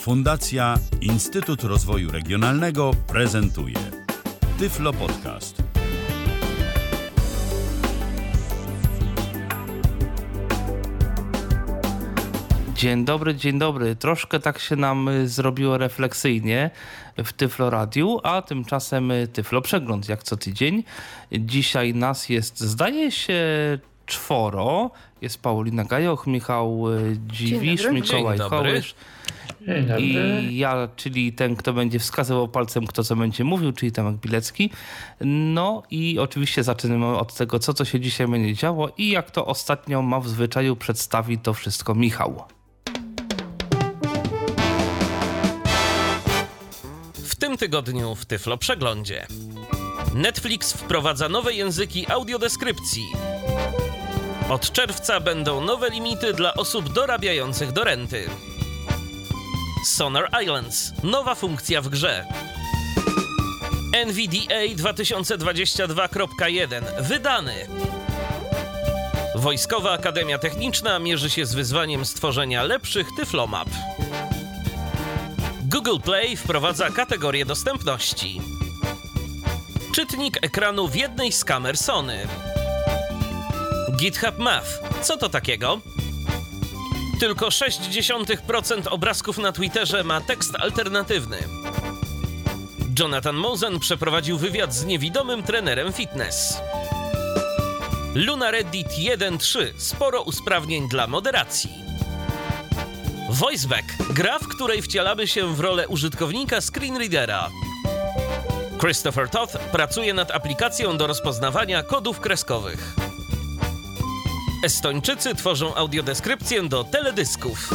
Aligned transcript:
Fundacja 0.00 0.78
Instytut 1.00 1.64
Rozwoju 1.64 2.10
Regionalnego 2.10 2.90
prezentuje 3.06 3.76
Tyflo 4.58 4.92
Podcast. 4.92 5.62
Dzień 12.74 13.04
dobry, 13.04 13.34
dzień 13.34 13.58
dobry. 13.58 13.96
Troszkę 13.96 14.40
tak 14.40 14.58
się 14.58 14.76
nam 14.76 15.08
y, 15.08 15.28
zrobiło 15.28 15.78
refleksyjnie 15.78 16.70
w 17.18 17.32
Tyflo 17.32 17.70
Radiu, 17.70 18.20
a 18.22 18.42
tymczasem 18.42 19.10
y, 19.10 19.28
Tyflo 19.28 19.62
Przegląd 19.62 20.08
jak 20.08 20.22
co 20.22 20.36
tydzień. 20.36 20.84
Dzisiaj 21.32 21.94
nas 21.94 22.28
jest, 22.28 22.60
zdaje 22.60 23.10
się, 23.10 23.42
czworo. 24.06 24.90
Jest 25.22 25.42
Paulina 25.42 25.84
Gajoch, 25.84 26.26
Michał 26.26 26.90
y, 26.90 27.16
Dziwisz, 27.32 27.86
Mikołaj 27.90 28.38
Hołysz. 28.38 28.94
I 29.98 30.56
ja, 30.56 30.88
czyli 30.96 31.32
ten, 31.32 31.56
kto 31.56 31.72
będzie 31.72 31.98
wskazywał 31.98 32.48
palcem, 32.48 32.86
kto 32.86 33.04
co 33.04 33.16
będzie 33.16 33.44
mówił, 33.44 33.72
czyli 33.72 33.92
Tomek 33.92 34.16
Bilecki. 34.16 34.70
No 35.20 35.82
i 35.90 36.18
oczywiście 36.18 36.64
zaczynamy 36.64 37.06
od 37.06 37.34
tego, 37.34 37.58
co 37.58 37.74
to 37.74 37.84
się 37.84 38.00
dzisiaj 38.00 38.28
będzie 38.28 38.54
działo 38.54 38.90
i 38.98 39.10
jak 39.10 39.30
to 39.30 39.46
ostatnio 39.46 40.02
ma 40.02 40.20
w 40.20 40.28
zwyczaju 40.28 40.76
przedstawi 40.76 41.38
to 41.38 41.54
wszystko 41.54 41.94
Michał. 41.94 42.42
W 47.14 47.36
tym 47.36 47.56
tygodniu 47.56 48.14
w 48.14 48.26
Tyflo 48.26 48.58
Przeglądzie. 48.58 49.26
Netflix 50.14 50.72
wprowadza 50.72 51.28
nowe 51.28 51.52
języki 51.54 52.10
audiodeskrypcji. 52.10 53.02
Od 54.50 54.72
czerwca 54.72 55.20
będą 55.20 55.60
nowe 55.60 55.90
limity 55.90 56.32
dla 56.32 56.54
osób 56.54 56.92
dorabiających 56.92 57.72
do 57.72 57.84
renty. 57.84 58.30
Sonar 59.86 60.30
Islands 60.42 60.92
nowa 61.02 61.34
funkcja 61.34 61.82
w 61.82 61.88
grze. 61.88 62.26
NVDA 64.06 64.60
2022.1 64.76 66.82
wydany. 67.00 67.54
Wojskowa 69.34 69.92
Akademia 69.92 70.38
Techniczna 70.38 70.98
mierzy 70.98 71.30
się 71.30 71.46
z 71.46 71.54
wyzwaniem 71.54 72.04
stworzenia 72.04 72.62
lepszych 72.62 73.06
tyflomap. 73.16 73.68
Google 75.62 75.98
Play 76.04 76.36
wprowadza 76.36 76.90
kategorię 76.90 77.44
dostępności. 77.44 78.40
Czytnik 79.94 80.38
ekranu 80.42 80.88
w 80.88 80.94
jednej 80.94 81.32
z 81.32 81.44
kamer 81.44 81.76
Sony. 81.76 82.26
GitHub 84.00 84.38
Math. 84.38 84.68
Co 85.02 85.16
to 85.16 85.28
takiego? 85.28 85.80
Tylko 87.20 87.46
0,6% 87.48 88.88
obrazków 88.90 89.38
na 89.38 89.52
Twitterze 89.52 90.04
ma 90.04 90.20
tekst 90.20 90.54
alternatywny. 90.58 91.38
Jonathan 92.98 93.36
Mosen 93.36 93.80
przeprowadził 93.80 94.38
wywiad 94.38 94.74
z 94.74 94.84
niewidomym 94.84 95.42
trenerem 95.42 95.92
fitness. 95.92 96.62
Luna 98.14 98.50
Reddit 98.50 98.88
1.3 98.88 99.66
sporo 99.76 100.22
usprawnień 100.22 100.88
dla 100.88 101.06
moderacji. 101.06 101.70
Voiceback 103.30 103.86
gra, 104.10 104.38
w 104.38 104.48
której 104.48 104.82
wcielamy 104.82 105.26
się 105.26 105.54
w 105.54 105.60
rolę 105.60 105.88
użytkownika 105.88 106.60
screenreadera. 106.60 107.50
Christopher 108.80 109.28
Toth 109.28 109.58
pracuje 109.58 110.14
nad 110.14 110.30
aplikacją 110.30 110.96
do 110.96 111.06
rozpoznawania 111.06 111.82
kodów 111.82 112.20
kreskowych. 112.20 112.94
Estończycy 114.64 115.34
tworzą 115.34 115.74
audiodeskrypcję 115.74 116.62
do 116.62 116.84
teledysków. 116.84 117.70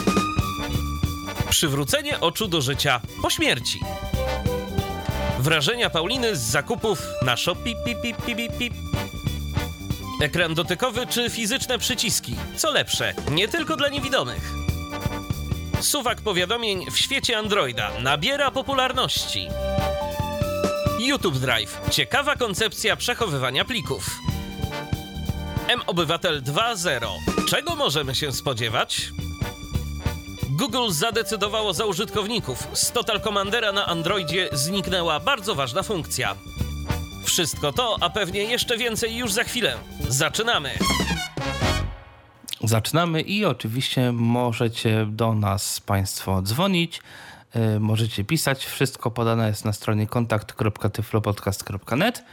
Przywrócenie 1.49 2.19
oczu 2.19 2.47
do 2.47 2.61
życia 2.61 3.01
po 3.21 3.29
śmierci. 3.29 3.79
Wrażenia 5.39 5.89
Pauliny 5.89 6.35
z 6.35 6.39
zakupów 6.39 7.01
na 7.21 7.37
Shopee. 7.37 7.75
Pip, 7.85 8.01
pip, 8.01 8.25
pip, 8.25 8.57
pip. 8.57 8.73
Ekran 10.21 10.53
dotykowy 10.53 11.07
czy 11.07 11.29
fizyczne 11.29 11.77
przyciski? 11.79 12.35
Co 12.55 12.71
lepsze, 12.71 13.13
nie 13.31 13.47
tylko 13.47 13.77
dla 13.77 13.89
niewidomych. 13.89 14.51
Suwak 15.81 16.21
powiadomień 16.21 16.91
w 16.91 16.97
świecie 16.97 17.37
Androida 17.37 17.91
nabiera 17.99 18.51
popularności. 18.51 19.47
YouTube 20.99 21.37
Drive. 21.37 21.81
Ciekawa 21.91 22.35
koncepcja 22.35 22.95
przechowywania 22.95 23.65
plików. 23.65 24.09
M-Obywatel 25.67 26.43
2.0. 26.43 27.07
Czego 27.49 27.75
możemy 27.75 28.15
się 28.15 28.31
spodziewać? 28.31 29.09
Google 30.49 30.89
zadecydowało 30.89 31.73
za 31.73 31.85
użytkowników. 31.85 32.67
Z 32.73 32.91
Total 32.91 33.21
Commandera 33.21 33.71
na 33.71 33.85
Androidzie 33.85 34.49
zniknęła 34.51 35.19
bardzo 35.19 35.55
ważna 35.55 35.83
funkcja. 35.83 36.35
Wszystko 37.23 37.73
to, 37.73 37.97
a 38.01 38.09
pewnie 38.09 38.43
jeszcze 38.43 38.77
więcej 38.77 39.17
już 39.17 39.33
za 39.33 39.43
chwilę. 39.43 39.77
Zaczynamy! 40.07 40.71
Zaczynamy 42.63 43.21
i 43.21 43.45
oczywiście 43.45 44.11
możecie 44.11 45.07
do 45.09 45.33
nas 45.33 45.79
Państwo 45.79 46.41
dzwonić. 46.41 47.01
Yy, 47.55 47.79
możecie 47.79 48.23
pisać. 48.23 48.65
Wszystko 48.65 49.11
podane 49.11 49.47
jest 49.47 49.65
na 49.65 49.73
stronie 49.73 50.07
kontakt.tyflopodcast.net. 50.07 52.23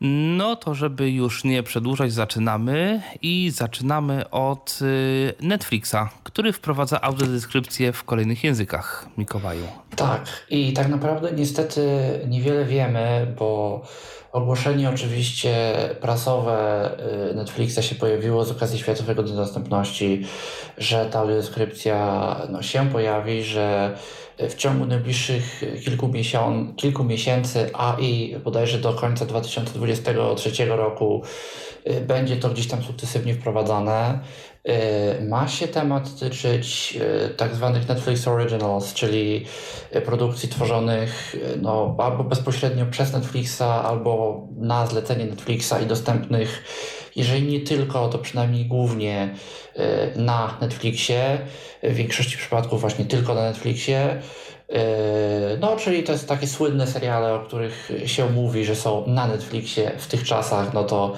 No 0.00 0.56
to, 0.56 0.74
żeby 0.74 1.10
już 1.10 1.44
nie 1.44 1.62
przedłużać, 1.62 2.12
zaczynamy 2.12 3.02
i 3.22 3.50
zaczynamy 3.50 4.30
od 4.30 4.78
y, 4.82 5.34
Netflixa, 5.40 5.96
który 6.24 6.52
wprowadza 6.52 7.00
audiodeskrypcję 7.00 7.92
w 7.92 8.04
kolejnych 8.04 8.44
językach. 8.44 9.08
Mikołaju. 9.18 9.66
Tak, 9.96 10.46
i 10.50 10.72
tak 10.72 10.88
naprawdę 10.88 11.32
niestety 11.32 11.80
niewiele 12.28 12.64
wiemy, 12.64 13.34
bo 13.38 13.82
ogłoszenie 14.32 14.90
oczywiście 14.90 15.74
prasowe 16.00 16.90
y, 17.30 17.34
Netflixa 17.34 17.82
się 17.82 17.94
pojawiło 17.94 18.44
z 18.44 18.50
okazji 18.50 18.78
Światowego 18.78 19.22
Dnia 19.22 19.36
Dostępności, 19.36 20.26
że 20.78 21.06
ta 21.06 21.18
audiodeskrypcja 21.18 22.36
no, 22.50 22.62
się 22.62 22.90
pojawi, 22.90 23.42
że 23.42 23.96
w 24.38 24.54
ciągu 24.54 24.86
najbliższych 24.86 25.62
kilku, 25.84 26.08
miesiąc, 26.08 26.76
kilku 26.76 27.04
miesięcy, 27.04 27.70
a 27.72 27.96
i 28.00 28.36
bodajże 28.44 28.78
do 28.78 28.92
końca 28.92 29.24
2023 29.26 30.64
roku 30.64 31.22
y, 31.86 32.00
będzie 32.00 32.36
to 32.36 32.48
gdzieś 32.48 32.68
tam 32.68 32.82
sukcesywnie 32.82 33.34
wprowadzane. 33.34 34.20
Y, 35.20 35.28
ma 35.28 35.48
się 35.48 35.68
temat 35.68 36.18
tyczyć 36.18 36.98
y, 37.26 37.34
tak 37.34 37.54
zwanych 37.54 37.88
Netflix 37.88 38.28
Originals, 38.28 38.94
czyli 38.94 39.46
produkcji 40.04 40.48
tworzonych 40.48 41.36
no, 41.62 41.96
albo 41.98 42.24
bezpośrednio 42.24 42.86
przez 42.86 43.12
Netflixa, 43.12 43.62
albo 43.62 44.42
na 44.56 44.86
zlecenie 44.86 45.24
Netflixa 45.24 45.72
i 45.82 45.86
dostępnych, 45.86 46.62
jeżeli 47.16 47.42
nie 47.42 47.60
tylko, 47.60 48.08
to 48.08 48.18
przynajmniej 48.18 48.66
głównie 48.66 49.34
na 50.16 50.58
Netflixie 50.60 51.38
w 51.82 51.94
większości 51.94 52.36
przypadków 52.36 52.80
właśnie 52.80 53.04
tylko 53.04 53.34
na 53.34 53.42
Netflixie. 53.42 54.22
Yy, 54.68 54.78
no, 55.60 55.76
czyli 55.76 56.02
to 56.02 56.12
jest 56.12 56.28
takie 56.28 56.46
słynne 56.46 56.86
seriale, 56.86 57.34
o 57.34 57.40
których 57.40 57.92
się 58.06 58.30
mówi, 58.30 58.64
że 58.64 58.76
są 58.76 59.06
na 59.06 59.26
Netflixie 59.26 59.92
w 59.98 60.06
tych 60.06 60.24
czasach, 60.24 60.74
no 60.74 60.84
to, 60.84 61.16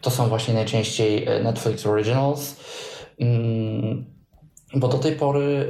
to 0.00 0.10
są 0.10 0.28
właśnie 0.28 0.54
najczęściej 0.54 1.24
e, 1.26 1.42
Netflix 1.42 1.86
Originals. 1.86 2.56
Mm, 3.20 4.14
bo 4.74 4.88
do 4.88 4.98
tej 4.98 5.12
pory 5.12 5.40
e, 5.42 5.66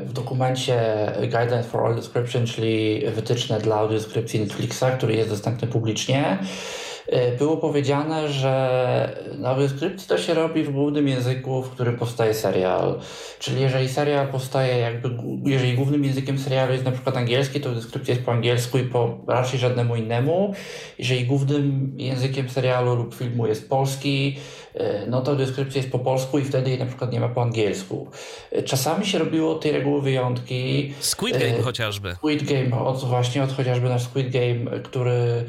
w 0.00 0.12
dokumencie 0.12 0.82
Guidelines 1.20 1.66
for 1.66 1.80
Audio 1.80 1.96
Description, 1.96 2.46
czyli 2.46 3.02
wytyczne 3.06 3.60
dla 3.60 3.76
audiodeskrypcji 3.76 4.40
Netflixa, 4.40 4.84
który 4.98 5.14
jest 5.16 5.28
dostępny 5.28 5.68
publicznie, 5.68 6.38
E, 6.38 6.91
było 7.38 7.56
powiedziane, 7.56 8.28
że 8.28 9.22
na 9.38 9.68
skrypcji 9.68 10.08
to 10.08 10.18
się 10.18 10.34
robi 10.34 10.62
w 10.62 10.70
głównym 10.70 11.08
języku, 11.08 11.62
w 11.62 11.70
którym 11.70 11.96
powstaje 11.96 12.34
serial. 12.34 13.00
Czyli 13.38 13.60
jeżeli 13.60 13.88
serial 13.88 14.28
powstaje 14.28 14.78
jakby, 14.78 15.10
jeżeli 15.44 15.74
głównym 15.74 16.04
językiem 16.04 16.38
serialu 16.38 16.72
jest 16.72 16.84
na 16.84 16.92
przykład 16.92 17.16
angielski, 17.16 17.60
to 17.60 17.74
deskrypcja 17.74 18.14
jest 18.14 18.26
po 18.26 18.32
angielsku 18.32 18.78
i 18.78 18.82
po 18.82 19.18
raczej 19.28 19.60
żadnemu 19.60 19.96
innemu. 19.96 20.54
Jeżeli 20.98 21.24
głównym 21.24 21.94
językiem 21.96 22.50
serialu 22.50 22.94
lub 22.94 23.14
filmu 23.14 23.46
jest 23.46 23.68
polski, 23.68 24.38
e, 24.74 25.06
no 25.06 25.20
to 25.20 25.36
deskrypcja 25.36 25.78
jest 25.78 25.92
po 25.92 25.98
polsku 25.98 26.38
i 26.38 26.44
wtedy 26.44 26.70
jej 26.70 26.78
na 26.78 26.86
przykład 26.86 27.12
nie 27.12 27.20
ma 27.20 27.28
po 27.28 27.42
angielsku. 27.42 28.10
E, 28.52 28.62
czasami 28.62 29.06
się 29.06 29.18
robiło 29.18 29.54
tej 29.54 29.72
reguły 29.72 30.02
wyjątki. 30.02 30.94
Squid 31.00 31.38
Game 31.38 31.58
e, 31.58 31.62
chociażby. 31.62 32.14
Squid 32.14 32.42
Game, 32.42 32.84
od, 32.84 33.04
właśnie 33.04 33.42
od 33.42 33.52
chociażby 33.52 33.88
nasz 33.88 34.02
Squid 34.02 34.30
Game, 34.30 34.80
który 34.80 35.44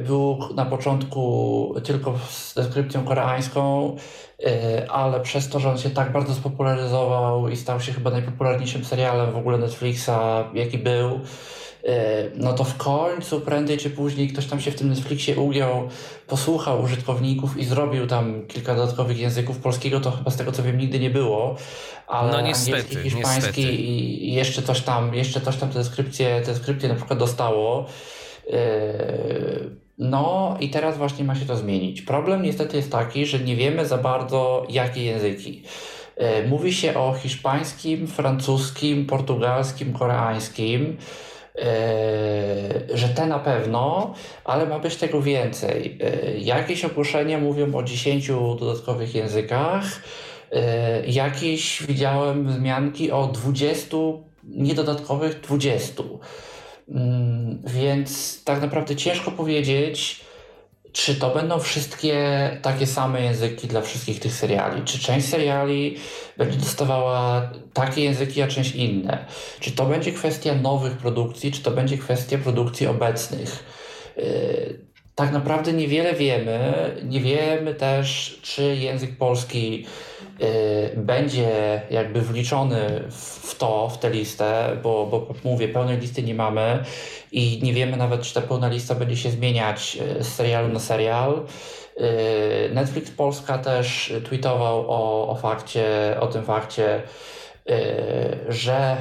był 0.00 0.38
na 0.54 0.64
początku 0.64 1.74
tylko 1.84 2.18
z 2.30 2.54
deskrypcją 2.54 3.04
koreańską, 3.04 3.96
e, 4.46 4.90
ale 4.90 5.20
przez 5.20 5.48
to, 5.48 5.60
że 5.60 5.70
on 5.70 5.78
się 5.78 5.90
tak 5.90 6.12
bardzo 6.12 6.34
spopularyzował 6.34 7.48
i 7.48 7.56
stał 7.56 7.80
się 7.80 7.92
chyba 7.92 8.10
najpopularniejszym 8.10 8.84
serialem 8.84 9.32
w 9.32 9.36
ogóle 9.36 9.58
Netflixa, 9.58 10.10
jaki 10.54 10.78
był, 10.78 11.20
no 12.34 12.52
to 12.52 12.64
w 12.64 12.76
końcu 12.76 13.40
prędzej 13.40 13.78
czy 13.78 13.90
później 13.90 14.28
ktoś 14.28 14.46
tam 14.46 14.60
się 14.60 14.70
w 14.70 14.74
tym 14.74 14.88
Netflixie 14.88 15.36
ugiął, 15.36 15.88
posłuchał 16.26 16.82
użytkowników 16.82 17.56
i 17.56 17.64
zrobił 17.64 18.06
tam 18.06 18.46
kilka 18.46 18.74
dodatkowych 18.74 19.18
języków. 19.18 19.58
Polskiego 19.58 20.00
to 20.00 20.10
chyba 20.10 20.30
z 20.30 20.36
tego 20.36 20.52
co 20.52 20.62
wiem 20.62 20.78
nigdy 20.78 21.00
nie 21.00 21.10
było, 21.10 21.56
ale 22.06 22.32
no 22.32 22.40
niestety, 22.40 22.76
angielski, 22.76 23.10
hiszpański 23.10 23.60
niestety. 23.60 23.82
i 23.82 24.32
jeszcze 24.34 24.62
coś 24.62 24.80
tam, 24.80 25.14
jeszcze 25.14 25.40
coś 25.40 25.56
tam 25.56 25.68
te 25.68 25.78
deskrypcje, 25.78 26.40
te 26.40 26.54
skrypcje 26.54 26.88
na 26.88 26.94
przykład 26.94 27.18
dostało. 27.18 27.86
No 29.98 30.56
i 30.60 30.70
teraz 30.70 30.98
właśnie 30.98 31.24
ma 31.24 31.34
się 31.34 31.46
to 31.46 31.56
zmienić. 31.56 32.02
Problem 32.02 32.42
niestety 32.42 32.76
jest 32.76 32.92
taki, 32.92 33.26
że 33.26 33.38
nie 33.38 33.56
wiemy 33.56 33.86
za 33.86 33.98
bardzo 33.98 34.66
jakie 34.68 35.04
języki. 35.04 35.62
E, 36.16 36.48
mówi 36.48 36.72
się 36.72 36.94
o 36.94 37.14
hiszpańskim, 37.14 38.06
francuskim, 38.06 39.06
portugalskim, 39.06 39.92
koreańskim, 39.92 40.96
e, 41.56 41.66
że 42.94 43.08
te 43.08 43.26
na 43.26 43.38
pewno, 43.38 44.14
ale 44.44 44.66
ma 44.66 44.78
być 44.78 44.96
tego 44.96 45.22
więcej. 45.22 45.98
E, 46.00 46.38
jakieś 46.38 46.84
ogłoszenia 46.84 47.38
mówią 47.38 47.74
o 47.74 47.82
10 47.82 48.28
dodatkowych 48.60 49.14
językach, 49.14 49.84
jakieś 51.06 51.82
widziałem 51.82 52.46
wzmianki 52.46 53.12
o 53.12 53.26
20, 53.26 53.96
niedodatkowych 54.44 55.40
20. 55.40 56.02
Mm, 56.94 57.62
więc 57.66 58.44
tak 58.44 58.62
naprawdę 58.62 58.96
ciężko 58.96 59.30
powiedzieć, 59.30 60.20
czy 60.92 61.14
to 61.14 61.30
będą 61.34 61.58
wszystkie 61.58 62.50
takie 62.62 62.86
same 62.86 63.22
języki 63.22 63.68
dla 63.68 63.80
wszystkich 63.80 64.20
tych 64.20 64.32
seriali? 64.32 64.82
Czy 64.84 64.98
część 64.98 65.28
seriali 65.28 65.96
będzie 66.36 66.58
dostawała 66.58 67.50
takie 67.72 68.04
języki, 68.04 68.42
a 68.42 68.48
część 68.48 68.74
inne? 68.74 69.26
Czy 69.60 69.72
to 69.72 69.86
będzie 69.86 70.12
kwestia 70.12 70.54
nowych 70.54 70.96
produkcji, 70.96 71.52
czy 71.52 71.62
to 71.62 71.70
będzie 71.70 71.98
kwestia 71.98 72.38
produkcji 72.38 72.86
obecnych? 72.86 73.64
Yy, 74.16 74.78
tak 75.14 75.32
naprawdę 75.32 75.72
niewiele 75.72 76.14
wiemy. 76.14 76.72
Nie 77.04 77.20
wiemy 77.20 77.74
też, 77.74 78.38
czy 78.42 78.76
język 78.76 79.16
polski 79.16 79.86
y, 79.86 80.11
będzie 80.96 81.82
jakby 81.90 82.20
wliczony 82.20 83.02
w 83.10 83.54
to, 83.58 83.88
w 83.88 83.98
tę 83.98 84.10
listę, 84.10 84.76
bo, 84.82 85.06
bo 85.06 85.34
mówię, 85.44 85.68
pełnej 85.68 85.98
listy 85.98 86.22
nie 86.22 86.34
mamy 86.34 86.84
i 87.32 87.60
nie 87.62 87.72
wiemy 87.72 87.96
nawet, 87.96 88.22
czy 88.22 88.34
ta 88.34 88.40
pełna 88.40 88.68
lista 88.68 88.94
będzie 88.94 89.16
się 89.16 89.30
zmieniać 89.30 89.98
y, 90.20 90.24
z 90.24 90.34
serialu 90.34 90.68
na 90.68 90.80
serial. 90.80 91.42
Y, 92.00 92.74
Netflix 92.74 93.10
Polska 93.10 93.58
też 93.58 94.12
tweetował 94.24 94.90
o, 94.90 95.28
o 95.28 95.36
fakcie, 95.36 96.16
o 96.20 96.26
tym 96.26 96.44
fakcie, 96.44 97.02
że 98.48 98.96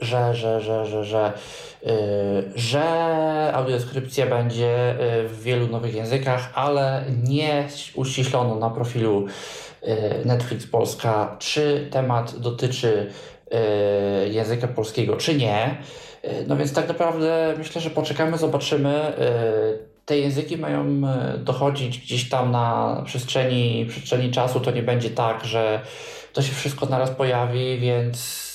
że, 0.00 0.34
że, 0.34 0.60
że, 0.60 0.86
że, 0.86 1.04
że, 1.04 1.32
yy, 1.82 1.92
że 2.54 2.82
audiodeskrypcja 3.54 4.26
będzie 4.26 4.94
y, 5.24 5.28
w 5.28 5.42
wielu 5.42 5.68
nowych 5.68 5.94
językach, 5.94 6.50
ale 6.54 7.04
nie 7.22 7.68
uściślono 7.94 8.54
na 8.54 8.70
profilu 8.70 9.26
Netflix 10.24 10.66
Polska, 10.66 11.36
czy 11.38 11.88
temat 11.90 12.38
dotyczy 12.38 13.12
yy, 13.50 14.28
języka 14.28 14.68
polskiego, 14.68 15.16
czy 15.16 15.34
nie. 15.34 15.76
Y, 16.24 16.44
no 16.48 16.56
więc 16.56 16.72
tak 16.72 16.88
naprawdę 16.88 17.54
myślę, 17.58 17.80
że 17.80 17.90
poczekamy, 17.90 18.38
zobaczymy. 18.38 19.12
Te 20.04 20.18
języki 20.18 20.56
mają 20.56 21.02
dochodzić 21.38 21.98
gdzieś 21.98 22.28
tam 22.28 22.50
na 22.50 23.02
przestrzeni, 23.04 23.86
przestrzeni 23.88 24.30
czasu. 24.30 24.60
To 24.60 24.70
nie 24.70 24.82
będzie 24.82 25.10
tak, 25.10 25.44
że 25.44 25.80
to 26.32 26.42
się 26.42 26.52
wszystko 26.52 26.86
naraz 26.86 27.10
pojawi, 27.10 27.78
więc 27.78 28.46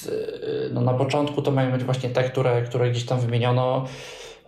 no 0.72 0.82
na 0.82 0.94
początku 0.94 1.42
to 1.42 1.52
mają 1.52 1.72
być 1.72 1.84
właśnie 1.84 2.10
te, 2.10 2.24
które, 2.24 2.62
które 2.62 2.92
gdzieś 2.92 3.06
tam 3.06 3.20
wymieniono. 3.20 3.86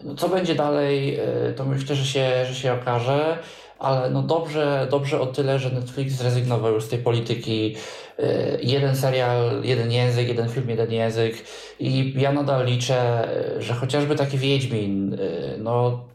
No 0.03 0.15
co 0.15 0.29
będzie 0.29 0.55
dalej, 0.55 1.19
to 1.55 1.65
myślę, 1.65 1.95
że 1.95 2.05
się, 2.05 2.45
że 2.45 2.55
się 2.55 2.73
okaże, 2.73 3.37
ale 3.79 4.09
no 4.09 4.21
dobrze, 4.21 4.87
dobrze 4.91 5.21
o 5.21 5.25
tyle, 5.25 5.59
że 5.59 5.69
Netflix 5.69 6.13
zrezygnował 6.13 6.73
już 6.73 6.83
z 6.83 6.89
tej 6.89 6.99
polityki 6.99 7.75
y, 8.19 8.59
jeden 8.63 8.95
serial, 8.95 9.61
jeden 9.63 9.91
język, 9.91 10.27
jeden 10.27 10.49
film, 10.49 10.69
jeden 10.69 10.91
język 10.91 11.35
i 11.79 12.13
ja 12.17 12.31
nadal 12.31 12.65
liczę, 12.65 13.27
że 13.59 13.73
chociażby 13.73 14.15
taki 14.15 14.37
Wiedźmin, 14.37 15.17
no, 15.57 16.05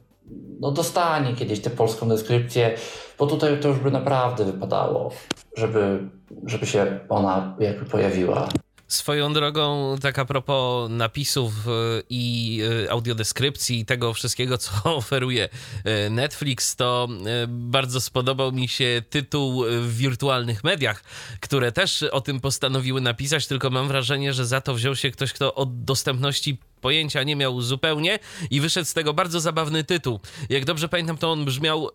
no 0.61 0.71
dostanie 0.71 1.35
kiedyś 1.35 1.61
tę 1.61 1.71
polską 1.71 2.09
deskrypcję, 2.09 2.75
bo 3.19 3.27
tutaj 3.27 3.61
to 3.61 3.69
już 3.69 3.79
by 3.79 3.91
naprawdę 3.91 4.45
wypadało 4.45 5.13
żeby, 5.59 6.09
żeby 6.47 6.67
się 6.67 6.99
ona 7.09 7.57
jakby 7.61 7.85
pojawiła. 7.85 8.49
Swoją 8.89 9.33
drogą, 9.33 9.97
tak 10.03 10.19
a 10.19 10.25
propos 10.25 10.91
napisów 10.91 11.53
e, 11.69 11.71
i 12.11 12.61
e, 12.85 12.91
audiodeskrypcji 12.91 13.81
i 13.81 13.85
tego 13.85 14.15
wszystkiego, 14.15 14.59
co 14.59 14.71
oferuje 14.97 15.49
e, 15.85 16.11
Netflix, 16.11 16.77
to 16.77 17.09
bardzo 17.49 18.01
spodobał 18.01 18.53
mi 18.53 18.69
się 18.69 19.03
tytuł 19.11 19.65
w 19.83 19.97
wirtualnych 19.97 20.65
mediach, 20.65 21.05
które 21.41 21.73
też 21.73 22.03
o 22.03 22.21
tym 22.21 22.41
postanowiły 22.41 23.01
napisać, 23.01 23.47
tylko 23.47 23.71
mam 23.71 23.89
wrażenie, 23.89 24.33
że 24.33 24.47
za 24.47 24.61
to 24.61 24.75
wziął 24.75 24.97
się 24.97 25.11
ktoś, 25.11 25.33
kto 25.33 25.55
od 25.55 25.85
dostępności 25.85 26.59
pojęcia 26.81 27.23
nie 27.23 27.37
miał 27.37 27.61
zupełnie 27.61 28.19
i 28.51 28.61
wyszedł 28.61 28.87
z 28.87 28.95
tego 28.95 29.15
bardzo 29.15 29.41
zabawny 29.41 29.85
tytuł. 29.85 30.21
Jak 30.49 30.65
dobrze 30.65 30.89
pamiętam, 30.89 31.19
to 31.19 31.33
on 31.33 31.45
brzmiał 31.45 31.91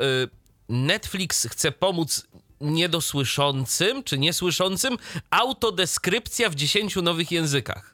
Netflix 0.69 1.47
chce 1.51 1.71
pomóc 1.71 2.27
niedosłyszącym 2.63 4.03
czy 4.03 4.17
niesłyszącym 4.17 4.97
autodeskrypcja 5.31 6.49
w 6.49 6.55
10 6.55 6.95
nowych 6.95 7.31
językach. 7.31 7.93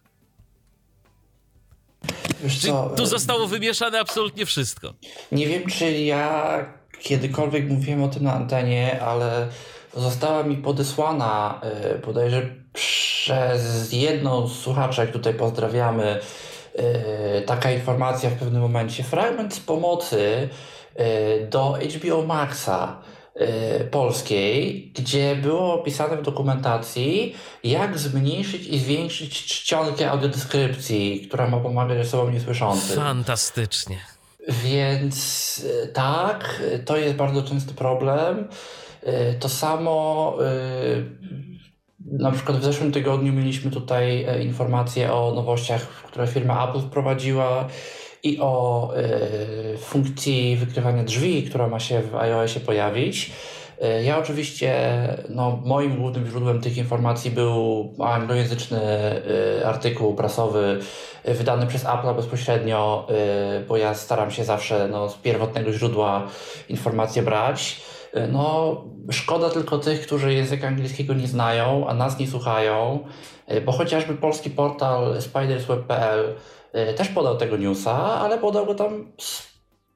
Co, 2.62 2.90
tu 2.98 3.06
zostało 3.06 3.48
wymieszane 3.48 4.00
absolutnie 4.00 4.46
wszystko. 4.46 4.94
Nie 5.32 5.48
wiem, 5.48 5.66
czy 5.66 5.92
ja 5.92 6.66
kiedykolwiek 7.00 7.70
mówiłem 7.70 8.04
o 8.04 8.08
tym 8.08 8.24
na 8.24 8.34
antenie, 8.34 9.02
ale 9.02 9.48
została 9.96 10.44
mi 10.44 10.58
podesłana 10.58 11.62
y, 11.96 12.00
bodajże 12.06 12.42
przez 12.74 13.94
jedną 13.94 14.48
z 14.48 14.60
słuchaczek, 14.60 15.12
tutaj 15.12 15.34
pozdrawiamy, 15.34 16.20
y, 17.40 17.42
taka 17.42 17.72
informacja 17.72 18.30
w 18.30 18.34
pewnym 18.34 18.62
momencie, 18.62 19.04
fragment 19.04 19.54
z 19.54 19.60
pomocy 19.60 20.50
y, 21.00 21.48
do 21.48 21.78
HBO 21.96 22.24
Maxa 22.26 23.02
polskiej, 23.92 24.92
gdzie 24.96 25.36
było 25.36 25.74
opisane 25.74 26.18
w 26.18 26.22
dokumentacji, 26.22 27.36
jak 27.64 28.00
zmniejszyć 28.00 28.68
i 28.68 28.80
zwiększyć 28.80 29.46
czcionkę 29.46 30.12
audiodeskrypcji, 30.12 31.22
która 31.28 31.48
ma 31.48 31.58
pomagać 31.58 32.08
osobom 32.08 32.34
niesłyszącym. 32.34 32.96
Fantastycznie. 32.96 33.98
Więc 34.64 35.58
y, 35.84 35.88
tak, 35.88 36.62
to 36.86 36.98
jest 36.98 37.16
bardzo 37.16 37.44
częsty 37.44 37.74
problem. 37.74 38.48
Y, 39.04 39.40
to 39.40 39.50
samo 39.50 40.38
na 42.12 42.32
przykład 42.32 42.58
w 42.58 42.64
zeszłym 42.64 42.92
tygodniu 42.92 43.34
mieliśmy 43.34 43.72
tutaj 43.72 44.24
e, 44.24 44.44
informacje 44.44 45.14
o 45.14 45.34
nowościach, 45.36 45.82
które 45.82 46.28
firma 46.28 46.70
Apple 46.70 46.82
wprowadziła 46.82 47.68
i 48.24 48.40
o 48.42 48.92
y, 49.74 49.78
funkcji 49.78 50.58
wykrywania 50.58 51.04
drzwi, 51.04 51.44
która 51.44 51.68
ma 51.68 51.80
się 51.80 52.02
w 52.02 52.16
iOSie 52.16 52.60
pojawić. 52.60 53.32
Y, 53.84 54.04
ja 54.04 54.18
oczywiście, 54.18 54.74
no, 55.30 55.60
moim 55.66 55.98
głównym 55.98 56.28
źródłem 56.28 56.62
tych 56.62 56.78
informacji 56.78 57.32
był 57.32 57.94
anglojęzyczny 58.00 58.82
y, 59.60 59.66
artykuł 59.66 60.16
prasowy 60.16 60.80
wydany 61.26 61.68
przez 61.68 61.86
Apple 61.86 62.16
bezpośrednio, 62.16 63.08
bo 63.68 63.78
ja 63.78 63.94
staram 63.94 64.32
się 64.32 64.44
zawsze 64.44 64.88
no, 64.92 65.10
z 65.10 65.16
pierwotnego 65.16 65.74
źródła 65.74 66.28
informacje 66.70 67.24
brać. 67.24 67.82
No, 68.32 68.76
szkoda 69.12 69.50
tylko 69.50 69.78
tych, 69.78 70.02
którzy 70.02 70.34
języka 70.34 70.68
angielskiego 70.68 71.14
nie 71.14 71.28
znają, 71.28 71.88
a 71.88 71.94
nas 71.94 72.20
nie 72.20 72.28
słuchają, 72.28 73.00
bo 73.66 73.72
chociażby 73.72 74.16
polski 74.16 74.50
portal 74.50 75.22
spidersweb.pl 75.22 76.36
też 76.96 77.10
podał 77.10 77.38
tego 77.38 77.58
newsa, 77.58 77.94
ale 77.94 78.38
podał 78.38 78.66
go 78.66 78.76
tam 78.76 79.12
z 79.18 79.50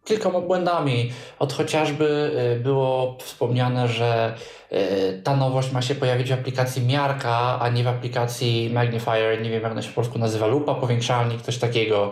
kilkoma 0.03 0.41
błędami. 0.41 1.11
Od 1.39 1.53
chociażby 1.53 2.31
e, 2.35 2.59
było 2.59 3.17
wspomniane, 3.21 3.87
że 3.87 4.35
e, 4.69 5.13
ta 5.13 5.35
nowość 5.35 5.71
ma 5.71 5.81
się 5.81 5.95
pojawić 5.95 6.29
w 6.29 6.33
aplikacji 6.33 6.85
miarka, 6.85 7.59
a 7.59 7.69
nie 7.69 7.83
w 7.83 7.87
aplikacji 7.87 8.69
magnifier. 8.73 9.41
Nie 9.41 9.49
wiem, 9.49 9.63
jak 9.63 9.71
ona 9.71 9.81
się 9.81 9.89
w 9.89 9.93
polsku 9.93 10.19
nazywa, 10.19 10.47
lupa, 10.47 10.75
powiększalnik, 10.75 11.41
coś 11.41 11.57
takiego. 11.57 12.11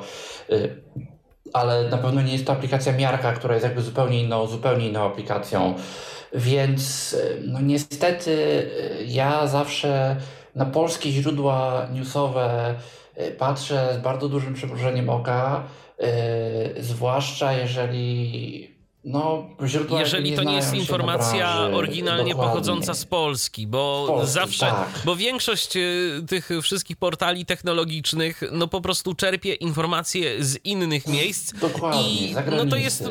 Ale 1.53 1.89
na 1.89 1.97
pewno 1.97 2.21
nie 2.21 2.33
jest 2.33 2.45
to 2.45 2.53
aplikacja 2.53 2.93
miarka, 2.93 3.33
która 3.33 3.53
jest 3.53 3.65
jakby 3.65 3.81
zupełnie 3.81 4.21
inną, 4.21 4.47
zupełnie 4.47 4.87
inną 4.87 5.05
aplikacją. 5.05 5.75
Więc 6.33 7.15
no 7.47 7.61
niestety 7.61 8.67
ja 9.07 9.47
zawsze 9.47 10.15
na 10.55 10.65
polskie 10.65 11.11
źródła 11.11 11.87
newsowe 11.93 12.75
Y, 12.75 13.00
patrzę 13.37 13.95
z 13.99 14.03
bardzo 14.03 14.29
dużym 14.29 14.53
przymrużeniem 14.53 15.09
oka, 15.09 15.63
yy, 15.99 16.83
zwłaszcza 16.83 17.53
jeżeli 17.53 18.70
no, 19.03 19.49
Jeżeli 19.99 20.35
to 20.35 20.43
nie 20.43 20.55
jest 20.55 20.73
informacja 20.73 21.59
oryginalnie 21.73 22.31
dokładnie. 22.31 22.53
pochodząca 22.53 22.93
z 22.93 23.05
Polski, 23.05 23.67
bo 23.67 24.05
Polski, 24.07 24.33
zawsze, 24.33 24.65
tak. 24.65 24.89
bo 25.05 25.15
większość 25.15 25.75
y, 25.75 26.23
tych 26.27 26.49
wszystkich 26.61 26.97
portali 26.97 27.45
technologicznych, 27.45 28.41
no 28.51 28.67
po 28.67 28.81
prostu 28.81 29.13
czerpie 29.13 29.53
informacje 29.53 30.43
z 30.43 30.65
innych 30.65 31.07
miejsc. 31.07 31.53
Dokładnie, 31.53 32.01
i 32.01 32.35
no 32.57 32.65
to 32.65 32.75
jest, 32.75 33.09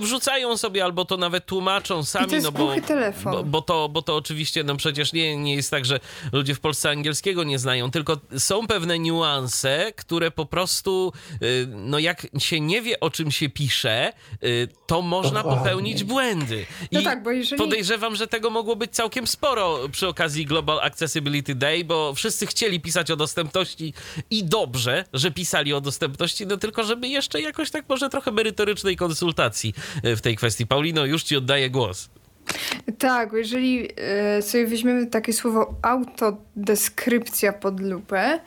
wrzucają 0.00 0.56
sobie 0.56 0.84
albo 0.84 1.04
to 1.04 1.16
nawet 1.16 1.46
tłumaczą 1.46 2.04
sami, 2.04 2.26
I 2.26 2.28
to 2.28 2.34
jest 2.34 2.44
no 2.44 2.52
bo, 2.52 2.80
telefon. 2.86 3.32
Bo, 3.32 3.44
bo, 3.44 3.62
to, 3.62 3.88
bo 3.88 4.02
to 4.02 4.16
oczywiście, 4.16 4.64
no 4.64 4.76
przecież 4.76 5.12
nie, 5.12 5.36
nie 5.36 5.54
jest 5.54 5.70
tak, 5.70 5.84
że 5.84 6.00
ludzie 6.32 6.54
w 6.54 6.60
Polsce 6.60 6.90
angielskiego 6.90 7.44
nie 7.44 7.58
znają, 7.58 7.90
tylko 7.90 8.16
są 8.38 8.66
pewne 8.66 8.98
niuanse, 8.98 9.92
które 9.96 10.30
po 10.30 10.46
prostu, 10.46 11.12
y, 11.42 11.66
no 11.68 11.98
jak 11.98 12.26
się 12.38 12.60
nie 12.60 12.82
wie 12.82 13.00
o 13.00 13.10
czym 13.10 13.30
się 13.30 13.48
pisze, 13.48 14.12
y, 14.44 14.68
to 14.86 15.02
można 15.02 15.31
można 15.32 15.50
Dokładnie. 15.50 15.70
popełnić 15.70 16.04
błędy. 16.04 16.66
No 16.80 17.00
I 17.00 17.04
no 17.04 17.10
tak, 17.10 17.22
bo 17.22 17.30
jeżeli... 17.30 17.62
podejrzewam, 17.62 18.16
że 18.16 18.26
tego 18.26 18.50
mogło 18.50 18.76
być 18.76 18.90
całkiem 18.90 19.26
sporo 19.26 19.78
przy 19.92 20.08
okazji 20.08 20.46
Global 20.46 20.80
Accessibility 20.80 21.54
Day, 21.54 21.84
bo 21.84 22.14
wszyscy 22.14 22.46
chcieli 22.46 22.80
pisać 22.80 23.10
o 23.10 23.16
dostępności 23.16 23.94
i 24.30 24.44
dobrze, 24.44 25.04
że 25.12 25.30
pisali 25.30 25.74
o 25.74 25.80
dostępności, 25.80 26.46
no 26.46 26.56
tylko 26.56 26.84
żeby 26.84 27.08
jeszcze 27.08 27.40
jakoś 27.40 27.70
tak 27.70 27.84
może 27.88 28.08
trochę 28.08 28.30
merytorycznej 28.30 28.96
konsultacji 28.96 29.74
e, 30.02 30.16
w 30.16 30.20
tej 30.20 30.36
kwestii. 30.36 30.66
Paulino, 30.66 31.04
już 31.04 31.22
ci 31.22 31.36
oddaję 31.36 31.70
głos. 31.70 32.08
Tak, 32.98 33.30
bo 33.30 33.36
jeżeli 33.36 33.88
e, 33.96 34.42
sobie 34.42 34.66
weźmiemy 34.66 35.06
takie 35.06 35.32
słowo 35.32 35.74
autodeskrypcja 35.82 37.52
pod 37.52 37.80
lupę, 37.80 38.40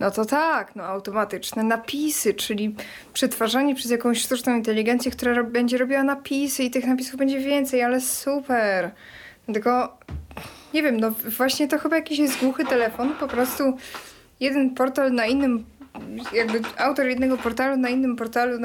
no 0.00 0.10
to 0.10 0.24
tak, 0.24 0.76
no 0.76 0.84
automatyczne 0.84 1.62
napisy, 1.62 2.34
czyli 2.34 2.74
przetwarzanie 3.12 3.74
przez 3.74 3.90
jakąś 3.90 4.22
sztuczną 4.22 4.56
inteligencję, 4.56 5.10
która 5.10 5.44
będzie 5.44 5.78
robiła 5.78 6.04
napisy 6.04 6.62
i 6.62 6.70
tych 6.70 6.86
napisów 6.86 7.16
będzie 7.16 7.40
więcej, 7.40 7.82
ale 7.82 8.00
super. 8.00 8.90
Tylko 9.52 9.98
nie 10.74 10.82
wiem, 10.82 11.00
no 11.00 11.10
właśnie 11.36 11.68
to 11.68 11.78
chyba 11.78 11.96
jakiś 11.96 12.18
jest 12.18 12.40
głuchy 12.40 12.64
telefon, 12.64 13.14
po 13.20 13.28
prostu 13.28 13.76
jeden 14.40 14.74
portal 14.74 15.12
na 15.12 15.26
innym 15.26 15.64
jakby 16.32 16.60
autor 16.76 17.06
jednego 17.06 17.38
portalu 17.38 17.76
na 17.76 17.88
innym 17.88 18.16
portalu 18.16 18.58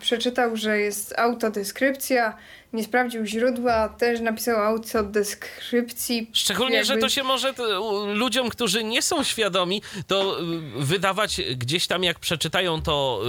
przeczytał, 0.00 0.56
że 0.56 0.78
jest 0.78 1.18
autodeskrypcja, 1.18 2.36
nie 2.72 2.84
sprawdził 2.84 3.26
źródła, 3.26 3.88
też 3.88 4.20
napisał 4.20 4.62
autodeskrypcji. 4.62 6.30
Szczególnie, 6.32 6.76
jakby... 6.76 6.94
że 6.94 6.96
to 6.96 7.08
się 7.08 7.22
może 7.22 7.54
ludziom, 8.14 8.48
którzy 8.48 8.84
nie 8.84 9.02
są 9.02 9.24
świadomi, 9.24 9.82
to 10.06 10.40
y, 10.40 10.44
wydawać 10.84 11.40
gdzieś 11.56 11.86
tam, 11.86 12.04
jak 12.04 12.18
przeczytają 12.18 12.82
to 12.82 13.22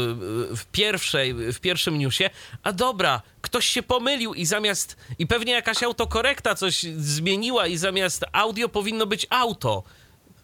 y, 0.52 0.56
w, 0.56 0.66
pierwszej, 0.72 1.34
w 1.34 1.60
pierwszym 1.60 1.98
newsie, 1.98 2.30
a 2.64 2.74
dobra, 2.74 3.22
ktoś 3.42 3.66
się 3.66 3.84
pomylił 3.84 4.34
i 4.34 4.46
zamiast, 4.46 4.98
i 5.20 5.28
pewnie 5.28 5.54
jakaś 5.54 5.84
autokorekta 5.84 6.56
coś 6.56 6.84
zmieniła 6.98 7.68
i 7.68 7.78
zamiast 7.78 8.26
audio 8.32 8.70
powinno 8.70 9.06
być 9.06 9.28
auto. 9.30 9.84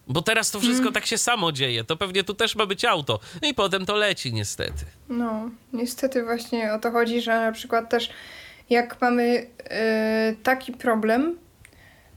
Bo 0.08 0.22
teraz 0.22 0.50
to 0.50 0.60
wszystko 0.60 0.82
mm. 0.82 0.92
tak 0.92 1.06
się 1.06 1.18
samo 1.18 1.52
dzieje. 1.52 1.84
To 1.84 1.96
pewnie 1.96 2.24
tu 2.24 2.34
też 2.34 2.56
ma 2.56 2.66
być 2.66 2.84
auto. 2.84 3.20
No 3.42 3.48
i 3.48 3.54
potem 3.54 3.86
to 3.86 3.96
leci, 3.96 4.32
niestety. 4.32 4.84
No, 5.08 5.50
niestety 5.72 6.24
właśnie 6.24 6.72
o 6.72 6.78
to 6.78 6.90
chodzi, 6.90 7.20
że 7.20 7.40
na 7.40 7.52
przykład 7.52 7.90
też 7.90 8.10
jak 8.70 9.00
mamy 9.00 9.32
yy, 9.32 10.36
taki 10.42 10.72
problem, 10.72 11.38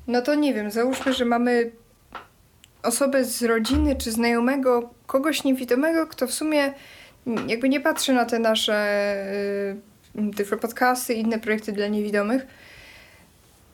no 0.07 0.21
to 0.21 0.35
nie 0.35 0.53
wiem, 0.53 0.71
załóżmy, 0.71 1.13
że 1.13 1.25
mamy 1.25 1.71
osobę 2.83 3.25
z 3.25 3.43
rodziny 3.43 3.95
czy 3.95 4.11
znajomego, 4.11 4.89
kogoś 5.05 5.43
niewidomego, 5.43 6.07
kto 6.07 6.27
w 6.27 6.33
sumie 6.33 6.73
jakby 7.47 7.69
nie 7.69 7.79
patrzy 7.79 8.13
na 8.13 8.25
te 8.25 8.39
nasze 8.39 9.77
yy, 10.49 10.57
podcasty 10.61 11.13
i 11.13 11.19
inne 11.19 11.39
projekty 11.39 11.71
dla 11.71 11.87
niewidomych, 11.87 12.47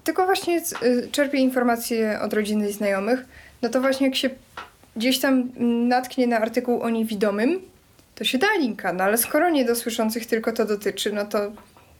tylko 0.04 0.26
właśnie 0.26 0.62
yy, 0.82 1.08
czerpie 1.12 1.38
informacje 1.38 2.20
od 2.22 2.34
rodziny 2.34 2.70
i 2.70 2.74
znajomych 2.74 3.26
no 3.64 3.70
to 3.70 3.82
właśnie 3.82 4.08
jak 4.08 4.16
się 4.16 4.30
gdzieś 4.96 5.20
tam 5.20 5.50
natknie 5.88 6.28
na 6.28 6.38
artykuł 6.38 6.82
o 6.82 6.90
niewidomym, 6.90 7.62
to 8.16 8.24
się 8.24 8.38
da 8.38 8.48
linka, 8.60 8.94
no 8.94 9.04
ale 9.04 9.18
skoro 9.18 9.50
nie 9.50 9.66
do 9.66 9.76
słyszących 9.76 10.26
tylko 10.26 10.52
to 10.52 10.66
dotyczy, 10.66 11.12
no 11.14 11.26
to, 11.26 11.52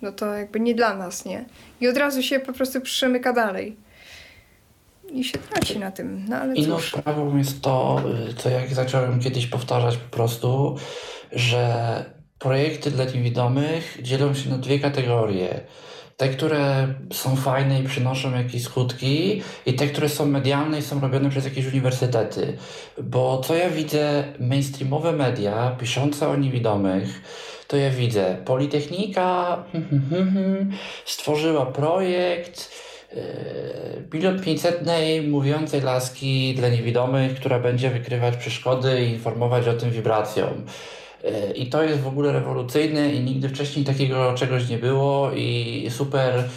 no 0.02 0.12
to 0.12 0.34
jakby 0.34 0.60
nie 0.60 0.76
dla 0.76 0.96
nas, 0.96 1.26
nie? 1.26 1.46
I 1.82 1.88
od 1.88 1.98
razu 1.98 2.24
się 2.24 2.40
po 2.40 2.54
prostu 2.54 2.82
przemyka 2.82 3.34
dalej. 3.34 3.76
I 5.12 5.24
się 5.24 5.38
traci 5.38 5.80
na 5.80 5.92
tym, 5.92 6.26
no 6.30 6.36
ale 6.36 6.56
Inną 6.56 6.80
sprawą 6.80 7.38
jest 7.38 7.62
to, 7.62 8.02
y, 8.30 8.34
co 8.34 8.50
jak 8.50 8.74
zacząłem 8.74 9.20
kiedyś 9.20 9.48
powtarzać 9.48 9.98
po 9.98 10.16
prostu, 10.16 10.78
że 11.32 12.06
projekty 12.40 12.92
dla 12.92 13.06
niewidomych 13.06 13.98
dzielą 14.02 14.34
się 14.34 14.50
na 14.50 14.58
dwie 14.58 14.80
kategorie 14.80 15.60
te, 16.18 16.30
które 16.30 16.88
są 17.14 17.36
fajne 17.36 17.80
i 17.80 17.84
przynoszą 17.84 18.38
jakieś 18.38 18.64
skutki, 18.64 19.42
i 19.66 19.74
te, 19.74 19.88
które 19.88 20.10
są 20.10 20.26
medialne 20.26 20.80
i 20.80 20.82
są 20.82 21.00
robione 21.00 21.30
przez 21.30 21.46
jakieś 21.46 21.66
uniwersytety. 21.66 22.58
Bo 23.04 23.42
co 23.46 23.56
ja 23.56 23.70
widzę, 23.70 24.24
mainstreamowe 24.40 25.12
media 25.12 25.76
piszące 25.80 26.28
o 26.28 26.36
niewidomych, 26.36 27.22
to 27.68 27.78
ja 27.78 27.90
widzę, 27.90 28.38
Politechnika 28.46 29.64
hmm, 29.72 30.02
hmm, 30.10 30.34
hmm, 30.34 30.72
stworzyła 31.06 31.66
projekt 31.66 32.72
milion 34.14 34.36
e, 34.36 34.40
pięćsetnej 34.40 35.22
mówiącej 35.22 35.82
laski 35.82 36.56
dla 36.56 36.70
niewidomych, 36.70 37.36
która 37.36 37.60
będzie 37.60 37.90
wykrywać 37.90 38.38
przeszkody 38.38 39.06
i 39.06 39.10
informować 39.10 39.68
o 39.68 39.74
tym 39.74 39.92
wibracją. 39.92 40.46
E, 41.24 41.52
I 41.52 41.68
to 41.70 41.84
jest 41.84 42.02
w 42.02 42.08
ogóle 42.08 42.32
rewolucyjne 42.32 43.14
i 43.14 43.20
nigdy 43.20 43.50
wcześniej 43.50 43.86
takiego 43.86 44.34
czegoś 44.34 44.70
nie 44.70 44.78
było 44.78 45.32
i 45.32 45.88
super. 45.90 46.50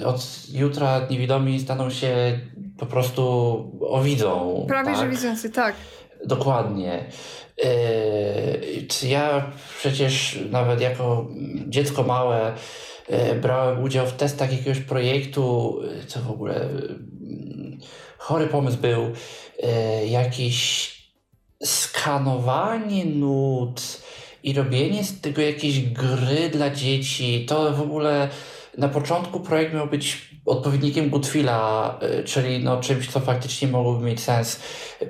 E, 0.00 0.06
od 0.06 0.26
jutra 0.52 1.06
niewidomi 1.10 1.60
staną 1.60 1.90
się 1.90 2.38
po 2.78 2.86
prostu 2.86 3.22
owidzą. 3.80 4.64
Prawie, 4.68 4.92
tak? 4.92 5.00
że 5.00 5.08
widzący, 5.08 5.50
tak. 5.50 5.74
Dokładnie. 6.24 7.04
Czy 8.88 9.08
ja 9.08 9.52
przecież 9.78 10.38
nawet 10.50 10.80
jako 10.80 11.26
dziecko 11.66 12.02
małe 12.02 12.54
e, 13.08 13.34
brałem 13.34 13.82
udział 13.82 14.06
w 14.06 14.12
testach 14.12 14.52
jakiegoś 14.52 14.80
projektu, 14.80 15.76
co 16.06 16.20
w 16.20 16.30
ogóle 16.30 16.68
chory 18.18 18.46
pomysł 18.46 18.78
był, 18.78 19.12
jakiś 20.08 20.95
skanowanie 21.64 23.04
nut 23.04 24.02
i 24.42 24.52
robienie 24.52 25.04
z 25.04 25.20
tego 25.20 25.42
jakiejś 25.42 25.80
gry 25.80 26.48
dla 26.52 26.70
dzieci, 26.70 27.46
to 27.48 27.72
w 27.72 27.80
ogóle 27.80 28.28
na 28.78 28.88
początku 28.88 29.40
projekt 29.40 29.74
miał 29.74 29.86
być 29.86 30.30
odpowiednikiem 30.46 31.10
Goodwilla, 31.10 31.98
y, 32.20 32.24
czyli 32.24 32.64
no 32.64 32.80
czymś, 32.80 33.08
co 33.08 33.20
faktycznie 33.20 33.68
mogłoby 33.68 34.06
mieć 34.06 34.20
sens. 34.20 34.60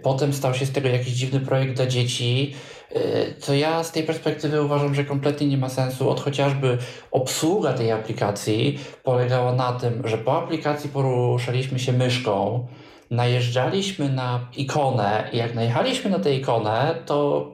Potem 0.03 0.33
stał 0.33 0.55
się 0.55 0.67
z 0.67 0.73
tego 0.73 0.89
jakiś 0.89 1.13
dziwny 1.13 1.41
projekt 1.41 1.77
dla 1.77 1.87
dzieci, 1.87 2.55
y, 2.97 3.35
co 3.39 3.55
ja 3.55 3.85
z 3.85 3.93
tej 3.93 4.03
perspektywy 4.03 4.63
uważam, 4.63 4.95
że 4.95 5.05
kompletnie 5.05 5.47
nie 5.47 5.59
ma 5.59 5.69
sensu. 5.69 6.11
Od 6.11 6.21
chociażby 6.21 6.79
obsługa 7.11 7.73
tej 7.73 7.93
aplikacji 7.93 8.79
polegała 9.03 9.53
na 9.53 9.73
tym, 9.73 10.03
że 10.09 10.19
po 10.19 10.39
aplikacji 10.39 10.91
poruszaliśmy 10.91 11.79
się 11.79 11.93
myszką, 11.93 12.67
najeżdżaliśmy 13.11 14.09
na 14.09 14.49
ikonę 14.57 15.29
i 15.33 15.37
jak 15.37 15.55
najechaliśmy 15.55 16.11
na 16.11 16.19
tę 16.19 16.35
ikonę, 16.35 16.95
to 17.07 17.47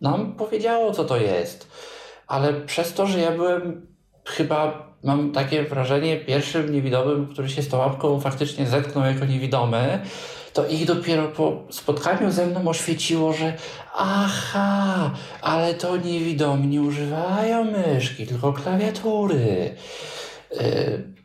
nam 0.00 0.32
powiedziało, 0.32 0.92
co 0.92 1.04
to 1.04 1.16
jest. 1.16 1.70
Ale 2.26 2.52
przez 2.52 2.94
to, 2.94 3.06
że 3.06 3.20
ja 3.20 3.30
byłem 3.30 3.86
chyba, 4.24 4.88
mam 5.04 5.32
takie 5.32 5.62
wrażenie, 5.62 6.16
pierwszym 6.16 6.72
niewidomym, 6.72 7.28
który 7.32 7.48
się 7.48 7.62
z 7.62 7.68
tą 7.68 7.78
łapką 7.78 8.20
faktycznie 8.20 8.66
zetknął 8.66 9.04
jako 9.04 9.24
niewidomy, 9.24 10.00
to 10.52 10.66
ich 10.66 10.86
dopiero 10.86 11.28
po 11.28 11.62
spotkaniu 11.70 12.30
ze 12.30 12.46
mną 12.46 12.68
oświeciło, 12.68 13.32
że 13.32 13.56
aha, 13.94 15.10
ale 15.42 15.74
to 15.74 15.96
niewidomi 15.96 16.66
nie 16.66 16.82
używają 16.82 17.64
myszki, 17.64 18.26
tylko 18.26 18.52
klawiatury. 18.52 19.76
Yy, 20.50 21.19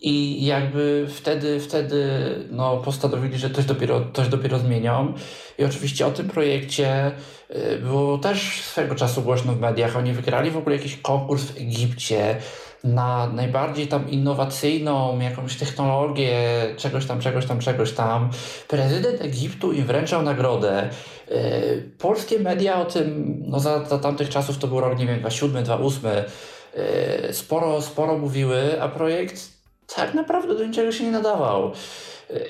i 0.00 0.44
jakby 0.44 1.06
wtedy, 1.08 1.60
wtedy 1.60 2.08
no, 2.50 2.76
postanowili, 2.76 3.38
że 3.38 3.50
coś 3.50 3.64
dopiero, 3.64 4.00
coś 4.12 4.28
dopiero 4.28 4.58
zmienią. 4.58 5.14
I 5.58 5.64
oczywiście 5.64 6.06
o 6.06 6.10
tym 6.10 6.28
projekcie 6.28 7.12
y, 7.50 7.78
było 7.78 8.18
też 8.18 8.62
swego 8.62 8.94
czasu 8.94 9.22
głośno 9.22 9.52
w 9.52 9.60
mediach. 9.60 9.96
Oni 9.96 10.12
wygrali 10.12 10.50
w 10.50 10.56
ogóle 10.56 10.76
jakiś 10.76 10.96
konkurs 10.96 11.44
w 11.44 11.56
Egipcie 11.56 12.36
na 12.84 13.26
najbardziej 13.26 13.86
tam 13.88 14.10
innowacyjną 14.10 15.20
jakąś 15.20 15.56
technologię, 15.56 16.38
czegoś 16.76 17.06
tam, 17.06 17.20
czegoś 17.20 17.46
tam, 17.46 17.58
czegoś 17.58 17.92
tam. 17.92 18.30
Prezydent 18.68 19.20
Egiptu 19.20 19.72
im 19.72 19.84
wręczał 19.84 20.22
nagrodę. 20.22 20.90
Y, 21.30 21.90
polskie 21.98 22.38
media 22.38 22.80
o 22.80 22.84
tym, 22.84 23.36
no 23.46 23.60
za, 23.60 23.84
za 23.84 23.98
tamtych 23.98 24.28
czasów 24.28 24.58
to 24.58 24.66
był 24.68 24.80
rok, 24.80 24.98
nie 24.98 25.06
wiem, 25.06 25.20
2007, 25.20 25.64
2008, 25.64 26.10
y, 27.30 27.34
sporo, 27.34 27.82
sporo 27.82 28.18
mówiły, 28.18 28.82
a 28.82 28.88
projekt 28.88 29.55
tak 29.94 30.14
naprawdę 30.14 30.54
do 30.54 30.66
niczego 30.66 30.92
się 30.92 31.04
nie 31.04 31.10
nadawał. 31.10 31.72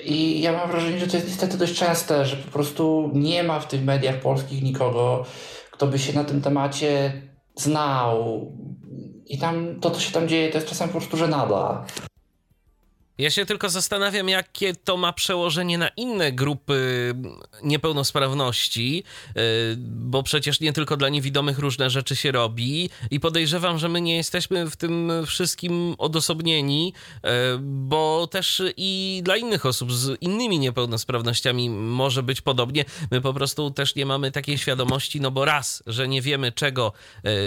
I 0.03 0.41
ja 0.41 0.51
mam 0.51 0.71
wrażenie, 0.71 0.99
że 0.99 1.07
to 1.07 1.17
jest 1.17 1.29
niestety 1.29 1.57
dość 1.57 1.73
częste, 1.73 2.25
że 2.25 2.37
po 2.37 2.51
prostu 2.51 3.11
nie 3.13 3.43
ma 3.43 3.59
w 3.59 3.67
tych 3.67 3.83
mediach 3.83 4.19
polskich 4.19 4.63
nikogo, 4.63 5.25
kto 5.71 5.87
by 5.87 5.99
się 5.99 6.13
na 6.13 6.23
tym 6.23 6.41
temacie 6.41 7.21
znał. 7.55 8.51
i 9.25 9.37
tam 9.37 9.79
to, 9.79 9.91
co 9.91 9.99
się 9.99 10.11
tam 10.11 10.27
dzieje, 10.27 10.49
to 10.49 10.57
jest 10.57 10.69
czasem 10.69 10.89
po 10.89 10.97
prostu 10.97 11.17
żenada. 11.17 11.85
Ja 13.17 13.29
się 13.29 13.45
tylko 13.45 13.69
zastanawiam, 13.69 14.29
jakie 14.29 14.75
to 14.75 14.97
ma 14.97 15.13
przełożenie 15.13 15.77
na 15.77 15.87
inne 15.87 16.31
grupy 16.31 17.13
niepełnosprawności, 17.63 19.03
y, 19.29 19.41
bo 19.77 20.23
przecież 20.23 20.59
nie 20.59 20.73
tylko 20.73 20.97
dla 20.97 21.09
niewidomych 21.09 21.59
różne 21.59 21.89
rzeczy 21.89 22.15
się 22.15 22.31
robi 22.31 22.89
i 23.11 23.19
podejrzewam, 23.19 23.79
że 23.79 23.89
my 23.89 24.01
nie 24.01 24.15
jesteśmy 24.15 24.69
w 24.69 24.75
tym 24.75 25.11
wszystkim 25.25 25.95
odosobnieni, 25.97 26.93
y, 27.15 27.29
bo 27.59 28.27
też 28.27 28.61
i 28.77 29.21
dla 29.23 29.37
innych 29.37 29.65
osób 29.65 29.93
z 29.93 30.21
innymi 30.21 30.59
niepełnosprawnościami 30.59 31.69
może 31.69 32.23
być 32.23 32.41
podobnie. 32.41 32.85
My 33.11 33.21
po 33.21 33.33
prostu 33.33 33.71
też 33.71 33.95
nie 33.95 34.05
mamy 34.05 34.31
takiej 34.31 34.57
świadomości, 34.57 35.21
no 35.21 35.31
bo 35.31 35.45
raz, 35.45 35.83
że 35.87 36.07
nie 36.07 36.21
wiemy, 36.21 36.51
czego 36.51 36.93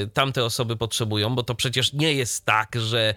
y, 0.05 0.09
tamte 0.15 0.45
osoby 0.45 0.77
potrzebują, 0.77 1.35
bo 1.35 1.43
to 1.43 1.55
przecież 1.55 1.93
nie 1.93 2.15
jest 2.15 2.45
tak, 2.45 2.77
że 2.81 3.15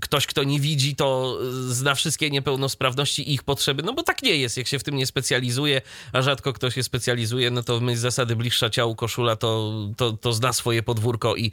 ktoś, 0.00 0.26
kto 0.26 0.44
nie 0.44 0.60
widzi, 0.60 0.96
to 0.96 1.38
zna 1.52 1.94
wszystkie 1.94 2.30
niepełnosprawności 2.30 3.30
i 3.30 3.34
ich 3.34 3.42
potrzeby, 3.42 3.82
no 3.82 3.92
bo 3.92 4.02
tak 4.02 4.22
nie 4.22 4.36
jest, 4.36 4.56
jak 4.56 4.66
się 4.66 4.78
w 4.78 4.84
tym 4.84 4.96
nie 4.96 5.06
specjalizuje, 5.06 5.82
a 6.12 6.22
rzadko 6.22 6.52
ktoś 6.52 6.74
się 6.74 6.82
specjalizuje, 6.82 7.50
no 7.50 7.62
to 7.62 7.80
z 7.94 7.98
zasady 7.98 8.36
bliższa 8.36 8.70
ciału 8.70 8.94
koszula 8.94 9.36
to, 9.36 9.72
to, 9.96 10.12
to 10.12 10.32
zna 10.32 10.52
swoje 10.52 10.82
podwórko 10.82 11.36
i 11.36 11.52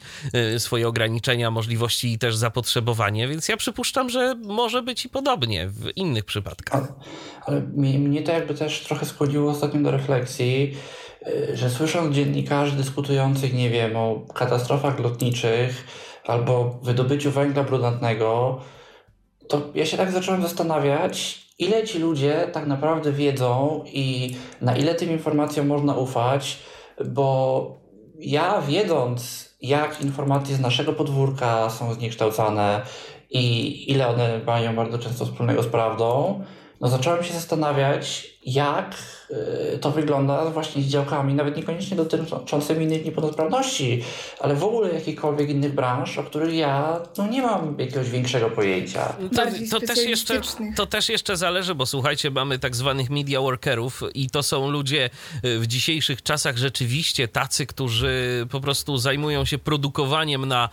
y, 0.54 0.60
swoje 0.60 0.88
ograniczenia, 0.88 1.50
możliwości 1.50 2.12
i 2.12 2.18
też 2.18 2.36
zapotrzebowanie, 2.36 3.28
więc 3.28 3.48
ja 3.48 3.56
przypuszczam, 3.56 4.10
że 4.10 4.34
może 4.34 4.82
być 4.82 5.04
i 5.04 5.08
podobnie 5.08 5.68
w 5.68 5.96
innych 5.96 6.24
przypadkach. 6.24 6.82
Ale, 6.82 6.88
ale 7.46 7.60
mnie, 7.60 8.22
to 8.22 8.32
jakby 8.32 8.54
też 8.54 8.80
trochę 8.80 9.06
skłoniło 9.06 9.50
ostatnio 9.50 9.80
do 9.80 9.90
refleksji, 9.90 10.76
y, 11.26 11.56
że 11.56 11.70
słysząc 11.70 12.16
dziennikarzy 12.16 12.76
dyskutujących, 12.76 13.54
nie 13.54 13.70
wiem, 13.70 13.96
o 13.96 14.20
katastrofach 14.34 14.98
lotniczych 14.98 15.84
albo 16.24 16.78
wydobyciu 16.82 17.30
węgla 17.30 17.64
brunatnego, 17.64 18.60
to 19.48 19.60
ja 19.74 19.86
się 19.86 19.96
tak 19.96 20.10
zacząłem 20.10 20.42
zastanawiać, 20.42 21.44
ile 21.58 21.84
ci 21.84 21.98
ludzie 21.98 22.48
tak 22.52 22.66
naprawdę 22.66 23.12
wiedzą 23.12 23.84
i 23.86 24.36
na 24.60 24.76
ile 24.76 24.94
tym 24.94 25.10
informacjom 25.10 25.66
można 25.66 25.94
ufać, 25.94 26.58
bo 27.04 27.80
ja 28.18 28.62
wiedząc, 28.62 29.48
jak 29.62 30.00
informacje 30.00 30.56
z 30.56 30.60
naszego 30.60 30.92
podwórka 30.92 31.70
są 31.70 31.94
zniekształcane 31.94 32.82
i 33.30 33.84
ile 33.92 34.08
one 34.08 34.40
mają 34.46 34.76
bardzo 34.76 34.98
często 34.98 35.24
wspólnego 35.24 35.62
z 35.62 35.66
prawdą, 35.66 36.40
no 36.80 36.88
zacząłem 36.88 37.24
się 37.24 37.34
zastanawiać, 37.34 38.26
jak 38.46 38.94
to 39.80 39.90
wygląda 39.90 40.50
właśnie 40.50 40.82
z 40.82 40.86
działkami, 40.86 41.34
nawet 41.34 41.56
niekoniecznie 41.56 41.96
dotyczącymi 41.96 42.84
innych 42.84 43.04
niepełnosprawności, 43.04 44.04
ale 44.40 44.54
w 44.54 44.64
ogóle 44.64 44.94
jakichkolwiek 44.94 45.50
innych 45.50 45.74
branż, 45.74 46.18
o 46.18 46.22
których 46.22 46.54
ja 46.54 47.00
no, 47.18 47.26
nie 47.26 47.42
mam 47.42 47.78
jakiegoś 47.78 48.10
większego 48.10 48.50
pojęcia. 48.50 49.16
To, 49.70 49.80
to, 49.80 49.86
też 49.86 50.04
jeszcze, 50.04 50.40
to 50.76 50.86
też 50.86 51.08
jeszcze 51.08 51.36
zależy, 51.36 51.74
bo 51.74 51.86
słuchajcie, 51.86 52.30
mamy 52.30 52.58
tak 52.58 52.76
zwanych 52.76 53.10
media 53.10 53.40
workerów 53.40 54.02
i 54.14 54.30
to 54.30 54.42
są 54.42 54.70
ludzie 54.70 55.10
y, 55.44 55.58
w 55.58 55.66
dzisiejszych 55.66 56.22
czasach 56.22 56.56
rzeczywiście 56.56 57.28
tacy, 57.28 57.66
którzy 57.66 58.46
po 58.50 58.60
prostu 58.60 58.96
zajmują 58.96 59.44
się 59.44 59.58
produkowaniem 59.58 60.46
na 60.46 60.68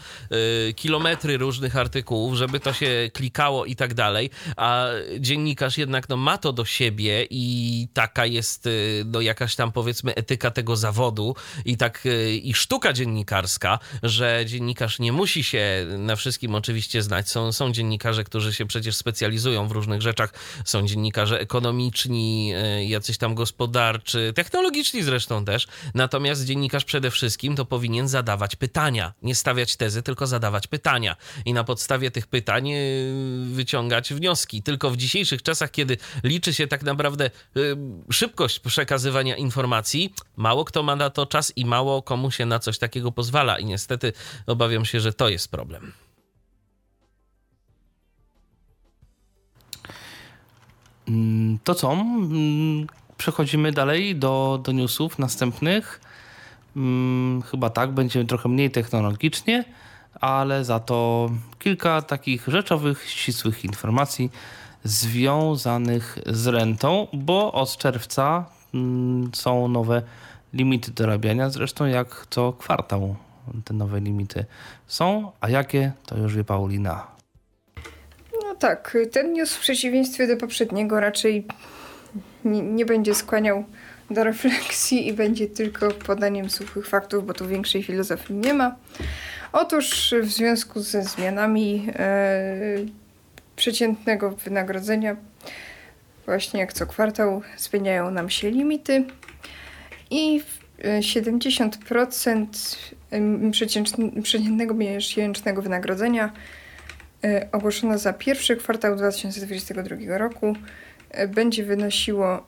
y, 0.69 0.73
kilometry 0.73 1.37
różnych 1.37 1.77
artykułów, 1.77 2.35
żeby 2.35 2.59
to 2.59 2.73
się 2.73 3.09
klikało 3.13 3.65
i 3.65 3.75
tak 3.75 3.93
dalej, 3.93 4.29
a 4.57 4.87
dziennikarz 5.19 5.77
jednak 5.77 6.09
no, 6.09 6.17
ma 6.17 6.37
to 6.37 6.53
do 6.53 6.65
siebie 6.65 7.27
i 7.29 7.87
taka 7.93 8.25
jest 8.25 8.44
y, 8.65 9.03
no, 9.05 9.21
jakaś 9.21 9.55
tam 9.55 9.71
powiedzmy 9.71 10.15
etyka 10.15 10.51
tego 10.51 10.75
zawodu 10.75 11.35
i 11.65 11.77
tak 11.77 12.05
y, 12.05 12.35
i 12.35 12.53
sztuka 12.53 12.93
dziennikarska, 12.93 13.79
że 14.03 14.43
dziennikarz 14.45 14.99
nie 14.99 15.11
musi 15.11 15.43
się 15.43 15.85
na 15.97 16.15
wszystkim 16.15 16.55
oczywiście 16.55 17.01
znać. 17.01 17.29
Są, 17.29 17.51
są 17.51 17.71
dziennikarze, 17.71 18.23
którzy 18.23 18.53
się 18.53 18.65
przecież 18.65 18.95
specjalizują 18.95 19.67
w 19.67 19.71
różnych 19.71 20.01
rzeczach. 20.01 20.33
Są 20.65 20.87
dziennikarze 20.87 21.39
ekonomiczni, 21.39 22.53
y, 22.79 22.85
jacyś 22.85 23.17
tam 23.17 23.35
gospodarczy, 23.35 24.33
technologiczni 24.35 25.03
zresztą 25.03 25.45
też. 25.45 25.67
Natomiast 25.93 26.45
dziennikarz 26.45 26.85
przede 26.85 27.11
wszystkim 27.11 27.55
to 27.55 27.65
powinien 27.65 28.07
zadawać 28.07 28.55
pytania. 28.55 29.13
Nie 29.21 29.35
stawiać 29.35 29.75
tezy, 29.75 30.03
tylko 30.03 30.27
zadawać 30.27 30.67
pytania. 30.67 31.15
I 31.45 31.53
na 31.53 31.63
podstawie 31.63 32.11
tych 32.11 32.27
pytań 32.27 32.71
wyciągać 33.45 34.13
wnioski. 34.13 34.63
Tylko 34.63 34.91
w 34.91 34.97
dzisiejszych 34.97 35.43
czasach, 35.43 35.71
kiedy 35.71 35.97
liczy 36.23 36.53
się 36.53 36.67
tak 36.67 36.83
naprawdę 36.83 37.29
Y, 37.57 37.75
szybkość 38.35 38.59
przekazywania 38.59 39.35
informacji, 39.35 40.13
mało 40.35 40.65
kto 40.65 40.83
ma 40.83 40.95
na 40.95 41.09
to 41.09 41.25
czas 41.25 41.53
i 41.55 41.65
mało 41.65 42.01
komu 42.01 42.31
się 42.31 42.45
na 42.45 42.59
coś 42.59 42.77
takiego 42.77 43.11
pozwala. 43.11 43.59
I 43.59 43.65
niestety 43.65 44.13
obawiam 44.47 44.85
się, 44.85 44.99
że 44.99 45.13
to 45.13 45.29
jest 45.29 45.51
problem. 45.51 45.91
Mm, 51.07 51.59
to 51.63 51.75
co? 51.75 51.91
Mm, 51.91 52.87
przechodzimy 53.17 53.71
dalej 53.71 54.15
do, 54.15 54.59
do 54.63 54.71
newsów 54.71 55.19
następnych. 55.19 56.01
Hmm, 56.73 57.41
chyba 57.41 57.69
tak, 57.69 57.91
będziemy 57.91 58.25
trochę 58.25 58.49
mniej 58.49 58.71
technologicznie, 58.71 59.63
ale 60.21 60.65
za 60.65 60.79
to 60.79 61.29
kilka 61.59 62.01
takich 62.01 62.47
rzeczowych, 62.47 63.09
ścisłych 63.09 63.65
informacji 63.65 64.31
związanych 64.85 66.17
z 66.25 66.47
rentą, 66.47 67.07
bo 67.13 67.53
od 67.53 67.77
czerwca 67.77 68.45
mm, 68.73 69.31
są 69.33 69.67
nowe 69.67 70.01
limity 70.53 70.91
dorabiania, 70.91 71.49
zresztą 71.49 71.85
jak 71.85 72.27
co 72.29 72.53
kwartał 72.53 73.15
te 73.65 73.73
nowe 73.73 73.99
limity 73.99 74.45
są, 74.87 75.31
a 75.41 75.49
jakie 75.49 75.91
to 76.05 76.17
już 76.17 76.35
wie 76.35 76.43
Paulina. 76.43 77.07
No 78.43 78.55
tak, 78.55 78.97
ten 79.11 79.33
news 79.33 79.53
w 79.53 79.59
przeciwieństwie 79.59 80.27
do 80.27 80.37
poprzedniego 80.37 80.99
raczej 80.99 81.45
nie, 82.45 82.61
nie 82.61 82.85
będzie 82.85 83.15
skłaniał 83.15 83.63
do 84.11 84.23
refleksji 84.23 85.07
i 85.07 85.13
będzie 85.13 85.47
tylko 85.47 85.91
podaniem 85.91 86.49
suchych 86.49 86.87
faktów, 86.87 87.25
bo 87.25 87.33
tu 87.33 87.47
większej 87.47 87.83
filozofii 87.83 88.33
nie 88.33 88.53
ma. 88.53 88.75
Otóż 89.53 90.13
w 90.21 90.25
związku 90.25 90.81
ze 90.81 91.03
zmianami 91.03 91.85
yy, 91.85 93.04
przeciętnego 93.55 94.31
wynagrodzenia. 94.31 95.15
Właśnie 96.25 96.59
jak 96.59 96.73
co 96.73 96.87
kwartał 96.87 97.41
zmieniają 97.57 98.11
nam 98.11 98.29
się 98.29 98.51
limity 98.51 99.03
i 100.09 100.41
70% 100.99 102.45
przeciętnego 104.23 104.73
miesięcznego 104.73 105.61
wynagrodzenia 105.61 106.33
e, 107.23 107.47
ogłoszono 107.51 107.97
za 107.97 108.13
pierwszy 108.13 108.55
kwartał 108.55 108.95
2022 108.95 110.17
roku 110.17 110.55
e, 111.09 111.27
będzie 111.27 111.63
wynosiło, 111.63 112.47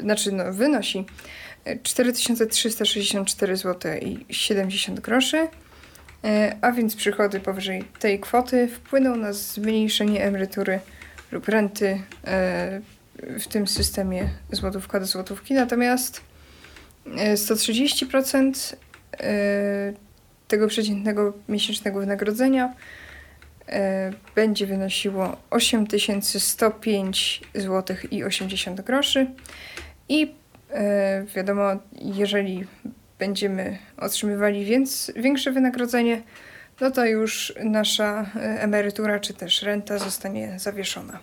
znaczy 0.00 0.32
no, 0.32 0.52
wynosi 0.52 1.04
4364 1.82 3.56
zł 3.56 3.92
i 4.02 4.26
70 4.30 5.00
groszy 5.00 5.36
E, 5.36 5.48
a 6.60 6.72
więc 6.72 6.96
przychody 6.96 7.40
powyżej 7.40 7.84
tej 7.98 8.20
kwoty 8.20 8.68
wpłyną 8.68 9.16
na 9.16 9.32
zmniejszenie 9.32 10.24
emerytury 10.24 10.80
lub 11.32 11.48
renty 11.48 12.00
e, 12.24 12.80
w 13.38 13.46
tym 13.46 13.66
systemie 13.66 14.28
złotówka 14.52 15.00
do 15.00 15.06
złotówki. 15.06 15.54
Natomiast 15.54 16.20
130% 17.34 18.76
e, 19.20 19.92
tego 20.48 20.68
przeciętnego 20.68 21.32
miesięcznego 21.48 22.00
wynagrodzenia 22.00 22.74
będzie 24.34 24.66
wynosiło 24.66 25.36
8105 25.50 27.42
zł 27.54 27.96
i 28.10 28.24
80 28.24 28.80
groszy. 28.80 29.26
I 30.08 30.34
wiadomo, 31.34 31.62
jeżeli 32.00 32.66
będziemy 33.20 33.78
otrzymywali 33.96 34.64
więc, 34.64 35.12
większe 35.16 35.52
wynagrodzenie, 35.52 36.22
no 36.80 36.90
to 36.90 37.06
już 37.06 37.52
nasza 37.64 38.26
e, 38.36 38.62
emerytura 38.62 39.20
czy 39.20 39.34
też 39.34 39.62
renta 39.62 39.98
zostanie 39.98 40.58
zawieszona. 40.58 41.18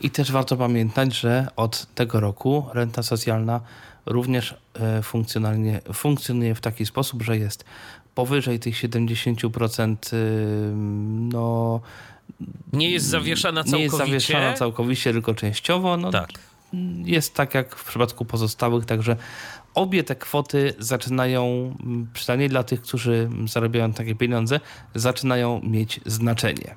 I 0.00 0.10
też 0.10 0.32
warto 0.32 0.56
pamiętać, 0.56 1.14
że 1.14 1.46
od 1.56 1.94
tego 1.94 2.20
roku 2.20 2.66
renta 2.72 3.02
socjalna 3.02 3.60
również 4.06 4.56
e, 4.74 5.02
funkcjonalnie 5.02 5.80
funkcjonuje 5.92 6.54
w 6.54 6.60
taki 6.60 6.86
sposób, 6.86 7.22
że 7.22 7.38
jest 7.38 7.64
powyżej 8.14 8.58
tych 8.60 8.74
70% 8.74 9.96
e, 10.12 10.16
no 11.32 11.80
nie 12.72 12.90
jest 12.90 13.06
zawieszana 13.06 13.64
całkowicie. 13.64 13.78
Nie 13.78 13.84
jest 13.84 13.96
zawieszana 13.96 14.54
całkowicie, 14.54 15.12
tylko 15.12 15.34
częściowo. 15.34 15.96
No, 15.96 16.10
tak 16.10 16.51
jest 17.04 17.34
tak 17.34 17.54
jak 17.54 17.76
w 17.76 17.84
przypadku 17.84 18.24
pozostałych, 18.24 18.84
także 18.84 19.16
obie 19.74 20.04
te 20.04 20.16
kwoty 20.16 20.74
zaczynają, 20.78 21.74
przynajmniej 22.12 22.48
dla 22.48 22.62
tych, 22.62 22.82
którzy 22.82 23.30
zarabiają 23.46 23.92
takie 23.92 24.14
pieniądze, 24.14 24.60
zaczynają 24.94 25.60
mieć 25.62 26.00
znaczenie. 26.06 26.76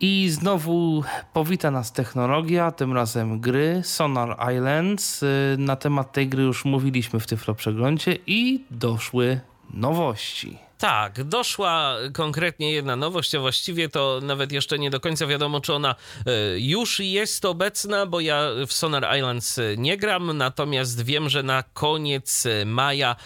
I 0.00 0.28
znowu 0.30 1.04
powita 1.32 1.70
nas 1.70 1.92
technologia, 1.92 2.70
tym 2.70 2.92
razem 2.92 3.40
gry 3.40 3.80
Sonar 3.84 4.52
Islands. 4.54 5.24
Na 5.58 5.76
temat 5.76 6.12
tej 6.12 6.28
gry 6.28 6.42
już 6.42 6.64
mówiliśmy 6.64 7.20
w 7.20 7.26
Tyflo 7.26 7.54
Przeglądzie 7.54 8.18
i 8.26 8.64
doszły 8.70 9.40
nowości. 9.70 10.69
Tak, 10.80 11.24
doszła 11.24 11.96
konkretnie 12.12 12.72
jedna 12.72 12.96
nowość, 12.96 13.34
a 13.34 13.40
właściwie 13.40 13.88
to 13.88 14.20
nawet 14.22 14.52
jeszcze 14.52 14.78
nie 14.78 14.90
do 14.90 15.00
końca 15.00 15.26
wiadomo, 15.26 15.60
czy 15.60 15.74
ona 15.74 15.94
e, 16.26 16.60
już 16.60 17.00
jest 17.00 17.44
obecna, 17.44 18.06
bo 18.06 18.20
ja 18.20 18.42
w 18.66 18.72
Sonar 18.72 19.16
Islands 19.16 19.58
e, 19.58 19.76
nie 19.76 19.96
gram, 19.96 20.36
natomiast 20.36 21.04
wiem, 21.04 21.28
że 21.28 21.42
na 21.42 21.62
koniec 21.62 22.46
e, 22.46 22.64
maja 22.64 23.16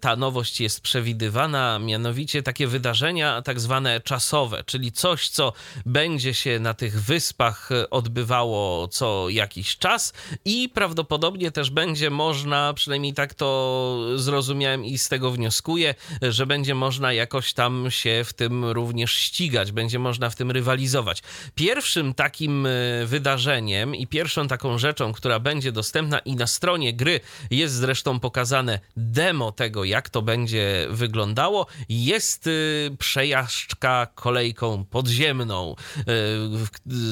ta 0.00 0.16
nowość 0.16 0.60
jest 0.60 0.80
przewidywana, 0.80 1.78
mianowicie 1.78 2.42
takie 2.42 2.66
wydarzenia 2.66 3.42
tak 3.42 3.60
zwane 3.60 4.00
czasowe, 4.00 4.64
czyli 4.66 4.92
coś, 4.92 5.28
co 5.28 5.52
będzie 5.86 6.34
się 6.34 6.60
na 6.60 6.74
tych 6.74 7.02
wyspach 7.02 7.68
odbywało 7.90 8.88
co 8.88 9.28
jakiś 9.28 9.78
czas 9.78 10.12
i 10.44 10.68
prawdopodobnie 10.68 11.50
też 11.50 11.70
będzie 11.70 12.10
można, 12.10 12.74
przynajmniej 12.74 13.14
tak 13.14 13.34
to 13.34 13.98
zrozumiałem 14.16 14.84
i 14.84 14.98
z 14.98 15.08
tego 15.08 15.30
wnioskuję, 15.30 15.94
że 16.22 16.46
będzie 16.46 16.74
można 16.74 16.91
można 16.92 17.12
jakoś 17.12 17.52
tam 17.52 17.90
się 17.90 18.22
w 18.24 18.32
tym 18.32 18.64
również 18.64 19.12
ścigać, 19.12 19.72
będzie 19.72 19.98
można 19.98 20.30
w 20.30 20.36
tym 20.36 20.50
rywalizować. 20.50 21.22
Pierwszym 21.54 22.14
takim 22.14 22.66
e, 22.66 22.70
wydarzeniem 23.06 23.94
i 23.94 24.06
pierwszą 24.06 24.48
taką 24.48 24.78
rzeczą, 24.78 25.12
która 25.12 25.40
będzie 25.40 25.72
dostępna 25.72 26.18
i 26.18 26.36
na 26.36 26.46
stronie 26.46 26.92
gry 26.94 27.20
jest 27.50 27.74
zresztą 27.74 28.20
pokazane 28.20 28.80
demo 28.96 29.52
tego, 29.52 29.84
jak 29.84 30.10
to 30.10 30.22
będzie 30.22 30.86
wyglądało, 30.90 31.66
jest 31.88 32.46
e, 32.46 32.50
przejażdżka 32.96 34.06
kolejką 34.14 34.84
podziemną. 34.84 35.74
E, 35.98 36.04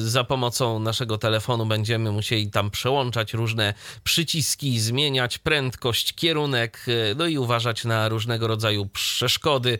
za 0.03 0.23
pomocą 0.23 0.79
naszego 0.79 1.17
telefonu 1.17 1.65
będziemy 1.65 2.11
musieli 2.11 2.51
tam 2.51 2.71
przełączać 2.71 3.33
różne 3.33 3.73
przyciski, 4.03 4.79
zmieniać 4.79 5.37
prędkość, 5.37 6.13
kierunek, 6.13 6.85
no 7.15 7.27
i 7.27 7.37
uważać 7.37 7.85
na 7.85 8.09
różnego 8.09 8.47
rodzaju 8.47 8.85
przeszkody 8.85 9.70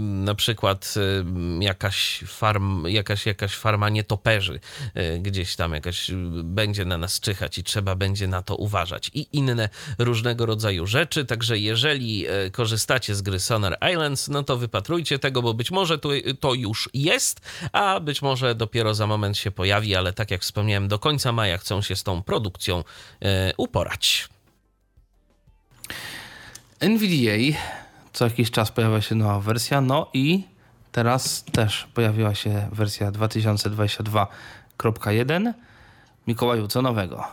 na 0.00 0.34
przykład 0.34 0.94
jakaś, 1.60 2.24
farm, 2.26 2.86
jakaś, 2.86 3.26
jakaś 3.26 3.54
farma 3.56 3.88
nietoperzy 3.88 4.60
y, 4.96 5.18
gdzieś 5.18 5.56
tam 5.56 5.72
jakaś 5.72 6.10
y, 6.10 6.14
będzie 6.44 6.84
na 6.84 6.98
nas 6.98 7.20
czyhać 7.20 7.58
i 7.58 7.64
trzeba 7.64 7.94
będzie 7.94 8.28
na 8.28 8.42
to 8.42 8.56
uważać 8.56 9.10
i 9.14 9.26
inne 9.32 9.68
różnego 9.98 10.46
rodzaju 10.46 10.86
rzeczy, 10.86 11.24
także 11.24 11.58
jeżeli 11.58 12.26
y, 12.28 12.50
korzystacie 12.50 13.14
z 13.14 13.22
gry 13.22 13.40
Sonar 13.40 13.78
Islands, 13.92 14.28
no 14.28 14.42
to 14.42 14.56
wypatrujcie 14.56 15.18
tego, 15.18 15.42
bo 15.42 15.54
być 15.54 15.70
może 15.70 15.98
to, 15.98 16.08
to 16.40 16.54
już 16.54 16.90
jest, 16.94 17.40
a 17.72 18.00
być 18.00 18.22
może 18.22 18.54
dopiero 18.54 18.94
za 18.94 19.06
moment 19.06 19.38
się 19.38 19.50
pojawi, 19.50 19.94
ale 19.94 20.12
tak 20.12 20.30
jak 20.30 20.42
wspomniałem, 20.42 20.88
do 20.88 20.98
końca 20.98 21.32
maja 21.32 21.58
chcą 21.58 21.82
się 21.82 21.96
z 21.96 22.02
tą 22.02 22.22
produkcją 22.22 22.84
uporać. 23.56 24.28
NVDA 26.80 27.58
co 28.14 28.24
jakiś 28.24 28.50
czas 28.50 28.70
pojawia 28.70 29.00
się 29.00 29.14
nowa 29.14 29.40
wersja, 29.40 29.80
no 29.80 30.10
i 30.12 30.42
teraz 30.92 31.44
też 31.44 31.88
pojawiła 31.94 32.34
się 32.34 32.68
wersja 32.72 33.12
2022.1. 33.12 35.52
Mikołaju, 36.26 36.68
co 36.68 36.82
nowego? 36.82 37.24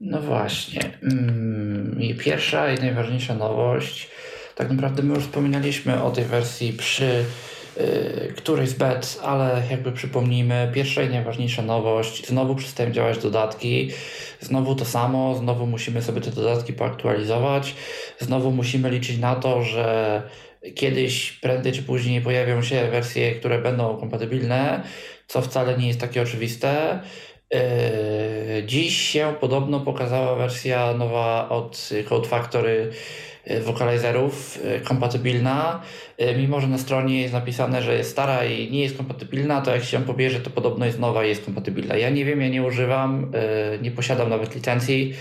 No 0.00 0.20
właśnie. 0.20 0.98
Mm, 1.02 1.98
pierwsza 2.18 2.72
i 2.72 2.80
najważniejsza 2.80 3.34
nowość. 3.34 4.10
Tak 4.54 4.70
naprawdę 4.70 5.02
my 5.02 5.14
już 5.14 5.24
wspominaliśmy 5.24 6.02
o 6.02 6.10
tej 6.10 6.24
wersji 6.24 6.72
przy 6.72 7.24
y, 7.76 8.32
którejś 8.36 8.68
z 8.68 8.74
bet, 8.74 9.18
ale 9.22 9.62
jakby 9.70 9.92
przypomnijmy, 9.92 10.70
pierwsza 10.74 11.02
i 11.02 11.08
najważniejsza 11.08 11.62
nowość. 11.62 12.26
Znowu 12.26 12.54
przestają 12.54 12.90
działać 12.90 13.18
dodatki. 13.18 13.90
Znowu 14.40 14.74
to 14.74 14.84
samo, 14.84 15.34
znowu 15.34 15.66
musimy 15.66 16.02
sobie 16.02 16.20
te 16.20 16.30
dodatki 16.30 16.72
poaktualizować, 16.72 17.74
znowu 18.18 18.50
musimy 18.50 18.90
liczyć 18.90 19.18
na 19.18 19.34
to, 19.34 19.62
że 19.62 20.22
kiedyś, 20.74 21.32
prędzej 21.32 21.72
czy 21.72 21.82
później 21.82 22.20
pojawią 22.20 22.62
się 22.62 22.88
wersje, 22.90 23.34
które 23.34 23.58
będą 23.58 23.96
kompatybilne, 23.96 24.82
co 25.26 25.42
wcale 25.42 25.78
nie 25.78 25.88
jest 25.88 26.00
takie 26.00 26.22
oczywiste. 26.22 27.00
Yy, 27.52 28.62
dziś 28.66 28.96
się 28.96 29.34
podobno 29.40 29.80
pokazała 29.80 30.34
wersja 30.34 30.94
nowa 30.94 31.48
od 31.48 31.90
Code 32.08 32.28
Factory 32.28 32.90
wokalizerów 33.64 34.64
yy, 34.64 34.80
kompatybilna. 34.80 35.80
Yy, 36.18 36.36
mimo, 36.36 36.60
że 36.60 36.66
na 36.66 36.78
stronie 36.78 37.22
jest 37.22 37.32
napisane, 37.32 37.82
że 37.82 37.94
jest 37.94 38.10
stara 38.10 38.44
i 38.44 38.70
nie 38.70 38.82
jest 38.82 38.96
kompatybilna, 38.96 39.60
to 39.60 39.74
jak 39.74 39.84
się 39.84 40.02
pobierze, 40.02 40.40
to 40.40 40.50
podobno 40.50 40.86
jest 40.86 40.98
nowa 40.98 41.24
i 41.24 41.28
jest 41.28 41.44
kompatybilna. 41.44 41.96
Ja 41.96 42.10
nie 42.10 42.24
wiem, 42.24 42.40
ja 42.40 42.48
nie 42.48 42.62
używam, 42.62 43.32
nie 43.82 43.90
posiadam 43.90 44.30
nawet 44.30 44.54
licencji, 44.54 45.14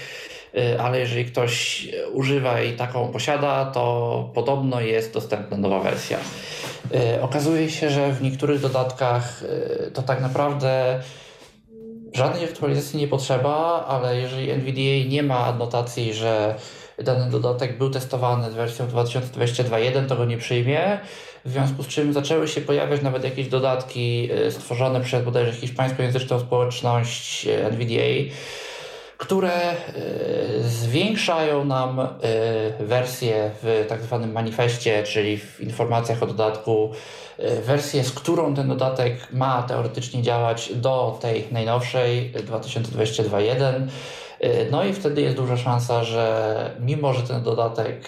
ale 0.79 0.99
jeżeli 0.99 1.25
ktoś 1.25 1.87
używa 2.13 2.61
i 2.61 2.73
taką 2.73 3.07
posiada, 3.07 3.65
to 3.65 4.31
podobno 4.33 4.81
jest 4.81 5.13
dostępna 5.13 5.57
nowa 5.57 5.79
wersja. 5.79 6.17
Okazuje 7.21 7.69
się, 7.69 7.89
że 7.89 8.11
w 8.11 8.21
niektórych 8.21 8.61
dodatkach 8.61 9.43
to 9.93 10.01
tak 10.01 10.21
naprawdę 10.21 11.01
Żadnej 12.13 12.45
aktualizacji 12.45 12.99
nie 12.99 13.07
potrzeba, 13.07 13.85
ale 13.87 14.21
jeżeli 14.21 14.49
NVDA 14.49 15.09
nie 15.09 15.23
ma 15.23 15.37
adnotacji, 15.37 16.13
że 16.13 16.55
dany 17.03 17.31
dodatek 17.31 17.77
był 17.77 17.89
testowany 17.89 18.51
z 18.51 18.53
wersją 18.53 18.87
2022.1, 18.87 20.07
to 20.07 20.15
go 20.15 20.25
nie 20.25 20.37
przyjmie. 20.37 20.99
W 21.45 21.51
związku 21.51 21.83
z 21.83 21.87
czym 21.87 22.13
zaczęły 22.13 22.47
się 22.47 22.61
pojawiać 22.61 23.01
nawet 23.01 23.23
jakieś 23.23 23.47
dodatki 23.47 24.29
e, 24.31 24.51
stworzone 24.51 25.01
przez 25.01 25.25
bodajże 25.25 25.53
hiszpańskojęzyczną 25.53 26.39
społeczność 26.39 27.47
e, 27.47 27.65
NVDA, 27.65 28.35
które 29.17 29.53
e, 29.53 29.75
zwiększają 30.59 31.65
nam 31.65 32.07
wersję 32.79 33.51
w 33.63 33.85
tak 33.89 34.01
zwanym 34.01 34.31
manifestie, 34.31 35.03
czyli 35.03 35.37
w 35.37 35.61
informacjach 35.61 36.23
o 36.23 36.27
dodatku 36.27 36.91
wersję, 37.65 38.03
z 38.03 38.11
którą 38.11 38.55
ten 38.55 38.67
dodatek 38.67 39.27
ma 39.31 39.63
teoretycznie 39.63 40.21
działać 40.21 40.73
do 40.75 41.17
tej 41.21 41.47
najnowszej 41.51 42.33
2022.1. 42.33 43.87
E, 44.41 44.71
no 44.71 44.83
i 44.83 44.93
wtedy 44.93 45.21
jest 45.21 45.35
duża 45.35 45.57
szansa, 45.57 46.03
że 46.03 46.75
mimo, 46.79 47.13
że 47.13 47.23
ten 47.23 47.43
dodatek 47.43 48.07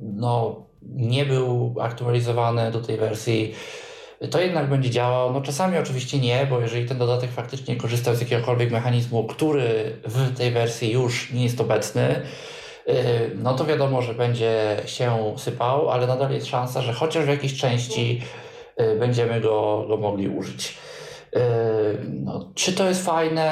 no, 0.00 0.62
nie 0.82 1.26
był 1.26 1.74
aktualizowany 1.80 2.70
do 2.70 2.80
tej 2.80 2.96
wersji, 2.96 3.54
to 4.30 4.40
jednak 4.40 4.68
będzie 4.68 4.90
działał. 4.90 5.32
No 5.32 5.40
czasami 5.40 5.78
oczywiście 5.78 6.18
nie, 6.18 6.46
bo 6.50 6.60
jeżeli 6.60 6.88
ten 6.88 6.98
dodatek 6.98 7.30
faktycznie 7.30 7.76
korzystał 7.76 8.14
z 8.14 8.20
jakiegokolwiek 8.20 8.70
mechanizmu, 8.70 9.24
który 9.24 9.96
w 10.04 10.36
tej 10.36 10.50
wersji 10.50 10.92
już 10.92 11.32
nie 11.32 11.44
jest 11.44 11.60
obecny, 11.60 12.22
Y, 12.88 13.30
no 13.34 13.54
to 13.54 13.64
wiadomo, 13.64 14.02
że 14.02 14.14
będzie 14.14 14.76
się 14.86 15.34
sypał, 15.36 15.90
ale 15.90 16.06
nadal 16.06 16.32
jest 16.32 16.46
szansa, 16.46 16.82
że 16.82 16.92
chociaż 16.92 17.24
w 17.24 17.28
jakiejś 17.28 17.60
części 17.60 18.22
y, 18.80 18.98
będziemy 18.98 19.40
go, 19.40 19.84
go 19.88 19.96
mogli 19.96 20.28
użyć. 20.28 20.78
Y, 21.36 21.40
no, 22.08 22.50
czy 22.54 22.72
to 22.72 22.88
jest 22.88 23.04
fajne? 23.04 23.48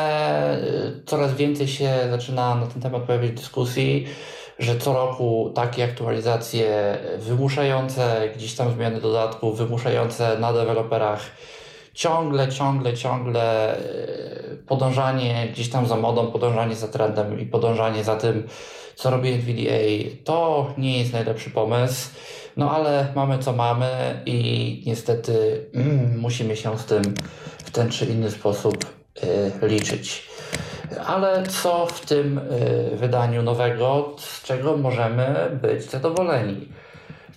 Coraz 1.06 1.34
więcej 1.34 1.68
się 1.68 1.90
zaczyna 2.10 2.54
na 2.54 2.66
ten 2.66 2.82
temat 2.82 3.02
pojawiać 3.02 3.30
dyskusji, 3.30 4.06
że 4.58 4.78
co 4.78 4.92
roku 4.92 5.52
takie 5.54 5.84
aktualizacje 5.84 6.98
wymuszające 7.18 8.28
gdzieś 8.36 8.54
tam 8.54 8.72
zmiany 8.72 9.00
dodatków, 9.00 9.58
wymuszające 9.58 10.38
na 10.38 10.52
deweloperach 10.52 11.20
ciągle, 11.94 12.48
ciągle, 12.48 12.94
ciągle 12.94 13.76
podążanie 14.66 15.48
gdzieś 15.52 15.70
tam 15.70 15.86
za 15.86 15.96
modą, 15.96 16.26
podążanie 16.26 16.74
za 16.74 16.88
trendem 16.88 17.40
i 17.40 17.46
podążanie 17.46 18.04
za 18.04 18.16
tym, 18.16 18.48
co 18.94 19.10
robi 19.10 19.32
NVDA, 19.32 20.10
to 20.24 20.66
nie 20.78 20.98
jest 20.98 21.12
najlepszy 21.12 21.50
pomysł. 21.50 22.10
No 22.56 22.70
ale 22.70 23.12
mamy 23.14 23.38
co 23.38 23.52
mamy 23.52 24.22
i 24.26 24.82
niestety 24.86 25.66
mm, 25.74 26.18
musimy 26.18 26.56
się 26.56 26.78
z 26.78 26.84
tym 26.84 27.02
w 27.66 27.70
ten 27.70 27.90
czy 27.90 28.04
inny 28.04 28.30
sposób 28.30 28.84
y, 29.62 29.68
liczyć. 29.68 30.28
Ale 31.06 31.46
co 31.46 31.86
w 31.86 32.00
tym 32.00 32.38
y, 32.38 32.96
wydaniu 32.96 33.42
nowego, 33.42 34.14
z 34.18 34.42
czego 34.42 34.76
możemy 34.76 35.50
być 35.62 35.90
zadowoleni? 35.90 36.68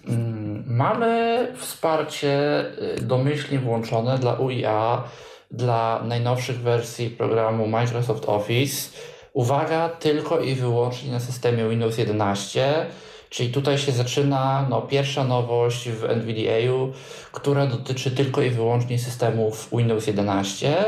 Mm, 0.08 0.64
mamy 0.68 1.48
wsparcie 1.58 2.66
y, 2.98 3.02
domyślnie 3.02 3.60
włączone 3.60 4.18
dla 4.18 4.34
UIA, 4.34 5.04
dla 5.52 6.02
najnowszych 6.04 6.60
wersji 6.60 7.10
programu 7.10 7.68
Microsoft 7.68 8.24
Office 8.28 8.90
Uwaga, 9.34 9.90
tylko 9.90 10.40
i 10.40 10.56
wyłącznie 10.56 11.12
na 11.12 11.20
systemie 11.20 11.70
Windows 11.70 11.98
11, 11.98 12.86
czyli 13.30 13.50
tutaj 13.50 13.78
się 13.78 13.92
zaczyna 13.92 14.68
no, 14.70 14.82
pierwsza 14.82 15.24
nowość 15.24 15.90
w 15.90 16.04
NVDA, 16.04 16.94
która 17.32 17.68
dotyczy 17.68 18.12
tylko 18.12 18.42
i 18.42 18.50
wyłącznie 18.50 19.00
systemów 19.00 19.70
Windows 19.72 20.08
11. 20.08 20.86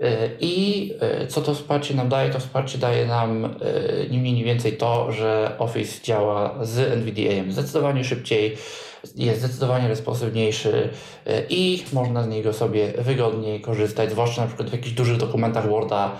Y, 0.00 0.36
I 0.40 0.92
y, 1.22 1.26
co 1.26 1.40
to 1.40 1.54
wsparcie 1.54 1.94
nam 1.94 2.08
daje? 2.08 2.30
To 2.30 2.40
wsparcie 2.40 2.78
daje 2.78 3.06
nam 3.06 3.44
y, 3.44 4.08
nie 4.10 4.18
mniej, 4.18 4.34
nie 4.34 4.44
więcej 4.44 4.76
to, 4.76 5.12
że 5.12 5.54
Office 5.58 6.02
działa 6.02 6.58
z 6.62 6.78
NVDA 6.78 7.52
zdecydowanie 7.52 8.04
szybciej, 8.04 8.56
jest 9.16 9.40
zdecydowanie 9.40 9.88
responsywniejszy 9.88 10.88
i 11.48 11.84
można 11.92 12.22
z 12.22 12.28
niego 12.28 12.52
sobie 12.52 12.92
wygodniej 12.98 13.60
korzystać, 13.60 14.10
zwłaszcza 14.10 14.40
na 14.40 14.46
przykład 14.46 14.70
w 14.70 14.72
jakichś 14.72 14.94
dużych 14.94 15.16
dokumentach 15.16 15.68
Worda 15.68 16.16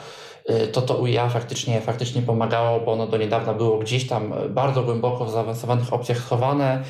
to 0.72 0.82
to 0.82 0.96
UIA 0.96 1.28
faktycznie, 1.28 1.80
faktycznie 1.80 2.22
pomagało, 2.22 2.80
bo 2.80 2.92
ono 2.92 3.06
do 3.06 3.16
niedawna 3.16 3.54
było 3.54 3.78
gdzieś 3.78 4.06
tam 4.06 4.34
bardzo 4.48 4.82
głęboko 4.82 5.24
w 5.24 5.30
zaawansowanych 5.30 5.92
opcjach 5.92 6.18
schowane. 6.18 6.82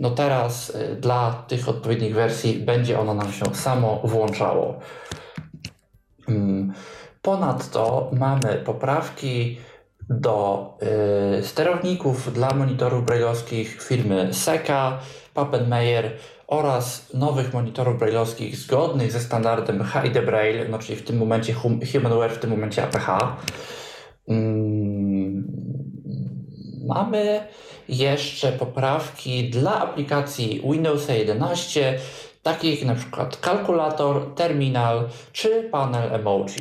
No 0.00 0.10
teraz 0.10 0.76
dla 1.00 1.44
tych 1.48 1.68
odpowiednich 1.68 2.14
wersji 2.14 2.54
będzie 2.54 3.00
ono 3.00 3.14
nam 3.14 3.32
się 3.32 3.54
samo 3.54 4.00
włączało. 4.04 4.80
Mm. 6.28 6.72
Ponadto 7.22 8.10
mamy 8.12 8.62
poprawki 8.64 9.58
do 10.10 10.68
y, 11.38 11.44
sterowników 11.44 12.32
dla 12.32 12.54
monitorów 12.54 13.04
brailleowskich 13.04 13.82
firmy 13.82 14.34
Seka, 14.34 14.98
Pappenmeyer 15.34 16.10
oraz 16.58 17.14
nowych 17.14 17.54
monitorów 17.54 17.98
brailleowskich 17.98 18.56
zgodnych 18.56 19.12
ze 19.12 19.20
standardem 19.20 19.84
HID 19.84 20.24
Braille, 20.26 20.68
no 20.68 20.78
czyli 20.78 20.96
w 20.96 21.04
tym 21.04 21.16
momencie 21.16 21.52
hum, 21.52 21.80
HumanWare, 21.92 22.32
w 22.32 22.38
tym 22.38 22.50
momencie 22.50 22.82
APH. 22.82 23.08
Mm, 24.28 25.44
mamy 26.86 27.46
jeszcze 27.88 28.52
poprawki 28.52 29.50
dla 29.50 29.80
aplikacji 29.80 30.62
Windows 30.70 31.08
11, 31.08 31.98
takich 32.42 32.78
jak 32.78 32.88
na 32.88 32.94
przykład 32.94 33.36
kalkulator, 33.36 34.34
terminal 34.34 35.08
czy 35.32 35.68
panel 35.72 36.14
emoji. 36.14 36.56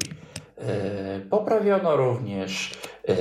Yy, 0.58 1.20
poprawiono 1.30 1.96
również 1.96 2.72
yy, 3.08 3.16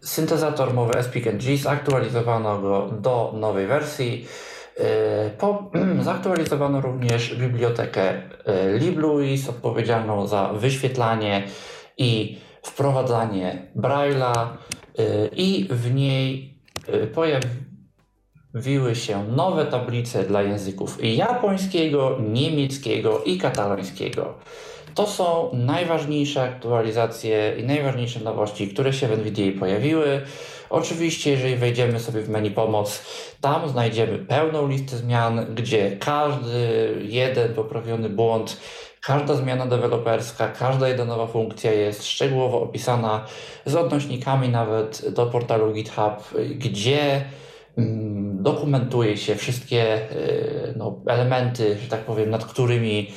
syntezator 0.00 0.74
mowy 0.74 1.02
SpeakNG, 1.02 1.56
zaktualizowano 1.56 2.58
go 2.58 2.88
do 3.00 3.32
nowej 3.36 3.66
wersji. 3.66 4.26
Yy, 4.78 4.84
po, 5.38 5.70
zaktualizowano 6.00 6.80
również 6.80 7.34
bibliotekę 7.34 8.22
LibLouis 8.78 9.48
odpowiedzialną 9.48 10.26
za 10.26 10.52
wyświetlanie 10.52 11.42
i 11.98 12.38
wprowadzanie 12.62 13.66
Braille'a 13.76 14.46
i 15.32 15.68
w 15.70 15.94
niej 15.94 16.58
pojawiły 17.14 18.94
się 18.94 19.24
nowe 19.24 19.66
tablice 19.66 20.22
dla 20.22 20.42
języków 20.42 20.98
japońskiego, 21.04 22.18
niemieckiego 22.20 23.22
i 23.24 23.38
katalońskiego. 23.38 24.34
To 24.94 25.06
są 25.06 25.50
najważniejsze 25.52 26.42
aktualizacje 26.42 27.56
i 27.58 27.64
najważniejsze 27.64 28.20
nowości, 28.20 28.68
które 28.68 28.92
się 28.92 29.08
w 29.08 29.12
NVDA 29.12 29.58
pojawiły. 29.58 30.22
Oczywiście, 30.70 31.30
jeżeli 31.30 31.56
wejdziemy 31.56 32.00
sobie 32.00 32.22
w 32.22 32.28
menu 32.28 32.50
pomoc, 32.50 33.02
tam 33.40 33.68
znajdziemy 33.68 34.18
pełną 34.18 34.68
listę 34.68 34.96
zmian, 34.96 35.54
gdzie 35.54 35.96
każdy 35.96 36.94
jeden 37.02 37.54
poprawiony 37.54 38.08
błąd, 38.08 38.60
każda 39.00 39.34
zmiana 39.34 39.66
deweloperska, 39.66 40.48
każda 40.48 40.88
jedna 40.88 41.04
nowa 41.04 41.26
funkcja 41.26 41.72
jest 41.72 42.06
szczegółowo 42.06 42.62
opisana 42.62 43.24
z 43.66 43.76
odnośnikami 43.76 44.48
nawet 44.48 45.08
do 45.14 45.26
portalu 45.26 45.72
GitHub, 45.72 46.38
gdzie 46.58 47.24
mm, 47.78 48.42
dokumentuje 48.42 49.16
się 49.16 49.34
wszystkie 49.34 50.10
y, 50.12 50.74
no, 50.76 50.98
elementy, 51.06 51.78
że 51.82 51.88
tak 51.88 52.00
powiem, 52.00 52.30
nad 52.30 52.44
którymi 52.44 53.12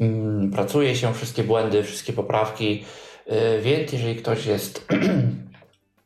Mm, 0.00 0.50
pracuje 0.50 0.96
się 0.96 1.14
wszystkie 1.14 1.44
błędy, 1.44 1.82
wszystkie 1.82 2.12
poprawki, 2.12 2.84
y, 3.26 3.62
więc 3.62 3.92
jeżeli 3.92 4.16
ktoś 4.16 4.46
jest 4.46 4.86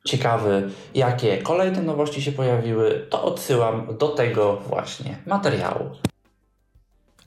ciekawy, 0.05 0.71
jakie 0.95 1.39
kolejne 1.39 1.83
nowości 1.83 2.23
się 2.23 2.33
pojawiły, 2.33 3.07
to 3.11 3.23
odsyłam 3.25 3.97
do 3.99 4.09
tego 4.09 4.57
właśnie 4.57 5.17
materiału. 5.27 5.91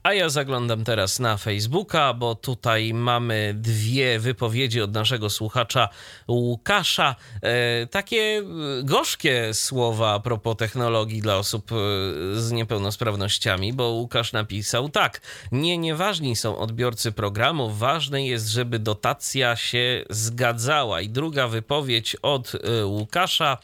A 0.05 0.13
ja 0.13 0.29
zaglądam 0.29 0.83
teraz 0.83 1.19
na 1.19 1.37
Facebooka, 1.37 2.13
bo 2.13 2.35
tutaj 2.35 2.93
mamy 2.93 3.53
dwie 3.57 4.19
wypowiedzi 4.19 4.81
od 4.81 4.93
naszego 4.93 5.29
słuchacza 5.29 5.89
Łukasza. 6.27 7.15
E, 7.41 7.87
takie 7.87 8.17
e, 8.17 8.43
gorzkie 8.83 9.53
słowa 9.53 10.13
a 10.13 10.19
propos 10.19 10.57
technologii 10.57 11.21
dla 11.21 11.37
osób 11.37 11.71
e, 11.71 11.75
z 12.39 12.51
niepełnosprawnościami, 12.51 13.73
bo 13.73 13.89
Łukasz 13.89 14.33
napisał 14.33 14.89
tak. 14.89 15.21
Nie, 15.51 15.77
nieważni 15.77 16.35
są 16.35 16.57
odbiorcy 16.57 17.11
programów, 17.11 17.79
ważne 17.79 18.25
jest, 18.25 18.47
żeby 18.47 18.79
dotacja 18.79 19.55
się 19.55 20.03
zgadzała. 20.09 21.01
I 21.01 21.09
druga 21.09 21.47
wypowiedź 21.47 22.15
od 22.15 22.51
Łukasza. 22.83 23.57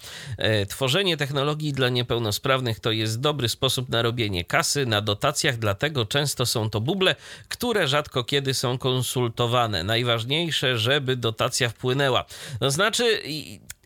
Tworzenie 0.69 1.17
technologii 1.17 1.73
dla 1.73 1.89
niepełnosprawnych 1.89 2.79
to 2.79 2.91
jest 2.91 3.19
dobry 3.19 3.49
sposób 3.49 3.89
na 3.89 4.01
robienie 4.01 4.45
kasy 4.45 4.85
na 4.85 5.01
dotacjach, 5.01 5.57
dlatego 5.57 6.05
często 6.05 6.30
Często 6.31 6.45
są 6.45 6.69
to 6.69 6.81
buble, 6.81 7.15
które 7.47 7.87
rzadko 7.87 8.23
kiedy 8.23 8.53
są 8.53 8.77
konsultowane. 8.77 9.83
Najważniejsze, 9.83 10.77
żeby 10.77 11.15
dotacja 11.15 11.69
wpłynęła. 11.69 12.25
To 12.59 12.71
znaczy, 12.71 13.21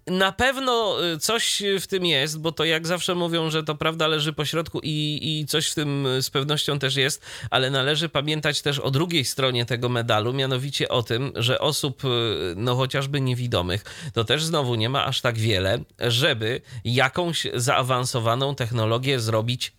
na 0.08 0.32
pewno 0.32 0.98
y, 1.14 1.20
coś 1.20 1.64
w 1.82 1.88
tym 1.88 2.06
jest, 2.06 2.40
bo 2.40 2.52
to 2.52 2.66
jak 2.66 2.88
zawsze 2.88 3.16
mówią, 3.16 3.50
że 3.50 3.64
to 3.64 3.76
prawda 3.76 4.08
leży 4.08 4.34
po 4.34 4.46
środku 4.46 4.80
i, 4.84 5.20
i 5.22 5.46
coś 5.46 5.70
w 5.70 5.76
tym 5.76 6.08
z 6.22 6.30
pewnością 6.30 6.80
też 6.80 6.96
jest, 6.96 7.22
ale 7.50 7.70
należy 7.70 8.10
pamiętać 8.10 8.62
też 8.62 8.80
o 8.80 8.92
drugiej 8.92 9.26
stronie 9.26 9.66
tego 9.66 9.90
medalu, 9.90 10.34
mianowicie 10.34 10.90
o 10.90 11.04
tym, 11.04 11.32
że 11.36 11.60
osób, 11.60 12.06
y, 12.06 12.08
no 12.56 12.76
chociażby 12.76 13.22
niewidomych, 13.22 14.12
to 14.14 14.24
też 14.24 14.44
znowu 14.44 14.76
nie 14.76 14.90
ma 14.90 15.06
aż 15.06 15.22
tak 15.22 15.38
wiele, 15.38 15.80
żeby 16.00 16.62
jakąś 16.84 17.48
zaawansowaną 17.54 18.56
technologię 18.56 19.20
zrobić 19.20 19.74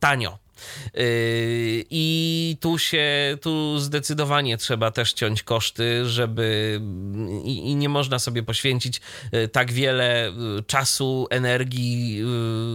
tanio. 0.00 0.38
Yy, 0.94 1.00
I 1.90 2.56
tu 2.60 2.78
się, 2.78 3.38
tu 3.42 3.78
zdecydowanie 3.78 4.56
trzeba 4.56 4.90
też 4.90 5.12
ciąć 5.12 5.42
koszty, 5.42 6.06
żeby 6.08 6.80
i, 7.44 7.70
i, 7.70 7.76
nie 7.76 7.88
można 7.88 8.18
sobie 8.18 8.42
poświęcić 8.42 9.00
yy, 9.32 9.48
tak 9.48 9.72
wiele 9.72 10.32
yy, 10.36 10.62
czasu, 10.62 11.26
energii, 11.30 12.22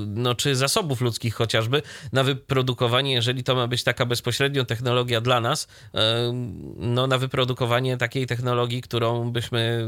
no 0.08 0.36
czy 0.36 0.56
zasobów 0.56 1.02
ludzkich 1.02 1.36
chociażby 1.36 1.82
na 2.14 2.24
wyprodukowanie, 2.24 3.14
jeżeli 3.14 3.44
to 3.44 3.56
ma 3.56 3.68
być 3.68 3.84
taka 3.84 4.06
bezpośrednio 4.06 4.66
technologia 4.66 5.22
dla 5.22 5.42
nas, 5.42 5.68
no 6.78 7.08
na 7.08 7.18
wyprodukowanie 7.18 7.98
takiej 7.98 8.28
technologii, 8.28 8.82
którą 8.82 9.32
byśmy 9.32 9.88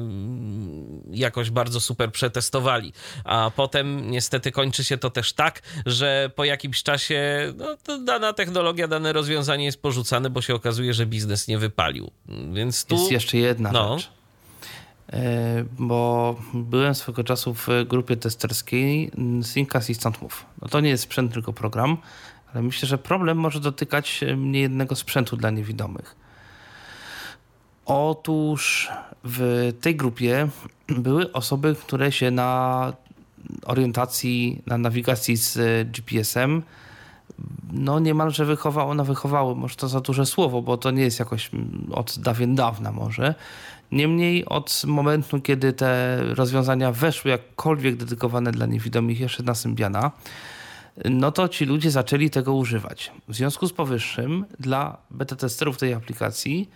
jakoś 1.11 1.49
bardzo 1.49 1.81
super 1.81 2.11
przetestowali. 2.11 2.93
A 3.23 3.51
potem 3.55 4.11
niestety 4.11 4.51
kończy 4.51 4.83
się 4.83 4.97
to 4.97 5.09
też 5.09 5.33
tak, 5.33 5.61
że 5.85 6.31
po 6.35 6.45
jakimś 6.45 6.83
czasie 6.83 7.53
no, 7.57 7.77
dana 8.05 8.33
technologia, 8.33 8.87
dane 8.87 9.13
rozwiązanie 9.13 9.65
jest 9.65 9.81
porzucane, 9.81 10.29
bo 10.29 10.41
się 10.41 10.55
okazuje, 10.55 10.93
że 10.93 11.05
biznes 11.05 11.47
nie 11.47 11.57
wypalił. 11.57 12.11
Więc 12.53 12.85
tu... 12.85 12.95
Jest 12.95 13.11
jeszcze 13.11 13.37
jedna 13.37 13.71
no. 13.71 13.99
rzecz. 13.99 14.11
E, 15.13 15.65
bo 15.79 16.35
byłem 16.53 16.95
swego 16.95 17.23
czasu 17.23 17.53
w 17.53 17.67
grupie 17.85 18.17
testerskiej 18.17 19.11
Sync 19.43 19.75
Assistant 19.75 20.21
Move. 20.21 20.45
No 20.61 20.67
to 20.67 20.79
nie 20.79 20.89
jest 20.89 21.03
sprzęt, 21.03 21.33
tylko 21.33 21.53
program, 21.53 21.97
ale 22.53 22.63
myślę, 22.63 22.87
że 22.87 22.97
problem 22.97 23.37
może 23.37 23.59
dotykać 23.59 24.21
niejednego 24.37 24.95
sprzętu 24.95 25.37
dla 25.37 25.49
niewidomych. 25.49 26.15
Otóż 27.85 28.89
w 29.23 29.73
tej 29.81 29.95
grupie 29.95 30.47
były 30.87 31.31
osoby, 31.31 31.75
które 31.81 32.11
się 32.11 32.31
na 32.31 32.93
orientacji, 33.65 34.61
na 34.65 34.77
nawigacji 34.77 35.35
z 35.35 35.57
GPS-em 35.91 36.63
no 37.71 37.99
niemalże 37.99 38.45
wychowało, 38.45 38.93
no 38.93 39.05
wychowały, 39.05 39.55
może 39.55 39.75
to 39.75 39.87
za 39.87 40.01
duże 40.01 40.25
słowo, 40.25 40.61
bo 40.61 40.77
to 40.77 40.91
nie 40.91 41.03
jest 41.03 41.19
jakoś 41.19 41.51
od 41.91 42.19
dawien 42.19 42.55
dawna 42.55 42.91
może. 42.91 43.35
Niemniej 43.91 44.45
od 44.45 44.81
momentu, 44.85 45.41
kiedy 45.41 45.73
te 45.73 46.19
rozwiązania 46.23 46.91
weszły 46.91 47.31
jakkolwiek 47.31 47.95
dedykowane 47.95 48.51
dla 48.51 48.65
niewidomych 48.65 49.19
jeszcze 49.19 49.43
na 49.43 49.55
Symbiana, 49.55 50.11
no 51.05 51.31
to 51.31 51.47
ci 51.47 51.65
ludzie 51.65 51.91
zaczęli 51.91 52.29
tego 52.29 52.53
używać. 52.53 53.11
W 53.27 53.35
związku 53.35 53.67
z 53.67 53.73
powyższym 53.73 54.45
dla 54.59 54.97
beta 55.11 55.35
testerów 55.35 55.77
tej 55.77 55.93
aplikacji 55.93 56.69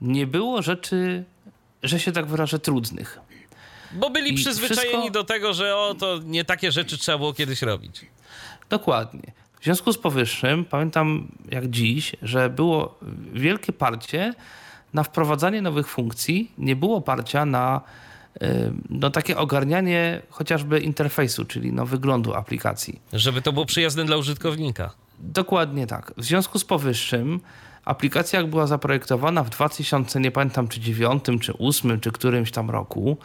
nie 0.00 0.26
było 0.26 0.62
rzeczy, 0.62 1.24
że 1.82 2.00
się 2.00 2.12
tak 2.12 2.26
wyrażę, 2.26 2.58
trudnych. 2.58 3.20
Bo 3.92 4.10
byli 4.10 4.32
I 4.32 4.34
przyzwyczajeni 4.34 4.92
wszystko... 4.92 5.10
do 5.10 5.24
tego, 5.24 5.52
że 5.54 5.76
o, 5.76 5.94
to 5.94 6.18
nie 6.24 6.44
takie 6.44 6.72
rzeczy 6.72 6.98
trzeba 6.98 7.18
było 7.18 7.32
kiedyś 7.32 7.62
robić. 7.62 8.06
Dokładnie. 8.70 9.32
W 9.60 9.64
związku 9.64 9.92
z 9.92 9.98
powyższym 9.98 10.64
pamiętam 10.64 11.28
jak 11.50 11.70
dziś, 11.70 12.16
że 12.22 12.50
było 12.50 12.98
wielkie 13.32 13.72
parcie 13.72 14.34
na 14.94 15.02
wprowadzanie 15.02 15.62
nowych 15.62 15.88
funkcji, 15.88 16.52
nie 16.58 16.76
było 16.76 17.00
parcia 17.00 17.44
na 17.44 17.80
no, 18.90 19.10
takie 19.10 19.36
ogarnianie 19.36 20.22
chociażby 20.30 20.80
interfejsu, 20.80 21.44
czyli 21.44 21.72
no, 21.72 21.86
wyglądu 21.86 22.34
aplikacji. 22.34 23.00
Żeby 23.12 23.42
to 23.42 23.52
było 23.52 23.66
przyjazne 23.66 24.04
dla 24.04 24.16
użytkownika. 24.16 24.90
Dokładnie 25.18 25.86
tak. 25.86 26.12
W 26.16 26.24
związku 26.24 26.58
z 26.58 26.64
powyższym 26.64 27.40
aplikacja 27.84 28.40
jak 28.40 28.50
była 28.50 28.66
zaprojektowana 28.66 29.44
w 29.44 29.50
2000, 29.50 30.20
nie 30.20 30.30
pamiętam 30.30 30.68
czy 30.68 30.80
9, 30.80 31.24
czy 31.40 31.58
8, 31.58 32.00
czy 32.00 32.12
którymś 32.12 32.50
tam 32.50 32.70
roku, 32.70 33.16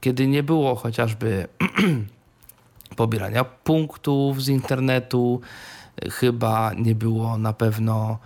kiedy 0.00 0.26
nie 0.26 0.42
było 0.42 0.74
chociażby 0.74 1.46
pobierania 2.96 3.44
punktów 3.44 4.42
z 4.42 4.48
internetu, 4.48 5.40
chyba 6.10 6.72
nie 6.74 6.94
było 6.94 7.38
na 7.38 7.52
pewno 7.52 8.18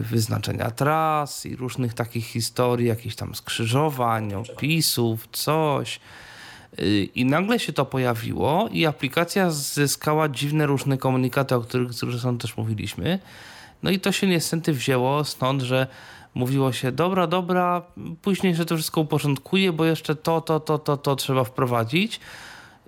wyznaczenia 0.00 0.70
tras 0.70 1.46
i 1.46 1.56
różnych 1.56 1.94
takich 1.94 2.26
historii, 2.26 2.88
jakichś 2.88 3.14
tam 3.14 3.34
skrzyżowań, 3.34 4.34
opisów, 4.34 5.28
coś. 5.32 6.00
Y, 6.78 7.08
I 7.14 7.24
nagle 7.24 7.58
się 7.58 7.72
to 7.72 7.84
pojawiło 7.84 8.68
i 8.72 8.86
aplikacja 8.86 9.50
zyskała 9.50 10.28
dziwne 10.28 10.66
różne 10.66 10.98
komunikaty, 10.98 11.54
o 11.54 11.60
których 11.60 11.92
zresztą 11.92 12.38
też 12.38 12.56
mówiliśmy. 12.56 13.18
No 13.82 13.90
i 13.90 14.00
to 14.00 14.12
się 14.12 14.26
niestety 14.26 14.72
wzięło 14.72 15.24
stąd, 15.24 15.62
że 15.62 15.86
mówiło 16.34 16.72
się, 16.72 16.92
dobra, 16.92 17.26
dobra, 17.26 17.82
później 18.22 18.56
się 18.56 18.64
to 18.64 18.76
wszystko 18.76 19.00
uporządkuje, 19.00 19.72
bo 19.72 19.84
jeszcze 19.84 20.16
to, 20.16 20.40
to, 20.40 20.60
to, 20.60 20.78
to, 20.78 20.96
to 20.96 21.16
trzeba 21.16 21.44
wprowadzić. 21.44 22.20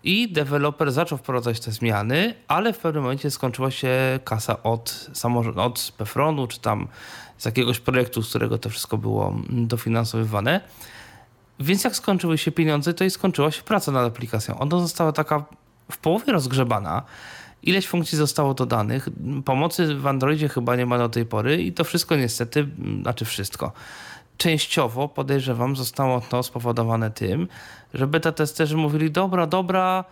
I 0.04 0.32
deweloper 0.32 0.92
zaczął 0.92 1.18
wprowadzać 1.18 1.60
te 1.60 1.72
zmiany, 1.72 2.34
ale 2.48 2.72
w 2.72 2.78
pewnym 2.78 3.02
momencie 3.02 3.30
skończyła 3.30 3.70
się 3.70 3.88
kasa 4.24 4.62
od, 4.62 5.10
od 5.56 5.92
Pefronu, 5.96 6.46
czy 6.46 6.60
tam 6.60 6.88
z 7.38 7.44
jakiegoś 7.44 7.80
projektu, 7.80 8.22
z 8.22 8.28
którego 8.28 8.58
to 8.58 8.70
wszystko 8.70 8.98
było 8.98 9.36
dofinansowywane. 9.48 10.60
Więc 11.60 11.84
jak 11.84 11.96
skończyły 11.96 12.38
się 12.38 12.52
pieniądze, 12.52 12.94
to 12.94 13.04
i 13.04 13.10
skończyła 13.10 13.50
się 13.50 13.62
praca 13.62 13.92
nad 13.92 14.06
aplikacją. 14.06 14.58
Ona 14.58 14.80
została 14.80 15.12
taka 15.12 15.44
w 15.90 15.98
połowie 15.98 16.32
rozgrzebana. 16.32 17.02
Ileś 17.62 17.86
funkcji 17.86 18.18
zostało 18.18 18.54
dodanych. 18.54 19.08
Pomocy 19.44 19.94
w 19.94 20.06
Androidzie 20.06 20.48
chyba 20.48 20.76
nie 20.76 20.86
ma 20.86 20.98
do 20.98 21.08
tej 21.08 21.26
pory 21.26 21.62
i 21.62 21.72
to 21.72 21.84
wszystko 21.84 22.16
niestety, 22.16 22.68
znaczy 23.02 23.24
wszystko. 23.24 23.72
Częściowo 24.36 25.08
podejrzewam, 25.08 25.76
zostało 25.76 26.20
to 26.20 26.42
spowodowane 26.42 27.10
tym, 27.10 27.48
że 27.94 28.06
beta 28.06 28.32
testerzy 28.32 28.76
mówili: 28.76 29.10
Dobra, 29.10 29.46
dobra, 29.46 30.04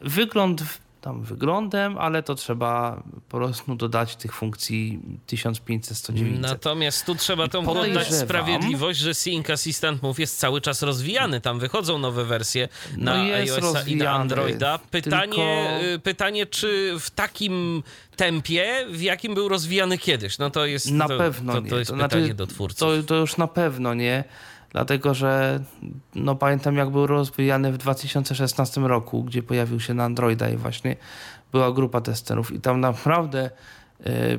wygląd 0.00 0.62
tam 1.02 1.22
wyglądem, 1.22 1.98
ale 1.98 2.22
to 2.22 2.34
trzeba 2.34 3.02
po 3.28 3.36
prostu 3.36 3.74
dodać 3.74 4.16
tych 4.16 4.34
funkcji 4.34 5.00
1500, 5.26 5.98
109. 5.98 6.38
Natomiast 6.40 7.06
tu 7.06 7.14
trzeba 7.14 7.48
tą 7.48 7.68
oddać 7.68 8.14
sprawiedliwość, 8.14 9.00
że 9.00 9.14
Sync 9.14 9.50
Assistant 9.50 10.02
Move 10.02 10.18
jest 10.18 10.38
cały 10.38 10.60
czas 10.60 10.82
rozwijany. 10.82 11.40
Tam 11.40 11.58
wychodzą 11.58 11.98
nowe 11.98 12.24
wersje 12.24 12.68
na 12.96 13.14
no 13.14 13.34
iOS 13.34 13.86
i 13.86 13.96
na 13.96 14.10
Androida. 14.10 14.78
Pytanie, 14.90 15.32
tylko... 15.32 15.84
Y, 15.94 15.98
pytanie, 15.98 16.46
czy 16.46 16.94
w 17.00 17.10
takim 17.10 17.82
tempie, 18.16 18.86
w 18.90 19.02
jakim 19.02 19.34
był 19.34 19.48
rozwijany 19.48 19.98
kiedyś? 19.98 20.38
No 20.38 20.50
to 20.50 20.66
jest, 20.66 20.90
na 20.90 21.08
to, 21.08 21.18
pewno 21.18 21.52
to, 21.52 21.60
nie. 21.60 21.70
to 21.70 21.78
jest 21.78 21.90
to 21.90 21.96
pytanie 21.96 22.24
znaczy, 22.24 22.34
do 22.34 22.46
twórców. 22.46 22.78
To, 22.78 23.02
to 23.02 23.14
już 23.14 23.36
na 23.36 23.48
pewno 23.48 23.94
nie 23.94 24.24
dlatego 24.72 25.14
że 25.14 25.60
no 26.14 26.34
pamiętam 26.34 26.76
jak 26.76 26.90
był 26.90 27.06
rozwijany 27.06 27.72
w 27.72 27.78
2016 27.78 28.80
roku, 28.80 29.24
gdzie 29.24 29.42
pojawił 29.42 29.80
się 29.80 29.94
na 29.94 30.04
Androida 30.04 30.48
i 30.48 30.56
właśnie 30.56 30.96
była 31.52 31.72
grupa 31.72 32.00
testerów 32.00 32.52
i 32.52 32.60
tam 32.60 32.80
naprawdę 32.80 33.50
y, 34.06 34.38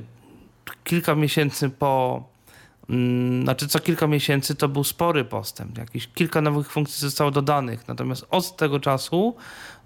kilka 0.84 1.16
miesięcy 1.16 1.70
po 1.70 2.24
y, 2.90 2.94
znaczy 3.44 3.68
co 3.68 3.80
kilka 3.80 4.08
miesięcy 4.08 4.56
to 4.56 4.70
był 4.70 4.84
spory 4.84 5.26
postęp. 5.26 5.78
Jakieś 5.78 6.08
kilka 6.08 6.42
nowych 6.42 6.72
funkcji 6.72 7.02
zostało 7.02 7.32
dodanych. 7.32 7.88
Natomiast 7.88 8.26
od 8.30 8.56
tego 8.58 8.80
czasu 8.80 9.36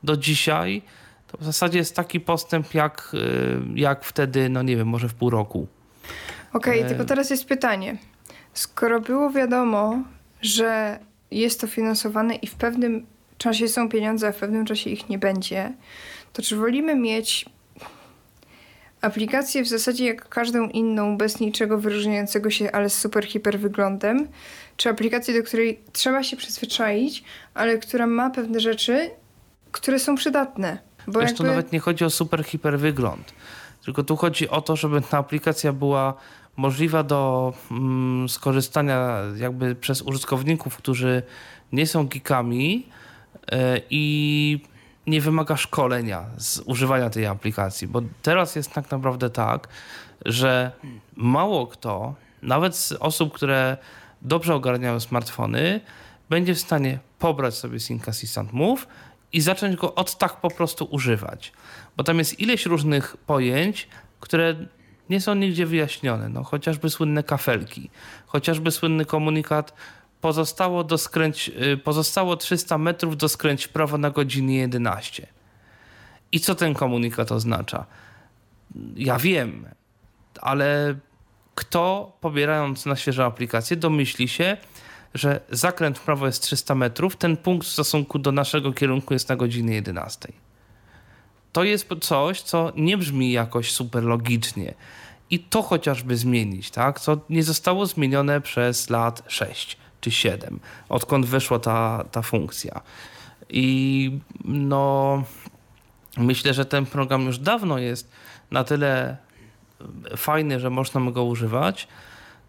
do 0.04 0.18
dzisiaj 0.18 0.82
to 1.28 1.38
w 1.38 1.44
zasadzie 1.44 1.78
jest 1.78 1.96
taki 1.96 2.20
postęp 2.20 2.74
jak, 2.74 3.12
y, 3.14 3.60
jak 3.76 4.04
wtedy, 4.04 4.50
no 4.50 4.62
nie 4.62 4.78
wiem, 4.78 4.88
może 4.88 5.10
w 5.10 5.14
pół 5.14 5.30
roku. 5.30 5.68
Okej, 6.54 6.74
okay, 6.74 6.86
e... 6.86 6.90
tylko 6.90 7.06
teraz 7.06 7.30
jest 7.30 7.46
pytanie. 7.46 7.98
Skoro 8.54 9.02
było 9.02 9.30
wiadomo, 9.30 10.04
że 10.41 11.00
jest 11.32 11.62
to 11.62 11.67
finansowane 11.67 12.36
i 12.36 12.47
w 12.47 12.56
pewnym 12.56 13.06
czasie 13.38 13.67
są 13.67 13.89
pieniądze, 13.89 14.28
a 14.28 14.32
w 14.32 14.36
pewnym 14.38 14.65
czasie 14.65 14.89
ich 14.89 15.10
nie 15.10 15.17
będzie, 15.17 15.73
to 16.34 16.41
czy 16.41 16.56
wolimy 16.56 16.95
mieć 16.95 17.45
aplikację 19.02 19.63
w 19.63 19.67
zasadzie 19.67 20.06
jak 20.06 20.30
każdą 20.30 20.69
inną, 20.69 21.17
bez 21.17 21.39
niczego 21.39 21.78
wyróżniającego 21.78 22.50
się, 22.50 22.71
ale 22.71 22.89
z 22.89 23.00
super 23.00 23.26
hiper 23.26 23.60
wyglądem, 23.60 24.28
czy 24.78 24.89
aplikację, 24.89 25.34
do 25.34 25.43
której 25.43 25.80
trzeba 25.93 26.23
się 26.23 26.38
przyzwyczaić, 26.38 27.23
ale 27.54 27.78
która 27.78 28.08
ma 28.08 28.30
pewne 28.30 28.60
rzeczy, 28.60 29.10
które 29.71 30.00
są 30.00 30.15
przydatne. 30.15 30.78
Bo 31.08 31.19
Wiesz, 31.19 31.30
jakby... 31.30 31.38
to 31.38 31.43
nawet 31.43 31.71
nie 31.71 31.80
chodzi 31.80 32.06
o 32.06 32.10
super 32.10 32.43
hiper 32.43 32.80
wygląd, 32.80 33.34
tylko 33.86 34.04
tu 34.04 34.15
chodzi 34.15 34.50
o 34.50 34.62
to, 34.62 34.76
żeby 34.76 35.02
ta 35.02 35.17
aplikacja 35.17 35.73
była 35.73 36.13
możliwa 36.58 37.04
do 37.04 37.54
mm, 37.72 38.30
skorzystania 38.30 39.22
jakby 39.36 39.76
przez 39.76 40.02
użytkowników, 40.02 40.78
którzy 40.78 41.24
nie 41.72 41.88
są 41.88 42.08
geekami 42.08 42.88
yy, 43.52 43.58
i 43.89 44.60
nie 45.08 45.22
wymaga 45.22 45.58
szkolenia 45.58 46.26
z 46.38 46.60
używania 46.60 47.10
tej 47.10 47.26
aplikacji, 47.26 47.88
bo 47.88 48.02
teraz 48.22 48.56
jest 48.56 48.72
tak 48.74 48.91
naprawdę 48.91 49.30
tak, 49.30 49.67
że 50.26 50.72
mało 51.15 51.67
kto, 51.67 52.15
nawet 52.41 52.76
z 52.76 52.91
osób, 52.91 53.34
które 53.34 53.78
dobrze 54.22 54.56
ogarniają 54.56 55.00
smartfony, 55.00 55.82
będzie 56.30 56.56
w 56.56 56.60
stanie 56.60 57.00
pobrać 57.20 57.56
sobie 57.56 57.80
Sync 57.80 58.10
Assistant 58.10 58.54
Move 58.54 58.88
i 59.34 59.41
zacząć 59.41 59.76
go 59.76 59.96
od 59.96 60.17
tak 60.17 60.41
po 60.41 60.50
prostu 60.50 60.88
używać. 60.91 61.54
Bo 61.98 62.04
tam 62.04 62.17
jest 62.17 62.39
ileś 62.39 62.65
różnych 62.65 63.17
pojęć, 63.17 63.88
które 64.20 64.56
nie 65.10 65.22
są 65.22 65.36
nigdzie 65.36 65.65
wyjaśnione. 65.65 66.30
No, 66.30 66.43
chociażby 66.43 66.89
słynne 66.89 67.24
kafelki, 67.24 67.89
chociażby 68.26 68.72
słynny 68.72 69.06
komunikat 69.06 69.74
pozostało, 70.22 70.84
do 70.84 70.98
skręć, 70.98 71.52
y, 71.74 71.78
pozostało 71.78 72.38
300 72.38 72.78
metrów 72.78 73.17
do 73.17 73.30
skręć 73.30 73.67
prawo 73.67 73.98
na 73.98 74.10
godzinie 74.10 74.58
11. 74.58 75.28
I 76.32 76.39
co 76.39 76.56
ten 76.56 76.74
komunikat 76.74 77.32
oznacza? 77.32 77.86
Ja 78.96 79.20
wiem, 79.20 79.65
ale 80.41 80.96
kto 81.56 82.12
pobierając 82.22 82.86
na 82.86 82.96
świeżą 82.96 83.24
aplikację 83.24 83.78
domyśli 83.78 84.28
się, 84.28 84.58
że 85.13 85.41
zakręt 85.52 86.00
w 86.00 86.02
prawo 86.02 86.26
jest 86.26 86.43
300 86.43 86.76
metrów, 86.76 87.15
ten 87.15 87.38
punkt 87.38 87.67
w 87.67 87.72
stosunku 87.72 88.20
do 88.20 88.32
naszego 88.32 88.74
kierunku 88.74 89.13
jest 89.13 89.30
na 89.30 89.36
godzinie 89.36 89.74
11 89.74 90.34
to 91.58 91.63
jest 91.63 91.88
coś, 92.02 92.41
co 92.41 92.72
nie 92.76 92.98
brzmi 92.98 93.32
jakoś 93.32 93.72
super 93.72 94.04
logicznie. 94.04 94.74
I 95.30 95.39
to 95.39 95.62
chociażby 95.62 96.17
zmienić, 96.17 96.72
tak? 96.72 97.00
Co 97.00 97.17
nie 97.30 97.43
zostało 97.43 97.86
zmienione 97.86 98.41
przez 98.41 98.89
lat 98.89 99.24
6 99.28 99.78
czy 100.02 100.12
7, 100.12 100.60
odkąd 100.89 101.26
wyszła 101.26 101.60
ta, 101.60 102.04
ta 102.12 102.22
funkcja. 102.22 102.82
I 103.50 104.20
no, 104.46 105.24
myślę, 106.17 106.54
że 106.54 106.65
ten 106.65 106.86
program 106.86 107.26
już 107.26 107.39
dawno 107.39 107.78
jest 107.78 108.12
na 108.52 108.63
tyle 108.63 109.17
fajny, 110.17 110.60
że 110.60 110.70
można 110.70 111.12
go 111.12 111.24
używać. 111.24 111.88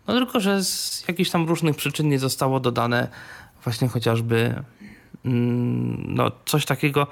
No 0.07 0.15
tylko, 0.15 0.41
że 0.41 0.65
z 0.65 1.05
jakichś 1.09 1.31
tam 1.31 1.49
różnych 1.49 1.77
przyczyn 1.77 2.09
nie 2.09 2.19
zostało 2.19 2.61
dodane 2.61 3.09
właśnie 3.65 3.89
chociażby 3.89 4.63
mm, 5.25 6.15
no, 6.15 6.31
coś 6.47 6.65
takiego, 6.65 7.07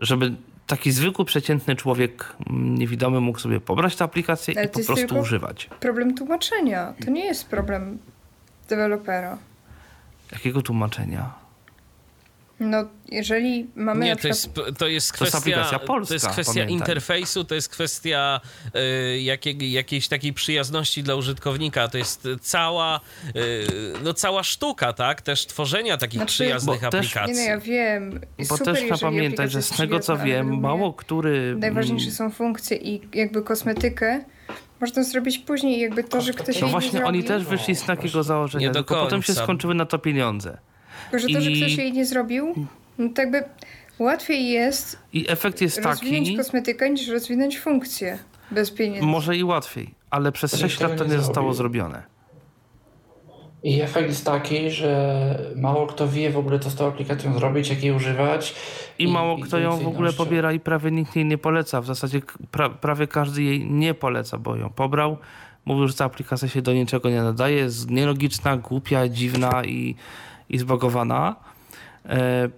żeby 0.00 0.34
taki 0.66 0.92
zwykły, 0.92 1.24
przeciętny 1.24 1.76
człowiek 1.76 2.36
mm, 2.50 2.78
niewidomy 2.78 3.20
mógł 3.20 3.38
sobie 3.38 3.60
pobrać 3.60 3.96
tę 3.96 4.04
aplikację 4.04 4.54
Ale 4.56 4.66
i 4.66 4.68
po 4.68 4.80
prostu 4.84 5.18
używać. 5.18 5.70
Problem 5.80 6.14
tłumaczenia. 6.14 6.94
To 7.04 7.10
nie 7.10 7.24
jest 7.24 7.48
problem 7.48 7.98
dewelopera. 8.68 9.38
Jakiego 10.32 10.62
tłumaczenia? 10.62 11.43
No, 12.64 12.84
jeżeli 13.08 13.66
mamy. 13.74 14.04
Nie, 14.04 14.16
to, 14.16 14.28
jest, 14.28 14.50
to 14.78 14.88
jest 14.88 15.12
kwestia. 15.12 15.64
To, 15.64 15.78
polska, 15.78 16.08
to 16.08 16.14
jest 16.14 16.28
kwestia 16.28 16.52
pamiętaj. 16.52 16.74
interfejsu, 16.74 17.44
to 17.44 17.54
jest 17.54 17.68
kwestia 17.68 18.40
y, 18.76 19.20
jakiej, 19.20 19.72
jakiejś 19.72 20.08
takiej 20.08 20.32
przyjazności 20.32 21.02
dla 21.02 21.14
użytkownika. 21.14 21.88
To 21.88 21.98
jest 21.98 22.28
cała, 22.40 23.00
y, 23.36 23.66
no, 24.04 24.14
cała 24.14 24.42
sztuka, 24.42 24.92
tak? 24.92 25.22
Też 25.22 25.46
tworzenia 25.46 25.96
takich 25.96 26.18
znaczy, 26.18 26.32
przyjaznych 26.32 26.84
aplikacji. 26.84 27.34
Też, 27.34 27.36
nie, 27.36 27.44
no 27.44 27.50
ja 27.50 27.60
wiem. 27.60 28.20
Bo 28.38 28.44
Super, 28.44 28.74
też 28.74 28.78
trzeba 28.78 28.98
pamiętać, 28.98 29.52
że 29.52 29.62
z 29.62 29.70
tego 29.76 30.00
co 30.00 30.18
wiem, 30.18 30.60
mało 30.60 30.92
który. 30.92 31.56
Najważniejsze 31.58 32.10
są 32.10 32.30
funkcje 32.30 32.76
i 32.76 33.00
jakby 33.14 33.42
kosmetykę 33.42 34.24
można 34.80 35.02
zrobić 35.02 35.38
później, 35.38 35.80
jakby 35.80 36.04
to, 36.04 36.20
że 36.20 36.32
ktoś. 36.32 36.60
No 36.60 36.68
właśnie, 36.68 37.04
oni 37.04 37.24
też 37.24 37.44
wyszli 37.44 37.74
z 37.74 37.84
takiego 37.84 38.22
założenia, 38.22 38.68
nie 38.68 38.74
tylko 38.74 39.04
potem 39.04 39.22
się 39.22 39.34
skończyły 39.34 39.74
na 39.74 39.86
to 39.86 39.98
pieniądze. 39.98 40.58
Tylko, 41.14 41.28
że 41.28 41.34
to, 41.34 41.40
I... 41.40 41.54
że 41.54 41.66
ktoś 41.66 41.76
jej 41.76 41.92
nie 41.92 42.06
zrobił, 42.06 42.54
no 42.98 43.08
to 43.14 43.22
jakby 43.22 43.44
łatwiej 43.98 44.48
jest. 44.48 44.98
I 45.12 45.24
efekt 45.28 45.60
jest 45.60 45.78
rozwinąć 45.78 46.26
taki. 46.26 46.36
kosmetykę 46.36 46.90
niż 46.90 47.08
rozwinąć 47.08 47.58
funkcję 47.58 48.18
bez 48.50 48.70
pieniędzy. 48.70 49.06
Może 49.06 49.36
i 49.36 49.44
łatwiej, 49.44 49.94
ale 50.10 50.32
przez 50.32 50.54
6 50.54 50.80
lat 50.80 50.96
to 50.96 51.04
nie 51.04 51.18
zostało 51.18 51.54
zrobione. 51.54 52.02
I 53.62 53.80
efekt 53.80 54.08
jest 54.08 54.24
taki, 54.24 54.70
że 54.70 55.38
mało 55.56 55.86
kto 55.86 56.08
wie 56.08 56.30
w 56.30 56.38
ogóle, 56.38 56.58
co 56.58 56.70
z 56.70 56.74
tą 56.74 56.88
aplikacją 56.88 57.38
zrobić, 57.38 57.68
jak 57.68 57.84
jej 57.84 57.96
używać. 57.96 58.54
I, 58.98 59.04
i 59.04 59.08
mało 59.08 59.38
kto 59.38 59.58
ją 59.58 59.76
w 59.76 59.86
ogóle 59.86 60.12
pobiera 60.12 60.52
i 60.52 60.60
prawie 60.60 60.90
nikt 60.90 61.16
jej 61.16 61.24
nie 61.24 61.38
poleca. 61.38 61.80
W 61.80 61.86
zasadzie 61.86 62.20
pra, 62.50 62.70
prawie 62.70 63.06
każdy 63.06 63.42
jej 63.42 63.70
nie 63.70 63.94
poleca, 63.94 64.38
bo 64.38 64.56
ją 64.56 64.70
pobrał. 64.70 65.16
Mówił, 65.64 65.88
że 65.88 65.94
ta 65.94 66.04
aplikacja 66.04 66.48
się 66.48 66.62
do 66.62 66.72
niczego 66.72 67.10
nie 67.10 67.22
nadaje, 67.22 67.56
jest 67.56 67.90
nielogiczna, 67.90 68.56
głupia, 68.56 69.08
dziwna 69.08 69.64
i 69.64 69.94
i 70.48 70.58
zbagowana. 70.58 71.36
E, 72.06 72.48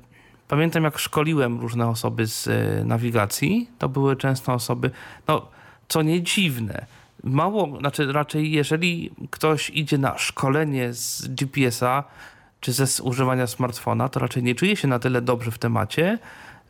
pamiętam, 0.49 0.84
jak 0.84 0.99
szkoliłem 0.99 1.61
różne 1.61 1.89
osoby 1.89 2.26
z 2.26 2.49
e, 2.49 2.84
nawigacji, 2.84 3.70
to 3.78 3.89
były 3.89 4.16
często 4.16 4.53
osoby, 4.53 4.91
no 5.28 5.49
co 5.89 6.03
nie 6.03 6.22
dziwne, 6.22 6.87
mało, 7.24 7.78
znaczy 7.78 8.12
raczej 8.12 8.53
jeżeli 8.53 9.11
ktoś 9.30 9.70
idzie 9.70 9.99
na 9.99 10.18
szkolenie 10.18 10.95
z 10.95 11.28
GPS-a 11.28 12.05
czy 12.61 12.72
ze 12.72 13.03
używania 13.03 13.47
smartfona, 13.47 14.09
to 14.09 14.20
raczej 14.20 14.43
nie 14.43 14.55
czuje 14.55 14.76
się 14.76 14.89
na 14.89 14.99
tyle 14.99 15.22
dobrze 15.22 15.51
w 15.51 15.59
temacie, 15.59 16.18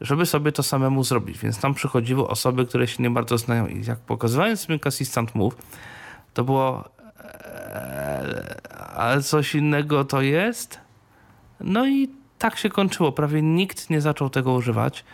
żeby 0.00 0.26
sobie 0.26 0.52
to 0.52 0.62
samemu 0.62 1.04
zrobić. 1.04 1.38
Więc 1.38 1.60
tam 1.60 1.74
przychodziły 1.74 2.28
osoby, 2.28 2.66
które 2.66 2.86
się 2.86 3.02
nie 3.02 3.10
bardzo 3.10 3.38
znają 3.38 3.66
i 3.66 3.84
jak 3.84 3.98
pokazywałem 3.98 4.56
Smink 4.56 4.86
Assistant 4.86 5.34
Move, 5.34 5.56
to 6.34 6.44
było 6.44 6.84
e, 7.20 8.60
ale 8.96 9.22
coś 9.22 9.54
innego 9.54 10.04
to 10.04 10.22
jest. 10.22 10.85
No 11.60 11.86
i 11.86 12.08
tak 12.38 12.58
się 12.58 12.68
kończyło. 12.68 13.12
Prawie 13.12 13.42
nikt 13.42 13.90
nie 13.90 14.00
zaczął 14.00 14.30
tego 14.30 14.52
używać. 14.52 15.04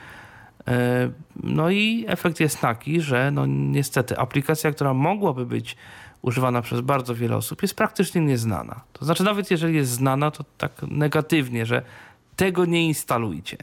E, 0.69 1.11
no 1.43 1.71
i 1.71 2.05
efekt 2.09 2.41
jest 2.41 2.61
taki, 2.61 3.01
że 3.01 3.31
no 3.31 3.47
niestety 3.47 4.19
aplikacja, 4.19 4.73
która 4.73 4.95
mogłaby 4.95 5.47
być 5.47 5.77
używana 6.23 6.63
przez 6.63 6.81
bardzo 6.81 7.15
wiele 7.15 7.37
osób, 7.37 7.63
jest 7.63 7.75
praktycznie 7.75 8.21
nieznana. 8.21 8.81
To 8.93 9.05
znaczy, 9.05 9.25
nawet 9.25 9.51
jeżeli 9.51 9.77
jest 9.77 9.91
znana, 9.91 10.31
to 10.31 10.45
tak 10.59 10.73
negatywnie, 10.89 11.67
że 11.67 11.83
tego 12.37 12.65
nie 12.65 12.87
instalujcie. 12.87 13.57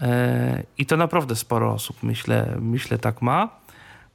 E, 0.00 0.62
I 0.78 0.86
to 0.86 0.96
naprawdę 0.96 1.36
sporo 1.36 1.72
osób, 1.72 2.02
myślę, 2.02 2.56
myślę 2.60 2.98
tak 2.98 3.22
ma. 3.22 3.48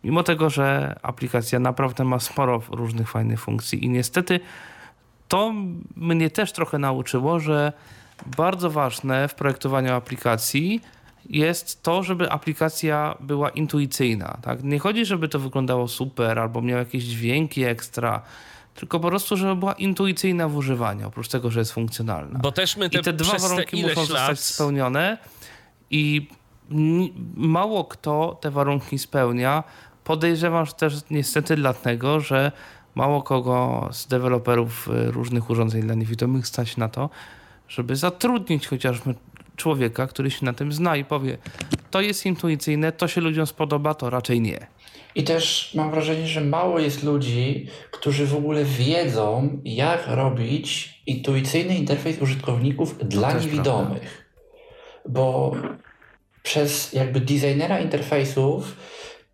Mimo 0.03 0.23
tego, 0.23 0.49
że 0.49 0.95
aplikacja 1.01 1.59
naprawdę 1.59 2.03
ma 2.03 2.19
sporo 2.19 2.61
różnych 2.69 3.09
fajnych 3.09 3.39
funkcji 3.39 3.85
i 3.85 3.89
niestety 3.89 4.39
to 5.27 5.53
mnie 5.95 6.29
też 6.29 6.51
trochę 6.51 6.77
nauczyło, 6.77 7.39
że 7.39 7.73
bardzo 8.37 8.69
ważne 8.71 9.27
w 9.27 9.35
projektowaniu 9.35 9.93
aplikacji 9.93 10.81
jest 11.29 11.83
to, 11.83 12.03
żeby 12.03 12.31
aplikacja 12.31 13.17
była 13.19 13.49
intuicyjna. 13.49 14.37
Tak? 14.41 14.63
Nie 14.63 14.79
chodzi, 14.79 15.05
żeby 15.05 15.27
to 15.27 15.39
wyglądało 15.39 15.87
super 15.87 16.39
albo 16.39 16.61
miało 16.61 16.79
jakieś 16.79 17.03
dźwięki 17.03 17.63
ekstra, 17.63 18.21
tylko 18.75 18.99
po 18.99 19.07
prostu, 19.07 19.37
żeby 19.37 19.55
była 19.55 19.73
intuicyjna 19.73 20.47
w 20.47 20.55
używaniu, 20.55 21.07
oprócz 21.07 21.27
tego, 21.27 21.51
że 21.51 21.59
jest 21.59 21.71
funkcjonalna. 21.71 22.39
Bo 22.39 22.51
też 22.51 22.77
my 22.77 22.89
te, 22.89 22.99
I 22.99 23.01
te 23.01 23.13
dwa 23.13 23.37
warunki 23.37 23.81
te 23.81 23.87
muszą 23.87 24.01
lat... 24.01 24.07
zostać 24.07 24.39
spełnione 24.39 25.17
i 25.91 26.27
mało 27.35 27.85
kto 27.85 28.37
te 28.41 28.51
warunki 28.51 28.99
spełnia. 28.99 29.63
Podejrzewam 30.03 30.65
że 30.65 30.71
też 30.71 30.93
niestety 31.09 31.55
dlatego, 31.55 32.19
że 32.19 32.51
mało 32.97 33.21
kogo 33.23 33.89
z 33.91 34.07
deweloperów 34.07 34.89
y, 35.07 35.11
różnych 35.11 35.49
urządzeń 35.49 35.81
dla 35.81 35.95
niewidomych 35.95 36.47
stać 36.47 36.77
na 36.77 36.89
to, 36.89 37.09
żeby 37.69 37.95
zatrudnić 37.95 38.67
chociażby 38.67 39.15
człowieka, 39.55 40.07
który 40.07 40.31
się 40.31 40.45
na 40.45 40.53
tym 40.53 40.71
zna 40.71 40.97
i 40.97 41.05
powie, 41.05 41.37
to 41.91 42.01
jest 42.01 42.25
intuicyjne, 42.25 42.91
to 42.91 43.07
się 43.07 43.21
ludziom 43.21 43.47
spodoba, 43.47 43.93
to 43.93 44.09
raczej 44.09 44.41
nie. 44.41 44.67
I 45.15 45.23
też 45.23 45.71
mam 45.75 45.91
wrażenie, 45.91 46.27
że 46.27 46.41
mało 46.41 46.79
jest 46.79 47.03
ludzi, 47.03 47.67
którzy 47.91 48.25
w 48.25 48.35
ogóle 48.35 48.65
wiedzą, 48.65 49.59
jak 49.65 50.07
robić 50.07 51.01
intuicyjny 51.05 51.75
interfejs 51.75 52.21
użytkowników 52.21 53.07
dla 53.07 53.33
niewidomych. 53.33 54.01
Prawda. 54.01 55.09
Bo 55.09 55.55
przez 56.43 56.93
jakby 56.93 57.19
designera 57.19 57.79
interfejsów 57.79 58.77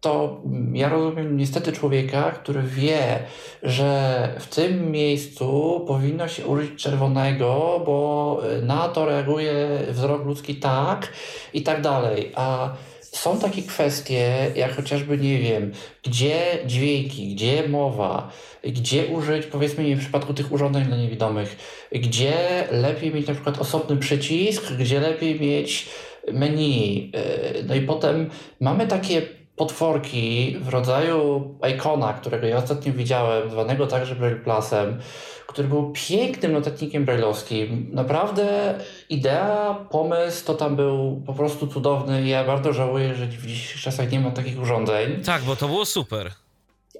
to 0.03 0.41
ja 0.73 0.89
rozumiem 0.89 1.37
niestety 1.37 1.71
człowieka, 1.71 2.31
który 2.31 2.61
wie, 2.61 3.19
że 3.63 4.29
w 4.39 4.55
tym 4.55 4.91
miejscu 4.91 5.81
powinno 5.87 6.27
się 6.27 6.45
użyć 6.45 6.83
czerwonego, 6.83 7.81
bo 7.85 8.41
na 8.61 8.89
to 8.89 9.05
reaguje 9.05 9.79
wzrok 9.89 10.25
ludzki 10.25 10.55
tak 10.55 11.13
i 11.53 11.61
tak 11.61 11.81
dalej. 11.81 12.31
A 12.35 12.73
są 13.01 13.39
takie 13.39 13.61
kwestie, 13.61 14.51
jak 14.55 14.75
chociażby, 14.75 15.17
nie 15.17 15.39
wiem, 15.39 15.71
gdzie 16.03 16.35
dźwięki, 16.65 17.35
gdzie 17.35 17.67
mowa, 17.67 18.31
gdzie 18.63 19.05
użyć, 19.05 19.45
powiedzmy, 19.45 19.95
w 19.95 19.99
przypadku 19.99 20.33
tych 20.33 20.51
urządzeń 20.51 20.85
dla 20.85 20.97
niewidomych, 20.97 21.57
gdzie 21.91 22.33
lepiej 22.71 23.13
mieć 23.13 23.27
na 23.27 23.33
przykład 23.33 23.59
osobny 23.59 23.97
przycisk, 23.97 24.73
gdzie 24.73 24.99
lepiej 24.99 25.39
mieć 25.39 25.89
menu. 26.33 27.11
E, 27.15 27.63
no 27.63 27.75
i 27.75 27.81
potem 27.81 28.29
mamy 28.59 28.87
takie 28.87 29.42
potworki 29.55 30.57
w 30.59 30.69
rodzaju 30.69 31.55
ikona, 31.75 32.13
którego 32.13 32.47
ja 32.47 32.57
ostatnio 32.57 32.93
widziałem, 32.93 33.49
zwanego 33.49 33.87
także 33.87 34.15
Braille 34.15 34.39
Plusem, 34.39 34.99
który 35.47 35.67
był 35.67 35.93
pięknym 36.07 36.51
notatnikiem 36.51 37.05
brailleowskim. 37.05 37.89
Naprawdę 37.91 38.75
idea, 39.09 39.85
pomysł 39.89 40.45
to 40.45 40.53
tam 40.53 40.75
był 40.75 41.23
po 41.25 41.33
prostu 41.33 41.67
cudowny. 41.67 42.27
Ja 42.27 42.43
bardzo 42.43 42.73
żałuję, 42.73 43.15
że 43.15 43.25
w 43.25 43.47
dzisiejszych 43.47 43.81
czasach 43.81 44.11
nie 44.11 44.19
ma 44.19 44.31
takich 44.31 44.61
urządzeń. 44.61 45.21
Tak, 45.21 45.41
bo 45.41 45.55
to 45.55 45.67
było 45.67 45.85
super. 45.85 46.31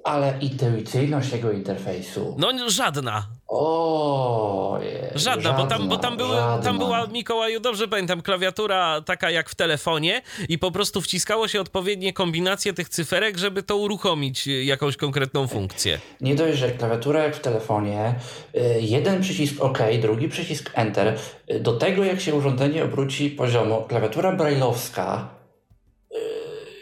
Ale 0.04 0.34
intuicyjność 0.40 1.32
jego 1.32 1.52
interfejsu. 1.52 2.36
No 2.38 2.68
żadna. 2.68 3.26
O, 3.48 4.78
żadna, 5.14 5.42
żadna, 5.42 5.52
bo 5.52 5.66
tam, 5.66 5.88
bo 5.88 5.96
tam, 5.96 6.16
były, 6.16 6.36
tam 6.64 6.78
była, 6.78 7.06
Mikołaju, 7.06 7.60
dobrze 7.60 7.88
pamiętam, 7.88 8.22
klawiatura 8.22 9.00
taka 9.00 9.30
jak 9.30 9.50
w 9.50 9.54
telefonie 9.54 10.22
i 10.48 10.58
po 10.58 10.70
prostu 10.70 11.00
wciskało 11.00 11.48
się 11.48 11.60
odpowiednie 11.60 12.12
kombinacje 12.12 12.72
tych 12.72 12.88
cyferek, 12.88 13.38
żeby 13.38 13.62
to 13.62 13.76
uruchomić 13.76 14.48
y, 14.48 14.64
jakąś 14.64 14.96
konkretną 14.96 15.48
funkcję. 15.48 16.00
Nie 16.20 16.34
dość, 16.34 16.58
że 16.58 16.70
klawiatura 16.70 17.24
jak 17.24 17.36
w 17.36 17.40
telefonie, 17.40 18.14
y, 18.54 18.80
jeden 18.80 19.22
przycisk 19.22 19.62
OK, 19.62 19.78
drugi 20.00 20.28
przycisk 20.28 20.70
Enter, 20.74 21.18
y, 21.50 21.60
do 21.60 21.72
tego 21.72 22.04
jak 22.04 22.20
się 22.20 22.34
urządzenie 22.34 22.84
obróci 22.84 23.30
poziomo, 23.30 23.82
klawiatura 23.82 24.32
brailleowska, 24.32 25.28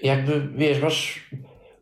jakby, 0.03 0.49
wiesz, 0.57 0.83
masz 0.83 1.31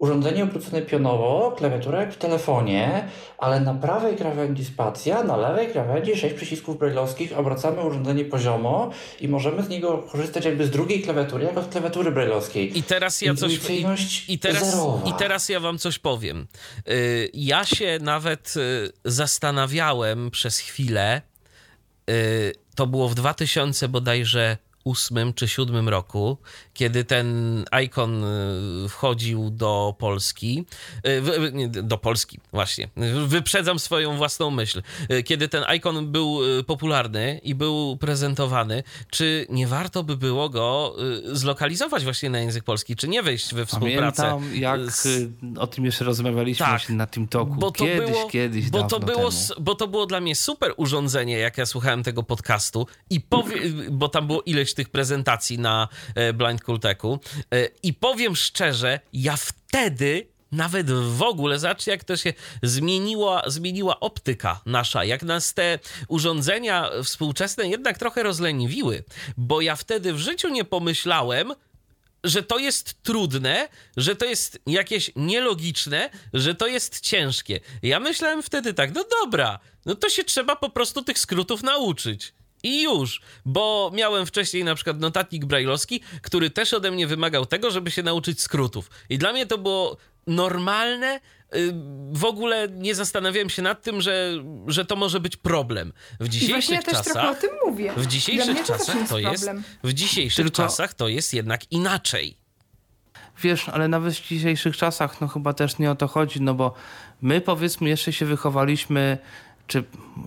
Urządzenie 0.01 0.44
obrócone 0.44 0.82
pionowo, 0.82 1.55
klawiatura 1.59 2.01
jak 2.01 2.12
w 2.12 2.16
telefonie, 2.16 3.09
ale 3.38 3.61
na 3.61 3.74
prawej 3.74 4.16
krawędzi 4.16 4.64
spacja, 4.64 5.22
na 5.22 5.36
lewej 5.36 5.68
krawędzi 5.68 6.16
sześć 6.16 6.34
przycisków 6.34 6.78
brailleowskich, 6.78 7.38
obracamy 7.38 7.82
urządzenie 7.82 8.24
poziomo 8.24 8.90
i 9.20 9.28
możemy 9.28 9.62
z 9.62 9.68
niego 9.68 9.98
korzystać 9.98 10.44
jakby 10.44 10.66
z 10.66 10.70
drugiej 10.70 11.03
klawiatury, 11.03 11.44
jako 11.44 11.62
z 11.62 11.68
klawiatury 11.68 12.11
brailleowskiej. 12.11 12.78
I 12.78 12.82
teraz 12.82 13.22
ja 13.22 13.34
coś... 13.34 13.70
I, 13.70 14.32
i, 14.32 14.38
teraz, 14.38 14.76
I 15.07 15.12
teraz 15.18 15.48
ja 15.48 15.61
wam 15.61 15.78
coś 15.78 15.98
powiem. 15.98 16.46
Y, 16.88 17.30
ja 17.34 17.64
się 17.64 17.98
nawet 18.01 18.55
y, 18.57 18.92
zastanawiałem 19.05 20.30
przez 20.30 20.59
chwilę, 20.59 21.22
y, 22.11 22.53
to 22.74 22.86
było 22.86 23.09
w 23.09 23.14
2000 23.14 23.88
bodajże 23.88 24.57
ósmym 24.84 25.34
czy 25.34 25.48
siódmym 25.48 25.88
roku, 25.88 26.38
kiedy 26.74 27.04
ten 27.04 27.64
ikon 27.84 28.24
y, 28.24 28.88
wchodził 28.88 29.50
do 29.50 29.94
Polski, 29.98 30.64
y, 31.06 31.68
do 31.68 31.98
Polski 31.98 32.40
właśnie, 32.52 32.88
wyprzedzam 33.26 33.78
swoją 33.78 34.16
własną 34.16 34.50
myśl, 34.50 34.82
y, 35.12 35.22
kiedy 35.22 35.48
ten 35.48 35.64
ikon 35.76 36.12
był 36.12 36.40
popularny 36.66 37.40
i 37.42 37.54
był 37.54 37.96
prezentowany, 37.96 38.82
czy 39.10 39.46
nie 39.48 39.66
warto 39.66 40.04
by 40.04 40.16
było 40.16 40.48
go 40.48 40.96
zlokalizować 41.32 42.04
właśnie 42.04 42.30
na 42.30 42.40
język 42.40 42.64
polski, 42.64 42.96
czy 42.96 43.08
nie 43.08 43.22
wejść 43.22 43.54
we 43.54 43.66
współpracę? 43.66 44.22
Pamiętam, 44.22 44.60
jak 44.60 44.90
z... 44.92 45.30
o 45.58 45.66
tym 45.66 45.84
jeszcze 45.84 46.04
rozmawialiśmy 46.04 46.66
tak, 46.66 46.90
na 46.90 47.06
tym 47.06 47.28
toku. 47.28 47.54
Bo 47.54 47.70
to 47.70 47.84
kiedyś, 47.84 48.10
było, 48.10 48.28
kiedyś 48.28 48.70
bo 48.70 48.82
to 48.82 49.00
było, 49.00 49.30
temu. 49.30 49.60
Bo 49.60 49.74
to 49.74 49.88
było 49.88 50.06
dla 50.06 50.20
mnie 50.20 50.36
super 50.36 50.74
urządzenie, 50.76 51.38
jak 51.38 51.58
ja 51.58 51.66
słuchałem 51.66 52.02
tego 52.02 52.22
podcastu 52.22 52.86
i 53.10 53.20
powie, 53.20 53.56
bo 53.90 54.08
tam 54.08 54.26
było 54.26 54.42
ileś 54.42 54.74
tych 54.80 54.88
prezentacji 54.88 55.58
na 55.58 55.88
e, 56.14 56.32
Blind 56.32 56.62
Kulteku. 56.62 57.20
E, 57.54 57.68
I 57.82 57.94
powiem 57.94 58.36
szczerze, 58.36 59.00
ja 59.12 59.36
wtedy 59.36 60.26
nawet 60.52 60.90
w 60.90 61.22
ogóle, 61.22 61.58
zobaczcie 61.58 61.90
jak 61.90 62.04
to 62.04 62.16
się 62.16 62.32
zmieniła, 62.62 63.42
zmieniła 63.46 64.00
optyka 64.00 64.60
nasza, 64.66 65.04
jak 65.04 65.22
nas 65.22 65.54
te 65.54 65.78
urządzenia 66.08 66.90
współczesne 67.04 67.68
jednak 67.68 67.98
trochę 67.98 68.22
rozleniwiły, 68.22 69.04
bo 69.36 69.60
ja 69.60 69.76
wtedy 69.76 70.12
w 70.12 70.18
życiu 70.18 70.48
nie 70.48 70.64
pomyślałem, 70.64 71.52
że 72.24 72.42
to 72.42 72.58
jest 72.58 73.02
trudne, 73.02 73.68
że 73.96 74.16
to 74.16 74.24
jest 74.24 74.60
jakieś 74.66 75.10
nielogiczne, 75.16 76.10
że 76.32 76.54
to 76.54 76.66
jest 76.66 77.00
ciężkie. 77.00 77.60
Ja 77.82 78.00
myślałem 78.00 78.42
wtedy 78.42 78.74
tak, 78.74 78.94
no 78.94 79.04
dobra, 79.22 79.58
no 79.86 79.94
to 79.94 80.08
się 80.08 80.24
trzeba 80.24 80.56
po 80.56 80.70
prostu 80.70 81.02
tych 81.02 81.18
skrótów 81.18 81.62
nauczyć. 81.62 82.32
I 82.62 82.82
już, 82.82 83.20
bo 83.44 83.90
miałem 83.94 84.26
wcześniej 84.26 84.64
na 84.64 84.74
przykład 84.74 85.00
notatnik 85.00 85.44
brajlowski, 85.44 86.00
który 86.22 86.50
też 86.50 86.74
ode 86.74 86.90
mnie 86.90 87.06
wymagał 87.06 87.46
tego, 87.46 87.70
żeby 87.70 87.90
się 87.90 88.02
nauczyć 88.02 88.40
skrótów. 88.40 88.90
I 89.08 89.18
dla 89.18 89.32
mnie 89.32 89.46
to 89.46 89.58
było 89.58 89.96
normalne. 90.26 91.20
Y, 91.54 91.74
w 92.12 92.24
ogóle 92.24 92.68
nie 92.68 92.94
zastanawiałem 92.94 93.50
się 93.50 93.62
nad 93.62 93.82
tym, 93.82 94.00
że, 94.00 94.32
że 94.66 94.84
to 94.84 94.96
może 94.96 95.20
być 95.20 95.36
problem. 95.36 95.92
W 96.20 96.28
dzisiejszych 96.28 96.76
ja 96.76 96.82
czasach. 96.82 97.14
Też 97.14 97.16
o 97.16 97.34
tym 97.34 97.50
mówię. 97.66 97.92
W 97.96 98.06
dzisiejszych 98.06 98.64
czasach 98.64 99.08
to 99.08 99.18
jest. 99.18 99.50
W 99.84 99.92
dzisiejszych 99.92 100.44
Tylko... 100.44 100.56
czasach 100.56 100.94
to 100.94 101.08
jest 101.08 101.34
jednak 101.34 101.72
inaczej. 101.72 102.36
Wiesz, 103.42 103.68
ale 103.68 103.88
nawet 103.88 104.14
w 104.14 104.28
dzisiejszych 104.28 104.76
czasach, 104.76 105.20
no 105.20 105.28
chyba 105.28 105.52
też 105.52 105.78
nie 105.78 105.90
o 105.90 105.94
to 105.94 106.08
chodzi, 106.08 106.40
no 106.40 106.54
bo 106.54 106.74
my 107.22 107.40
powiedzmy 107.40 107.88
jeszcze 107.88 108.12
się 108.12 108.26
wychowaliśmy 108.26 109.18
czy 109.70 109.84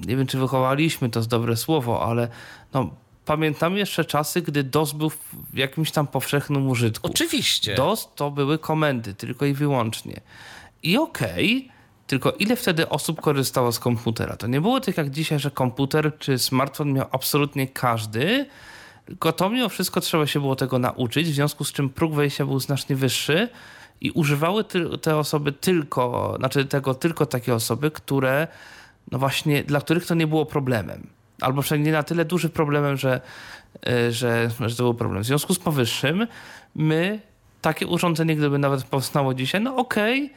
nie 0.08 0.18
wiem, 0.18 0.28
czy 0.28 0.40
wychowaliśmy, 0.40 1.10
to 1.10 1.20
jest 1.20 1.30
dobre 1.30 1.58
słowo, 1.58 2.06
ale 2.06 2.28
no, 2.74 2.90
pamiętam 3.26 3.78
jeszcze 3.78 4.06
czasy, 4.06 4.42
gdy 4.42 4.64
DOS 4.64 4.92
był 4.92 5.10
w 5.10 5.58
jakimś 5.58 5.92
tam 5.92 6.08
powszechnym 6.08 6.70
użytku. 6.70 7.08
Oczywiście. 7.08 7.76
DOS 7.76 8.10
to 8.16 8.32
były 8.32 8.58
komendy, 8.58 9.14
tylko 9.14 9.46
i 9.46 9.54
wyłącznie. 9.54 10.22
I 10.84 10.98
okej, 10.98 11.58
okay, 11.58 11.74
tylko 12.08 12.32
ile 12.32 12.56
wtedy 12.56 12.90
osób 12.90 13.22
korzystało 13.22 13.72
z 13.72 13.80
komputera? 13.80 14.38
To 14.38 14.48
nie 14.48 14.62
było 14.62 14.80
tak 14.80 14.98
jak 14.98 15.10
dzisiaj, 15.10 15.40
że 15.40 15.52
komputer 15.52 16.18
czy 16.20 16.40
smartfon 16.40 16.94
miał 16.94 17.06
absolutnie 17.12 17.68
każdy, 17.68 18.46
tylko 19.06 19.32
to 19.32 19.50
mimo 19.50 19.70
wszystko 19.70 20.02
trzeba 20.02 20.28
się 20.28 20.40
było 20.40 20.56
tego 20.56 20.80
nauczyć, 20.80 21.28
w 21.28 21.34
związku 21.34 21.64
z 21.64 21.72
czym 21.72 21.90
próg 21.90 22.14
wejścia 22.14 22.46
był 22.46 22.60
znacznie 22.60 22.96
wyższy 22.96 23.50
i 24.02 24.12
używały 24.12 24.64
te 25.02 25.18
osoby 25.18 25.52
tylko, 25.52 26.36
znaczy 26.40 26.66
tego 26.66 26.94
tylko 26.94 27.26
takie 27.26 27.56
osoby, 27.56 27.92
które, 27.92 28.48
no 29.12 29.20
właśnie, 29.20 29.64
dla 29.64 29.82
których 29.82 30.06
to 30.06 30.16
nie 30.16 30.28
było 30.28 30.46
problemem. 30.46 31.08
Albo 31.42 31.62
przynajmniej 31.62 31.92
nie 31.92 31.98
na 31.98 32.04
tyle 32.04 32.26
dużym 32.26 32.52
problemem, 32.52 32.98
że, 32.98 33.22
e, 33.88 34.12
że, 34.12 34.50
że 34.60 34.76
to 34.76 34.84
był 34.84 34.94
problem. 34.94 35.24
W 35.24 35.26
związku 35.26 35.54
z 35.54 35.60
powyższym, 35.60 36.28
my 36.76 37.20
takie 37.62 37.88
urządzenie, 37.88 38.36
gdyby 38.36 38.60
nawet 38.60 38.84
powstało 38.84 39.34
dzisiaj, 39.34 39.62
no 39.62 39.76
okej, 39.76 40.26
okay, 40.26 40.36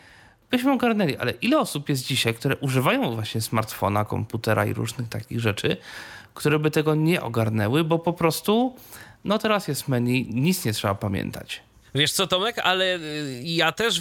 byśmy 0.50 0.72
ogarnęli, 0.72 1.16
ale 1.16 1.30
ile 1.30 1.58
osób 1.58 1.88
jest 1.88 2.06
dzisiaj, 2.06 2.34
które 2.34 2.56
używają 2.56 3.14
właśnie 3.14 3.40
smartfona, 3.40 4.04
komputera 4.04 4.66
i 4.66 4.72
różnych 4.72 5.08
takich 5.08 5.40
rzeczy, 5.40 5.76
które 6.34 6.58
by 6.58 6.70
tego 6.70 6.94
nie 6.94 7.22
ogarnęły, 7.22 7.84
bo 7.84 7.98
po 7.98 8.12
prostu, 8.12 8.76
no 9.24 9.38
teraz 9.38 9.68
jest 9.68 9.88
menu, 9.88 10.28
nic 10.30 10.64
nie 10.64 10.72
trzeba 10.72 10.94
pamiętać. 10.94 11.62
Wiesz 11.96 12.12
co, 12.12 12.26
Tomek, 12.26 12.58
ale 12.58 12.96
y, 12.96 13.42
ja 13.44 13.72
też, 13.72 14.00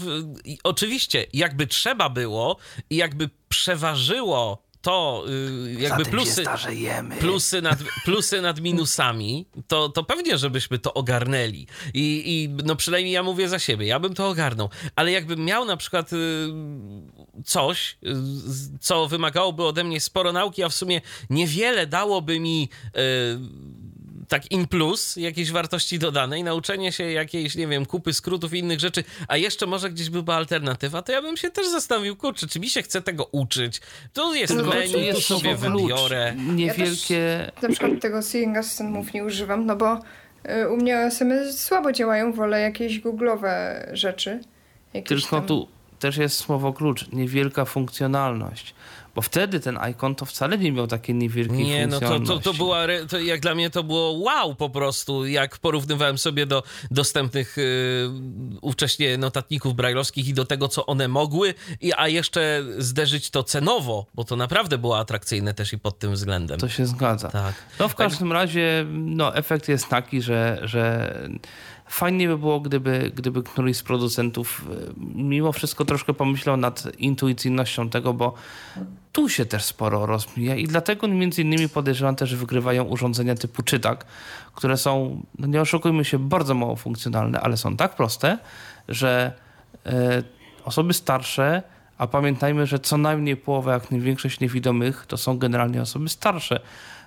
oczywiście, 0.64 1.26
jakby 1.34 1.68
trzeba 1.68 2.10
było 2.10 2.58
i 2.90 2.96
jakby 2.96 3.30
przeważyło 3.50 4.66
to 4.82 5.26
y, 5.30 5.76
jakby 5.80 6.06
plusy, 6.06 6.44
plusy, 7.20 7.62
nad, 7.62 7.80
plusy 8.06 8.42
nad 8.42 8.60
minusami, 8.60 9.46
to, 9.68 9.90
to 9.90 10.04
pewnie, 10.04 10.38
żebyśmy 10.38 10.80
to 10.80 10.94
ogarnęli. 10.94 11.68
I, 11.94 12.24
I 12.26 12.64
no 12.64 12.76
przynajmniej 12.76 13.14
ja 13.14 13.24
mówię 13.24 13.50
za 13.50 13.60
siebie, 13.60 13.88
ja 13.88 14.00
bym 14.00 14.14
to 14.14 14.28
ogarnął. 14.30 14.70
Ale 14.96 15.12
jakbym 15.12 15.46
miał 15.46 15.66
na 15.66 15.78
przykład 15.78 16.14
y, 16.14 16.18
coś, 17.46 17.98
co 18.80 19.08
wymagałoby 19.08 19.64
ode 19.64 19.84
mnie 19.84 20.02
sporo 20.02 20.32
nauki, 20.32 20.64
a 20.64 20.70
w 20.70 20.74
sumie 20.74 21.02
niewiele 21.30 21.88
dałoby 21.88 22.40
mi 22.40 22.70
tak 24.28 24.52
in 24.52 24.68
plus 24.68 25.16
jakiejś 25.16 25.52
wartości 25.52 26.00
dodanej, 26.00 26.44
nauczenie 26.44 26.92
się 26.92 27.12
jakiejś, 27.12 27.56
nie 27.56 27.68
wiem, 27.68 27.86
kupy 27.86 28.14
skrótów 28.14 28.54
i 28.54 28.60
innych 28.60 28.80
rzeczy, 28.80 29.04
a 29.28 29.38
jeszcze 29.38 29.66
może 29.66 29.90
gdzieś 29.90 30.10
by 30.10 30.24
była 30.24 30.38
alternatywa, 30.38 31.02
to 31.02 31.12
ja 31.12 31.22
bym 31.22 31.38
się 31.38 31.52
też 31.52 31.68
zastanowił, 31.68 32.16
kurczę, 32.16 32.48
czy 32.48 32.60
mi 32.60 32.70
się 32.70 32.82
chce 32.82 33.02
tego 33.02 33.26
uczyć? 33.32 33.82
Tu 34.14 34.36
jest 34.36 34.56
no, 34.56 34.64
menu, 34.64 35.14
tu 35.14 35.22
sobie 35.22 35.56
wybiorę. 35.56 36.36
Niewielkie... 36.56 37.46
Ja 37.46 37.52
też, 37.52 37.62
na 37.62 37.70
przykład 37.70 38.02
tego 38.02 38.22
Seeing 38.22 38.58
Assistant 38.58 38.92
Move 38.92 39.14
nie 39.14 39.26
używam, 39.26 39.66
no 39.66 39.76
bo 39.76 40.00
y, 40.64 40.70
u 40.70 40.78
mnie 40.78 41.00
OSM 41.00 41.32
słabo 41.52 41.92
działają, 41.92 42.34
wolę 42.34 42.62
jakieś 42.62 43.00
googlowe 43.00 43.86
rzeczy. 43.94 44.40
Tylko 45.06 45.30
tam... 45.30 45.46
tu 45.46 45.68
też 46.00 46.18
jest 46.18 46.38
słowo 46.38 46.74
klucz, 46.74 47.12
niewielka 47.12 47.66
funkcjonalność 47.66 48.76
bo 49.16 49.22
wtedy 49.22 49.60
ten 49.60 49.80
Icon 49.92 50.16
to 50.16 50.26
wcale 50.26 50.58
nie 50.58 50.72
miał 50.72 50.88
takiej 50.88 51.16
niewielkiej 51.16 51.66
Nie, 51.66 51.88
no 51.88 52.00
to, 52.00 52.20
to, 52.20 52.40
to 52.40 52.54
była, 52.54 52.86
to 53.10 53.20
jak 53.20 53.40
dla 53.40 53.56
mnie 53.56 53.70
to 53.70 53.84
było 53.84 54.12
wow 54.12 54.56
po 54.56 54.70
prostu, 54.70 55.26
jak 55.26 55.58
porównywałem 55.58 56.18
sobie 56.18 56.46
do 56.46 56.64
dostępnych 56.92 57.58
yy, 57.58 58.60
ówcześnie 58.62 59.18
notatników 59.18 59.76
brajlowskich 59.76 60.28
i 60.28 60.34
do 60.34 60.46
tego, 60.46 60.68
co 60.68 60.86
one 60.86 61.08
mogły, 61.08 61.54
i, 61.82 61.94
a 61.98 62.08
jeszcze 62.08 62.64
zderzyć 62.78 63.30
to 63.30 63.44
cenowo, 63.44 64.06
bo 64.14 64.24
to 64.24 64.36
naprawdę 64.36 64.78
było 64.78 65.00
atrakcyjne 65.00 65.54
też 65.54 65.74
i 65.74 65.80
pod 65.80 66.00
tym 66.00 66.14
względem. 66.14 66.60
To 66.60 66.70
się 66.70 66.86
zgadza. 66.86 67.30
Tak. 67.30 67.56
No 67.80 67.88
w 67.88 67.96
każdym 67.96 68.32
razie 68.32 68.86
no, 68.90 69.36
efekt 69.36 69.70
jest 69.70 69.88
taki, 69.90 70.22
że, 70.22 70.60
że 70.64 71.14
Fajnie 71.88 72.28
by 72.28 72.38
było, 72.38 72.60
gdyby, 72.60 73.12
gdyby 73.16 73.44
któryś 73.44 73.78
z 73.78 73.84
producentów 73.84 74.66
e, 74.72 74.94
mimo 75.16 75.52
wszystko 75.52 75.86
troszkę 75.86 76.14
pomyślał 76.14 76.58
nad 76.58 77.00
intuicyjnością 77.00 77.90
tego, 77.90 78.14
bo 78.14 78.34
tu 79.12 79.30
się 79.30 79.46
też 79.46 79.64
sporo 79.64 80.06
rozmija 80.06 80.56
i 80.56 80.68
dlatego 80.68 81.08
między 81.08 81.42
innymi 81.42 81.70
podejrzewam 81.70 82.16
też 82.16 82.36
wygrywają 82.36 82.84
urządzenia 82.84 83.36
typu 83.36 83.64
czytak, 83.64 84.06
które 84.56 84.78
są, 84.78 85.22
no 85.40 85.48
nie 85.48 85.62
oszukujmy 85.62 86.06
się, 86.06 86.20
bardzo 86.20 86.54
mało 86.54 86.76
funkcjonalne, 86.76 87.42
ale 87.42 87.58
są 87.58 87.78
tak 87.78 87.96
proste, 87.96 88.38
że 88.88 89.34
e, 89.86 90.24
osoby 90.64 90.94
starsze, 90.94 91.64
a 91.98 92.08
pamiętajmy, 92.08 92.66
że 92.66 92.80
co 92.80 92.98
najmniej 92.98 93.38
połowa, 93.38 93.74
jak 93.74 93.92
nie 93.92 94.00
większość 94.00 94.40
niewidomych, 94.40 95.06
to 95.08 95.18
są 95.18 95.38
generalnie 95.38 95.82
osoby 95.82 96.10
starsze, 96.10 96.60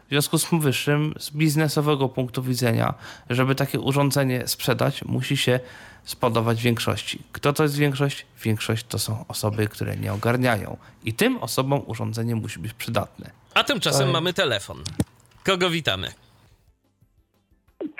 w 0.09 0.11
związku 0.11 0.39
z 0.39 0.47
powyższym, 0.47 1.15
z 1.19 1.31
biznesowego 1.31 2.09
punktu 2.09 2.43
widzenia, 2.43 2.95
żeby 3.31 3.55
takie 3.55 3.81
urządzenie 3.81 4.47
sprzedać, 4.47 5.05
musi 5.05 5.37
się 5.37 5.61
spodobać 6.05 6.63
większości. 6.63 7.23
Kto 7.33 7.53
to 7.53 7.63
jest 7.63 7.79
większość? 7.79 8.27
Większość 8.43 8.85
to 8.87 8.99
są 8.99 9.25
osoby, 9.29 9.69
które 9.69 9.97
nie 9.97 10.13
ogarniają. 10.13 10.77
I 11.05 11.13
tym 11.13 11.39
osobom 11.39 11.83
urządzenie 11.87 12.37
musi 12.37 12.61
być 12.61 12.73
przydatne. 12.73 13.31
A 13.55 13.65
tymczasem 13.65 14.07
Ej. 14.07 14.13
mamy 14.13 14.33
telefon. 14.33 14.77
Kogo 15.45 15.71
witamy? 15.71 16.09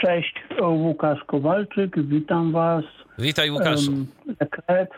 Cześć, 0.01 0.35
Łukasz 0.61 1.25
Kowalczyk, 1.27 2.03
witam 2.03 2.53
Was. 2.53 2.85
Witaj 3.19 3.51
Łukaszu. 3.51 3.93
Dekret, 4.41 4.91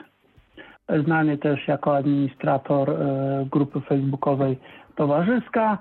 znany 1.04 1.38
też 1.38 1.68
jako 1.68 1.96
administrator 1.96 2.90
e, 2.90 3.46
grupy 3.50 3.80
facebookowej 3.80 4.58
Towarzyska. 4.96 5.78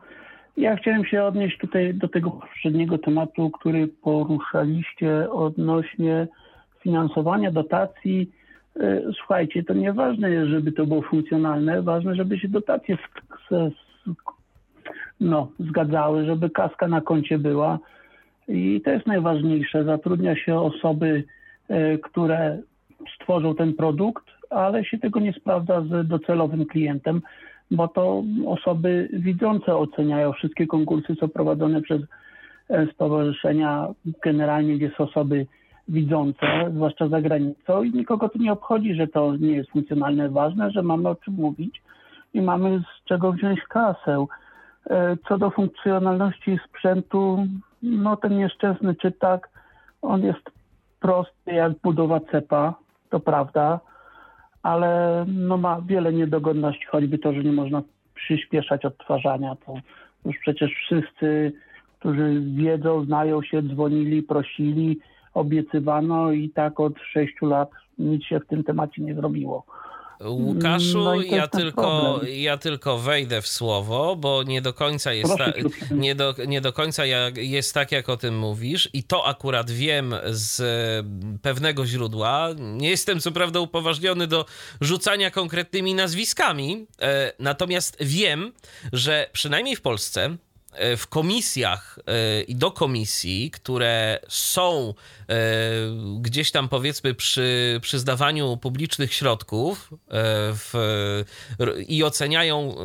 Ja 0.59 0.75
chciałem 0.75 1.05
się 1.05 1.23
odnieść 1.23 1.57
tutaj 1.57 1.93
do 1.93 2.07
tego 2.07 2.31
poprzedniego 2.31 2.97
tematu, 2.97 3.49
który 3.49 3.87
poruszaliście 3.87 5.31
odnośnie 5.31 6.27
finansowania 6.79 7.51
dotacji. 7.51 8.31
E, 8.79 9.01
słuchajcie, 9.19 9.63
to 9.63 9.73
nieważne 9.73 10.31
jest, 10.31 10.49
żeby 10.49 10.71
to 10.71 10.85
było 10.85 11.01
funkcjonalne, 11.01 11.81
ważne, 11.81 12.15
żeby 12.15 12.39
się 12.39 12.47
dotacje 12.47 12.97
no, 15.19 15.51
zgadzały, 15.59 16.25
żeby 16.25 16.49
kaska 16.49 16.87
na 16.87 17.01
koncie 17.01 17.37
była. 17.37 17.79
I 18.47 18.81
to 18.85 18.91
jest 18.91 19.07
najważniejsze. 19.07 19.83
Zatrudnia 19.83 20.35
się 20.35 20.59
osoby, 20.59 21.23
e, 21.69 21.97
które 21.97 22.57
stworzą 23.15 23.55
ten 23.55 23.73
produkt, 23.73 24.25
ale 24.49 24.85
się 24.85 24.97
tego 24.97 25.19
nie 25.19 25.33
sprawdza 25.33 25.81
z 25.81 26.07
docelowym 26.07 26.65
klientem 26.65 27.21
bo 27.71 27.87
to 27.87 28.23
osoby 28.47 29.09
widzące 29.13 29.75
oceniają 29.75 30.31
wszystkie 30.31 30.67
konkursy, 30.67 31.15
są 31.15 31.27
prowadzone 31.27 31.81
przez 31.81 32.01
e, 32.69 32.87
stowarzyszenia, 32.93 33.87
generalnie 34.23 34.75
gdzie 34.75 34.91
są 34.97 35.03
osoby 35.03 35.45
widzące, 35.87 36.71
zwłaszcza 36.75 37.07
za 37.07 37.21
granicą 37.21 37.83
i 37.83 37.91
nikogo 37.93 38.29
to 38.29 38.39
nie 38.39 38.51
obchodzi, 38.51 38.95
że 38.95 39.07
to 39.07 39.35
nie 39.35 39.51
jest 39.51 39.69
funkcjonalne. 39.69 40.29
Ważne, 40.29 40.71
że 40.71 40.83
mamy 40.83 41.09
o 41.09 41.15
czym 41.15 41.33
mówić 41.33 41.81
i 42.33 42.41
mamy 42.41 42.79
z 42.79 43.05
czego 43.05 43.31
wziąć 43.31 43.59
kasę. 43.61 44.25
E, 44.89 45.17
co 45.27 45.37
do 45.37 45.49
funkcjonalności 45.49 46.59
sprzętu, 46.69 47.47
no 47.83 48.17
ten 48.17 48.37
nieszczęsny 48.37 48.95
czytak, 48.95 49.49
on 50.01 50.23
jest 50.23 50.51
prosty 50.99 51.51
jak 51.51 51.73
budowa 51.83 52.19
cepa, 52.19 52.73
to 53.09 53.19
prawda, 53.19 53.79
ale 54.63 55.25
no 55.27 55.57
ma 55.57 55.81
wiele 55.81 56.13
niedogodności, 56.13 56.85
choćby 56.85 57.17
to, 57.17 57.33
że 57.33 57.43
nie 57.43 57.51
można 57.51 57.81
przyspieszać 58.15 58.85
odtwarzania. 58.85 59.55
To 59.65 59.75
już 60.25 60.37
przecież 60.37 60.71
wszyscy, 60.71 61.51
którzy 61.99 62.41
wiedzą, 62.55 63.05
znają 63.05 63.41
się, 63.41 63.61
dzwonili, 63.61 64.23
prosili, 64.23 64.99
obiecywano 65.33 66.31
i 66.31 66.49
tak 66.49 66.79
od 66.79 66.93
sześciu 66.99 67.45
lat 67.45 67.69
nic 67.99 68.23
się 68.23 68.39
w 68.39 68.47
tym 68.47 68.63
temacie 68.63 69.01
nie 69.01 69.15
zrobiło. 69.15 69.65
Łukaszu, 70.23 70.97
no 70.97 71.21
ja, 71.21 71.47
tylko, 71.47 72.21
ja 72.33 72.57
tylko 72.57 72.97
wejdę 72.97 73.41
w 73.41 73.47
słowo, 73.47 74.15
bo 74.15 74.43
nie 74.43 74.61
do 74.61 74.73
końca 74.73 75.13
jest, 75.13 75.37
ta, 75.37 75.53
nie 75.91 76.15
do, 76.15 76.35
nie 76.47 76.61
do 76.61 76.73
końca 76.73 77.05
jest 77.35 77.73
tak, 77.73 77.91
jak 77.91 78.09
o 78.09 78.17
tym 78.17 78.37
mówisz, 78.37 78.89
i 78.93 79.03
to 79.03 79.25
akurat 79.25 79.71
wiem 79.71 80.15
z 80.29 80.61
pewnego 81.41 81.85
źródła. 81.85 82.49
Nie 82.57 82.89
jestem 82.89 83.19
co 83.19 83.31
prawda 83.31 83.59
upoważniony 83.59 84.27
do 84.27 84.45
rzucania 84.81 85.31
konkretnymi 85.31 85.95
nazwiskami, 85.95 86.87
e, 87.01 87.33
natomiast 87.39 87.97
wiem, 87.99 88.53
że 88.93 89.29
przynajmniej 89.33 89.75
w 89.75 89.81
Polsce 89.81 90.37
w 90.97 91.07
komisjach 91.07 91.99
e, 92.07 92.41
i 92.41 92.55
do 92.55 92.71
komisji, 92.71 93.51
które 93.51 94.19
są 94.27 94.93
e, 95.29 95.35
gdzieś 96.21 96.51
tam 96.51 96.69
powiedzmy 96.69 97.13
przy 97.13 97.79
przyznawaniu 97.81 98.57
publicznych 98.57 99.13
środków 99.13 99.89
w, 100.53 101.23
i 101.87 102.03
oceniają 102.03 102.75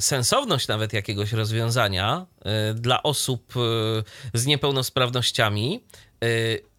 sensowność 0.00 0.68
nawet 0.68 0.92
jakiegoś 0.92 1.32
rozwiązania 1.32 2.26
dla 2.74 3.02
osób 3.02 3.54
z 4.34 4.46
niepełnosprawnościami, 4.46 5.80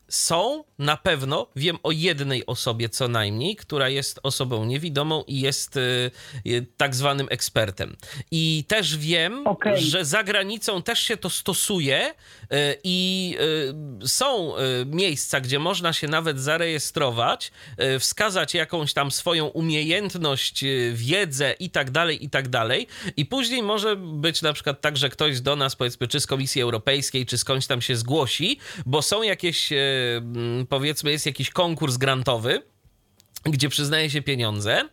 są 0.10 0.64
na 0.80 0.98
pewno, 0.98 1.48
wiem 1.56 1.78
o 1.84 1.92
jednej 1.92 2.46
osobie 2.46 2.90
co 2.90 3.08
najmniej, 3.08 3.56
która 3.56 3.90
jest 3.90 4.20
osobą 4.24 4.66
niewidomą 4.66 5.24
i 5.28 5.40
jest 5.40 5.78
y, 5.78 6.12
y, 6.46 6.66
tak 6.78 6.96
zwanym 6.96 7.28
ekspertem. 7.30 7.96
I 8.32 8.64
też 8.68 8.98
wiem, 8.98 9.48
okay. 9.48 9.78
że 9.78 10.06
za 10.06 10.24
granicą 10.24 10.82
też 10.82 11.00
się 11.00 11.18
to 11.18 11.30
stosuje 11.30 12.10
y, 12.10 12.56
i 12.84 13.38
są 14.06 14.54
miejsca, 14.86 15.42
gdzie 15.42 15.60
można 15.60 15.94
się 15.94 16.08
nawet 16.08 16.40
zarejestrować, 16.40 17.52
wskazać 18.00 18.54
jakąś 18.54 18.94
tam 18.94 19.12
swoją 19.12 19.46
umiejętność, 19.46 20.64
wiedzę 20.94 21.56
i 21.60 21.70
tak 21.70 21.92
dalej, 21.92 22.26
i 22.26 22.30
tak 22.30 22.48
dalej. 22.48 22.88
I 23.18 23.26
później 23.26 23.64
może 23.64 23.96
być 23.96 24.42
na 24.42 24.54
przykład 24.54 24.82
tak, 24.82 24.98
że 24.98 25.10
ktoś 25.10 25.42
do 25.42 25.56
nas, 25.56 25.76
powiedzmy, 25.76 26.08
czy 26.08 26.20
z 26.20 26.28
Komisji 26.28 26.62
Europejskiej, 26.62 27.26
czy 27.26 27.38
skądś 27.38 27.68
tam 27.68 27.82
się 27.82 27.96
zgłosi, 27.96 28.60
bo 28.86 29.02
są 29.02 29.24
jakieś 29.24 29.70
powiedzmy 30.70 31.12
jest 31.12 31.26
jakiś 31.26 31.50
konkurs 31.50 31.98
grantowy, 31.98 32.62
gdzie 33.46 33.70
przyznaje 33.70 34.10
się 34.10 34.22
pieniądze 34.22 34.90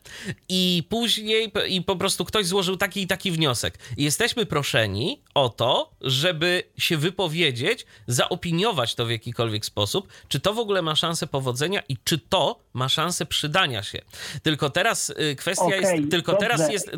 i 0.49 0.83
później 0.89 1.53
i 1.69 1.83
po 1.83 1.97
prostu 1.97 2.25
ktoś 2.25 2.47
złożył 2.47 2.77
taki 2.77 3.03
i 3.03 3.07
taki 3.07 3.31
wniosek. 3.31 3.79
I 3.97 4.05
jesteśmy 4.05 4.47
proszeni 4.47 5.23
o 5.35 5.49
to, 5.49 5.93
żeby 6.01 6.63
się 6.79 6.97
wypowiedzieć, 6.97 7.87
zaopiniować 8.07 8.95
to 8.95 9.07
w 9.07 9.11
jakikolwiek 9.11 9.67
sposób, 9.67 10.09
czy 10.29 10.41
to 10.41 10.55
w 10.55 10.59
ogóle 10.59 10.83
ma 10.83 10.97
szansę 10.97 11.27
powodzenia 11.27 11.83
i 11.89 11.97
czy 12.05 12.19
to 12.19 12.59
ma 12.73 12.89
szansę 12.89 13.27
przydania 13.27 13.83
się. 13.83 14.03
Tylko 14.43 14.71
teraz 14.71 15.11
y, 15.11 15.37
kwestia 15.37 15.65
okay, 15.65 15.81
jest, 15.81 16.11
tylko 16.11 16.33
dobrze. 16.33 16.49
teraz 16.49 16.73
jest, 16.73 16.91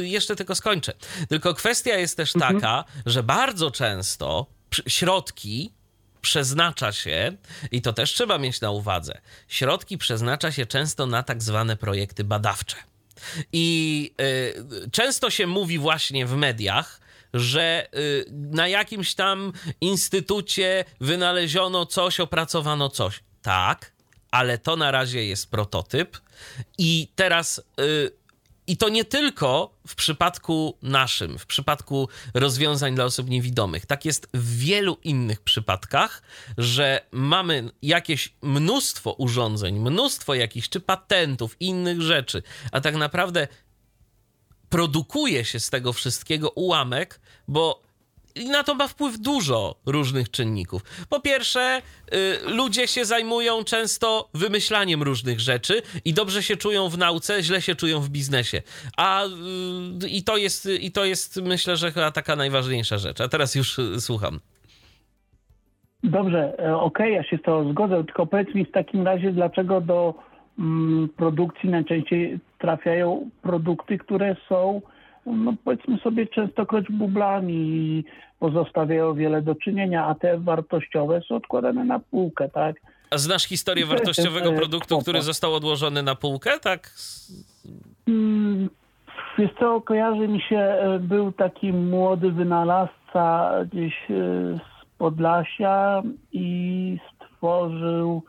jeszcze 0.00 0.36
tylko 0.36 0.54
skończę. 0.54 0.92
Tylko 1.28 1.54
kwestia 1.54 1.98
jest 1.98 2.16
też 2.16 2.36
mhm. 2.36 2.54
taka, 2.54 2.84
że 3.06 3.22
bardzo 3.22 3.70
często 3.70 4.46
środki 4.88 5.72
przeznacza 6.20 6.92
się, 6.92 7.36
i 7.72 7.82
to 7.82 7.92
też 7.92 8.12
trzeba 8.12 8.38
mieć 8.38 8.60
na 8.60 8.70
uwadze, 8.70 9.20
środki 9.48 9.98
przeznacza 9.98 10.52
się 10.52 10.66
często 10.66 11.06
na 11.06 11.22
tak 11.22 11.42
zwane 11.42 11.76
projekty 11.76 12.24
badawcze. 12.24 12.76
I 13.52 14.14
y, 14.20 14.90
często 14.90 15.30
się 15.30 15.46
mówi 15.46 15.78
właśnie 15.78 16.26
w 16.26 16.36
mediach, 16.36 17.00
że 17.34 17.88
y, 17.94 18.24
na 18.30 18.68
jakimś 18.68 19.14
tam 19.14 19.52
instytucie 19.80 20.84
wynaleziono 21.00 21.86
coś, 21.86 22.20
opracowano 22.20 22.88
coś. 22.88 23.20
Tak, 23.42 23.92
ale 24.30 24.58
to 24.58 24.76
na 24.76 24.90
razie 24.90 25.24
jest 25.24 25.50
prototyp. 25.50 26.18
I 26.78 27.08
teraz 27.14 27.58
y, 27.80 28.10
i 28.70 28.76
to 28.76 28.88
nie 28.88 29.04
tylko 29.04 29.74
w 29.86 29.94
przypadku 29.94 30.78
naszym, 30.82 31.38
w 31.38 31.46
przypadku 31.46 32.08
rozwiązań 32.34 32.94
dla 32.94 33.04
osób 33.04 33.30
niewidomych. 33.30 33.86
Tak 33.86 34.04
jest 34.04 34.28
w 34.34 34.58
wielu 34.58 34.98
innych 35.04 35.40
przypadkach, 35.40 36.22
że 36.58 37.06
mamy 37.10 37.70
jakieś 37.82 38.34
mnóstwo 38.42 39.12
urządzeń, 39.12 39.78
mnóstwo 39.78 40.34
jakichś 40.34 40.68
czy 40.68 40.80
patentów, 40.80 41.56
innych 41.60 42.02
rzeczy, 42.02 42.42
a 42.72 42.80
tak 42.80 42.94
naprawdę 42.94 43.48
produkuje 44.68 45.44
się 45.44 45.60
z 45.60 45.70
tego 45.70 45.92
wszystkiego 45.92 46.50
ułamek, 46.50 47.20
bo 47.48 47.82
i 48.34 48.48
na 48.48 48.62
to 48.62 48.74
ma 48.74 48.88
wpływ 48.88 49.18
dużo 49.18 49.74
różnych 49.86 50.30
czynników. 50.30 50.82
Po 51.08 51.20
pierwsze, 51.20 51.82
y, 52.14 52.50
ludzie 52.56 52.86
się 52.86 53.04
zajmują 53.04 53.64
często 53.64 54.28
wymyślaniem 54.34 55.02
różnych 55.02 55.40
rzeczy 55.40 55.82
i 56.04 56.14
dobrze 56.14 56.42
się 56.42 56.56
czują 56.56 56.88
w 56.88 56.98
nauce, 56.98 57.42
źle 57.42 57.62
się 57.62 57.74
czują 57.74 58.00
w 58.00 58.08
biznesie. 58.08 58.62
A 58.96 59.24
y, 59.24 60.08
i 60.08 60.22
to 60.24 60.36
jest, 60.36 60.68
i 60.80 60.92
to 60.92 61.04
jest 61.04 61.42
myślę, 61.42 61.76
że 61.76 61.92
chyba 61.92 62.10
taka 62.10 62.36
najważniejsza 62.36 62.98
rzecz. 62.98 63.20
A 63.20 63.28
teraz 63.28 63.54
już 63.54 63.78
y, 63.78 64.00
słucham. 64.00 64.40
Dobrze, 66.04 66.58
e, 66.58 66.76
okej, 66.76 67.06
okay, 67.06 67.10
ja 67.10 67.22
się 67.22 67.36
z 67.38 67.42
to 67.42 67.70
zgodzę, 67.70 68.04
tylko 68.04 68.26
powiedz 68.26 68.54
mi 68.54 68.64
w 68.64 68.70
takim 68.70 69.06
razie, 69.06 69.32
dlaczego 69.32 69.80
do 69.80 70.14
mm, 70.58 71.08
produkcji 71.16 71.70
najczęściej 71.70 72.38
trafiają 72.58 73.30
produkty, 73.42 73.98
które 73.98 74.36
są 74.48 74.80
no 75.26 75.54
powiedzmy 75.64 75.98
sobie 75.98 76.26
częstokroć 76.26 76.86
bublami 76.90 77.54
i 77.54 78.04
pozostawiają 78.38 79.14
wiele 79.14 79.42
do 79.42 79.54
czynienia, 79.54 80.06
a 80.06 80.14
te 80.14 80.38
wartościowe 80.38 81.20
są 81.28 81.36
odkładane 81.36 81.84
na 81.84 81.98
półkę, 81.98 82.48
tak? 82.48 82.76
A 83.10 83.18
znasz 83.18 83.44
historię 83.44 83.86
wartościowego 83.86 84.52
produktu, 84.52 84.98
który 84.98 85.22
został 85.22 85.54
odłożony 85.54 86.02
na 86.02 86.14
półkę, 86.14 86.58
tak? 86.60 86.90
Hmm, 88.06 88.70
wiesz 89.38 89.50
co, 89.58 89.80
kojarzy 89.80 90.28
mi 90.28 90.40
się, 90.40 90.58
e, 90.58 90.98
był 90.98 91.32
taki 91.32 91.72
młody 91.72 92.30
wynalazca 92.30 93.52
gdzieś 93.72 93.94
e, 94.10 94.14
z 94.58 94.98
Podlasia 94.98 96.02
i 96.32 96.98
stworzył 97.14 98.22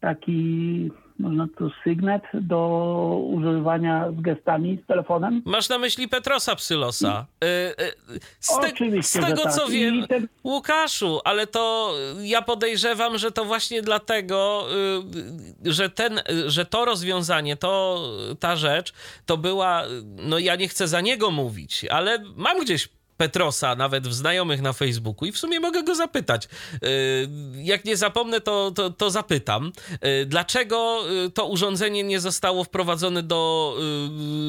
taki 0.00 0.90
można 1.18 1.46
tu 1.58 1.70
sygnet 1.84 2.22
do 2.34 2.58
używania 3.26 4.12
z 4.18 4.20
gestami, 4.20 4.78
z 4.84 4.86
telefonem. 4.86 5.42
Masz 5.44 5.68
na 5.68 5.78
myśli 5.78 6.08
Petrosa 6.08 6.56
Psylosa. 6.56 7.26
Y, 7.44 7.46
y, 7.46 8.20
z, 8.40 8.58
te, 8.60 9.02
z 9.02 9.12
tego 9.12 9.42
tak. 9.42 9.52
co 9.52 9.68
wiem, 9.68 10.06
ten... 10.06 10.28
Łukaszu, 10.44 11.20
ale 11.24 11.46
to 11.46 11.94
ja 12.22 12.42
podejrzewam, 12.42 13.18
że 13.18 13.32
to 13.32 13.44
właśnie 13.44 13.82
dlatego, 13.82 14.66
y, 15.64 15.72
że, 15.72 15.90
ten, 15.90 16.20
że 16.46 16.64
to 16.64 16.84
rozwiązanie, 16.84 17.56
to 17.56 18.02
ta 18.40 18.56
rzecz, 18.56 18.92
to 19.26 19.36
była, 19.36 19.82
no 20.16 20.38
ja 20.38 20.56
nie 20.56 20.68
chcę 20.68 20.88
za 20.88 21.00
niego 21.00 21.30
mówić, 21.30 21.84
ale 21.90 22.18
mam 22.36 22.60
gdzieś 22.60 22.88
Petrosa, 23.16 23.74
nawet 23.74 24.08
w 24.08 24.14
znajomych 24.14 24.62
na 24.62 24.72
Facebooku 24.72 25.28
i 25.28 25.32
w 25.32 25.38
sumie 25.38 25.60
mogę 25.60 25.82
go 25.82 25.94
zapytać. 25.94 26.48
Y, 26.84 27.28
jak 27.54 27.84
nie 27.84 27.96
zapomnę, 27.96 28.40
to, 28.40 28.70
to, 28.70 28.90
to, 28.90 29.10
zapytam, 29.10 29.72
y, 30.22 30.26
dlaczego 30.26 31.04
y, 31.26 31.30
to 31.30 31.46
urządzenie 31.46 32.02
nie 32.02 32.20
zostało 32.20 32.64
wprowadzone 32.64 33.22
do 33.22 33.44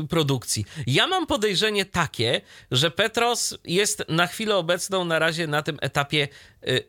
produkcji. 0.10 0.66
Ja 0.88 1.08
mam 1.08 1.28
podejrzenie 1.28 1.86
takie, 1.86 2.42
że 2.72 2.92
Petros 2.92 3.58
jest 3.64 4.04
na 4.10 4.28
chwilę 4.28 4.56
obecną 4.56 5.06
na 5.06 5.20
razie 5.20 5.48
na 5.48 5.62
tym 5.62 5.78
etapie 5.82 6.28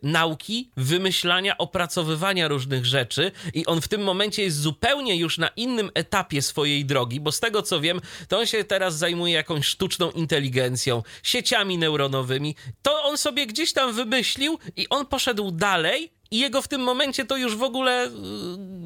nauki, 0.02 0.70
wymyślania, 0.76 1.58
opracowywania 1.58 2.48
różnych 2.48 2.86
rzeczy 2.86 3.32
i 3.54 3.66
on 3.66 3.80
w 3.80 3.88
tym 3.88 4.02
momencie 4.02 4.42
jest 4.42 4.60
zupełnie 4.60 5.16
już 5.16 5.38
na 5.38 5.48
innym 5.48 5.90
etapie 5.94 6.42
swojej 6.42 6.84
drogi, 6.84 7.20
bo 7.20 7.32
z 7.32 7.40
tego 7.40 7.62
co 7.62 7.80
wiem, 7.80 8.00
to 8.28 8.38
on 8.38 8.46
się 8.46 8.64
teraz 8.64 8.98
zajmuje 8.98 9.34
jakąś 9.34 9.66
sztuczną 9.66 10.10
inteligencją, 10.10 11.02
sieciami 11.22 11.78
neuronowymi. 11.78 12.56
To 12.82 13.04
on 13.04 13.18
sobie 13.18 13.46
gdzieś 13.46 13.72
tam 13.72 13.92
wymyślił 13.92 14.58
i 14.76 14.88
on 14.88 15.06
poszedł 15.06 15.50
dalej 15.50 16.16
i 16.30 16.38
jego 16.38 16.62
w 16.62 16.68
tym 16.68 16.80
momencie 16.80 17.24
to 17.24 17.36
już 17.36 17.56
w 17.56 17.62
ogóle 17.62 18.06
y, 18.06 18.10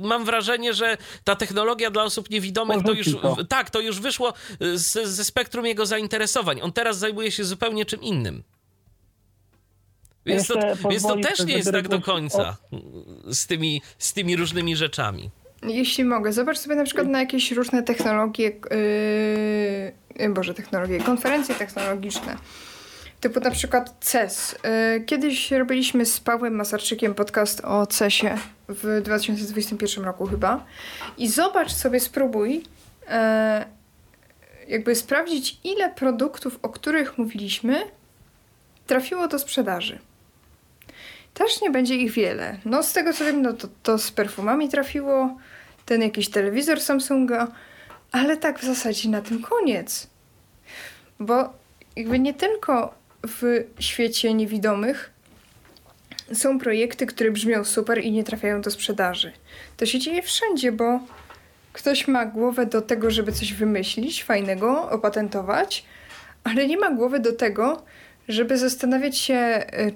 mam 0.03 0.25
wrażenie, 0.25 0.75
że 0.75 0.97
ta 1.25 1.37
technologia 1.37 1.91
dla 1.91 2.03
osób 2.03 2.31
niewidomych 2.31 2.85
to 2.85 2.93
już 2.93 3.07
tak, 3.49 3.71
to 3.71 3.81
już 3.81 4.01
wyszło 4.01 4.33
y, 4.63 4.79
z, 4.79 5.09
ze 5.09 5.25
spektrum 5.25 5.67
jego 5.67 5.87
zainteresowań. 5.87 6.61
On 6.63 6.73
teraz 6.73 6.99
zajmuje 6.99 7.31
się 7.31 7.45
zupełnie 7.45 7.85
czym 7.85 8.03
innym. 8.03 8.43
Więc 10.27 10.47
to, 10.47 10.61
więc 10.91 11.03
to 11.03 11.17
też 11.17 11.45
nie 11.47 11.55
jest 11.55 11.73
tak 11.73 11.89
do 11.89 12.01
końca 12.01 12.57
z 13.33 13.47
tymi, 13.47 13.83
z 13.99 14.13
tymi 14.13 14.37
różnymi 14.37 14.77
rzeczami. 14.77 15.31
Jeśli 15.63 16.05
mogę, 16.05 16.33
zobacz 16.33 16.59
sobie 16.59 16.77
na 16.77 16.85
przykład 16.85 17.07
na 17.07 17.21
jakieś 17.21 17.53
różne 17.53 17.83
technologie, 17.83 18.53
yy, 20.19 20.29
boże, 20.29 20.55
technologie, 20.55 21.01
konferencje 21.01 21.55
technologiczne 21.55 22.37
Typu 23.21 23.41
na 23.41 23.51
przykład 23.51 23.97
CES. 24.01 24.57
Y, 24.97 25.05
kiedyś 25.05 25.51
robiliśmy 25.51 26.07
z 26.07 26.21
Pawłem 26.21 26.55
Masarczykiem 26.55 27.15
podcast 27.15 27.65
o 27.65 27.87
CESie 27.87 28.39
w 28.69 29.01
2021 29.03 30.05
roku 30.05 30.27
chyba. 30.27 30.65
I 31.19 31.29
zobacz 31.29 31.73
sobie, 31.73 32.01
spróbuj 32.01 32.57
y, 32.57 33.11
jakby 34.69 34.95
sprawdzić, 34.95 35.61
ile 35.65 35.91
produktów, 35.91 36.59
o 36.63 36.69
których 36.69 37.19
mówiliśmy, 37.19 37.83
trafiło 38.87 39.29
do 39.29 39.39
sprzedaży. 39.39 39.99
Też 41.41 41.61
nie 41.61 41.71
będzie 41.71 41.97
ich 41.97 42.13
wiele. 42.13 42.57
No 42.65 42.83
z 42.83 42.93
tego 42.93 43.13
co 43.13 43.25
wiem, 43.25 43.43
no 43.43 43.53
to, 43.53 43.69
to 43.83 43.99
z 43.99 44.11
perfumami 44.11 44.69
trafiło, 44.69 45.37
ten 45.87 46.03
jakiś 46.03 46.29
telewizor 46.29 46.81
Samsunga, 46.81 47.49
ale 48.13 48.37
tak 48.37 48.59
w 48.59 48.65
zasadzie 48.65 49.09
na 49.09 49.23
tym 49.23 49.43
koniec. 49.43 50.07
Bo 51.21 51.53
jakby 51.97 52.19
nie 52.19 52.35
tylko 52.35 52.95
w 53.27 53.65
świecie 53.79 54.35
niewidomych 54.35 55.11
są 56.33 56.59
projekty, 56.59 57.07
które 57.07 57.31
brzmią 57.31 57.65
super 57.65 58.05
i 58.05 58.13
nie 58.13 58.25
trafiają 58.25 58.61
do 58.61 58.71
sprzedaży. 58.71 59.33
To 59.77 59.87
się 59.87 59.99
dzieje 59.99 60.23
wszędzie, 60.23 60.73
bo 60.73 61.01
ktoś 61.73 62.09
ma 62.09 62.27
głowę 62.27 62.67
do 62.67 62.83
tego, 62.83 63.11
żeby 63.11 63.33
coś 63.33 63.53
wymyślić 63.53 64.25
fajnego, 64.25 64.91
opatentować, 64.91 65.85
ale 66.45 66.67
nie 66.67 66.77
ma 66.77 66.91
głowy 66.91 67.21
do 67.21 67.33
tego, 67.33 67.83
żeby 68.33 68.59
zastanawiać 68.59 69.19
się, 69.19 69.65
y, 69.73 69.93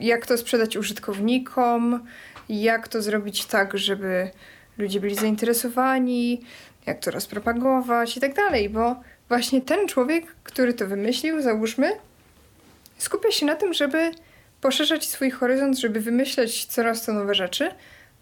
jak 0.00 0.26
to 0.26 0.38
sprzedać 0.38 0.76
użytkownikom, 0.76 2.06
jak 2.48 2.88
to 2.88 3.02
zrobić 3.02 3.46
tak, 3.46 3.78
żeby 3.78 4.30
ludzie 4.78 5.00
byli 5.00 5.14
zainteresowani, 5.14 6.40
jak 6.86 6.98
to 6.98 7.10
rozpropagować 7.10 8.16
i 8.16 8.20
tak 8.20 8.34
dalej, 8.34 8.68
bo 8.68 8.96
właśnie 9.28 9.60
ten 9.60 9.88
człowiek, 9.88 10.26
który 10.44 10.74
to 10.74 10.86
wymyślił, 10.86 11.42
załóżmy, 11.42 11.92
skupia 12.98 13.30
się 13.30 13.46
na 13.46 13.56
tym, 13.56 13.74
żeby 13.74 14.10
poszerzać 14.60 15.08
swój 15.08 15.30
horyzont, 15.30 15.78
żeby 15.78 16.00
wymyślać 16.00 16.64
coraz 16.64 17.04
to 17.06 17.12
nowe 17.12 17.34
rzeczy, 17.34 17.70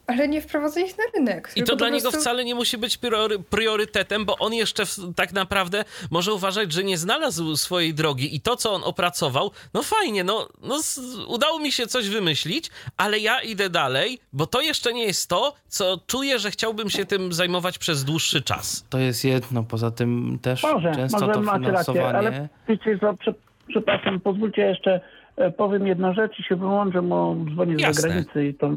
ale 0.09 0.29
nie 0.29 0.41
wprowadza 0.41 0.81
ich 0.81 0.99
na 0.99 1.05
rynek. 1.15 1.53
I 1.57 1.63
to 1.63 1.77
dla 1.77 1.89
prostu... 1.89 1.95
niego 1.95 2.11
wcale 2.11 2.45
nie 2.45 2.55
musi 2.55 2.79
być 2.79 2.97
priory, 2.97 3.39
priorytetem, 3.39 4.25
bo 4.25 4.39
on 4.39 4.55
jeszcze 4.55 4.87
w, 4.87 4.97
tak 5.17 5.33
naprawdę 5.33 5.85
może 6.11 6.35
uważać, 6.35 6.73
że 6.73 6.85
nie 6.85 6.99
znalazł 6.99 7.57
swojej 7.57 7.95
drogi 7.95 8.37
i 8.37 8.41
to, 8.41 8.57
co 8.57 8.73
on 8.73 8.83
opracował, 8.85 9.51
no 9.75 9.83
fajnie, 9.83 10.25
no, 10.25 10.49
no 10.63 10.77
udało 11.27 11.59
mi 11.59 11.73
się 11.73 11.87
coś 11.87 12.09
wymyślić, 12.09 12.71
ale 12.97 13.19
ja 13.19 13.41
idę 13.41 13.71
dalej, 13.71 14.19
bo 14.33 14.47
to 14.47 14.61
jeszcze 14.61 14.93
nie 14.93 15.05
jest 15.05 15.31
to, 15.31 15.55
co 15.67 15.99
czuję, 16.07 16.39
że 16.39 16.51
chciałbym 16.51 16.91
się 16.91 17.05
tym 17.05 17.33
zajmować 17.33 17.79
przez 17.79 18.05
dłuższy 18.05 18.43
czas. 18.43 18.87
To 18.91 18.99
jest 18.99 19.25
jedno, 19.25 19.63
poza 19.63 19.91
tym 19.91 20.39
też 20.43 20.63
może, 20.63 20.93
często 20.93 21.21
może 21.21 21.33
to 21.33 21.41
finansowanie... 21.41 21.73
Rację, 21.73 22.19
ale 22.19 22.49
wiecie 22.69 22.99
co, 22.99 23.15
przepraszam, 23.69 24.21
pozwólcie 24.21 24.63
jeszcze 24.63 25.01
e, 25.37 25.51
powiem 25.51 25.87
jedną 25.87 26.15
rzecz 26.15 26.41
i 26.41 26.43
się 26.43 26.57
wyłączę, 26.57 27.03
bo 27.03 27.37
dzwonię 27.53 27.93
z 27.93 27.97
zagranicy 27.97 28.47
i 28.47 28.55
to 28.55 28.71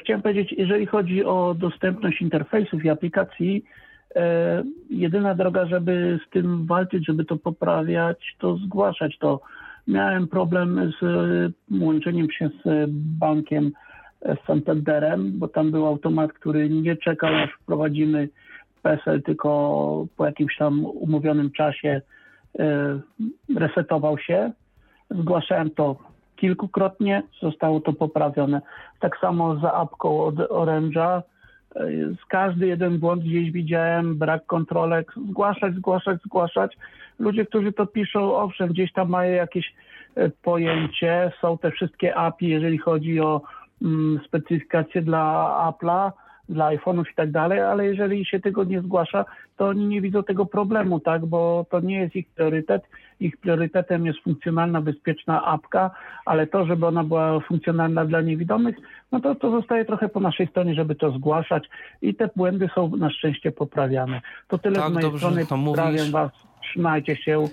chciałem 0.00 0.22
powiedzieć, 0.22 0.54
jeżeli 0.58 0.86
chodzi 0.86 1.24
o 1.24 1.54
dostępność 1.58 2.22
interfejsów 2.22 2.84
i 2.84 2.90
aplikacji, 2.90 3.64
e, 4.16 4.62
jedyna 4.90 5.34
droga, 5.34 5.66
żeby 5.66 6.20
z 6.26 6.30
tym 6.30 6.66
walczyć, 6.66 7.06
żeby 7.06 7.24
to 7.24 7.36
poprawiać, 7.36 8.36
to 8.38 8.56
zgłaszać 8.56 9.18
to. 9.18 9.40
Miałem 9.88 10.28
problem 10.28 10.92
z 11.00 11.04
łączeniem 11.80 12.30
się 12.30 12.50
z 12.64 12.90
bankiem, 13.20 13.72
z 14.22 14.46
Santanderem, 14.46 15.38
bo 15.38 15.48
tam 15.48 15.70
był 15.70 15.86
automat, 15.86 16.32
który 16.32 16.70
nie 16.70 16.96
czekał, 16.96 17.34
aż 17.34 17.50
wprowadzimy 17.62 18.28
PESEL, 18.82 19.22
tylko 19.22 20.06
po 20.16 20.26
jakimś 20.26 20.56
tam 20.56 20.84
umówionym 20.84 21.50
czasie 21.50 22.00
e, 22.58 23.00
resetował 23.56 24.18
się. 24.18 24.52
Zgłaszałem 25.10 25.70
to 25.70 26.13
kilkukrotnie 26.44 27.22
zostało 27.42 27.80
to 27.80 27.92
poprawione. 27.92 28.60
Tak 29.00 29.18
samo 29.18 29.56
za 29.56 29.72
apką 29.72 30.20
od 30.24 30.34
Orange'a. 30.34 31.22
Z 32.22 32.24
każdy 32.28 32.66
jeden 32.66 32.98
błąd 32.98 33.22
gdzieś 33.22 33.50
widziałem, 33.50 34.18
brak 34.18 34.46
kontrolek, 34.46 35.12
zgłaszać, 35.30 35.74
zgłaszać, 35.74 36.18
zgłaszać. 36.26 36.76
Ludzie, 37.18 37.46
którzy 37.46 37.72
to 37.72 37.86
piszą, 37.86 38.36
owszem, 38.36 38.68
gdzieś 38.68 38.92
tam 38.92 39.08
mają 39.08 39.34
jakieś 39.34 39.74
e, 40.14 40.30
pojęcie, 40.42 41.32
są 41.40 41.58
te 41.58 41.70
wszystkie 41.70 42.16
API, 42.16 42.48
jeżeli 42.48 42.78
chodzi 42.78 43.20
o 43.20 43.40
mm, 43.82 44.20
specyfikacje 44.26 45.02
dla 45.02 45.24
Apple'a, 45.68 46.10
dla 46.48 46.68
iPhone'ów 46.76 47.04
i 47.12 47.14
tak 47.14 47.30
dalej, 47.30 47.60
ale 47.60 47.86
jeżeli 47.86 48.24
się 48.24 48.40
tego 48.40 48.64
nie 48.64 48.80
zgłasza, 48.80 49.24
to 49.56 49.68
oni 49.68 49.86
nie 49.86 50.00
widzą 50.00 50.22
tego 50.22 50.46
problemu, 50.46 51.00
tak, 51.00 51.26
bo 51.26 51.66
to 51.70 51.80
nie 51.80 52.00
jest 52.00 52.16
ich 52.16 52.28
priorytet. 52.28 52.82
Ich 53.20 53.36
priorytetem 53.36 54.06
jest 54.06 54.18
funkcjonalna, 54.24 54.80
bezpieczna 54.80 55.44
apka, 55.44 55.90
ale 56.24 56.46
to, 56.46 56.66
żeby 56.66 56.86
ona 56.86 57.04
była 57.04 57.40
funkcjonalna 57.40 58.04
dla 58.04 58.20
niewidomych, 58.20 58.76
no 59.12 59.20
to 59.20 59.34
to 59.34 59.50
zostaje 59.50 59.84
trochę 59.84 60.08
po 60.08 60.20
naszej 60.20 60.46
stronie, 60.46 60.74
żeby 60.74 60.94
to 60.94 61.10
zgłaszać 61.10 61.68
i 62.02 62.14
te 62.14 62.30
błędy 62.36 62.68
są 62.74 62.96
na 62.96 63.10
szczęście 63.10 63.52
poprawiane. 63.52 64.20
To 64.48 64.58
tyle 64.58 64.76
tak, 64.76 64.90
z 64.90 64.92
mojej 64.92 65.10
dobrze, 65.10 65.18
strony. 65.18 65.64
Pozdrawiam 65.64 66.10
Was, 66.10 66.30
trzymajcie 66.62 67.16
się. 67.16 67.48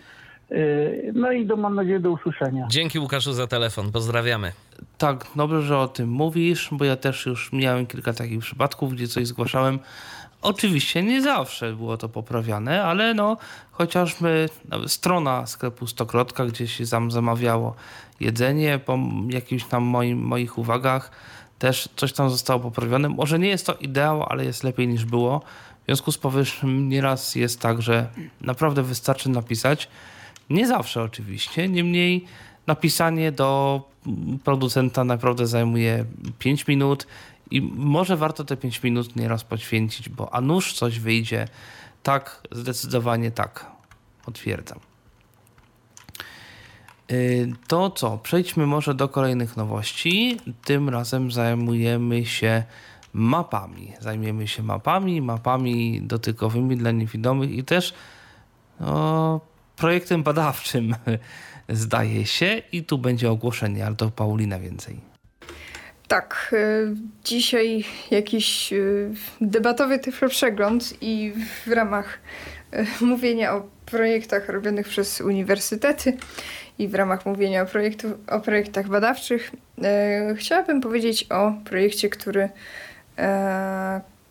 Yy, 0.51 1.11
no 1.15 1.31
i 1.31 1.45
do, 1.45 1.57
mam 1.57 1.75
nadzieję 1.75 1.99
do 1.99 2.11
usłyszenia. 2.11 2.67
Dzięki 2.69 2.99
Łukaszu 2.99 3.33
za 3.33 3.47
telefon, 3.47 3.91
pozdrawiamy. 3.91 4.51
Tak, 4.97 5.25
dobrze, 5.35 5.61
że 5.61 5.77
o 5.77 5.87
tym 5.87 6.09
mówisz, 6.09 6.69
bo 6.71 6.85
ja 6.85 6.95
też 6.95 7.25
już 7.25 7.53
miałem 7.53 7.85
kilka 7.85 8.13
takich 8.13 8.39
przypadków, 8.39 8.93
gdzie 8.93 9.07
coś 9.07 9.27
zgłaszałem. 9.27 9.79
Oczywiście 10.41 11.03
nie 11.03 11.21
zawsze 11.21 11.73
było 11.73 11.97
to 11.97 12.09
poprawiane, 12.09 12.83
ale 12.83 13.13
no 13.13 13.37
chociażby 13.71 14.49
strona 14.87 15.47
sklepu 15.47 15.87
Stokrotka, 15.87 16.45
gdzie 16.45 16.67
się 16.67 16.87
tam 16.87 17.11
zamawiało 17.11 17.75
jedzenie 18.19 18.79
po 18.79 18.99
jakimś 19.29 19.63
tam 19.63 19.83
moim, 19.83 20.19
moich 20.19 20.57
uwagach, 20.57 21.11
też 21.59 21.89
coś 21.95 22.13
tam 22.13 22.29
zostało 22.29 22.59
poprawione. 22.59 23.09
Może 23.09 23.39
nie 23.39 23.47
jest 23.47 23.65
to 23.65 23.73
ideał, 23.73 24.23
ale 24.23 24.45
jest 24.45 24.63
lepiej 24.63 24.87
niż 24.87 25.05
było. 25.05 25.41
W 25.83 25.85
związku 25.85 26.11
z 26.11 26.17
powyższym 26.17 26.89
nieraz 26.89 27.35
jest 27.35 27.59
tak, 27.59 27.81
że 27.81 28.07
naprawdę 28.41 28.83
wystarczy 28.83 29.29
napisać. 29.29 29.87
Nie 30.49 30.67
zawsze 30.67 31.03
oczywiście, 31.03 31.69
niemniej 31.69 32.25
napisanie 32.67 33.31
do 33.31 33.81
producenta 34.43 35.03
naprawdę 35.03 35.47
zajmuje 35.47 36.05
5 36.39 36.67
minut 36.67 37.07
i 37.51 37.61
może 37.61 38.17
warto 38.17 38.43
te 38.43 38.57
5 38.57 38.83
minut 38.83 39.15
nieraz 39.15 39.43
poświęcić, 39.43 40.09
bo 40.09 40.33
a 40.33 40.41
nuż 40.41 40.73
coś 40.73 40.99
wyjdzie. 40.99 41.47
Tak, 42.03 42.41
zdecydowanie 42.51 43.31
tak. 43.31 43.65
Potwierdzam. 44.25 44.79
Y, 47.11 47.53
to 47.67 47.89
co? 47.89 48.17
Przejdźmy 48.17 48.65
może 48.65 48.93
do 48.93 49.09
kolejnych 49.09 49.57
nowości. 49.57 50.37
Tym 50.63 50.89
razem 50.89 51.31
zajmujemy 51.31 52.25
się 52.25 52.63
mapami. 53.13 53.93
Zajmiemy 53.99 54.47
się 54.47 54.63
mapami, 54.63 55.21
mapami 55.21 56.01
dotykowymi 56.01 56.77
dla 56.77 56.91
niewidomych 56.91 57.51
i 57.51 57.63
też 57.63 57.93
no, 58.79 59.41
projektem 59.75 60.23
badawczym, 60.23 60.95
zdaje 61.69 62.25
się. 62.25 62.61
I 62.71 62.83
tu 62.83 62.97
będzie 62.97 63.31
ogłoszenie, 63.31 63.85
ale 63.85 63.95
to 63.95 64.11
Paulina 64.11 64.59
więcej. 64.59 65.10
Tak, 66.11 66.49
y, 66.53 66.95
dzisiaj 67.23 67.85
jakiś 68.11 68.73
y, 68.73 69.11
debatowy 69.41 69.99
tyflo 69.99 70.29
przegląd 70.29 70.93
i 71.01 71.33
w 71.65 71.71
ramach 71.71 72.19
y, 72.73 73.05
mówienia 73.05 73.55
o 73.55 73.67
projektach 73.85 74.49
robionych 74.49 74.87
przez 74.87 75.21
uniwersytety 75.21 76.17
i 76.79 76.87
w 76.87 76.95
ramach 76.95 77.25
mówienia 77.25 77.61
o, 77.61 77.65
projektu, 77.65 78.07
o 78.27 78.39
projektach 78.39 78.87
badawczych 78.87 79.51
chciałabym 80.35 80.81
powiedzieć 80.81 81.25
o 81.29 81.53
projekcie, 81.65 82.09
który, 82.09 82.49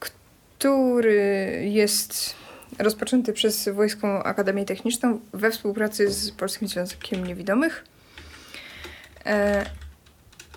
który 0.08 1.62
jest 1.64 2.34
rozpoczęty 2.78 3.32
przez 3.32 3.68
Wojską 3.68 4.22
Akademię 4.22 4.64
Techniczną 4.64 5.20
we 5.32 5.50
współpracy 5.50 6.10
z 6.10 6.30
Polskim 6.30 6.68
Związkiem 6.68 7.26
Niewidomych. 7.26 7.84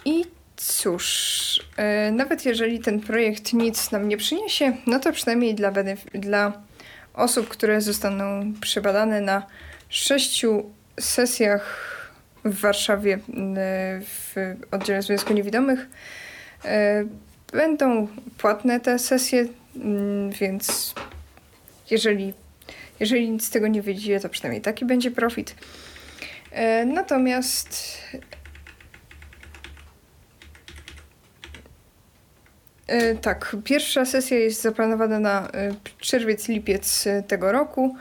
I 0.05 0.25
Cóż, 0.65 1.59
yy, 1.77 2.11
nawet 2.11 2.45
jeżeli 2.45 2.79
ten 2.79 2.99
projekt 2.99 3.53
nic 3.53 3.91
nam 3.91 4.07
nie 4.07 4.17
przyniesie, 4.17 4.77
no 4.87 4.99
to 4.99 5.11
przynajmniej 5.11 5.55
dla, 5.55 5.71
dla 6.13 6.53
osób, 7.13 7.47
które 7.47 7.81
zostaną 7.81 8.53
przebadane 8.61 9.21
na 9.21 9.47
sześciu 9.89 10.71
sesjach 10.99 11.89
w 12.45 12.59
Warszawie 12.59 13.11
yy, 13.11 13.21
w 14.01 14.35
oddziale 14.71 15.01
Związku 15.01 15.33
Niewidomych, 15.33 15.79
yy, 16.63 16.69
będą 17.53 18.07
płatne 18.37 18.79
te 18.79 18.99
sesje, 18.99 19.45
mm, 19.75 20.31
więc 20.31 20.93
jeżeli, 21.91 22.33
jeżeli 22.99 23.29
nic 23.29 23.45
z 23.45 23.49
tego 23.49 23.67
nie 23.67 23.81
wyjdzie, 23.81 24.19
to 24.19 24.29
przynajmniej 24.29 24.61
taki 24.61 24.85
będzie 24.85 25.11
profit. 25.11 25.55
Natomiast 26.85 27.97
E, 32.87 33.15
tak, 33.15 33.55
pierwsza 33.63 34.05
sesja 34.05 34.37
jest 34.37 34.61
zaplanowana 34.61 35.19
na 35.19 35.47
e, 35.47 35.71
czerwiec-lipiec 36.01 37.07
e, 37.07 37.23
tego 37.23 37.51
roku. 37.51 37.95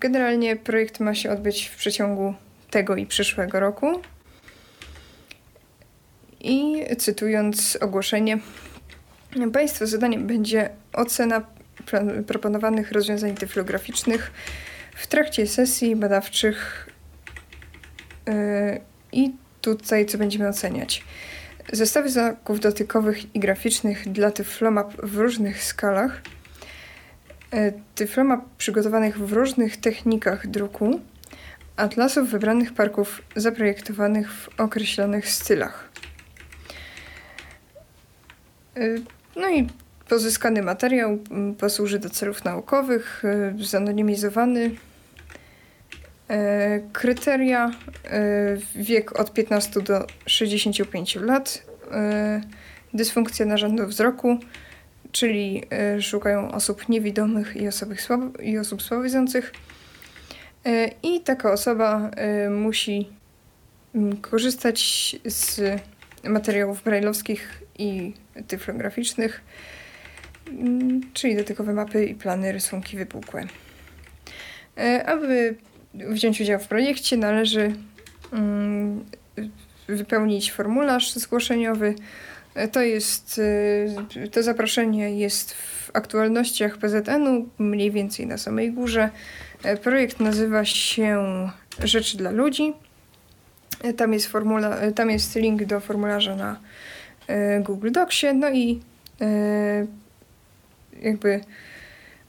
Generalnie 0.00 0.56
projekt 0.56 1.00
ma 1.00 1.14
się 1.14 1.30
odbyć 1.30 1.66
w 1.66 1.76
przeciągu 1.76 2.34
tego 2.70 2.96
i 2.96 3.06
przyszłego 3.06 3.60
roku. 3.60 4.00
I 6.40 6.84
cytując 6.98 7.78
ogłoszenie, 7.80 8.38
Państwa 9.52 9.86
zadaniem 9.86 10.26
będzie 10.26 10.70
ocena 10.92 11.42
proponowanych 12.26 12.92
rozwiązań 12.92 13.34
tyflograficznych 13.34 14.30
w 14.94 15.06
trakcie 15.06 15.46
sesji 15.46 15.96
badawczych. 15.96 16.88
I 19.12 19.32
tutaj 19.60 20.06
co 20.06 20.18
będziemy 20.18 20.48
oceniać? 20.48 21.04
Zestawy 21.72 22.08
znaków 22.08 22.60
dotykowych 22.60 23.34
i 23.34 23.40
graficznych 23.40 24.12
dla 24.12 24.30
tyflomap 24.30 24.96
w 25.02 25.18
różnych 25.18 25.64
skalach, 25.64 26.20
e, 27.52 27.72
tyflomap 27.94 28.40
przygotowanych 28.58 29.18
w 29.18 29.32
różnych 29.32 29.76
technikach 29.76 30.46
druku, 30.46 31.00
atlasów 31.76 32.30
wybranych 32.30 32.74
parków 32.74 33.22
zaprojektowanych 33.36 34.32
w 34.32 34.60
określonych 34.60 35.28
stylach. 35.28 35.88
E, 38.76 38.80
no 39.36 39.50
i 39.50 39.68
pozyskany 40.08 40.62
materiał 40.62 41.18
posłuży 41.58 41.98
do 41.98 42.10
celów 42.10 42.44
naukowych, 42.44 43.22
e, 43.24 43.64
zanonimizowany. 43.64 44.70
Kryteria 46.92 47.70
wiek 48.74 49.20
od 49.20 49.32
15 49.32 49.80
do 49.80 50.06
65 50.26 51.16
lat, 51.16 51.62
dysfunkcja 52.94 53.46
narządu 53.46 53.86
wzroku, 53.86 54.38
czyli 55.12 55.62
szukają 56.00 56.52
osób 56.52 56.88
niewidomych 56.88 57.56
i, 57.56 57.72
słabo, 57.96 58.38
i 58.42 58.58
osób 58.58 58.82
słabowidzących. 58.82 59.52
I 61.02 61.20
taka 61.20 61.52
osoba 61.52 62.10
musi 62.50 63.08
korzystać 64.20 65.16
z 65.24 65.60
materiałów 66.24 66.82
brajlowskich 66.82 67.62
i 67.78 68.12
tyflograficznych, 68.48 69.40
czyli 71.12 71.36
dotykowe 71.36 71.72
mapy 71.72 72.06
i 72.06 72.14
plany, 72.14 72.52
rysunki 72.52 72.96
wypukłe. 72.96 73.46
E, 74.78 75.06
aby 75.06 75.54
wziąć 75.94 76.40
udział 76.40 76.60
w 76.60 76.68
projekcie, 76.68 77.16
należy 77.16 77.74
mm, 78.32 79.04
wypełnić 79.88 80.52
formularz 80.52 81.12
zgłoszeniowy. 81.14 81.94
To 82.72 82.82
jest, 82.82 83.40
e, 84.24 84.28
to 84.28 84.42
zaproszenie 84.42 85.18
jest 85.18 85.54
w 85.54 85.90
aktualnościach 85.92 86.78
PZN-u, 86.78 87.48
mniej 87.58 87.90
więcej 87.90 88.26
na 88.26 88.38
samej 88.38 88.72
górze. 88.72 89.10
Projekt 89.82 90.20
nazywa 90.20 90.64
się 90.64 91.50
Rzeczy 91.84 92.16
dla 92.16 92.30
ludzi. 92.30 92.72
Tam 93.96 94.12
jest, 94.12 94.26
formula, 94.26 94.76
tam 94.92 95.10
jest 95.10 95.36
link 95.36 95.64
do 95.64 95.80
formularza 95.80 96.36
na 96.36 96.60
Google 97.60 97.90
Docsie, 97.90 98.26
no 98.34 98.50
i 98.50 98.80
jakby 101.02 101.40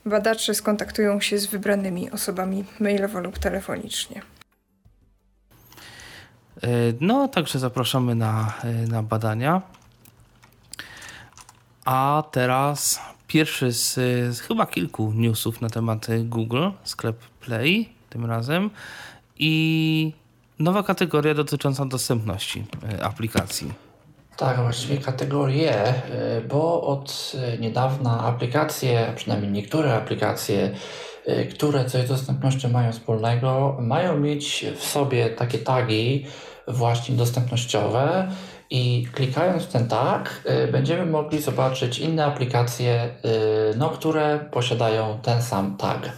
badacze 0.06 0.54
skontaktują 0.54 1.20
się 1.20 1.38
z 1.38 1.46
wybranymi 1.46 2.10
osobami 2.10 2.64
mailowo 2.80 3.20
lub 3.20 3.38
telefonicznie. 3.38 4.22
E, 6.62 6.68
no, 7.00 7.28
także 7.28 7.58
zapraszamy 7.58 8.14
na, 8.14 8.54
e, 8.64 8.72
na 8.72 9.02
badania. 9.02 9.62
A 11.84 12.22
teraz 12.30 13.00
pierwszy 13.26 13.72
z, 13.72 13.94
z, 14.36 14.40
chyba 14.40 14.66
kilku 14.66 15.12
newsów 15.12 15.60
na 15.60 15.70
temat 15.70 16.06
Google, 16.24 16.68
sklep 16.84 17.16
Play 17.40 17.88
tym 18.10 18.24
razem 18.24 18.70
i 19.38 20.12
nowa 20.58 20.82
kategoria 20.82 21.34
dotycząca 21.34 21.84
dostępności 21.84 22.64
e, 22.92 23.04
aplikacji. 23.04 23.91
Tak, 24.42 24.56
właściwie 24.56 24.98
kategorie, 24.98 25.88
y, 25.88 26.48
bo 26.48 26.82
od 26.82 27.32
niedawna 27.60 28.20
aplikacje, 28.20 29.08
a 29.08 29.12
przynajmniej 29.12 29.52
niektóre 29.52 29.94
aplikacje, 29.94 30.70
y, 31.28 31.46
które 31.46 31.84
coś 31.84 32.04
z 32.04 32.08
dostępnością 32.08 32.68
mają 32.68 32.92
wspólnego, 32.92 33.76
mają 33.80 34.18
mieć 34.18 34.66
w 34.76 34.84
sobie 34.84 35.30
takie 35.30 35.58
tagi 35.58 36.26
właśnie 36.68 37.16
dostępnościowe 37.16 38.28
i 38.70 39.06
klikając 39.12 39.62
w 39.62 39.72
ten 39.72 39.88
tag 39.88 40.42
y, 40.66 40.72
będziemy 40.72 41.06
mogli 41.06 41.42
zobaczyć 41.42 41.98
inne 41.98 42.24
aplikacje, 42.24 43.08
no, 43.76 43.88
które 43.88 44.38
posiadają 44.50 45.18
ten 45.22 45.42
sam 45.42 45.76
tag. 45.76 46.12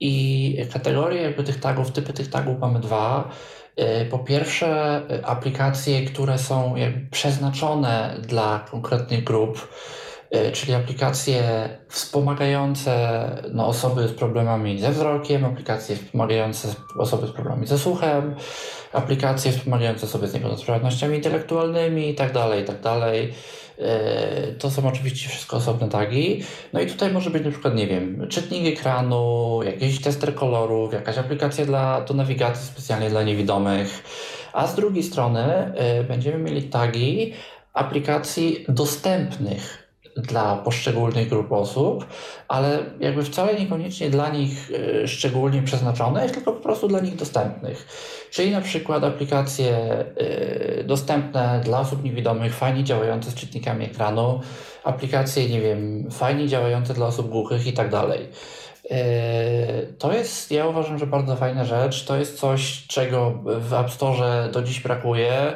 I 0.00 0.56
kategorie 0.72 1.22
jakby 1.22 1.44
tych 1.44 1.60
tagów, 1.60 1.92
typy 1.92 2.12
tych 2.12 2.30
tagów 2.30 2.58
mamy 2.60 2.80
dwa. 2.80 3.30
E, 3.76 4.04
po 4.04 4.18
pierwsze, 4.18 5.02
e, 5.10 5.26
aplikacje, 5.26 6.04
które 6.04 6.38
są 6.38 6.74
przeznaczone 7.10 8.16
dla 8.22 8.66
konkretnych 8.70 9.24
grup, 9.24 9.68
e, 10.30 10.52
czyli 10.52 10.74
aplikacje 10.74 11.68
wspomagające 11.88 13.24
no, 13.52 13.66
osoby 13.66 14.08
z 14.08 14.12
problemami 14.12 14.80
ze 14.80 14.90
wzrokiem, 14.90 15.44
aplikacje 15.44 15.96
wspomagające 15.96 16.68
osoby 16.98 17.26
z 17.26 17.30
problemami 17.30 17.66
ze 17.66 17.78
słuchem, 17.78 18.34
aplikacje 18.92 19.52
wspomagające 19.52 20.06
osoby 20.06 20.28
z 20.28 20.34
niepełnosprawnościami 20.34 21.16
intelektualnymi 21.16 22.08
itd., 22.08 22.32
tak 22.32 22.58
itd. 22.58 23.12
E, 23.78 24.52
to 24.52 24.70
są 24.70 24.88
oczywiście 24.88 25.28
wszystko 25.28 25.56
osobne 25.56 25.88
tagi. 25.88 26.42
No 26.72 26.80
i 26.80 26.86
tutaj 26.86 27.12
może 27.12 27.30
być 27.30 27.44
na 27.44 27.50
przykład, 27.50 27.74
nie 27.74 27.86
wiem, 27.86 28.26
czytnik 28.28 28.78
ekranu, 28.78 29.60
jakiś 29.64 30.00
tester 30.00 30.34
kolorów, 30.34 30.92
jakaś 30.92 31.18
aplikacja 31.18 31.66
dla, 31.66 32.00
do 32.00 32.14
nawigacji 32.14 32.66
specjalnie 32.66 33.10
dla 33.10 33.22
niewidomych. 33.22 34.02
A 34.52 34.66
z 34.66 34.74
drugiej 34.74 35.02
strony 35.02 35.42
e, 35.42 36.04
będziemy 36.04 36.38
mieli 36.38 36.62
tagi 36.62 37.32
aplikacji 37.72 38.64
dostępnych 38.68 39.84
dla 40.16 40.56
poszczególnych 40.56 41.28
grup 41.28 41.52
osób, 41.52 42.06
ale 42.48 42.78
jakby 43.00 43.22
wcale 43.22 43.54
niekoniecznie 43.54 44.10
dla 44.10 44.28
nich 44.28 44.70
e, 45.02 45.08
szczególnie 45.08 45.62
przeznaczonych, 45.62 46.30
tylko 46.30 46.52
po 46.52 46.60
prostu 46.60 46.88
dla 46.88 47.00
nich 47.00 47.16
dostępnych. 47.16 47.86
Czyli 48.34 48.50
na 48.50 48.60
przykład 48.60 49.04
aplikacje 49.04 49.70
e, 49.70 50.84
dostępne 50.84 51.60
dla 51.64 51.80
osób 51.80 52.04
niewidomych, 52.04 52.54
fajnie 52.54 52.84
działające 52.84 53.30
z 53.30 53.34
czytnikami 53.34 53.84
ekranu, 53.84 54.40
aplikacje, 54.84 55.48
nie 55.48 55.60
wiem, 55.60 56.10
fajnie 56.10 56.48
działające 56.48 56.94
dla 56.94 57.06
osób 57.06 57.28
głuchych 57.28 57.66
i 57.66 57.72
tak 57.72 57.90
dalej. 57.90 58.28
E, 58.90 58.96
to 59.98 60.12
jest, 60.12 60.50
ja 60.50 60.66
uważam, 60.66 60.98
że 60.98 61.06
bardzo 61.06 61.36
fajna 61.36 61.64
rzecz. 61.64 62.04
To 62.04 62.16
jest 62.16 62.38
coś, 62.38 62.86
czego 62.86 63.42
w 63.44 63.72
App 63.72 63.90
Store 63.90 64.48
do 64.52 64.62
dziś 64.62 64.80
brakuje 64.80 65.52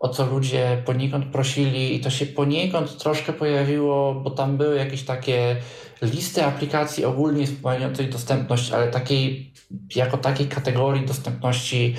o 0.00 0.08
co 0.08 0.26
ludzie 0.26 0.82
poniekąd 0.86 1.26
prosili 1.26 1.94
i 1.94 2.00
to 2.00 2.10
się 2.10 2.26
poniekąd 2.26 2.98
troszkę 2.98 3.32
pojawiło, 3.32 4.14
bo 4.14 4.30
tam 4.30 4.56
były 4.56 4.76
jakieś 4.76 5.02
takie 5.02 5.56
listy 6.02 6.44
aplikacji 6.44 7.04
ogólnie 7.04 7.46
wspomagających 7.46 8.12
dostępność, 8.12 8.72
ale 8.72 8.88
takiej, 8.88 9.52
jako 9.96 10.18
takiej 10.18 10.48
kategorii 10.48 11.06
dostępności 11.06 11.96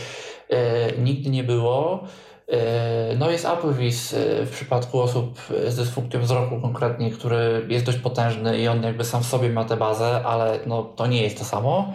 e, 0.50 0.92
nigdy 0.98 1.30
nie 1.30 1.44
było. 1.44 2.04
E, 2.48 3.16
no 3.16 3.32
jest 3.32 3.46
AppleVis 3.46 4.14
e, 4.14 4.46
w 4.46 4.52
przypadku 4.52 5.02
osób 5.02 5.40
z 5.68 5.76
dysfunkcją 5.76 6.22
wzroku 6.22 6.62
konkretnie, 6.62 7.12
który 7.12 7.66
jest 7.70 7.86
dość 7.86 7.98
potężny 7.98 8.58
i 8.58 8.68
on 8.68 8.84
jakby 8.84 9.04
sam 9.04 9.24
w 9.24 9.28
sobie 9.28 9.50
ma 9.50 9.66
tę 9.66 9.78
bazę, 9.78 10.22
ale 10.26 10.60
no, 10.66 10.84
to 10.84 11.08
nie 11.08 11.24
jest 11.24 11.40
to 11.40 11.46
samo. 11.46 11.94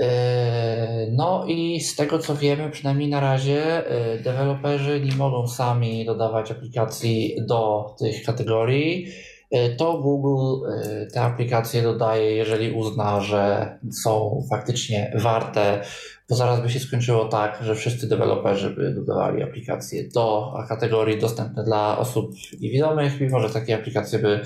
E, 0.00 1.06
no 1.10 1.44
i 1.48 1.80
z 1.80 1.96
tego 1.96 2.18
co 2.18 2.36
wiemy, 2.36 2.70
przynajmniej 2.70 3.08
na 3.08 3.20
razie, 3.20 3.88
e, 3.88 4.18
deweloperzy 4.18 5.00
nie 5.00 5.16
mogą 5.16 5.48
sami 5.48 6.04
dodawać 6.06 6.50
aplikacji 6.50 7.36
do 7.48 7.86
tych 7.98 8.22
kategorii. 8.22 9.06
E, 9.50 9.76
to 9.76 9.98
Google 9.98 10.66
te 11.12 11.20
aplikacje 11.20 11.82
dodaje, 11.82 12.36
jeżeli 12.36 12.72
uzna, 12.72 13.20
że 13.20 13.72
są 14.02 14.42
faktycznie 14.50 15.12
warte, 15.22 15.80
bo 16.28 16.36
zaraz 16.36 16.60
by 16.60 16.70
się 16.70 16.80
skończyło 16.80 17.24
tak, 17.24 17.58
że 17.62 17.74
wszyscy 17.74 18.08
deweloperzy 18.08 18.70
by 18.70 18.94
dodawali 18.94 19.42
aplikacje 19.42 20.08
do 20.14 20.54
kategorii 20.68 21.20
dostępne 21.20 21.64
dla 21.64 21.98
osób 21.98 22.34
niewidomych, 22.60 23.20
mimo 23.20 23.40
że 23.40 23.50
takie 23.50 23.74
aplikacje 23.74 24.18
by 24.18 24.40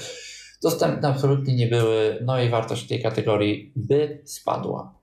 dostępne 0.62 1.09
absolutnie 1.09 1.57
nie 1.57 1.66
były, 1.66 2.18
no 2.24 2.42
i 2.42 2.49
wartość 2.49 2.88
tej 2.88 3.03
kategorii 3.03 3.72
by 3.76 4.22
spadła. 4.24 4.97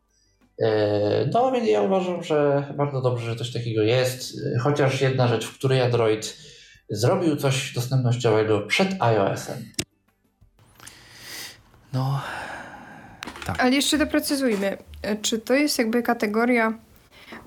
E, 0.62 1.30
no 1.34 1.52
więc 1.52 1.70
ja 1.70 1.82
uważam, 1.82 2.24
że 2.24 2.68
bardzo 2.78 3.02
dobrze, 3.02 3.26
że 3.26 3.36
coś 3.36 3.54
takiego 3.54 3.84
jest. 3.84 4.34
Chociaż 4.62 5.02
jedna 5.02 5.28
rzecz, 5.28 5.46
w 5.46 5.58
której 5.58 5.82
Android 5.82 6.38
zrobił 6.90 7.36
coś 7.36 7.74
dostępnościowego 7.74 8.62
przed 8.62 9.02
iOS-em. 9.02 9.58
No, 11.94 12.22
tak. 13.46 13.62
Ale 13.62 13.72
jeszcze 13.72 13.98
doprecyzujmy. 13.98 14.78
E, 15.02 15.16
czy 15.16 15.40
to 15.40 15.54
jest 15.54 15.78
jakby 15.78 16.04
kategoria 16.04 16.74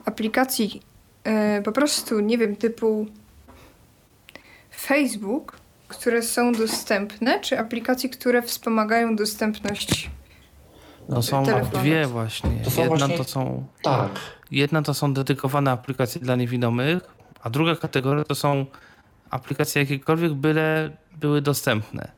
aplikacji 0.05 0.83
e, 1.25 1.63
po 1.63 1.73
prostu, 1.73 2.21
nie 2.21 2.39
wiem, 2.39 2.57
typu 2.57 3.07
Facebook, 4.81 5.57
które 5.89 6.23
są 6.23 6.53
dostępne, 6.53 7.41
czy 7.41 7.59
aplikacji, 7.59 8.11
które 8.11 8.43
wspomagają 8.43 9.17
dostępność 9.17 10.11
no 11.09 11.23
są 11.23 11.43
dwie 11.73 12.07
właśnie. 12.07 12.51
To 12.65 12.71
są 12.71 12.83
jedna 12.83 12.97
właśnie... 12.97 13.17
to 13.17 13.25
są. 13.25 13.67
Tak. 13.83 14.11
Jedna 14.51 14.83
to 14.83 14.95
są 14.95 15.15
dedykowane 15.15 15.71
aplikacje 15.71 16.21
dla 16.21 16.37
niewidomych, 16.37 17.03
a 17.43 17.51
druga 17.51 17.77
kategoria 17.77 18.25
to 18.25 18.35
są 18.35 18.67
aplikacje 19.31 19.83
jakiekolwiek 19.83 20.33
byle 20.33 20.97
były 21.21 21.43
dostępne. 21.43 22.11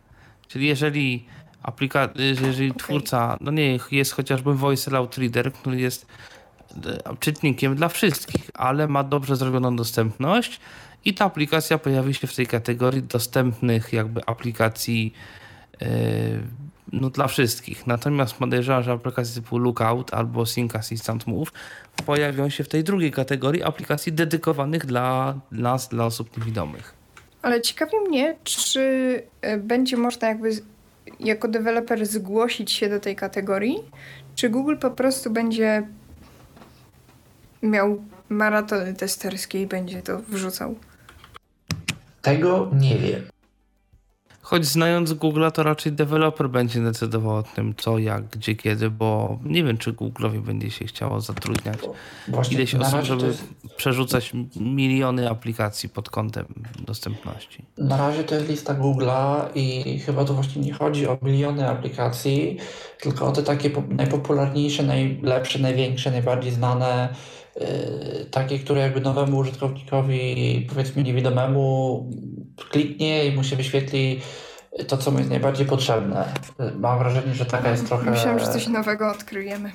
Czyli 0.48 0.66
jeżeli 0.66 1.26
aplika 1.62 2.08
jeżeli 2.14 2.70
okay. 2.70 2.78
twórca, 2.78 3.36
no 3.40 3.50
nie, 3.50 3.78
jest 3.90 4.12
chociażby 4.12 4.54
Voice 4.54 4.90
Loud 4.90 5.18
Reader, 5.18 5.52
który 5.52 5.80
jest 5.80 6.06
e, 6.86 7.16
czytnikiem 7.20 7.76
dla 7.76 7.88
wszystkich, 7.88 8.50
ale 8.54 8.88
ma 8.88 9.04
dobrze 9.04 9.36
zrobioną 9.36 9.76
dostępność 9.76 10.60
i 11.04 11.14
ta 11.14 11.24
aplikacja 11.24 11.78
pojawi 11.78 12.14
się 12.14 12.26
w 12.26 12.34
tej 12.34 12.46
kategorii 12.46 13.02
dostępnych 13.02 13.92
jakby 13.92 14.20
aplikacji 14.26 15.14
yy, 15.80 15.88
no, 16.92 17.10
dla 17.10 17.26
wszystkich. 17.26 17.86
Natomiast 17.86 18.34
podejrzewam, 18.34 18.82
że 18.82 18.92
aplikacje 18.92 19.42
typu 19.42 19.58
Lookout 19.58 20.14
albo 20.14 20.46
Sync 20.46 20.76
Assistant 20.76 21.26
Move 21.26 21.52
pojawią 22.06 22.48
się 22.48 22.64
w 22.64 22.68
tej 22.68 22.84
drugiej 22.84 23.12
kategorii 23.12 23.62
aplikacji 23.62 24.12
dedykowanych 24.12 24.86
dla 24.86 25.40
nas, 25.52 25.88
dla 25.88 26.06
osób 26.06 26.36
niewidomych. 26.36 26.94
Ale 27.42 27.60
ciekawi 27.60 27.96
mnie, 28.08 28.36
czy 28.44 28.80
e, 29.40 29.56
będzie 29.58 29.96
można 29.96 30.28
jakby 30.28 30.50
jako 31.20 31.48
deweloper 31.48 32.06
zgłosić 32.06 32.72
się 32.72 32.88
do 32.88 33.00
tej 33.00 33.16
kategorii, 33.16 33.78
czy 34.34 34.48
Google 34.48 34.76
po 34.76 34.90
prostu 34.90 35.30
będzie 35.30 35.86
miał 37.62 38.04
maratony 38.28 38.94
testerskie 38.94 39.62
i 39.62 39.66
będzie 39.66 40.02
to 40.02 40.18
wrzucał? 40.18 40.74
Tego 42.22 42.70
nie 42.72 42.98
wiem. 42.98 43.29
Choć 44.50 44.66
znając 44.66 45.12
Google, 45.12 45.44
to 45.54 45.62
raczej 45.62 45.92
deweloper 45.92 46.50
będzie 46.50 46.80
decydował 46.80 47.36
o 47.36 47.42
tym, 47.42 47.74
co, 47.76 47.98
jak, 47.98 48.24
gdzie, 48.26 48.54
kiedy, 48.54 48.90
bo 48.90 49.38
nie 49.44 49.64
wiem, 49.64 49.78
czy 49.78 49.92
Google'owi 49.92 50.40
będzie 50.40 50.70
się 50.70 50.84
chciało 50.84 51.20
zatrudniać 51.20 51.78
Właśnie 52.28 52.56
ileś 52.56 52.74
osób, 52.74 53.00
żeby 53.02 53.26
jest... 53.26 53.44
przerzucać 53.76 54.32
miliony 54.56 55.30
aplikacji 55.30 55.88
pod 55.88 56.10
kątem 56.10 56.46
dostępności. 56.86 57.64
Na 57.78 57.96
razie 57.96 58.24
to 58.24 58.34
jest 58.34 58.48
lista 58.48 58.74
Google'a 58.74 59.48
i 59.54 59.98
chyba 59.98 60.24
tu 60.24 60.34
właśnie 60.34 60.62
nie 60.62 60.72
chodzi 60.72 61.06
o 61.06 61.18
miliony 61.22 61.68
aplikacji, 61.68 62.56
tylko 63.00 63.26
o 63.26 63.32
te 63.32 63.42
takie 63.42 63.70
najpopularniejsze, 63.88 64.82
najlepsze, 64.82 65.58
największe, 65.58 66.10
najbardziej 66.10 66.52
znane 66.52 67.14
takie, 68.30 68.58
które 68.58 68.80
jakby 68.80 69.00
nowemu 69.00 69.36
użytkownikowi, 69.36 70.66
powiedzmy 70.68 71.02
niewidomemu, 71.02 72.06
kliknie 72.70 73.26
i 73.26 73.36
mu 73.36 73.44
się 73.44 73.56
wyświetli 73.56 74.20
to, 74.88 74.96
co 74.96 75.10
mu 75.10 75.18
jest 75.18 75.30
najbardziej 75.30 75.66
potrzebne. 75.66 76.32
Mam 76.74 76.98
wrażenie, 76.98 77.34
że 77.34 77.46
taka 77.46 77.70
jest 77.70 77.86
trochę... 77.86 78.10
Myślałem, 78.10 78.38
że 78.38 78.46
coś 78.46 78.66
nowego 78.66 79.10
odkryjemy. 79.10 79.72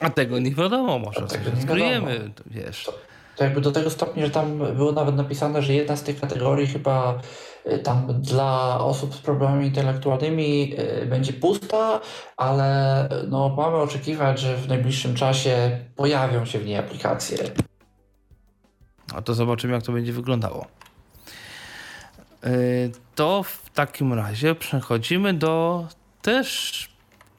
A 0.00 0.10
tego 0.10 0.38
nie 0.38 0.54
wiadomo, 0.54 0.98
może 0.98 1.26
coś 1.26 1.40
odkryjemy, 1.60 2.30
wiesz. 2.46 2.84
To, 2.84 2.92
to 3.36 3.44
jakby 3.44 3.60
do 3.60 3.72
tego 3.72 3.90
stopnia, 3.90 4.26
że 4.26 4.30
tam 4.30 4.58
było 4.58 4.92
nawet 4.92 5.16
napisane, 5.16 5.62
że 5.62 5.74
jedna 5.74 5.96
z 5.96 6.02
tych 6.02 6.20
kategorii 6.20 6.66
chyba 6.66 7.20
Y, 7.57 7.57
tam 7.82 8.22
dla 8.22 8.80
osób 8.80 9.14
z 9.14 9.18
problemami 9.18 9.66
intelektualnymi 9.66 10.74
y, 11.02 11.06
będzie 11.06 11.32
pusta, 11.32 12.00
ale 12.36 13.04
y, 13.04 13.26
no, 13.28 13.48
mamy 13.48 13.76
oczekiwać, 13.76 14.40
że 14.40 14.56
w 14.56 14.68
najbliższym 14.68 15.14
czasie 15.14 15.78
pojawią 15.96 16.44
się 16.44 16.58
w 16.58 16.66
niej 16.66 16.76
aplikacje. 16.76 17.38
A 19.14 19.22
to 19.22 19.34
zobaczymy, 19.34 19.74
jak 19.74 19.82
to 19.82 19.92
będzie 19.92 20.12
wyglądało. 20.12 20.66
To 23.14 23.42
w 23.42 23.70
takim 23.74 24.12
razie 24.12 24.54
przechodzimy 24.54 25.34
do 25.34 25.86
też 26.22 26.88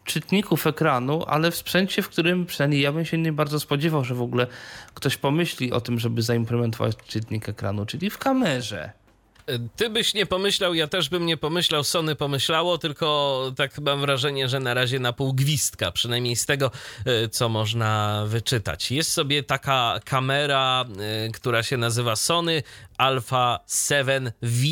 czytników 0.10 0.68
ekranu, 0.68 1.24
ale 1.28 1.52
w 1.52 1.56
sprzęcie, 1.56 2.02
w 2.02 2.10
którym 2.10 2.46
przynajmniej 2.46 2.82
ja 2.82 2.92
bym 2.92 3.06
się 3.06 3.18
nie 3.18 3.34
bardzo 3.34 3.60
spodziewał, 3.60 4.04
że 4.04 4.16
w 4.16 4.22
ogóle 4.22 4.48
ktoś 4.94 5.18
pomyśli 5.18 5.72
o 5.72 5.82
tym, 5.82 6.00
żeby 6.00 6.22
zaimplementować 6.22 6.96
czytnik 7.08 7.50
ekranu, 7.50 7.86
czyli 7.86 8.10
w 8.10 8.18
kamerze. 8.18 8.92
Ty 9.76 9.90
byś 9.90 10.14
nie 10.14 10.26
pomyślał, 10.26 10.74
ja 10.74 10.88
też 10.88 11.10
bym 11.10 11.26
nie 11.26 11.38
pomyślał, 11.38 11.84
Sony 11.84 12.16
pomyślało, 12.16 12.78
tylko 12.78 13.52
tak 13.58 13.80
mam 13.80 14.02
wrażenie, 14.02 14.50
że 14.50 14.60
na 14.60 14.74
razie 14.74 15.00
na 15.00 15.14
pół 15.14 15.34
gwizdka, 15.34 15.92
przynajmniej 15.92 16.36
z 16.36 16.46
tego, 16.46 16.72
e, 17.06 17.30
co 17.30 17.50
można 17.50 18.24
wyczytać. 18.28 18.92
Jest 18.92 19.12
sobie 19.12 19.44
taka 19.44 20.00
kamera, 20.06 20.86
e, 21.00 21.32
która 21.32 21.64
się 21.64 21.78
nazywa 21.78 22.16
Sony 22.16 22.64
Alpha 22.98 23.60
7 23.68 24.32
V 24.42 24.68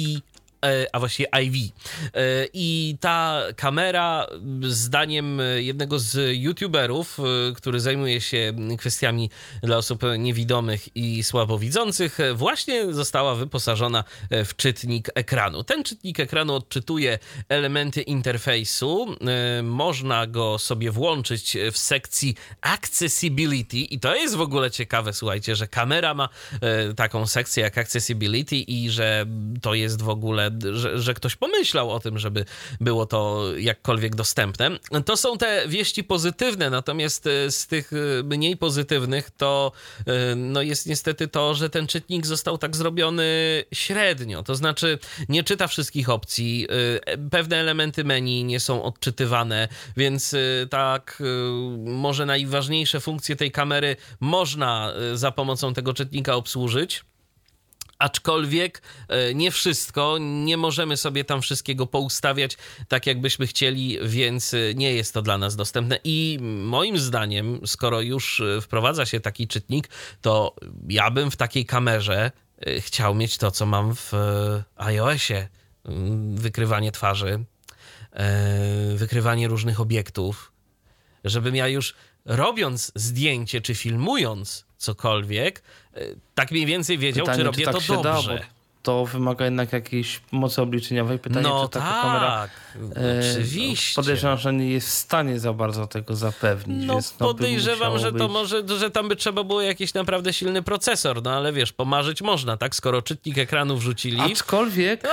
a 0.91 0.99
właściwie 0.99 1.29
IV. 1.43 1.57
E, 2.13 2.47
I 2.53 2.97
ta 2.99 3.43
kamera, 3.55 4.27
zdaniem 4.61 5.41
jednego 5.57 5.99
z 5.99 6.37
youtuberów, 6.37 7.19
e, 7.19 7.23
który 7.53 7.79
zajmuje 7.79 8.21
się 8.21 8.53
kwestiami 8.77 9.29
dla 9.63 9.77
osób 9.77 10.01
niewidomych 10.17 10.95
i 10.95 11.23
słabowidzących, 11.23 12.17
właśnie 12.35 12.93
została 12.93 13.35
wyposażona 13.35 14.03
w 14.31 14.55
czytnik 14.55 15.09
ekranu. 15.15 15.63
Ten 15.63 15.83
czytnik 15.83 16.19
ekranu 16.19 16.55
odczytuje 16.55 17.19
elementy 17.49 18.01
interfejsu. 18.01 19.15
Można 19.63 20.27
go 20.27 20.59
sobie 20.59 20.91
włączyć 20.91 21.57
w 21.71 21.77
sekcji 21.77 22.35
Accessibility 22.61 23.77
i 23.77 23.99
to 23.99 24.15
jest 24.15 24.35
w 24.35 24.41
ogóle 24.41 24.71
ciekawe, 24.71 25.13
słuchajcie, 25.13 25.55
że 25.55 25.67
kamera 25.67 26.13
ma 26.13 26.29
taką 26.95 27.27
sekcję 27.27 27.63
jak 27.63 27.77
Accessibility 27.77 28.55
i 28.55 28.89
że 28.89 29.25
to 29.61 29.73
jest 29.73 30.01
w 30.01 30.09
ogóle 30.09 30.51
że, 30.71 30.99
że 30.99 31.13
ktoś 31.13 31.35
pomyślał 31.35 31.91
o 31.91 31.99
tym, 31.99 32.19
żeby 32.19 32.45
było 32.81 33.05
to 33.05 33.43
jakkolwiek 33.57 34.15
dostępne. 34.15 34.71
To 35.05 35.17
są 35.17 35.37
te 35.37 35.67
wieści 35.67 36.03
pozytywne, 36.03 36.69
natomiast 36.69 37.27
e, 37.27 37.51
z 37.51 37.67
tych 37.67 37.91
e, 37.93 38.23
mniej 38.23 38.57
pozytywnych 38.57 39.31
to 39.31 39.71
e, 40.07 40.35
no 40.35 40.61
jest 40.61 40.85
niestety 40.85 41.27
to, 41.27 41.55
że 41.55 41.69
ten 41.69 41.87
czytnik 41.87 42.25
został 42.25 42.57
tak 42.57 42.75
zrobiony 42.75 43.63
średnio, 43.73 44.43
to 44.43 44.55
znaczy 44.55 44.99
nie 45.29 45.43
czyta 45.43 45.67
wszystkich 45.67 46.09
opcji, 46.09 46.67
pewne 47.31 47.57
elementy 47.57 48.03
menu 48.03 48.43
nie 48.43 48.59
są 48.59 48.83
odczytywane, 48.83 49.67
więc 49.97 50.35
tak 50.69 51.23
może 51.85 52.25
najważniejsze 52.25 52.99
funkcje 52.99 53.35
tej 53.35 53.51
kamery 53.51 53.95
można 54.19 54.93
za 55.13 55.31
pomocą 55.31 55.73
tego 55.73 55.93
czytnika 55.93 56.35
obsłużyć. 56.35 57.03
Aczkolwiek 57.99 58.81
e, 59.07 59.33
nie 59.33 59.51
wszystko, 59.51 60.17
nie 60.19 60.57
możemy 60.57 60.97
sobie 60.97 61.23
tam 61.23 61.41
wszystkiego 61.41 61.87
poustawiać 61.87 62.57
tak, 62.87 63.07
jakbyśmy 63.07 63.47
chcieli, 63.47 63.97
więc 64.03 64.53
e, 64.53 64.57
nie 64.75 64.93
jest 64.93 65.13
to 65.13 65.21
dla 65.21 65.37
nas 65.37 65.55
dostępne. 65.55 65.99
I 66.03 66.37
moim 66.41 66.97
zdaniem, 66.97 67.67
skoro 67.67 68.01
już 68.01 68.39
e, 68.39 68.61
wprowadza 68.61 69.05
się 69.05 69.19
taki 69.19 69.47
czytnik, 69.47 69.89
to 70.21 70.55
ja 70.89 71.11
bym 71.11 71.31
w 71.31 71.35
takiej 71.35 71.65
kamerze 71.65 72.31
chciał 72.79 73.15
mieć 73.15 73.37
to, 73.37 73.51
co 73.51 73.65
mam 73.65 73.95
w 73.95 74.11
iOSie: 74.75 75.47
mm, 75.85 76.35
wykrywanie 76.35 76.91
twarzy, 76.91 77.43
wykrywanie 78.95 79.47
różnych 79.47 79.79
obiektów, 79.79 80.51
żebym 81.23 81.55
ja 81.55 81.67
już 81.67 81.95
robiąc 82.25 82.91
zdjęcie 82.95 83.61
czy 83.61 83.75
filmując 83.75 84.66
cokolwiek, 84.77 85.63
e, 85.93 86.01
tak 86.35 86.51
mniej 86.51 86.65
więcej 86.65 86.97
wiedział, 86.97 87.25
Pytanie, 87.25 87.37
czy 87.37 87.43
robię 87.45 87.65
czy 87.65 87.71
tak 87.71 87.83
to 87.83 88.03
dobrze. 88.03 88.35
Da, 88.35 88.56
to 88.87 89.05
wymaga 89.05 89.45
jednak 89.45 89.73
jakiejś 89.73 90.21
mocy 90.31 90.61
obliczeniowej. 90.61 91.19
Pytanie, 91.19 91.47
no 91.47 91.63
czy 91.65 91.69
taka 91.69 91.85
tak, 91.85 92.01
kamera 92.01 92.47
e, 92.95 93.19
oczywiście. 93.19 93.95
podejrzewam, 93.95 94.37
że 94.37 94.53
nie 94.53 94.69
jest 94.69 94.87
w 94.87 94.91
stanie 94.91 95.39
za 95.39 95.53
bardzo 95.53 95.87
tego 95.87 96.15
zapewnić. 96.15 96.87
No, 96.87 96.93
więc, 96.93 97.19
no 97.19 97.27
podejrzewam, 97.27 97.99
że 97.99 98.11
być... 98.11 98.21
to 98.21 98.27
może, 98.27 98.63
że 98.67 98.91
tam 98.91 99.09
by 99.09 99.15
trzeba 99.15 99.43
było 99.43 99.61
jakiś 99.61 99.93
naprawdę 99.93 100.33
silny 100.33 100.61
procesor, 100.61 101.23
no 101.23 101.31
ale 101.31 101.53
wiesz, 101.53 101.73
pomarzyć 101.73 102.21
można, 102.21 102.57
tak? 102.57 102.75
Skoro 102.75 103.01
czytnik 103.01 103.37
ekranu 103.37 103.77
wrzucili. 103.77 104.21
Aczkolwiek, 104.21 105.01
to... 105.01 105.09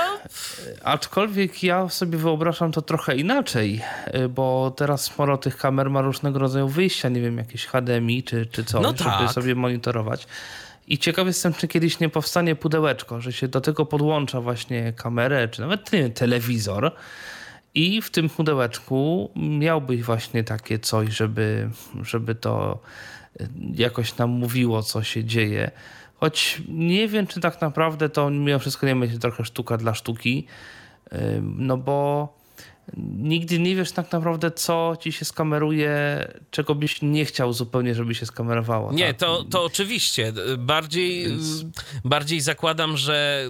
aczkolwiek 0.83 1.63
ja 1.63 1.89
sobie 1.89 2.17
wyobrażam 2.17 2.71
to 2.71 2.81
trochę 2.81 3.15
inaczej, 3.15 3.81
e, 4.05 4.27
bo 4.27 4.73
teraz 4.77 5.03
sporo 5.03 5.37
tych 5.37 5.57
kamer 5.57 5.89
ma 5.89 6.01
różnego 6.01 6.39
rodzaju 6.39 6.67
wyjścia, 6.67 7.09
nie 7.09 7.21
wiem, 7.21 7.37
jakieś 7.37 7.65
HDMI 7.65 8.23
czy, 8.23 8.45
czy 8.45 8.63
coś, 8.63 8.83
no 8.83 8.93
tak. 8.93 9.19
żeby 9.19 9.33
sobie 9.33 9.55
monitorować. 9.55 10.27
I 10.87 10.97
ciekaw 10.97 11.27
jestem, 11.27 11.53
czy 11.53 11.67
kiedyś 11.67 11.99
nie 11.99 12.09
powstanie 12.09 12.55
pudełeczko, 12.55 13.21
że 13.21 13.33
się 13.33 13.47
do 13.47 13.61
tego 13.61 13.85
podłącza 13.85 14.41
właśnie 14.41 14.93
kamerę, 14.93 15.47
czy 15.47 15.61
nawet 15.61 15.91
nie, 15.91 16.09
telewizor. 16.09 16.91
I 17.73 18.01
w 18.01 18.09
tym 18.09 18.29
pudełeczku 18.29 19.31
miałbyś 19.35 20.03
właśnie 20.03 20.43
takie 20.43 20.79
coś, 20.79 21.09
żeby, 21.09 21.69
żeby 22.01 22.35
to 22.35 22.79
e, 23.39 23.47
jakoś 23.73 24.17
nam 24.17 24.29
mówiło, 24.29 24.83
co 24.83 25.03
się 25.03 25.23
dzieje. 25.23 25.71
Choć 26.15 26.61
nie 26.69 27.07
wiem, 27.07 27.27
czy 27.27 27.39
tak 27.39 27.61
naprawdę 27.61 28.09
to 28.09 28.29
mimo 28.29 28.59
wszystko 28.59 28.87
nie 28.87 28.95
będzie 28.95 29.19
trochę 29.19 29.45
sztuka 29.45 29.77
dla 29.77 29.93
sztuki, 29.93 30.47
no 31.41 31.77
bo 31.77 32.29
nigdy 33.17 33.59
nie 33.59 33.75
wiesz 33.75 33.91
tak 33.91 34.11
naprawdę, 34.11 34.51
co 34.51 34.97
ci 34.99 35.11
się 35.11 35.25
skameruje, 35.25 36.27
czego 36.51 36.75
byś 36.75 37.01
nie 37.01 37.25
chciał 37.25 37.53
zupełnie, 37.53 37.95
żeby 37.95 38.15
się 38.15 38.25
skamerowało. 38.25 38.93
Nie, 38.93 39.07
tak? 39.07 39.17
to, 39.17 39.43
to 39.43 39.63
oczywiście. 39.63 40.33
Bardziej, 40.57 41.29
Więc... 41.29 41.65
bardziej 42.03 42.41
zakładam, 42.41 42.97
że 42.97 43.49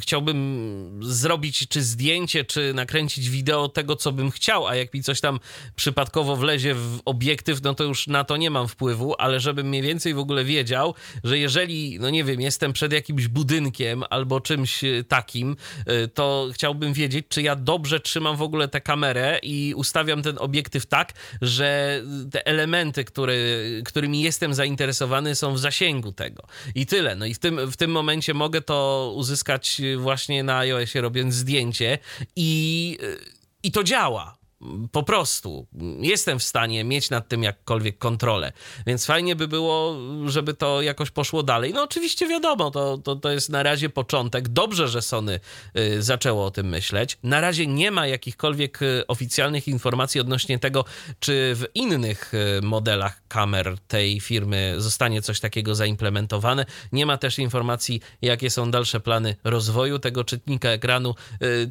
chciałbym 0.00 1.00
zrobić 1.02 1.68
czy 1.68 1.82
zdjęcie, 1.82 2.44
czy 2.44 2.74
nakręcić 2.74 3.30
wideo 3.30 3.68
tego, 3.68 3.96
co 3.96 4.12
bym 4.12 4.30
chciał, 4.30 4.66
a 4.66 4.76
jak 4.76 4.94
mi 4.94 5.02
coś 5.02 5.20
tam 5.20 5.40
przypadkowo 5.76 6.36
wlezie 6.36 6.74
w 6.74 7.00
obiektyw, 7.04 7.62
no 7.62 7.74
to 7.74 7.84
już 7.84 8.06
na 8.06 8.24
to 8.24 8.36
nie 8.36 8.50
mam 8.50 8.68
wpływu, 8.68 9.14
ale 9.18 9.40
żebym 9.40 9.68
mniej 9.68 9.82
więcej 9.82 10.14
w 10.14 10.18
ogóle 10.18 10.44
wiedział, 10.44 10.94
że 11.24 11.38
jeżeli, 11.38 11.98
no 12.00 12.10
nie 12.10 12.24
wiem, 12.24 12.40
jestem 12.40 12.72
przed 12.72 12.92
jakimś 12.92 13.28
budynkiem 13.28 14.04
albo 14.10 14.40
czymś 14.40 14.80
takim, 15.08 15.56
y, 16.04 16.08
to 16.08 16.48
chciałbym 16.52 16.92
wiedzieć, 16.92 17.26
czy 17.28 17.42
ja 17.42 17.56
dobrze 17.56 18.00
trzymam 18.00 18.36
w 18.36 18.42
ogóle 18.42 18.59
ogóle 18.60 18.68
tę 18.68 18.80
kamerę 18.80 19.38
i 19.42 19.74
ustawiam 19.76 20.22
ten 20.22 20.38
obiektyw 20.38 20.86
tak, 20.86 21.12
że 21.42 22.02
te 22.30 22.46
elementy, 22.46 23.04
które, 23.04 23.32
którymi 23.84 24.22
jestem 24.22 24.54
zainteresowany, 24.54 25.34
są 25.34 25.54
w 25.54 25.58
zasięgu 25.58 26.12
tego. 26.12 26.42
I 26.74 26.86
tyle. 26.86 27.16
No 27.16 27.26
i 27.26 27.34
w 27.34 27.38
tym, 27.38 27.70
w 27.70 27.76
tym 27.76 27.90
momencie 27.90 28.34
mogę 28.34 28.60
to 28.60 29.12
uzyskać 29.16 29.80
właśnie 29.98 30.42
na 30.42 30.58
iOSie, 30.58 31.00
robiąc 31.00 31.34
zdjęcie 31.34 31.98
i, 32.36 32.98
i 33.62 33.72
to 33.72 33.84
działa 33.84 34.39
po 34.92 35.02
prostu 35.02 35.66
jestem 36.00 36.38
w 36.38 36.42
stanie 36.42 36.84
mieć 36.84 37.10
nad 37.10 37.28
tym 37.28 37.42
jakkolwiek 37.42 37.98
kontrolę. 37.98 38.52
Więc 38.86 39.06
fajnie 39.06 39.36
by 39.36 39.48
było, 39.48 39.96
żeby 40.26 40.54
to 40.54 40.82
jakoś 40.82 41.10
poszło 41.10 41.42
dalej. 41.42 41.74
No 41.74 41.82
oczywiście 41.82 42.28
wiadomo, 42.28 42.70
to, 42.70 42.98
to, 42.98 43.16
to 43.16 43.30
jest 43.30 43.48
na 43.48 43.62
razie 43.62 43.88
początek. 43.88 44.48
Dobrze, 44.48 44.88
że 44.88 45.02
Sony 45.02 45.40
y, 45.76 46.02
zaczęło 46.02 46.44
o 46.44 46.50
tym 46.50 46.68
myśleć. 46.68 47.18
Na 47.22 47.40
razie 47.40 47.66
nie 47.66 47.90
ma 47.90 48.06
jakichkolwiek 48.06 48.82
y, 48.82 49.06
oficjalnych 49.06 49.68
informacji 49.68 50.20
odnośnie 50.20 50.58
tego, 50.58 50.84
czy 51.20 51.52
w 51.54 51.66
innych 51.74 52.34
y, 52.34 52.62
modelach 52.62 53.22
kamer 53.28 53.76
tej 53.88 54.20
firmy 54.20 54.74
zostanie 54.78 55.22
coś 55.22 55.40
takiego 55.40 55.74
zaimplementowane. 55.74 56.66
Nie 56.92 57.06
ma 57.06 57.16
też 57.16 57.38
informacji, 57.38 58.00
jakie 58.22 58.50
są 58.50 58.70
dalsze 58.70 59.00
plany 59.00 59.36
rozwoju 59.44 59.98
tego 59.98 60.24
czytnika 60.24 60.68
ekranu. 60.68 61.14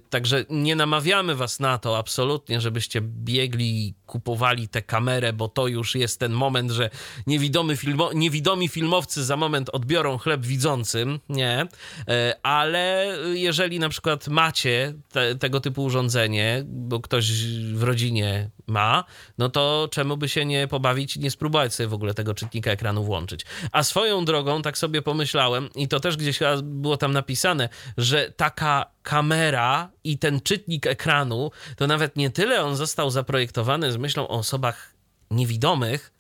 Także 0.10 0.46
nie 0.50 0.76
namawiamy 0.76 1.36
was 1.36 1.60
na 1.60 1.78
to 1.78 1.98
absolutnie, 1.98 2.62
żeby 2.62 2.79
żebyście 2.80 3.02
biegli, 3.02 3.94
kupowali 4.06 4.68
tę 4.68 4.82
kamerę, 4.82 5.34
bo 5.34 5.48
to 5.48 5.68
już 5.68 5.96
jest 5.96 6.20
ten 6.20 6.32
moment, 6.32 6.72
że 6.72 6.90
niewidomy 7.28 7.78
filmo, 7.78 8.14
niewidomi 8.14 8.68
filmowcy 8.68 9.24
za 9.24 9.38
moment 9.38 9.70
odbiorą 9.70 10.18
chleb 10.18 10.46
widzącym. 10.46 11.20
Nie. 11.30 11.68
E, 12.08 12.36
ale 12.44 13.16
jeżeli 13.34 13.80
na 13.80 13.90
przykład 13.90 14.28
macie 14.28 14.94
te, 15.12 15.36
tego 15.36 15.60
typu 15.62 15.84
urządzenie, 15.84 16.64
bo 16.66 17.00
ktoś 17.00 17.32
w 17.74 17.84
rodzinie 17.84 18.50
ma, 18.70 19.04
no 19.38 19.50
to 19.50 19.90
czemu 19.92 20.18
by 20.18 20.30
się 20.30 20.46
nie 20.46 20.68
pobawić 20.68 21.18
nie 21.18 21.32
spróbować 21.32 21.74
sobie 21.74 21.88
w 21.88 21.94
ogóle 21.94 22.14
tego 22.14 22.34
czytnika 22.34 22.72
ekranu 22.72 23.04
włączyć. 23.04 23.46
A 23.72 23.84
swoją 23.84 24.26
drogą, 24.26 24.62
tak 24.62 24.78
sobie 24.78 25.02
pomyślałem, 25.02 25.70
i 25.76 25.88
to 25.88 26.00
też 26.00 26.18
gdzieś 26.18 26.40
było 26.64 26.98
tam 26.98 27.12
napisane, 27.12 27.70
że 27.98 28.32
taka 28.32 28.86
kamera 29.04 29.90
i 30.04 30.18
ten 30.18 30.42
czytnik 30.42 30.88
ekranu, 30.88 31.52
to 31.78 31.88
nawet 31.88 32.16
nie 32.16 32.30
tyle 32.30 32.64
on 32.64 32.76
został 32.76 33.10
zaprojektowany 33.10 33.92
z 33.92 33.98
myślą 33.98 34.28
o 34.28 34.30
osobach 34.30 34.94
niewidomych, 35.32 36.12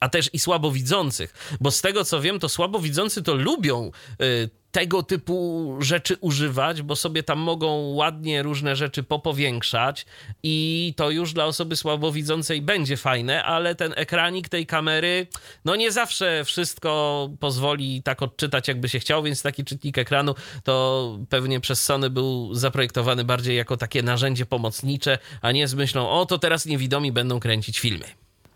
a 0.00 0.08
też 0.08 0.30
i 0.32 0.38
słabowidzących, 0.38 1.56
bo 1.60 1.70
z 1.70 1.80
tego 1.80 2.04
co 2.04 2.20
wiem, 2.20 2.38
to 2.38 2.48
słabowidzący 2.48 3.22
to 3.22 3.34
lubią 3.34 3.90
y, 4.22 4.50
tego 4.76 5.02
typu 5.02 5.76
rzeczy 5.80 6.16
używać, 6.20 6.82
bo 6.82 6.96
sobie 6.96 7.22
tam 7.22 7.38
mogą 7.38 7.94
ładnie 7.94 8.42
różne 8.42 8.76
rzeczy 8.76 9.02
popowiększać 9.02 10.06
i 10.42 10.94
to 10.96 11.10
już 11.10 11.32
dla 11.32 11.44
osoby 11.44 11.76
słabowidzącej 11.76 12.62
będzie 12.62 12.96
fajne, 12.96 13.44
ale 13.44 13.74
ten 13.74 13.92
ekranik 13.96 14.48
tej 14.48 14.66
kamery, 14.66 15.26
no 15.64 15.76
nie 15.76 15.92
zawsze 15.92 16.44
wszystko 16.44 17.30
pozwoli 17.40 18.02
tak 18.02 18.22
odczytać, 18.22 18.68
jakby 18.68 18.88
się 18.88 18.98
chciał, 18.98 19.22
więc 19.22 19.42
taki 19.42 19.64
czytnik 19.64 19.98
ekranu 19.98 20.34
to 20.64 21.18
pewnie 21.28 21.60
przez 21.60 21.82
Sony 21.82 22.10
był 22.10 22.54
zaprojektowany 22.54 23.24
bardziej 23.24 23.56
jako 23.56 23.76
takie 23.76 24.02
narzędzie 24.02 24.46
pomocnicze, 24.46 25.18
a 25.42 25.52
nie 25.52 25.68
z 25.68 25.74
myślą, 25.74 26.10
o 26.10 26.26
to 26.26 26.38
teraz 26.38 26.66
niewidomi 26.66 27.12
będą 27.12 27.40
kręcić 27.40 27.80
filmy. 27.80 28.04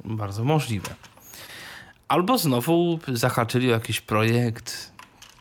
Bardzo 0.04 0.44
możliwe. 0.44 0.94
Albo 2.08 2.38
znowu 2.38 2.98
zahaczyli 3.08 3.68
o 3.68 3.72
jakiś 3.72 4.00
projekt, 4.00 4.90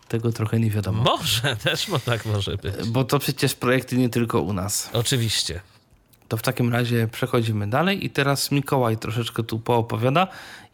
tego 0.10 0.32
trochę 0.32 0.60
nie 0.60 0.70
wiadomo. 0.70 1.04
Może, 1.04 1.56
też 1.64 1.88
mo 1.88 2.00
tak 2.00 2.26
może 2.26 2.58
być. 2.58 2.88
Bo 2.88 3.04
to 3.04 3.20
przecież 3.20 3.56
projekty 3.56 3.98
nie 3.98 4.10
tylko 4.10 4.42
u 4.42 4.54
nas. 4.54 4.90
Oczywiście. 4.94 5.62
To 6.28 6.38
w 6.38 6.42
takim 6.42 6.74
razie 6.74 7.08
przechodzimy 7.08 7.68
dalej 7.68 8.06
i 8.06 8.10
teraz 8.10 8.52
Mikołaj 8.52 8.98
troszeczkę 8.98 9.44
tu 9.44 9.60
poopowiada 9.60 10.28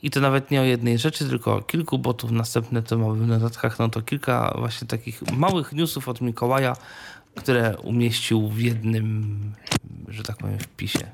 i 0.04 0.10
to 0.10 0.22
nawet 0.22 0.52
nie 0.52 0.62
o 0.62 0.64
jednej 0.64 0.98
rzeczy, 0.98 1.30
tylko 1.30 1.56
o 1.56 1.62
kilku, 1.62 2.00
bo 2.00 2.14
tu 2.14 2.32
następne 2.32 2.84
to 2.84 2.98
mamy 2.98 3.26
w 3.26 3.28
notatkach, 3.28 3.80
no 3.80 3.90
to 3.90 4.02
kilka 4.02 4.56
właśnie 4.58 4.88
takich 4.88 5.22
małych 5.32 5.74
newsów 5.74 6.10
od 6.10 6.22
Mikołaja, 6.22 6.76
które 7.36 7.78
umieścił 7.78 8.50
w 8.50 8.60
jednym, 8.60 9.54
że 10.08 10.24
tak 10.24 10.38
powiem, 10.38 10.60
wpisie. 10.60 11.12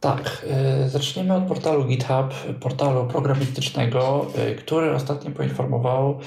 Tak, 0.00 0.46
y, 0.84 0.88
zaczniemy 0.88 1.34
od 1.34 1.44
portalu 1.44 1.84
GitHub, 1.84 2.34
portalu 2.60 3.06
programistycznego, 3.06 4.26
y, 4.50 4.54
który 4.54 4.94
ostatnio 4.94 5.30
poinformował, 5.30 6.18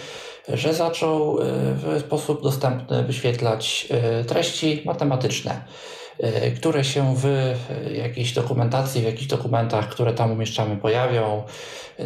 że 0.48 0.74
zaczął 0.74 1.40
y, 1.40 1.44
w 1.74 2.00
sposób 2.00 2.44
dostępny 2.44 3.04
wyświetlać 3.04 3.88
treści 4.28 4.82
matematyczne, 4.86 5.66
które 6.56 6.84
się 6.84 7.16
w 7.16 7.56
jakiejś 7.98 8.34
dokumentacji, 8.34 9.02
w 9.02 9.06
jakichś 9.06 9.28
dokumentach, 9.28 9.90
które 9.90 10.14
tam 10.14 10.32
umieszczamy, 10.32 10.78
pojawią. 10.78 11.44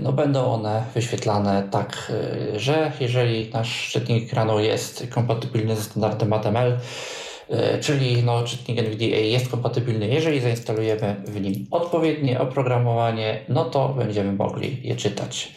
No, 0.02 0.14
będą 0.14 0.46
one 0.46 0.84
wyświetlane 0.96 1.68
tak, 1.72 2.12
że 2.56 2.92
jeżeli 3.00 3.50
nasz 3.50 3.90
czytnik 3.92 4.24
ekranu 4.24 4.60
jest 4.60 5.08
kompatybilny 5.10 5.76
ze 5.76 5.82
standardem 5.82 6.34
HTML, 6.34 6.78
E, 6.78 6.80
czyli 7.82 8.24
no, 8.24 8.44
czytnik 8.44 8.80
NVDA 8.80 9.06
jest 9.06 9.50
kompatybilny. 9.50 10.08
Jeżeli 10.08 10.40
zainstalujemy 10.40 11.16
w 11.26 11.42
nim 11.42 11.68
odpowiednie 11.72 12.40
oprogramowanie, 12.40 13.46
no 13.50 13.66
to 13.66 13.90
będziemy 13.90 14.34
mogli 14.34 14.88
je 14.88 14.96
czytać. 14.96 15.52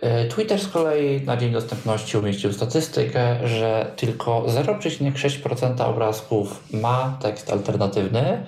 E, 0.00 0.28
Twitter 0.28 0.60
z 0.60 0.68
kolei 0.68 1.20
na 1.20 1.36
dzień 1.36 1.52
dostępności 1.52 2.18
umieścił 2.18 2.52
statystykę, 2.52 3.48
że 3.48 3.92
tylko 3.96 4.42
0,6% 4.42 5.82
obrazków 5.82 6.64
ma 6.72 7.18
tekst 7.22 7.52
alternatywny, 7.52 8.44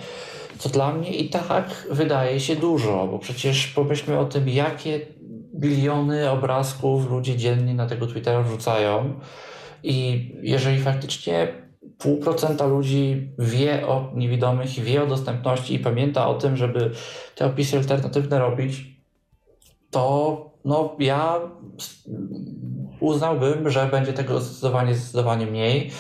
co 0.59 0.69
dla 0.69 0.93
mnie 0.93 1.11
i 1.11 1.29
tak 1.31 1.87
wydaje 1.91 2.41
się 2.41 2.57
dużo, 2.57 3.09
bo 3.11 3.19
przecież 3.19 3.67
pomyślmy 3.67 4.19
o 4.19 4.25
tym, 4.25 4.49
jakie 4.49 5.01
biliony 5.55 6.31
obrazków 6.31 7.11
ludzie 7.11 7.37
dziennie 7.37 7.75
na 7.75 7.87
tego 7.87 8.07
Twittera 8.07 8.43
wrzucają. 8.43 9.21
I 9.83 10.29
jeżeli 10.43 10.81
faktycznie 10.81 11.49
pół 12.01 12.17
procenta 12.17 12.67
ludzi 12.67 13.33
wie 13.39 13.87
o 13.87 14.11
niewidomych, 14.15 14.71
wie 14.71 15.03
o 15.03 15.07
dostępności 15.07 15.75
i 15.75 15.79
pamięta 15.79 16.29
o 16.29 16.35
tym, 16.35 16.57
żeby 16.57 16.91
te 17.35 17.47
opisy 17.47 17.77
alternatywne 17.77 18.39
robić, 18.39 18.87
to 19.91 20.51
no, 20.65 20.97
ja 20.99 21.41
uznałbym, 23.01 23.71
że 23.71 23.87
będzie 23.87 24.13
tego 24.13 24.41
zdecydowanie, 24.41 24.95
zdecydowanie 24.95 25.47
mniej. 25.47 25.91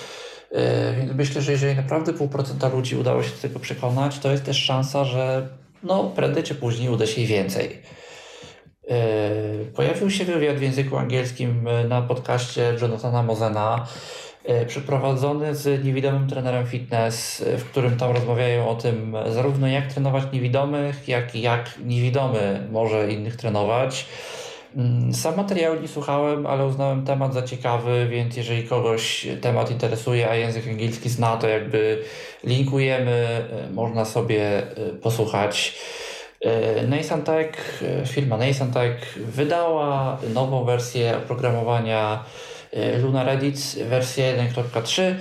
Yy, 0.52 0.58
więc 0.96 1.12
myślę, 1.12 1.42
że 1.42 1.52
jeżeli 1.52 1.76
naprawdę 1.76 2.12
pół 2.12 2.28
procenta 2.28 2.68
ludzi 2.68 2.96
udało 2.96 3.22
się 3.22 3.30
do 3.30 3.42
tego 3.42 3.60
przekonać, 3.60 4.18
to 4.18 4.30
jest 4.30 4.44
też 4.44 4.56
szansa, 4.64 5.04
że 5.04 5.48
no, 5.82 6.04
prędzej 6.04 6.42
czy 6.42 6.54
później 6.54 6.88
uda 6.88 7.06
się 7.06 7.20
i 7.20 7.26
więcej. 7.26 7.82
Yy, 8.88 9.72
pojawił 9.74 10.10
się 10.10 10.24
wywiad 10.24 10.56
w 10.56 10.62
języku 10.62 10.96
angielskim 10.96 11.68
na 11.88 12.02
podcaście 12.02 12.76
Jonathana 12.82 13.22
Mozena, 13.22 13.86
przeprowadzony 14.66 15.54
z 15.54 15.84
niewidomym 15.84 16.28
trenerem 16.28 16.66
fitness, 16.66 17.44
e, 17.46 17.58
w 17.58 17.64
którym 17.64 17.96
tam 17.96 18.12
rozmawiają 18.12 18.68
o 18.68 18.74
tym 18.74 19.16
zarówno 19.30 19.68
jak 19.68 19.86
trenować 19.86 20.24
niewidomych, 20.32 21.08
jak 21.08 21.34
i 21.34 21.40
jak 21.40 21.78
niewidomy 21.84 22.68
może 22.72 23.12
innych 23.12 23.36
trenować. 23.36 24.06
Mm, 24.76 25.14
sam 25.14 25.36
materiał 25.36 25.80
nie 25.82 25.88
słuchałem, 25.88 26.46
ale 26.46 26.66
uznałem 26.66 27.04
temat 27.04 27.34
za 27.34 27.42
ciekawy, 27.42 28.08
więc 28.10 28.36
jeżeli 28.36 28.64
kogoś 28.64 29.26
temat 29.40 29.70
interesuje, 29.70 30.30
a 30.30 30.34
język 30.34 30.68
angielski 30.68 31.08
zna, 31.08 31.36
to 31.36 31.48
jakby 31.48 32.02
linkujemy, 32.44 33.10
e, 33.10 33.72
można 33.72 34.04
sobie 34.04 34.62
posłuchać. 35.02 35.78
Nasantech, 36.88 37.82
firma 38.06 38.36
Nasantech 38.36 39.18
wydała 39.18 40.18
nową 40.34 40.64
wersję 40.64 41.16
oprogramowania 41.16 42.24
E, 42.24 42.49
Luna 43.02 43.24
Reddit 43.24 43.76
wersja 43.88 44.24
1.3, 44.24 45.02
e, 45.02 45.14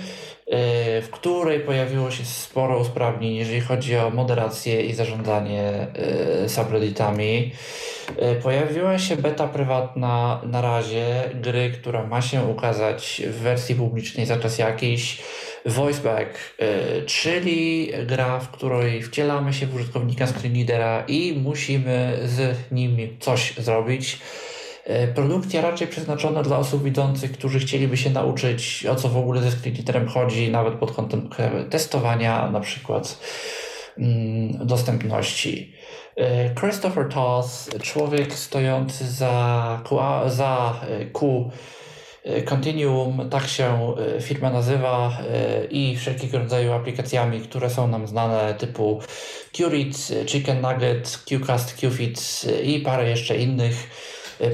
w 1.02 1.10
której 1.10 1.60
pojawiło 1.60 2.10
się 2.10 2.24
sporo 2.24 2.78
usprawnień, 2.78 3.34
jeżeli 3.34 3.60
chodzi 3.60 3.96
o 3.96 4.10
moderację 4.10 4.82
i 4.82 4.94
zarządzanie 4.94 5.86
e, 6.42 6.48
subredditami. 6.48 7.52
Pojawiła 8.42 8.98
się 8.98 9.16
beta 9.16 9.48
prywatna 9.48 10.40
na 10.46 10.60
razie 10.60 11.30
gry, 11.34 11.70
która 11.70 12.06
ma 12.06 12.22
się 12.22 12.42
ukazać 12.42 13.22
w 13.26 13.34
wersji 13.34 13.74
publicznej 13.74 14.26
za 14.26 14.36
czas 14.36 14.58
jakiś. 14.58 15.22
Voiceback, 15.66 16.38
czyli 17.06 17.92
gra, 18.06 18.38
w 18.38 18.50
której 18.50 19.02
wcielamy 19.02 19.52
się 19.52 19.66
w 19.66 19.74
użytkownika 19.74 20.26
screenreadera 20.26 21.04
i 21.08 21.40
musimy 21.42 22.18
z 22.24 22.56
nim 22.72 23.16
coś 23.20 23.54
zrobić. 23.58 24.18
E, 24.90 25.08
produkcja 25.08 25.60
raczej 25.62 25.88
przeznaczona 25.88 26.42
dla 26.42 26.58
osób 26.58 26.84
widzących, 26.84 27.32
którzy 27.32 27.58
chcieliby 27.58 27.96
się 27.96 28.10
nauczyć, 28.10 28.86
o 28.86 28.96
co 28.96 29.08
w 29.08 29.16
ogóle 29.16 29.42
ze 29.42 29.50
screenreaderem 29.50 30.08
chodzi, 30.08 30.50
nawet 30.50 30.74
pod 30.74 30.92
kątem 30.92 31.28
testowania, 31.70 32.50
na 32.50 32.60
przykład 32.60 33.18
mm, 33.98 34.66
dostępności. 34.66 35.74
E, 36.16 36.54
Christopher 36.54 37.08
Toth, 37.08 37.48
człowiek 37.82 38.34
stojący 38.34 39.06
za, 39.06 39.82
za 40.26 40.80
e, 40.88 41.06
Q 41.06 41.50
Continuum, 42.44 43.30
tak 43.30 43.46
się 43.46 43.94
firma 44.20 44.50
nazywa 44.50 45.18
i 45.70 45.96
wszelkiego 45.96 46.38
rodzaju 46.38 46.72
aplikacjami, 46.72 47.40
które 47.40 47.70
są 47.70 47.88
nam 47.88 48.06
znane 48.06 48.54
typu 48.54 49.00
Qrit, 49.52 50.08
Chicken 50.26 50.60
Nugget, 50.60 51.24
Qcast, 51.28 51.74
Qfit 51.74 52.46
i 52.64 52.80
parę 52.80 53.10
jeszcze 53.10 53.36
innych 53.36 53.90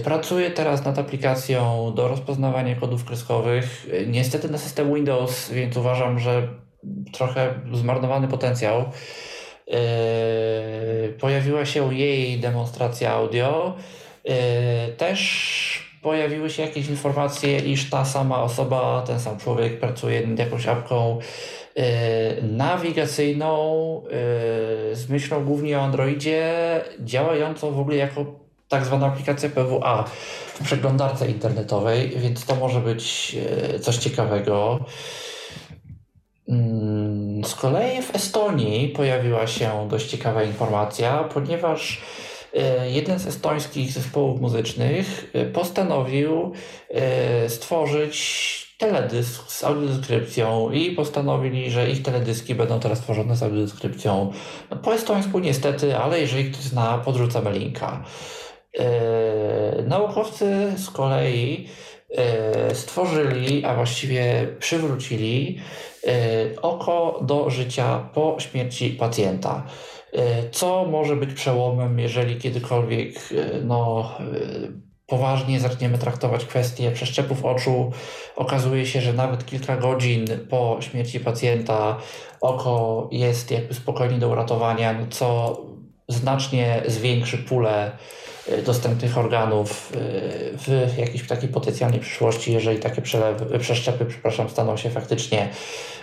Pracuję 0.05 0.51
teraz 0.51 0.85
nad 0.85 0.99
aplikacją 0.99 1.93
do 1.97 2.09
rozpoznawania 2.09 2.77
kodów 2.77 3.05
kreskowych. 3.05 3.87
Niestety 4.07 4.49
na 4.49 4.59
system 4.59 4.95
Windows, 4.95 5.51
więc 5.51 5.77
uważam, 5.77 6.19
że 6.19 6.49
trochę 7.13 7.55
zmarnowany 7.73 8.29
potencjał. 8.29 8.85
Pojawiła 11.21 11.65
się 11.65 11.95
jej 11.95 12.41
demonstracja 12.41 13.13
audio. 13.13 13.75
Też 14.97 15.87
pojawiły 16.03 16.51
się 16.51 16.63
jakieś 16.63 16.89
informacje, 16.89 17.59
iż 17.59 17.91
ta 17.91 18.05
sama 18.05 18.43
osoba, 18.43 19.05
ten 19.07 19.21
sam 19.21 19.39
człowiek 19.39 19.81
pracuje 19.81 20.27
nad 20.27 20.39
jakąś 20.39 20.67
apką 20.67 21.19
nawigacyjną 22.43 24.03
z 24.93 25.09
myślą 25.09 25.45
głównie 25.45 25.79
o 25.79 25.83
Androidzie, 25.83 26.55
działającą 27.01 27.73
w 27.73 27.81
ogóle 27.81 27.97
jako 27.97 28.46
tak 28.69 28.85
zwana 28.85 29.07
aplikacja 29.07 29.51
PWA 29.51 30.05
w 30.47 30.65
przeglądarce 30.65 31.29
internetowej, 31.29 32.13
więc 32.17 32.47
to 32.47 32.55
może 32.55 32.81
być 32.81 33.37
coś 33.81 33.97
ciekawego. 33.97 34.81
Mm, 36.49 37.45
z 37.45 37.55
kolei 37.55 38.03
w 38.03 38.15
Estonii 38.15 38.89
pojawiła 38.89 39.47
się 39.47 39.89
dość 39.91 40.11
ciekawa 40.11 40.43
informacja, 40.43 41.25
ponieważ 41.25 42.03
e, 42.55 42.91
jeden 42.91 43.19
z 43.19 43.27
estońskich 43.27 43.93
zespołów 43.93 44.41
muzycznych 44.41 45.31
e, 45.35 45.45
postanowił 45.45 46.53
e, 46.91 47.49
stworzyć 47.49 48.77
teledysk 48.79 49.53
z 49.53 49.65
audiodeskrypcją 49.65 50.71
i 50.71 50.91
postanowili, 50.91 51.71
że 51.71 51.91
ich 51.91 52.03
teledyski 52.03 52.55
będą 52.55 52.81
teraz 52.81 53.01
tworzone 53.01 53.37
z 53.37 53.43
audiodeskrypcją 53.43 54.33
no, 54.71 54.77
po 54.77 54.95
estońsku 54.95 55.39
niestety, 55.39 55.97
ale 55.97 56.21
jeżeli 56.21 56.51
ktoś 56.51 56.65
zna, 56.65 56.99
podrzucamy 56.99 57.53
linka. 57.53 58.05
Naukowcy 59.87 60.73
z 60.77 60.91
kolei 60.91 61.69
stworzyli, 62.73 63.65
a 63.65 63.75
właściwie 63.75 64.47
przywrócili 64.59 65.61
E, 66.07 66.61
oko 66.63 67.21
do 67.23 67.51
życia 67.51 68.09
po 68.15 68.37
śmierci 68.39 68.91
pacjenta. 68.91 69.67
E, 70.13 70.51
co 70.51 70.85
może 70.85 71.17
być 71.17 71.35
przełomem, 71.35 71.99
jeżeli 71.99 72.37
kiedykolwiek 72.37 73.17
e, 73.17 73.61
no, 73.61 74.11
poważnie 75.07 75.61
zaczniemy 75.61 75.99
traktować 75.99 76.45
kwestię 76.45 76.91
przeszczepów 76.91 77.45
oczu, 77.45 77.93
okazuje 78.37 78.87
się, 78.87 79.01
że 79.01 79.13
nawet 79.13 79.47
kilka 79.47 79.77
godzin 79.77 80.25
po 80.51 80.77
śmierci 80.81 81.21
pacjenta 81.21 81.97
oko 82.41 83.09
jest 83.13 83.51
jakby 83.51 83.75
spokojnie 83.75 84.19
do 84.19 84.29
uratowania, 84.29 85.07
co 85.11 85.61
znacznie 86.09 86.83
zwiększy 86.87 87.39
pulę 87.39 87.93
dostępnych 88.65 89.19
organów 89.19 89.93
w 90.67 90.95
jakiejś 90.99 91.27
takiej 91.27 91.49
potencjalnej 91.49 92.01
przyszłości, 92.01 92.53
jeżeli 92.53 92.79
takie 92.79 93.03
przelewy, 93.03 93.59
przeszczepy 93.59 94.05
przepraszam, 94.05 94.49
staną 94.49 94.77
się 94.77 94.91
faktycznie 94.91 95.49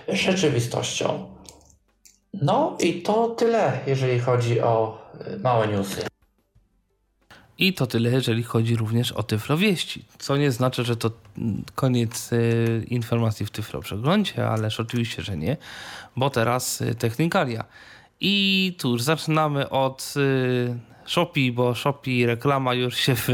rzeczywistością. 0.07 1.25
No 2.33 2.77
i 2.79 3.01
to 3.01 3.27
tyle, 3.27 3.79
jeżeli 3.87 4.19
chodzi 4.19 4.61
o 4.61 4.97
y, 5.27 5.39
małe 5.39 5.67
newsy. 5.67 6.01
I 7.57 7.73
to 7.73 7.87
tyle, 7.87 8.09
jeżeli 8.11 8.43
chodzi 8.43 8.75
również 8.75 9.11
o 9.11 9.23
Tyflowieści. 9.23 10.05
Co 10.19 10.37
nie 10.37 10.51
znaczy, 10.51 10.83
że 10.85 10.95
to 10.95 11.11
mm, 11.37 11.63
koniec 11.75 12.33
y, 12.33 12.85
informacji 12.87 13.45
w 13.45 13.51
Tyflo 13.51 13.81
przeglądzie, 13.81 14.47
ależ 14.47 14.79
oczywiście, 14.79 15.21
że 15.21 15.37
nie, 15.37 15.57
bo 16.15 16.29
teraz 16.29 16.81
y, 16.81 16.95
technikalia. 16.95 17.63
I 18.19 18.75
już 18.83 19.01
zaczynamy 19.01 19.69
od 19.69 20.13
Shopee, 21.05 21.51
bo 21.51 21.75
Shopee 21.75 22.25
reklama 22.25 22.73
już 22.73 22.97
się 22.97 23.15
w 23.15 23.27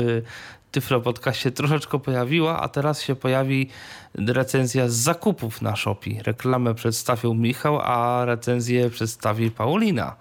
Tyflo 0.72 1.02
Podcastie 1.02 1.52
troszeczkę 1.52 2.00
pojawiła, 2.00 2.62
a 2.62 2.70
teraz 2.70 3.02
się 3.02 3.16
pojawi 3.16 3.70
recenzja 4.16 4.90
z 4.90 4.94
zakupów 4.94 5.62
na 5.62 5.76
Shopee. 5.76 6.22
Reklamę 6.24 6.76
przedstawił 6.76 7.34
Michał, 7.34 7.80
a 7.84 8.26
recenzję 8.26 8.90
przedstawi 8.90 9.52
Paulina. 9.52 10.16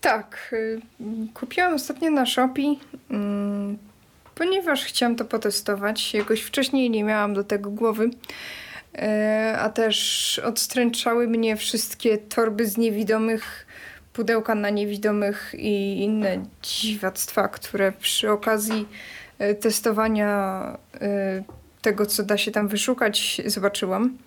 Tak, 0.00 0.50
y, 0.52 0.80
kupiłam 1.34 1.74
ostatnio 1.74 2.10
na 2.10 2.26
Shopee, 2.26 2.78
mm, 3.10 3.78
ponieważ 4.34 4.84
chciałam 4.84 5.16
to 5.16 5.24
potestować. 5.24 6.14
Jakoś 6.14 6.40
wcześniej 6.40 6.90
nie 6.90 7.04
miałam 7.04 7.34
do 7.34 7.44
tego 7.44 7.70
głowy, 7.70 8.04
y, 8.04 9.00
a 9.58 9.70
też 9.70 10.38
odstręczały 10.44 11.28
mnie 11.28 11.56
wszystkie 11.56 12.18
torby 12.18 12.66
z 12.66 12.76
niewidomych 12.76 13.66
pudełka 14.18 14.54
na 14.54 14.70
niewidomych 14.70 15.54
i 15.58 16.02
inne 16.02 16.44
dziwactwa, 16.62 17.48
które 17.48 17.92
przy 17.92 18.30
okazji 18.30 18.88
e, 19.38 19.54
testowania 19.54 20.28
e, 21.00 21.42
tego, 21.82 22.06
co 22.06 22.22
da 22.22 22.38
się 22.38 22.50
tam 22.50 22.68
wyszukać, 22.68 23.40
zobaczyłam. 23.46 24.18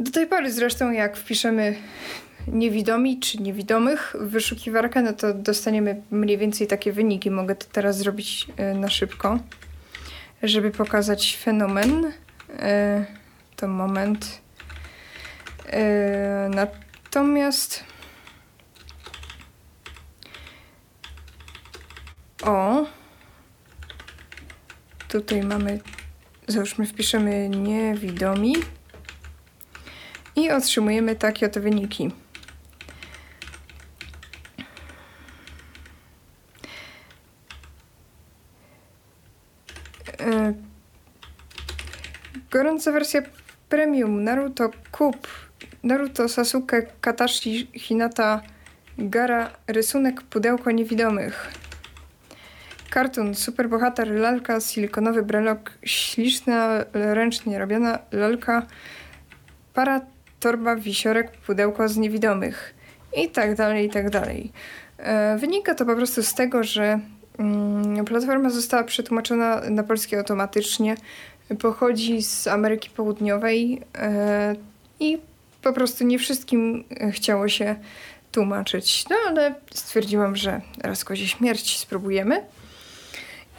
Do 0.00 0.10
tej 0.10 0.26
pory 0.26 0.52
zresztą, 0.52 0.90
jak 0.90 1.16
wpiszemy 1.16 1.74
niewidomi 2.46 3.20
czy 3.20 3.38
niewidomych 3.38 4.16
w 4.20 4.30
wyszukiwarkę, 4.30 5.02
no 5.02 5.12
to 5.12 5.34
dostaniemy 5.34 6.02
mniej 6.10 6.38
więcej 6.38 6.66
takie 6.66 6.92
wyniki. 6.92 7.30
Mogę 7.30 7.54
to 7.54 7.66
teraz 7.72 7.98
zrobić 7.98 8.46
e, 8.56 8.74
na 8.74 8.90
szybko, 8.90 9.38
żeby 10.42 10.70
pokazać 10.70 11.38
fenomen. 11.44 12.12
To 13.56 13.68
moment. 13.68 14.40
Natomiast 16.50 17.91
O. 22.42 22.86
Tutaj 25.08 25.42
mamy, 25.42 25.80
załóżmy, 26.48 26.86
wpiszemy 26.86 27.48
niewidomi 27.48 28.54
i 30.36 30.50
otrzymujemy 30.50 31.16
takie 31.16 31.46
oto 31.46 31.60
wyniki. 31.60 32.10
E, 40.20 40.54
gorąca 42.50 42.92
wersja 42.92 43.22
premium 43.68 44.24
Naruto 44.24 44.70
Kup 44.92 45.28
Naruto 45.82 46.28
Sasuke 46.28 46.86
Katashi 47.00 47.66
Hinata 47.74 48.42
Gara 48.98 49.50
rysunek 49.66 50.22
pudełko 50.22 50.70
niewidomych 50.70 51.52
Kartun, 52.92 53.34
superbohater, 53.34 54.10
lalka, 54.10 54.60
silikonowy 54.60 55.22
brelok, 55.22 55.70
śliczna, 55.84 56.84
ręcznie 56.92 57.58
robiona 57.58 57.98
lalka, 58.12 58.66
para, 59.74 60.00
torba, 60.40 60.76
wisiorek, 60.76 61.30
pudełko 61.46 61.88
z 61.88 61.96
niewidomych 61.96 62.74
i 63.16 63.30
tak 63.30 63.54
dalej, 63.54 63.86
i 63.86 63.90
tak 63.90 64.10
dalej. 64.10 64.52
E, 64.98 65.36
wynika 65.38 65.74
to 65.74 65.86
po 65.86 65.96
prostu 65.96 66.22
z 66.22 66.34
tego, 66.34 66.64
że 66.64 67.00
mm, 67.38 68.04
platforma 68.04 68.50
została 68.50 68.84
przetłumaczona 68.84 69.60
na 69.70 69.82
polski 69.82 70.16
automatycznie, 70.16 70.96
pochodzi 71.60 72.22
z 72.22 72.46
Ameryki 72.46 72.90
Południowej 72.90 73.82
e, 73.94 74.54
i 75.00 75.18
po 75.62 75.72
prostu 75.72 76.04
nie 76.04 76.18
wszystkim 76.18 76.84
chciało 77.10 77.48
się 77.48 77.76
tłumaczyć. 78.32 79.04
No 79.10 79.16
ale 79.28 79.54
stwierdziłam, 79.74 80.36
że 80.36 80.60
raz 80.82 81.04
kozie 81.04 81.28
śmierć 81.28 81.78
spróbujemy. 81.78 82.42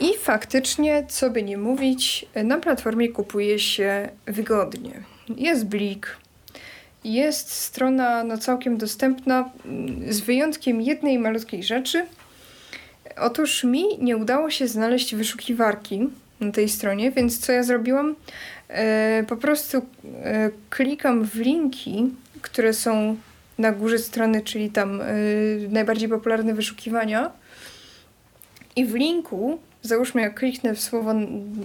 I 0.04 0.18
faktycznie, 0.18 1.06
co 1.08 1.30
by 1.30 1.44
nie 1.44 1.58
mówić, 1.58 2.26
na 2.44 2.58
platformie 2.58 3.10
kupuje 3.10 3.60
się 3.60 4.10
wygodnie. 4.26 4.92
Jest 5.38 5.66
blik, 5.66 6.18
jest 7.04 7.52
strona 7.52 8.24
no, 8.24 8.38
całkiem 8.38 8.78
dostępna, 8.78 9.50
z 10.10 10.20
wyjątkiem 10.20 10.82
jednej 10.82 11.20
malutkiej 11.20 11.64
rzeczy. 11.64 12.06
Otóż 13.18 13.64
mi 13.64 13.84
nie 14.00 14.18
udało 14.18 14.50
się 14.50 14.68
znaleźć 14.68 15.16
wyszukiwarki 15.16 16.10
na 16.40 16.52
tej 16.52 16.70
stronie, 16.70 17.12
więc 17.12 17.40
co 17.40 17.52
ja 17.52 17.64
zrobiłam? 17.64 18.16
E, 18.68 19.24
po 19.28 19.38
prostu 19.38 19.78
e, 20.24 20.50
klikam 20.70 21.26
w 21.26 21.36
linki, 21.36 22.10
które 22.42 22.74
są 22.74 23.18
na 23.58 23.72
górze 23.72 24.00
strony, 24.00 24.42
czyli 24.42 24.70
tam 24.70 25.02
e, 25.02 25.06
najbardziej 25.70 26.10
popularne 26.10 26.54
wyszukiwania. 26.54 27.32
I 28.76 28.86
w 28.86 28.96
linku 28.96 29.60
załóżmy 29.84 30.22
jak 30.22 30.36
kliknę 30.36 30.76
w 30.76 30.82
słowo 30.82 31.14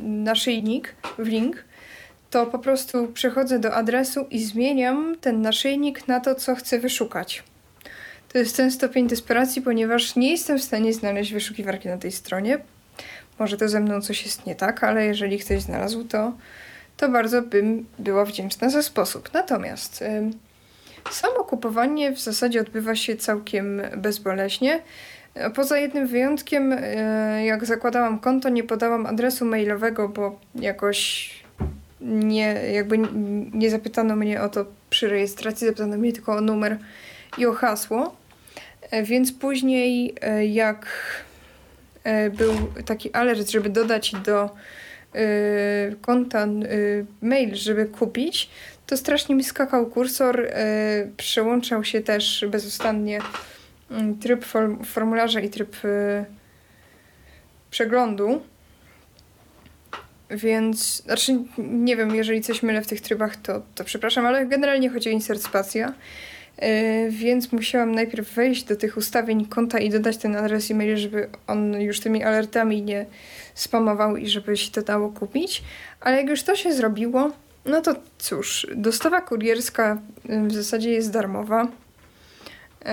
naszyjnik, 0.03 0.95
w 1.19 1.27
link, 1.27 1.65
to 2.31 2.47
po 2.47 2.59
prostu 2.59 3.07
przechodzę 3.07 3.59
do 3.59 3.75
adresu 3.75 4.27
i 4.31 4.45
zmieniam 4.45 5.17
ten 5.21 5.43
naszyjnik 5.43 6.09
na 6.09 6.21
to, 6.21 6.35
co 6.35 6.55
chcę 6.55 6.79
wyszukać. 6.79 7.43
To 8.33 8.39
jest 8.39 8.57
ten 8.57 8.71
stopień 8.71 9.09
desperacji, 9.09 9.63
ponieważ 9.63 10.17
nie 10.17 10.31
jestem 10.31 10.59
w 10.59 10.63
stanie 10.63 10.93
znaleźć 10.93 11.33
wyszukiwarki 11.33 11.89
na 11.89 11.97
tej 11.97 12.13
stronie. 12.13 12.59
Może 13.39 13.57
to 13.57 13.69
ze 13.69 13.81
mną 13.81 14.01
coś 14.01 14.25
jest 14.25 14.47
nie 14.47 14.55
tak, 14.55 14.85
ale 14.85 15.07
jeżeli 15.07 15.39
ktoś 15.39 15.63
znalazł, 15.63 16.05
to, 16.05 16.33
to 16.97 17.09
bardzo 17.09 17.43
bym 17.43 17.87
była 17.99 18.25
wdzięczna 18.25 18.71
za 18.71 18.83
sposób. 18.83 19.31
Natomiast 19.35 20.01
yy, 20.01 20.31
samo 21.11 21.45
kupowanie 21.45 22.13
w 22.13 22.21
zasadzie 22.21 22.61
odbywa 22.61 22.97
się 22.97 23.17
całkiem 23.17 23.83
bezboleśnie. 23.97 24.81
Poza 25.55 25.79
jednym 25.79 26.07
wyjątkiem, 26.07 26.73
e, 26.73 27.45
jak 27.45 27.65
zakładałam 27.65 28.19
konto, 28.19 28.49
nie 28.49 28.65
podałam 28.65 29.07
adresu 29.07 29.45
mailowego, 29.45 30.09
bo 30.09 30.39
jakoś 30.55 31.31
nie, 32.01 32.55
jakby 32.73 32.99
nie 33.53 33.71
zapytano 33.71 34.17
mnie 34.17 34.43
o 34.43 34.49
to 34.49 34.65
przy 34.91 35.09
rejestracji, 35.09 35.67
zapytano 35.67 35.97
mnie 35.97 36.13
tylko 36.13 36.37
o 36.37 36.41
numer 36.41 36.79
i 37.39 37.47
o 37.47 37.53
hasło. 37.53 38.17
Więc 39.03 39.33
później, 39.33 40.15
jak 40.51 40.87
był 42.37 42.55
taki 42.87 43.13
alert, 43.13 43.51
żeby 43.51 43.71
dodać 43.71 44.13
do 44.25 44.51
konta 46.01 46.47
mail, 47.23 47.55
żeby 47.55 47.87
kupić, 47.87 48.51
to 48.87 48.97
strasznie 48.97 49.35
mi 49.35 49.45
skakał 49.45 49.87
kursor, 49.87 50.49
przełączał 51.17 51.85
się 51.85 52.01
też 52.01 52.45
bezustannie 52.51 53.21
tryb 54.21 54.45
formularza 54.85 55.41
i 55.41 55.51
tryb 55.51 55.77
przeglądu. 57.71 58.43
Więc, 60.31 61.03
znaczy 61.03 61.39
nie 61.59 61.97
wiem, 61.97 62.15
jeżeli 62.15 62.41
coś 62.41 62.63
mylę 62.63 62.83
w 62.83 62.87
tych 62.87 63.01
trybach, 63.01 63.37
to, 63.37 63.63
to 63.75 63.85
przepraszam, 63.85 64.27
ale 64.27 64.47
generalnie 64.47 64.91
chodzi 64.91 65.09
o 65.09 65.13
insert 65.13 65.43
spacja. 65.43 65.95
Yy, 66.63 67.11
więc 67.11 67.53
musiałam 67.53 67.95
najpierw 67.95 68.35
wejść 68.35 68.65
do 68.65 68.77
tych 68.77 68.97
ustawień 68.97 69.47
konta 69.47 69.79
i 69.79 69.91
dodać 69.91 70.17
ten 70.17 70.37
adres 70.37 70.71
e-mail, 70.71 70.97
żeby 70.97 71.29
on 71.47 71.81
już 71.81 72.01
tymi 72.01 72.25
alertami 72.25 72.83
nie 72.83 73.07
spamował 73.55 74.17
i 74.17 74.29
żeby 74.29 74.57
się 74.57 74.71
to 74.71 74.83
dało 74.83 75.09
kupić. 75.09 75.63
Ale 76.01 76.17
jak 76.17 76.29
już 76.29 76.43
to 76.43 76.57
się 76.57 76.73
zrobiło, 76.73 77.31
no 77.65 77.81
to 77.81 77.95
cóż, 78.19 78.67
dostawa 78.75 79.21
kurierska 79.21 79.99
w 80.25 80.53
zasadzie 80.53 80.91
jest 80.91 81.13
darmowa. 81.13 81.63
Yy, 82.85 82.91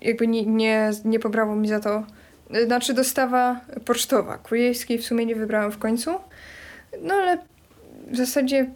jakby 0.00 0.26
nie, 0.26 0.46
nie, 0.46 0.90
nie 1.04 1.18
pobrało 1.18 1.56
mi 1.56 1.68
za 1.68 1.80
to 1.80 2.02
znaczy 2.66 2.94
dostawa 2.94 3.60
pocztowa. 3.84 4.38
Kurierskiej 4.38 4.98
w 4.98 5.06
sumie 5.06 5.26
nie 5.26 5.34
wybrałam 5.34 5.72
w 5.72 5.78
końcu. 5.78 6.10
No 7.02 7.14
ale 7.14 7.38
w 8.10 8.16
zasadzie 8.16 8.70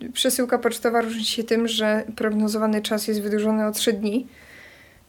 yy, 0.00 0.12
przesyłka 0.12 0.58
pocztowa 0.58 1.00
różni 1.00 1.24
się 1.24 1.44
tym, 1.44 1.68
że 1.68 2.04
prognozowany 2.16 2.82
czas 2.82 3.08
jest 3.08 3.22
wydłużony 3.22 3.66
o 3.66 3.72
3 3.72 3.92
dni. 3.92 4.26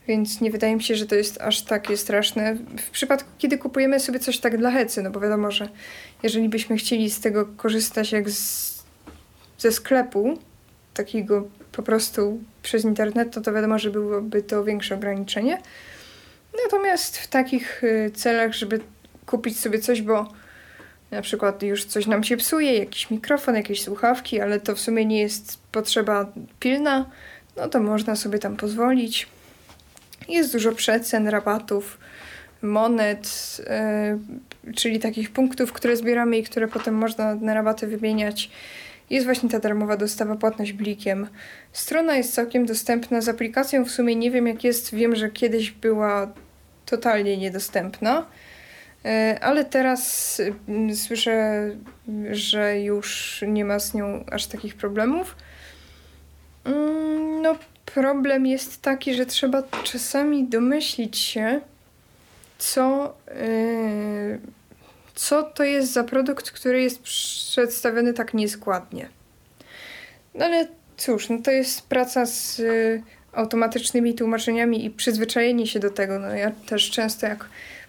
Więc 0.07 0.41
nie 0.41 0.51
wydaje 0.51 0.75
mi 0.75 0.83
się, 0.83 0.95
że 0.95 1.05
to 1.05 1.15
jest 1.15 1.41
aż 1.41 1.61
takie 1.61 1.97
straszne. 1.97 2.55
W 2.77 2.89
przypadku, 2.89 3.29
kiedy 3.37 3.57
kupujemy 3.57 3.99
sobie 3.99 4.19
coś 4.19 4.39
tak 4.39 4.57
dla 4.57 4.71
hecy, 4.71 5.03
no 5.03 5.11
bo 5.11 5.19
wiadomo, 5.19 5.51
że 5.51 5.69
jeżeli 6.23 6.49
byśmy 6.49 6.77
chcieli 6.77 7.09
z 7.09 7.19
tego 7.19 7.45
korzystać 7.45 8.11
jak 8.11 8.29
z, 8.29 8.83
ze 9.57 9.71
sklepu, 9.71 10.37
takiego 10.93 11.47
po 11.71 11.83
prostu 11.83 12.39
przez 12.63 12.83
internet, 12.83 13.33
to 13.33 13.41
to 13.41 13.53
wiadomo, 13.53 13.79
że 13.79 13.89
byłoby 13.89 14.43
to 14.43 14.63
większe 14.63 14.95
ograniczenie. 14.95 15.57
Natomiast 16.63 17.17
w 17.17 17.27
takich 17.27 17.83
y, 17.83 18.11
celach, 18.15 18.53
żeby 18.53 18.79
kupić 19.25 19.59
sobie 19.59 19.79
coś, 19.79 20.01
bo 20.01 20.33
na 21.11 21.21
przykład 21.21 21.63
już 21.63 21.85
coś 21.85 22.07
nam 22.07 22.23
się 22.23 22.37
psuje, 22.37 22.77
jakiś 22.77 23.09
mikrofon, 23.09 23.55
jakieś 23.55 23.83
słuchawki, 23.83 24.41
ale 24.41 24.59
to 24.59 24.75
w 24.75 24.79
sumie 24.79 25.05
nie 25.05 25.19
jest 25.19 25.59
potrzeba 25.71 26.31
pilna, 26.59 27.05
no 27.57 27.69
to 27.69 27.79
można 27.79 28.15
sobie 28.15 28.39
tam 28.39 28.55
pozwolić. 28.57 29.27
Jest 30.29 30.51
dużo 30.53 30.71
przecen, 30.71 31.27
rabatów, 31.27 31.97
monet, 32.61 33.57
yy, 34.65 34.73
czyli 34.73 34.99
takich 34.99 35.31
punktów, 35.31 35.73
które 35.73 35.97
zbieramy 35.97 36.37
i 36.37 36.43
które 36.43 36.67
potem 36.67 36.95
można 36.95 37.35
na 37.35 37.53
rabaty 37.53 37.87
wymieniać. 37.87 38.49
Jest 39.11 39.25
właśnie 39.25 39.49
ta 39.49 39.59
darmowa 39.59 39.97
dostawa, 39.97 40.35
płatność 40.35 40.73
blikiem. 40.73 41.27
Strona 41.73 42.15
jest 42.15 42.33
całkiem 42.33 42.65
dostępna 42.65 43.21
z 43.21 43.29
aplikacją. 43.29 43.85
W 43.85 43.91
sumie 43.91 44.15
nie 44.15 44.31
wiem 44.31 44.47
jak 44.47 44.63
jest. 44.63 44.95
Wiem, 44.95 45.15
że 45.15 45.29
kiedyś 45.29 45.71
była 45.71 46.33
totalnie 46.85 47.37
niedostępna. 47.37 48.25
E, 49.05 49.37
ale 49.41 49.65
teraz 49.65 50.41
mm, 50.67 50.95
słyszę, 50.95 51.69
że 52.31 52.79
już 52.79 53.39
nie 53.47 53.65
ma 53.65 53.79
z 53.79 53.93
nią 53.93 54.25
aż 54.31 54.47
takich 54.47 54.75
problemów. 54.75 55.35
Mm, 56.65 57.41
no, 57.41 57.55
problem 57.85 58.45
jest 58.45 58.81
taki, 58.81 59.13
że 59.13 59.25
trzeba 59.25 59.63
czasami 59.83 60.47
domyślić 60.47 61.17
się, 61.17 61.61
co, 62.57 63.13
yy, 63.27 64.39
co 65.15 65.43
to 65.43 65.63
jest 65.63 65.93
za 65.93 66.03
produkt, 66.03 66.51
który 66.51 66.81
jest 66.81 67.01
przedstawiony 67.01 68.13
tak 68.13 68.33
nieskładnie. 68.33 69.09
No 70.35 70.45
ale 70.45 70.67
cóż, 70.97 71.29
no 71.29 71.37
to 71.43 71.51
jest 71.51 71.87
praca 71.87 72.25
z 72.25 72.59
y, 72.59 73.03
automatycznymi 73.33 74.13
tłumaczeniami 74.13 74.85
i 74.85 74.89
przyzwyczajenie 74.89 75.67
się 75.67 75.79
do 75.79 75.89
tego. 75.89 76.19
No 76.19 76.35
ja 76.35 76.51
też 76.51 76.89
często 76.89 77.27
jak 77.27 77.45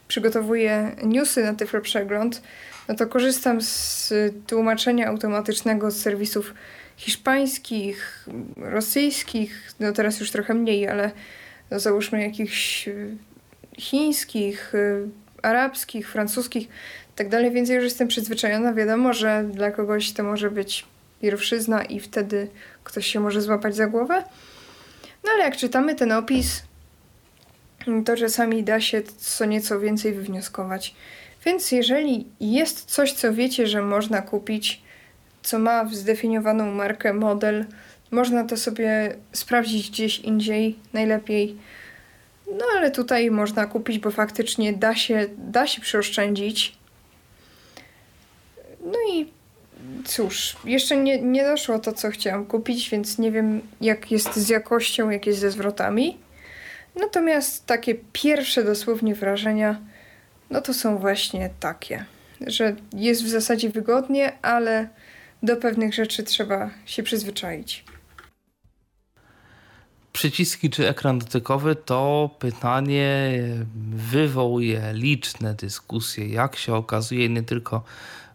przygotowuję 0.09 0.97
newsy 1.03 1.43
na 1.43 1.55
Tyflo 1.55 1.81
Przegląd, 1.81 2.43
no 2.89 2.95
to 2.95 3.07
korzystam 3.07 3.63
z 3.63 4.13
tłumaczenia 4.47 5.09
automatycznego 5.09 5.91
z 5.91 5.97
serwisów 5.97 6.55
hiszpańskich, 6.97 8.29
rosyjskich, 8.57 9.73
no 9.81 9.93
teraz 9.93 10.21
już 10.21 10.31
trochę 10.31 10.55
mniej, 10.55 10.89
ale 10.89 11.11
no 11.71 11.81
załóżmy 11.81 12.23
jakichś 12.23 12.89
chińskich, 13.79 14.73
arabskich, 15.43 16.09
francuskich 16.09 16.69
tak 17.17 17.29
dalej, 17.29 17.51
więc 17.51 17.69
ja 17.69 17.75
już 17.75 17.85
jestem 17.85 18.09
przyzwyczajona. 18.09 18.75
Wiadomo, 18.75 19.13
że 19.13 19.45
dla 19.53 19.71
kogoś 19.71 20.13
to 20.13 20.23
może 20.23 20.51
być 20.51 20.85
pierwszyzna 21.23 21.85
i 21.85 22.01
wtedy 22.01 22.49
ktoś 22.85 23.07
się 23.07 23.21
może 23.21 23.43
złapać 23.43 23.77
za 23.77 23.87
głowę. 23.87 24.25
No 25.25 25.31
ale 25.35 25.45
jak 25.45 25.57
czytamy 25.57 25.95
ten 25.95 26.13
opis, 26.13 26.63
to 28.05 28.17
czasami 28.17 28.65
da 28.65 28.81
się 28.81 29.03
co 29.19 29.45
nieco 29.45 29.81
więcej 29.81 30.13
wywnioskować. 30.13 30.95
Więc 31.45 31.73
jeżeli 31.73 32.27
jest 32.41 32.85
coś, 32.85 33.13
co 33.13 33.35
wiecie, 33.35 33.67
że 33.67 33.83
można 33.83 34.23
kupić, 34.23 34.83
co 35.43 35.59
ma 35.59 35.85
zdefiniowaną 35.85 36.73
markę, 36.73 37.13
model, 37.13 37.67
można 38.11 38.45
to 38.45 38.57
sobie 38.57 39.17
sprawdzić 39.33 39.91
gdzieś 39.91 40.19
indziej, 40.19 40.79
najlepiej. 40.93 41.57
No 42.47 42.65
ale 42.77 42.91
tutaj 42.91 43.31
można 43.31 43.67
kupić, 43.67 43.99
bo 43.99 44.11
faktycznie 44.11 44.73
da 44.73 44.95
się, 44.95 45.27
da 45.39 45.67
się 45.67 45.81
przeoszczędzić. 45.81 46.82
No 48.83 48.99
i 49.13 49.27
cóż, 50.05 50.57
jeszcze 50.65 50.97
nie, 50.97 51.23
nie 51.23 51.45
doszło 51.45 51.79
to, 51.79 51.93
co 51.93 52.11
chciałam 52.11 52.47
kupić, 52.47 52.91
więc 52.91 53.19
nie 53.19 53.33
wiem, 53.33 53.61
jak 53.81 54.11
jest 54.11 54.37
z 54.37 54.49
jakością, 54.49 55.11
jak 55.11 55.27
jest 55.27 55.41
ze 55.41 55.51
zwrotami. 55.51 56.19
Natomiast 56.97 57.67
takie 57.67 57.95
pierwsze 58.13 58.65
dosłownie 58.65 59.15
wrażenia, 59.15 59.81
no 60.51 60.61
to 60.61 60.75
są 60.75 60.99
właśnie 60.99 61.51
takie, 61.61 62.05
że 62.47 62.77
jest 62.93 63.25
w 63.25 63.29
zasadzie 63.29 63.71
wygodnie, 63.71 64.33
ale 64.43 64.89
do 65.43 65.57
pewnych 65.57 65.95
rzeczy 65.95 66.23
trzeba 66.23 66.71
się 66.87 67.03
przyzwyczaić. 67.03 67.85
Przyciski 70.13 70.71
czy 70.71 70.89
ekran 70.89 71.19
dotykowy 71.19 71.77
to 71.77 72.31
pytanie 72.39 73.39
wywołuje 73.95 74.91
liczne 74.93 75.55
dyskusje, 75.55 76.29
jak 76.29 76.57
się 76.57 76.75
okazuje, 76.75 77.29
nie 77.29 77.43
tylko 77.43 77.85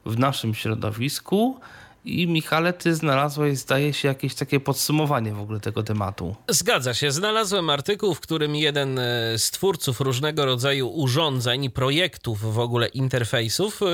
w 0.07 0.19
naszym 0.19 0.53
środowisku. 0.53 1.59
I 2.07 2.27
Michale, 2.27 2.73
ty 2.73 2.95
znalazłeś, 2.95 3.57
zdaje 3.57 3.93
się, 3.93 4.07
jakieś 4.07 4.35
takie 4.35 4.59
podsumowanie 4.59 5.33
w 5.33 5.39
ogóle 5.39 5.59
tego 5.59 5.83
tematu. 5.83 6.35
Zgadza 6.49 6.93
się. 6.93 7.11
Znalazłem 7.11 7.69
artykuł, 7.69 8.13
w 8.13 8.19
którym 8.19 8.55
jeden 8.55 8.99
e, 8.99 9.03
z 9.37 9.51
twórców 9.51 10.01
różnego 10.01 10.45
rodzaju 10.45 10.89
urządzeń, 10.89 11.69
projektów 11.69 12.53
w 12.53 12.59
ogóle 12.59 12.87
interfejsów, 12.87 13.81
e, 13.81 13.85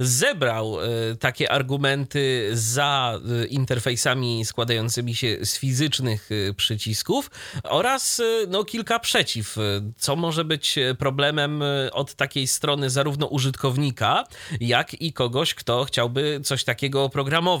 zebrał 0.00 0.78
e, 0.80 0.86
takie 1.16 1.52
argumenty 1.52 2.50
za 2.52 3.20
interfejsami 3.48 4.44
składającymi 4.44 5.14
się 5.14 5.38
z 5.42 5.58
fizycznych 5.58 6.30
przycisków 6.56 7.30
oraz 7.62 8.22
no, 8.48 8.64
kilka 8.64 8.98
przeciw, 8.98 9.56
co 9.96 10.16
może 10.16 10.44
być 10.44 10.78
problemem 10.98 11.62
od 11.92 12.14
takiej 12.14 12.46
strony 12.46 12.90
zarówno 12.90 13.26
użytkownika, 13.26 14.24
jak 14.60 15.02
i 15.02 15.12
kogoś, 15.12 15.54
kto 15.54 15.84
chciałby 15.84 16.40
coś 16.44 16.64
takiego 16.64 17.04
oprogramować 17.04 17.55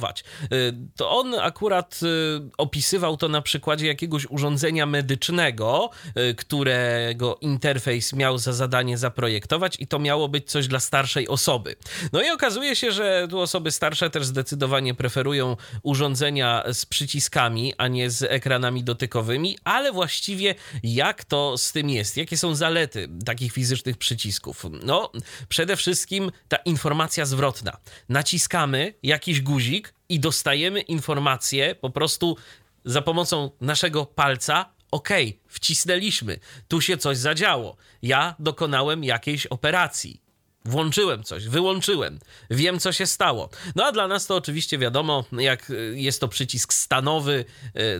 Y, 0.52 0.74
to 0.96 1.10
on 1.10 1.34
akurat 1.34 2.00
y, 2.02 2.50
opisywał 2.58 3.16
to 3.16 3.28
na 3.28 3.42
przykładzie 3.42 3.86
jakiegoś 3.86 4.26
urządzenia 4.26 4.86
medycznego, 4.86 5.90
y, 6.30 6.34
którego 6.34 7.38
interfejs 7.40 8.12
miał 8.12 8.38
za 8.38 8.52
zadanie 8.52 8.98
zaprojektować 8.98 9.76
i 9.80 9.86
to 9.86 9.98
miało 9.98 10.28
być 10.28 10.50
coś 10.50 10.68
dla 10.68 10.80
starszej 10.80 11.28
osoby. 11.28 11.76
No 12.12 12.22
i 12.22 12.30
okazuje 12.30 12.76
się, 12.76 12.92
że 12.92 13.26
tu 13.30 13.40
osoby 13.40 13.70
starsze 13.70 14.10
też 14.10 14.26
zdecydowanie 14.26 14.94
preferują 14.94 15.56
urządzenia 15.82 16.64
z 16.72 16.86
przyciskami, 16.86 17.74
a 17.78 17.88
nie 17.88 18.10
z 18.10 18.22
ekranami 18.22 18.84
dotykowymi, 18.84 19.58
ale 19.64 19.92
właściwie 19.92 20.54
jak 20.82 21.24
to 21.24 21.58
z 21.58 21.72
tym 21.72 21.90
jest? 21.90 22.16
Jakie 22.16 22.36
są 22.36 22.54
zalety 22.54 23.08
takich 23.24 23.52
fizycznych 23.52 23.96
przycisków? 23.96 24.66
No, 24.82 25.12
przede 25.48 25.76
wszystkim 25.76 26.30
ta 26.48 26.56
informacja 26.56 27.26
zwrotna. 27.26 27.76
Naciskamy 28.08 28.94
jakiś 29.02 29.40
guzik, 29.40 29.85
i 30.08 30.20
dostajemy 30.20 30.80
informację 30.80 31.74
po 31.74 31.90
prostu 31.90 32.36
za 32.84 33.02
pomocą 33.02 33.50
naszego 33.60 34.06
palca. 34.06 34.76
Okej, 34.90 35.28
okay, 35.28 35.40
wcisnęliśmy, 35.48 36.38
tu 36.68 36.80
się 36.80 36.96
coś 36.96 37.18
zadziało. 37.18 37.76
Ja 38.02 38.34
dokonałem 38.38 39.04
jakiejś 39.04 39.46
operacji. 39.46 40.20
Włączyłem 40.64 41.22
coś, 41.22 41.48
wyłączyłem, 41.48 42.18
wiem 42.50 42.80
co 42.80 42.92
się 42.92 43.06
stało. 43.06 43.50
No 43.74 43.84
a 43.84 43.92
dla 43.92 44.08
nas 44.08 44.26
to 44.26 44.36
oczywiście 44.36 44.78
wiadomo, 44.78 45.24
jak 45.32 45.72
jest 45.94 46.20
to 46.20 46.28
przycisk 46.28 46.72
stanowy, 46.72 47.44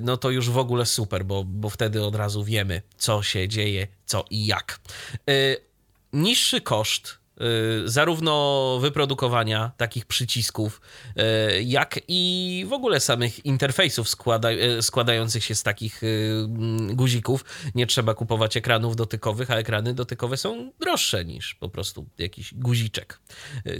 no 0.01 0.17
to 0.17 0.31
już 0.31 0.51
w 0.51 0.59
ogóle 0.59 0.87
super, 0.87 1.25
bo, 1.25 1.45
bo 1.45 1.71
wtedy 1.71 2.05
od 2.05 2.15
razu 2.15 2.45
wiemy, 2.45 2.83
co 2.97 3.23
się 3.23 3.49
dzieje, 3.49 3.87
co 4.07 4.25
i 4.31 4.47
jak. 4.47 4.81
Niższy 6.13 6.61
koszt 6.61 7.19
Y, 7.19 7.26
zarówno 7.85 8.79
wyprodukowania 8.81 9.73
takich 9.77 10.07
przycisków, 10.07 10.81
y, 11.59 11.63
jak 11.63 12.01
i 12.09 12.65
w 12.69 12.73
ogóle 12.73 13.01
samych 13.01 13.45
interfejsów 13.45 14.09
składa, 14.09 14.53
y, 14.53 14.83
składających 14.83 15.45
się 15.45 15.55
z 15.55 15.63
takich 15.63 16.03
mm, 16.03 16.97
guzików. 16.97 17.45
Nie 17.75 17.87
trzeba 17.87 18.15
kupować 18.15 18.57
ekranów 18.57 18.97
dotykowych, 18.97 19.51
a 19.51 19.57
ekrany 19.57 19.95
dotykowe 19.95 20.37
są 20.37 20.73
droższe 20.81 21.25
niż 21.25 21.55
po 21.55 21.69
prostu 21.69 22.07
jakiś 22.19 22.55
guziczek, 22.55 23.21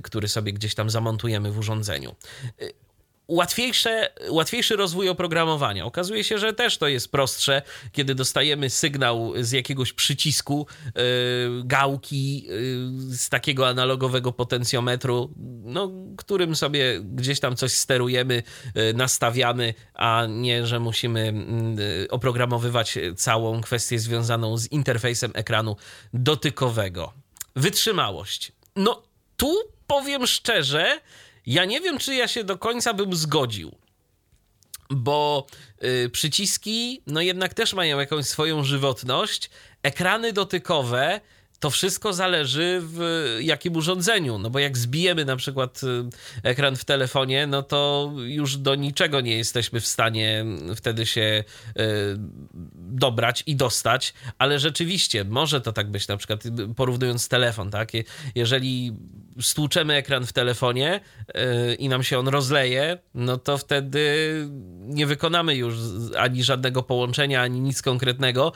który 0.03 0.29
sobie 0.29 0.53
gdzieś 0.53 0.75
tam 0.75 0.91
zamontujemy 0.91 1.53
w 1.53 1.59
urządzeniu 1.59 2.17
łatwiejsze, 3.29 4.11
łatwiejszy 4.29 4.77
rozwój 4.77 5.09
oprogramowania. 5.09 5.85
Okazuje 5.85 6.25
się, 6.25 6.39
że 6.39 6.53
też 6.53 6.79
to 6.79 6.89
jest 6.89 7.13
prostsze, 7.13 7.63
kiedy 7.93 8.15
dostajemy 8.15 8.71
sygnał 8.71 9.33
z 9.41 9.53
jakiegoś 9.53 9.93
przycisku, 9.93 10.67
yy, 10.85 11.03
gałki, 11.65 12.43
yy, 12.43 13.17
z 13.17 13.29
takiego 13.29 13.69
analogowego 13.69 14.33
potencjometru, 14.33 15.35
no, 15.65 15.91
którym 16.17 16.57
sobie 16.57 17.01
gdzieś 17.01 17.41
tam 17.41 17.57
coś 17.57 17.73
sterujemy, 17.73 18.43
yy, 18.75 18.95
nastawiamy, 18.95 19.75
a 19.95 20.27
nie, 20.29 20.67
że 20.67 20.81
musimy 20.81 21.35
oprogramowywać 22.11 22.99
całą 23.17 23.61
kwestię 23.61 23.99
związaną 23.99 24.59
z 24.59 24.73
interfejsem 24.73 25.31
ekranu 25.35 25.77
dotykowego. 26.13 27.13
Wytrzymałość. 27.57 28.53
No, 28.77 29.03
tu 29.37 29.55
powiem 29.87 30.27
szczerze, 30.27 31.01
ja 31.47 31.65
nie 31.65 31.81
wiem, 31.81 31.99
czy 31.99 32.15
ja 32.15 32.29
się 32.29 32.45
do 32.45 32.59
końca 32.59 32.95
bym 32.95 33.17
zgodził, 33.17 33.73
bo 34.91 35.47
y, 35.85 36.11
przyciski, 36.11 37.03
no 37.07 37.21
jednak 37.21 37.55
też 37.55 37.75
mają 37.75 37.99
jakąś 37.99 38.27
swoją 38.27 38.65
żywotność. 38.65 39.51
Ekrany 39.83 40.33
dotykowe 40.33 41.21
to 41.61 41.71
wszystko 41.71 42.13
zależy 42.13 42.81
w 42.83 43.01
jakim 43.41 43.77
urządzeniu. 43.77 44.39
No 44.39 44.51
bo 44.51 44.59
jak 44.59 44.79
zbijemy 44.79 45.25
na 45.25 45.37
przykład 45.37 45.81
y, 45.83 45.87
ekran 46.43 46.77
w 46.77 46.85
telefonie, 46.85 47.47
no 47.47 47.63
to 47.63 48.13
już 48.27 48.57
do 48.57 48.75
niczego 48.75 49.21
nie 49.21 49.37
jesteśmy 49.37 49.81
w 49.81 49.87
stanie 49.87 50.45
wtedy 50.77 51.07
się 51.07 51.21
y, 51.21 51.83
dobrać 52.75 53.43
i 53.47 53.57
dostać, 53.57 54.15
ale 54.39 54.59
rzeczywiście 54.59 55.25
może 55.25 55.61
to 55.61 55.73
tak 55.73 55.91
być, 55.91 56.09
na 56.09 56.17
przykład 56.17 56.43
porównując 56.77 57.29
telefon, 57.29 57.71
tak? 57.71 57.93
Jeżeli 58.35 58.97
stłuczemy 59.41 59.95
ekran 59.95 60.27
w 60.27 60.33
telefonie 60.33 61.01
y, 61.29 61.75
i 61.75 61.89
nam 61.89 62.03
się 62.03 62.19
on 62.19 62.29
rozleje, 62.29 62.99
no 63.15 63.37
to 63.37 63.59
wtedy 63.59 64.07
nie 64.81 65.07
wykonamy 65.07 65.55
już 65.55 65.75
ani 66.19 66.45
żadnego 66.45 66.83
połączenia, 66.83 67.43
ani 67.43 67.61
nic 67.61 67.83
konkretnego 67.83 68.53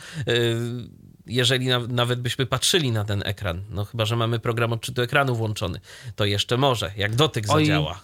jeżeli 1.31 1.67
na, 1.67 1.79
nawet 1.79 2.21
byśmy 2.21 2.47
patrzyli 2.47 2.93
na 2.93 3.05
ten 3.05 3.23
ekran, 3.27 3.63
no 3.71 3.85
chyba, 3.85 4.05
że 4.05 4.17
mamy 4.17 4.39
program 4.39 4.73
odczytu 4.73 5.03
ekranu 5.03 5.35
włączony, 5.35 5.81
to 6.17 6.25
jeszcze 6.25 6.57
może, 6.57 6.93
jak 6.97 7.15
dotyk 7.15 7.45
oj, 7.49 7.65
zadziała. 7.65 8.01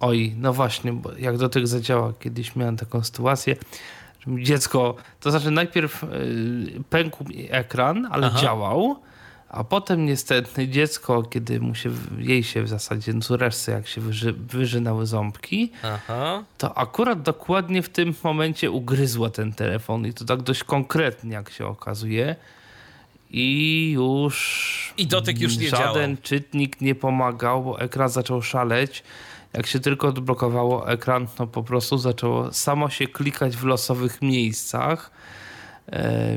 Oj, 0.00 0.34
no 0.36 0.52
właśnie, 0.52 0.92
bo 0.92 1.12
jak 1.12 1.38
dotyk 1.38 1.66
zadziała, 1.66 2.12
kiedyś 2.20 2.56
miałem 2.56 2.76
taką 2.76 3.04
sytuację, 3.04 3.56
że 4.26 4.42
dziecko, 4.42 4.96
to 5.20 5.30
znaczy 5.30 5.50
najpierw 5.50 6.02
yy, 6.02 6.82
pękł 6.90 7.24
ekran, 7.50 8.08
ale 8.10 8.26
Aha. 8.26 8.40
działał, 8.40 8.96
a 9.48 9.64
potem 9.64 10.06
niestety 10.06 10.68
dziecko, 10.68 11.22
kiedy 11.22 11.60
mu 11.60 11.74
się, 11.74 11.90
jej 12.18 12.42
się 12.42 12.62
w 12.62 12.68
zasadzie 12.68 13.20
córeczce, 13.20 13.72
jak 13.72 13.86
się 13.86 14.00
wyży, 14.00 14.32
wyżynały 14.32 15.06
ząbki, 15.06 15.72
Aha. 15.82 16.42
to 16.58 16.78
akurat 16.78 17.22
dokładnie 17.22 17.82
w 17.82 17.88
tym 17.88 18.14
momencie 18.24 18.70
ugryzła 18.70 19.30
ten 19.30 19.52
telefon 19.52 20.06
i 20.06 20.12
to 20.12 20.24
tak 20.24 20.42
dość 20.42 20.64
konkretnie, 20.64 21.32
jak 21.32 21.50
się 21.50 21.66
okazuje 21.66 22.36
i 23.36 23.90
już. 23.90 24.94
I 24.96 25.06
dotyk 25.06 25.40
już 25.40 25.56
nie 25.56 25.68
Żaden 25.68 25.94
działał. 25.94 26.22
czytnik 26.22 26.80
nie 26.80 26.94
pomagał, 26.94 27.64
bo 27.64 27.80
ekran 27.80 28.08
zaczął 28.08 28.42
szaleć. 28.42 29.02
Jak 29.52 29.66
się 29.66 29.80
tylko 29.80 30.08
odblokowało 30.08 30.90
ekran, 30.90 31.26
to 31.36 31.46
po 31.46 31.62
prostu 31.62 31.98
zaczęło 31.98 32.52
samo 32.52 32.90
się 32.90 33.06
klikać 33.06 33.56
w 33.56 33.64
losowych 33.64 34.22
miejscach 34.22 35.10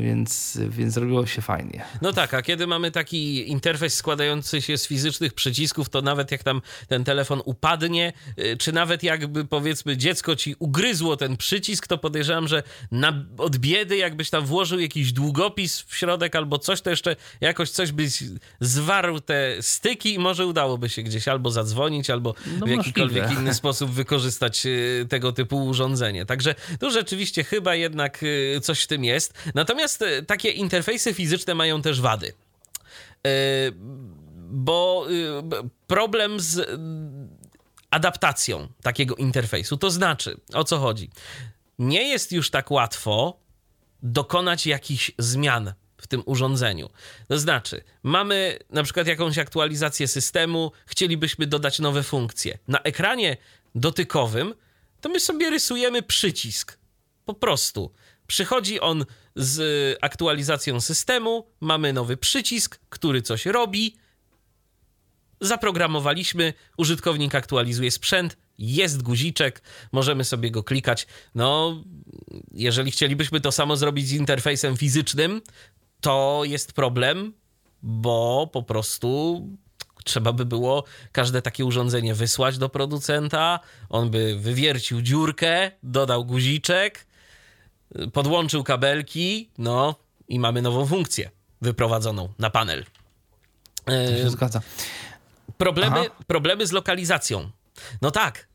więc, 0.01 0.59
więc 0.69 0.93
zrobiło 0.93 1.25
się 1.25 1.41
fajnie. 1.41 1.85
No 2.01 2.13
tak, 2.13 2.33
a 2.33 2.41
kiedy 2.41 2.67
mamy 2.67 2.91
taki 2.91 3.51
interfejs 3.51 3.93
składający 3.93 4.61
się 4.61 4.77
z 4.77 4.87
fizycznych 4.87 5.33
przycisków, 5.33 5.89
to 5.89 6.01
nawet 6.01 6.31
jak 6.31 6.43
tam 6.43 6.61
ten 6.87 7.03
telefon 7.03 7.41
upadnie, 7.45 8.13
e, 8.37 8.57
czy 8.57 8.71
nawet 8.71 9.03
jakby 9.03 9.45
powiedzmy 9.45 9.97
dziecko 9.97 10.35
ci 10.35 10.55
ugryzło 10.59 11.17
ten 11.17 11.37
przycisk, 11.37 11.87
to 11.87 11.97
podejrzewam, 11.97 12.47
że 12.47 12.63
na, 12.91 13.25
od 13.37 13.57
biedy 13.57 13.97
jakbyś 13.97 14.29
tam 14.29 14.45
włożył 14.45 14.79
jakiś 14.79 15.13
długopis 15.13 15.81
w 15.81 15.95
środek 15.95 16.35
albo 16.35 16.59
coś, 16.59 16.81
to 16.81 16.89
jeszcze 16.89 17.15
jakoś 17.41 17.69
coś 17.69 17.91
byś 17.91 18.23
zwarł 18.59 19.19
te 19.19 19.55
styki 19.61 20.13
i 20.13 20.19
może 20.19 20.45
udałoby 20.45 20.89
się 20.89 21.03
gdzieś 21.03 21.27
albo 21.27 21.51
zadzwonić, 21.51 22.09
albo 22.09 22.35
no 22.59 22.65
w 22.65 22.69
jakikolwiek 22.69 23.23
możliwe. 23.23 23.41
inny 23.41 23.53
sposób 23.53 23.91
wykorzystać 23.91 24.65
e, 24.65 25.05
tego 25.05 25.31
typu 25.31 25.65
urządzenie. 25.65 26.25
Także 26.25 26.55
tu 26.79 26.91
rzeczywiście 26.91 27.43
chyba 27.43 27.75
jednak 27.75 28.25
coś 28.61 28.83
w 28.83 28.87
tym 28.87 29.03
jest. 29.03 29.36
Natomiast 29.55 30.01
e, 30.01 30.23
takie 30.23 30.49
interfejsy 30.49 31.13
fizyczne 31.13 31.55
mają 31.55 31.81
też 31.81 32.01
wady. 32.01 32.27
E, 32.27 33.29
bo 34.49 35.07
e, 35.09 35.69
problem 35.87 36.39
z 36.39 36.79
adaptacją 37.91 38.67
takiego 38.81 39.15
interfejsu, 39.15 39.77
to 39.77 39.91
znaczy, 39.91 40.37
o 40.53 40.63
co 40.63 40.77
chodzi? 40.77 41.09
Nie 41.79 42.07
jest 42.07 42.31
już 42.31 42.49
tak 42.49 42.71
łatwo 42.71 43.39
dokonać 44.03 44.65
jakichś 44.65 45.11
zmian 45.17 45.73
w 45.97 46.07
tym 46.07 46.23
urządzeniu. 46.25 46.89
To 47.27 47.39
znaczy, 47.39 47.83
mamy 48.03 48.59
na 48.69 48.83
przykład 48.83 49.07
jakąś 49.07 49.37
aktualizację 49.37 50.07
systemu, 50.07 50.71
chcielibyśmy 50.85 51.47
dodać 51.47 51.79
nowe 51.79 52.03
funkcje. 52.03 52.57
Na 52.67 52.79
ekranie 52.81 53.37
dotykowym 53.75 54.53
to 55.01 55.09
my 55.09 55.19
sobie 55.19 55.49
rysujemy 55.49 56.01
przycisk. 56.01 56.77
Po 57.25 57.33
prostu. 57.33 57.91
Przychodzi 58.27 58.79
on 58.79 59.05
z 59.35 59.97
aktualizacją 60.01 60.81
systemu, 60.81 61.47
mamy 61.61 61.93
nowy 61.93 62.17
przycisk, 62.17 62.79
który 62.89 63.21
coś 63.21 63.45
robi. 63.45 63.95
Zaprogramowaliśmy, 65.41 66.53
użytkownik 66.77 67.35
aktualizuje 67.35 67.91
sprzęt, 67.91 68.37
jest 68.57 69.01
guziczek, 69.01 69.61
możemy 69.91 70.23
sobie 70.23 70.51
go 70.51 70.63
klikać. 70.63 71.07
No, 71.35 71.83
jeżeli 72.51 72.91
chcielibyśmy 72.91 73.41
to 73.41 73.51
samo 73.51 73.77
zrobić 73.77 74.07
z 74.07 74.11
interfejsem 74.11 74.77
fizycznym, 74.77 75.41
to 76.01 76.41
jest 76.45 76.73
problem, 76.73 77.33
bo 77.81 78.49
po 78.53 78.63
prostu 78.63 79.41
trzeba 80.03 80.33
by 80.33 80.45
było 80.45 80.83
każde 81.11 81.41
takie 81.41 81.65
urządzenie 81.65 82.15
wysłać 82.15 82.57
do 82.57 82.69
producenta, 82.69 83.59
on 83.89 84.09
by 84.09 84.37
wywiercił 84.39 85.01
dziurkę, 85.01 85.71
dodał 85.83 86.25
guziczek, 86.25 87.06
podłączył 88.13 88.63
kabelki, 88.63 89.49
no 89.57 89.95
i 90.27 90.39
mamy 90.39 90.61
nową 90.61 90.85
funkcję 90.85 91.31
wyprowadzoną 91.61 92.33
na 92.39 92.49
panel. 92.49 92.85
To 93.85 94.17
się 94.17 94.29
zgadza. 94.29 94.61
Problemy, 95.57 96.09
problemy 96.27 96.67
z 96.67 96.71
lokalizacją. 96.71 97.51
No 98.01 98.11
tak, 98.11 98.47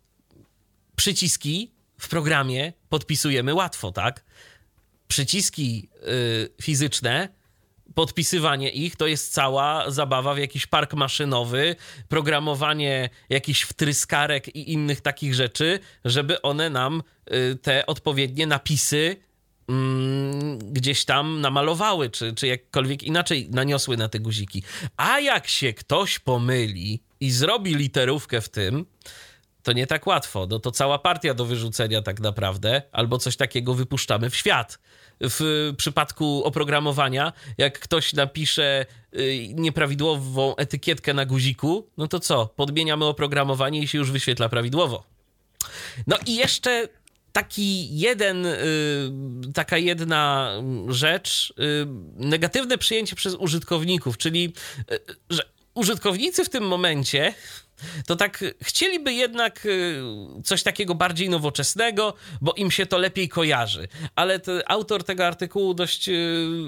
przyciski 0.96 1.72
w 1.98 2.09
programie 2.09 2.72
podpisujemy 2.88 3.54
łatwo, 3.54 3.92
tak? 3.92 4.24
Przyciski 5.09 5.88
y, 6.09 6.62
fizyczne, 6.62 7.28
podpisywanie 7.94 8.70
ich 8.70 8.97
to 8.97 9.06
jest 9.06 9.32
cała 9.32 9.90
zabawa 9.90 10.35
w 10.35 10.39
jakiś 10.39 10.66
park 10.66 10.94
maszynowy, 10.94 11.77
programowanie 12.09 13.10
jakichś 13.28 13.62
wtryskarek 13.62 14.56
i 14.56 14.73
innych 14.73 15.01
takich 15.01 15.35
rzeczy, 15.35 15.78
żeby 16.05 16.43
one 16.43 16.70
nam 16.70 17.02
y, 17.32 17.59
te 17.62 17.86
odpowiednie 17.86 18.47
napisy 18.47 19.16
mm, 19.69 20.59
gdzieś 20.59 21.05
tam 21.05 21.40
namalowały, 21.40 22.10
czy, 22.10 22.32
czy 22.32 22.47
jakkolwiek 22.47 23.02
inaczej 23.02 23.48
naniosły 23.51 23.97
na 23.97 24.09
te 24.09 24.20
guziki. 24.20 24.62
A 24.97 25.20
jak 25.20 25.48
się 25.48 25.73
ktoś 25.73 26.19
pomyli 26.19 27.02
i 27.20 27.31
zrobi 27.31 27.74
literówkę 27.74 28.40
w 28.40 28.48
tym, 28.48 28.86
to 29.62 29.73
nie 29.73 29.86
tak 29.86 30.06
łatwo. 30.06 30.47
No 30.51 30.59
to 30.59 30.70
cała 30.70 30.98
partia 30.98 31.35
do 31.35 31.44
wyrzucenia 31.44 32.02
tak 32.02 32.20
naprawdę, 32.20 32.82
albo 32.93 33.19
coś 33.19 33.36
takiego 33.36 33.74
wypuszczamy 33.74 34.31
w 34.31 34.36
świat. 34.36 34.78
W 35.23 35.73
przypadku 35.77 36.44
oprogramowania, 36.44 37.32
jak 37.59 37.78
ktoś 37.78 38.12
napisze 38.12 38.86
y, 39.15 39.49
nieprawidłową 39.55 40.57
etykietkę 40.57 41.15
na 41.15 41.27
guziku, 41.27 41.86
no 41.97 42.09
to 42.09 42.20
co? 42.20 42.47
Podmieniamy 42.47 43.05
oprogramowanie 43.05 43.81
i 43.81 43.89
się 43.89 43.99
już 43.99 44.11
wyświetla 44.11 44.49
prawidłowo. 44.49 45.03
No 46.07 46.16
i 46.27 46.35
jeszcze 46.35 46.89
taki 47.32 47.99
jeden, 47.99 48.47
y, 48.47 48.59
taka 49.55 49.78
jedna 49.78 50.53
rzecz, 50.89 51.55
y, 51.59 51.86
negatywne 52.16 52.78
przyjęcie 52.78 53.16
przez 53.16 53.35
użytkowników, 53.35 54.19
czyli 54.19 54.53
że 55.31 55.43
użytkownicy 55.74 56.44
w 56.44 56.49
tym 56.49 56.65
momencie 56.65 57.35
to 58.06 58.16
tak 58.16 58.44
chcieliby 58.62 59.12
jednak 59.12 59.66
y, 59.66 60.02
coś 60.44 60.62
takiego 60.62 60.94
bardziej 60.94 61.28
nowoczesnego, 61.30 62.14
bo 62.40 62.52
im 62.52 62.70
się 62.70 62.86
to 62.86 62.98
lepiej 62.98 63.28
kojarzy. 63.28 63.88
Ale 64.14 64.40
autor 64.66 65.04
tego 65.04 65.26
artykułu 65.26 65.74
dość 65.74 66.09
y, 66.09 66.12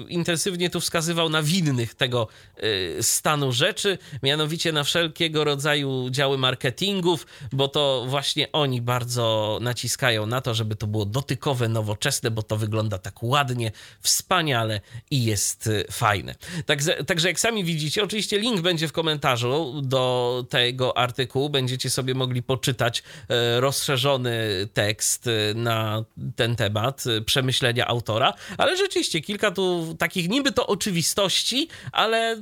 intensywnie 0.09 0.69
tu 0.69 0.79
wskazywał 0.79 1.29
na 1.29 1.43
winnych 1.43 1.95
tego 1.95 2.27
y, 2.63 2.97
stanu 3.03 3.51
rzeczy, 3.51 3.97
mianowicie 4.23 4.71
na 4.71 4.83
wszelkiego 4.83 5.43
rodzaju 5.43 6.09
działy 6.09 6.37
marketingów, 6.37 7.27
bo 7.51 7.67
to 7.67 8.05
właśnie 8.07 8.51
oni 8.51 8.81
bardzo 8.81 9.59
naciskają 9.61 10.25
na 10.25 10.41
to, 10.41 10.53
żeby 10.53 10.75
to 10.75 10.87
było 10.87 11.05
dotykowe, 11.05 11.67
nowoczesne, 11.67 12.31
bo 12.31 12.43
to 12.43 12.57
wygląda 12.57 12.97
tak 12.97 13.23
ładnie, 13.23 13.71
wspaniale 14.01 14.81
i 15.11 15.25
jest 15.25 15.69
fajne. 15.91 16.35
Także, 16.65 17.03
także 17.03 17.27
jak 17.27 17.39
sami 17.39 17.63
widzicie, 17.63 18.03
oczywiście 18.03 18.39
link 18.39 18.61
będzie 18.61 18.87
w 18.87 18.91
komentarzu 18.91 19.81
do 19.81 20.45
tego 20.49 20.97
artykułu 20.97 21.04
artykuł 21.05 21.49
będziecie 21.49 21.89
sobie 21.89 22.13
mogli 22.13 22.43
poczytać 22.43 23.03
e, 23.29 23.59
rozszerzony 23.59 24.67
tekst 24.73 25.27
e, 25.27 25.53
na 25.53 26.05
ten 26.35 26.55
temat, 26.55 27.03
e, 27.07 27.21
przemyślenia 27.21 27.87
autora, 27.87 28.33
ale 28.57 28.77
rzeczywiście 28.77 29.21
kilka 29.21 29.51
tu 29.51 29.95
takich 29.99 30.29
niby 30.29 30.51
to 30.51 30.67
oczywistości, 30.67 31.67
ale 31.91 32.37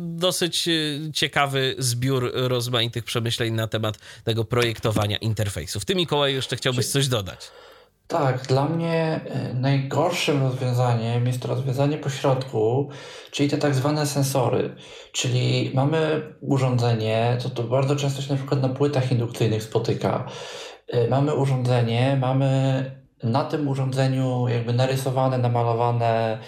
dosyć 0.00 0.68
ciekawy 1.14 1.74
zbiór 1.78 2.32
rozmaitych 2.34 3.04
przemyśleń 3.04 3.54
na 3.54 3.66
temat 3.66 3.98
tego 4.24 4.44
projektowania 4.44 5.16
interfejsów. 5.16 5.84
Ty, 5.84 5.94
Mikołaj, 5.94 6.34
jeszcze 6.34 6.56
chciałbyś 6.56 6.86
coś 6.86 7.08
dodać? 7.08 7.50
Tak, 8.08 8.46
dla 8.46 8.68
mnie 8.68 9.20
najgorszym 9.54 10.42
rozwiązaniem 10.42 11.26
jest 11.26 11.42
to 11.42 11.48
rozwiązanie 11.48 11.98
pośrodku, 11.98 12.88
czyli 13.30 13.48
te 13.50 13.58
tak 13.58 13.74
zwane 13.74 14.06
sensory. 14.06 14.74
Czyli 15.12 15.70
mamy 15.74 16.22
urządzenie, 16.40 17.38
to, 17.42 17.50
to 17.50 17.62
bardzo 17.62 17.96
często 17.96 18.22
się 18.22 18.30
na 18.32 18.36
przykład 18.36 18.62
na 18.62 18.68
płytach 18.68 19.12
indukcyjnych 19.12 19.62
spotyka. 19.62 20.26
Y, 20.94 21.08
mamy 21.10 21.34
urządzenie, 21.34 22.16
mamy 22.20 22.84
na 23.22 23.44
tym 23.44 23.68
urządzeniu 23.68 24.48
jakby 24.48 24.72
narysowane, 24.72 25.38
namalowane 25.38 26.38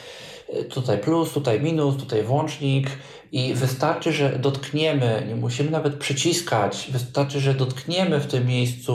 y, 0.55 0.65
tutaj 0.65 0.99
plus, 0.99 1.33
tutaj 1.33 1.61
minus, 1.61 1.97
tutaj 1.97 2.23
włącznik 2.23 2.91
i 3.33 3.55
wystarczy, 3.55 4.13
że 4.13 4.39
dotkniemy, 4.39 5.25
nie 5.29 5.37
musimy 5.37 5.71
nawet 5.71 5.95
przyciskać, 5.97 6.89
wystarczy, 6.93 7.41
że 7.41 7.55
dotkniemy 7.55 8.21
w 8.21 8.27
tym 8.27 8.47
miejscu 8.47 8.95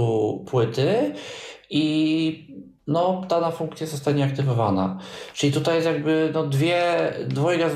płyty 0.49 1.13
i 1.73 2.63
no, 2.87 3.21
dana 3.29 3.51
funkcja 3.51 3.87
zostanie 3.87 4.25
aktywowana. 4.25 4.99
Czyli 5.33 5.53
tutaj 5.53 5.75
jest 5.75 5.87
jakby 5.87 6.31
no, 6.33 6.47
dwie, 6.47 7.13
dwojga, 7.27 7.69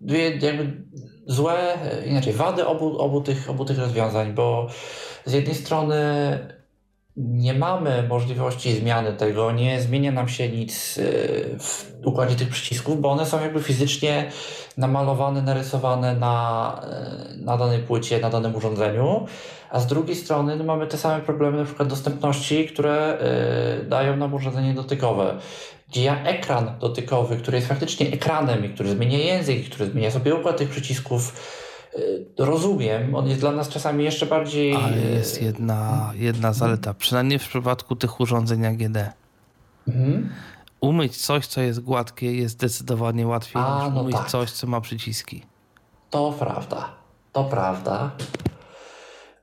dwie 0.00 0.36
jakby 0.36 0.84
złe, 1.26 1.78
inaczej 2.06 2.32
wady 2.32 2.66
obu, 2.66 2.98
obu, 2.98 3.20
tych, 3.20 3.50
obu 3.50 3.64
tych 3.64 3.78
rozwiązań, 3.78 4.32
bo 4.32 4.68
z 5.24 5.32
jednej 5.32 5.54
strony 5.54 6.04
nie 7.16 7.54
mamy 7.54 8.08
możliwości 8.08 8.74
zmiany 8.74 9.12
tego, 9.12 9.52
nie 9.52 9.80
zmienia 9.80 10.12
nam 10.12 10.28
się 10.28 10.48
nic 10.48 10.98
y, 10.98 11.56
w 11.58 11.94
układzie 12.04 12.36
tych 12.36 12.48
przycisków, 12.48 13.00
bo 13.00 13.10
one 13.10 13.26
są 13.26 13.40
jakby 13.40 13.62
fizycznie 13.62 14.30
namalowane, 14.76 15.42
narysowane 15.42 16.14
na, 16.14 16.80
y, 17.34 17.44
na 17.44 17.56
danej 17.56 17.78
płycie, 17.78 18.20
na 18.20 18.30
danym 18.30 18.54
urządzeniu, 18.54 19.26
a 19.74 19.80
z 19.80 19.86
drugiej 19.86 20.16
strony 20.16 20.56
no, 20.56 20.64
mamy 20.64 20.86
te 20.86 20.96
same 20.96 21.20
problemy 21.20 21.58
na 21.58 21.64
przykład 21.64 21.88
dostępności, 21.88 22.68
które 22.68 23.18
y, 23.82 23.84
dają 23.84 24.16
nam 24.16 24.34
urządzenie 24.34 24.74
dotykowe 24.74 25.38
gdzie 25.88 26.02
ja 26.02 26.22
ekran 26.22 26.78
dotykowy, 26.80 27.36
który 27.36 27.56
jest 27.56 27.68
faktycznie 27.68 28.12
ekranem 28.12 28.64
i 28.64 28.68
który 28.68 28.90
zmienia 28.90 29.18
język, 29.18 29.58
i 29.58 29.70
który 29.70 29.90
zmienia 29.90 30.10
sobie 30.10 30.34
układ 30.34 30.56
tych 30.56 30.68
przycisków, 30.68 31.40
y, 31.94 32.26
rozumiem, 32.38 33.14
on 33.14 33.28
jest 33.28 33.40
dla 33.40 33.52
nas 33.52 33.68
czasami 33.68 34.04
jeszcze 34.04 34.26
bardziej... 34.26 34.74
Ale 34.74 34.96
jest 34.96 35.42
jedna, 35.42 36.12
jedna 36.14 36.52
zaleta, 36.52 36.94
przynajmniej 36.94 37.38
w 37.38 37.48
przypadku 37.48 37.96
tych 37.96 38.20
urządzeń 38.20 38.66
AGD. 38.66 38.96
Mhm. 39.88 40.30
Umyć 40.80 41.16
coś, 41.16 41.46
co 41.46 41.60
jest 41.60 41.80
gładkie, 41.80 42.34
jest 42.34 42.54
zdecydowanie 42.54 43.26
łatwiej 43.26 43.62
A, 43.62 43.84
niż 43.84 43.94
no 43.94 44.00
umyć 44.00 44.16
tak. 44.16 44.28
coś, 44.28 44.50
co 44.50 44.66
ma 44.66 44.80
przyciski. 44.80 45.42
To 46.10 46.32
prawda, 46.38 46.88
to 47.32 47.44
prawda. 47.44 48.10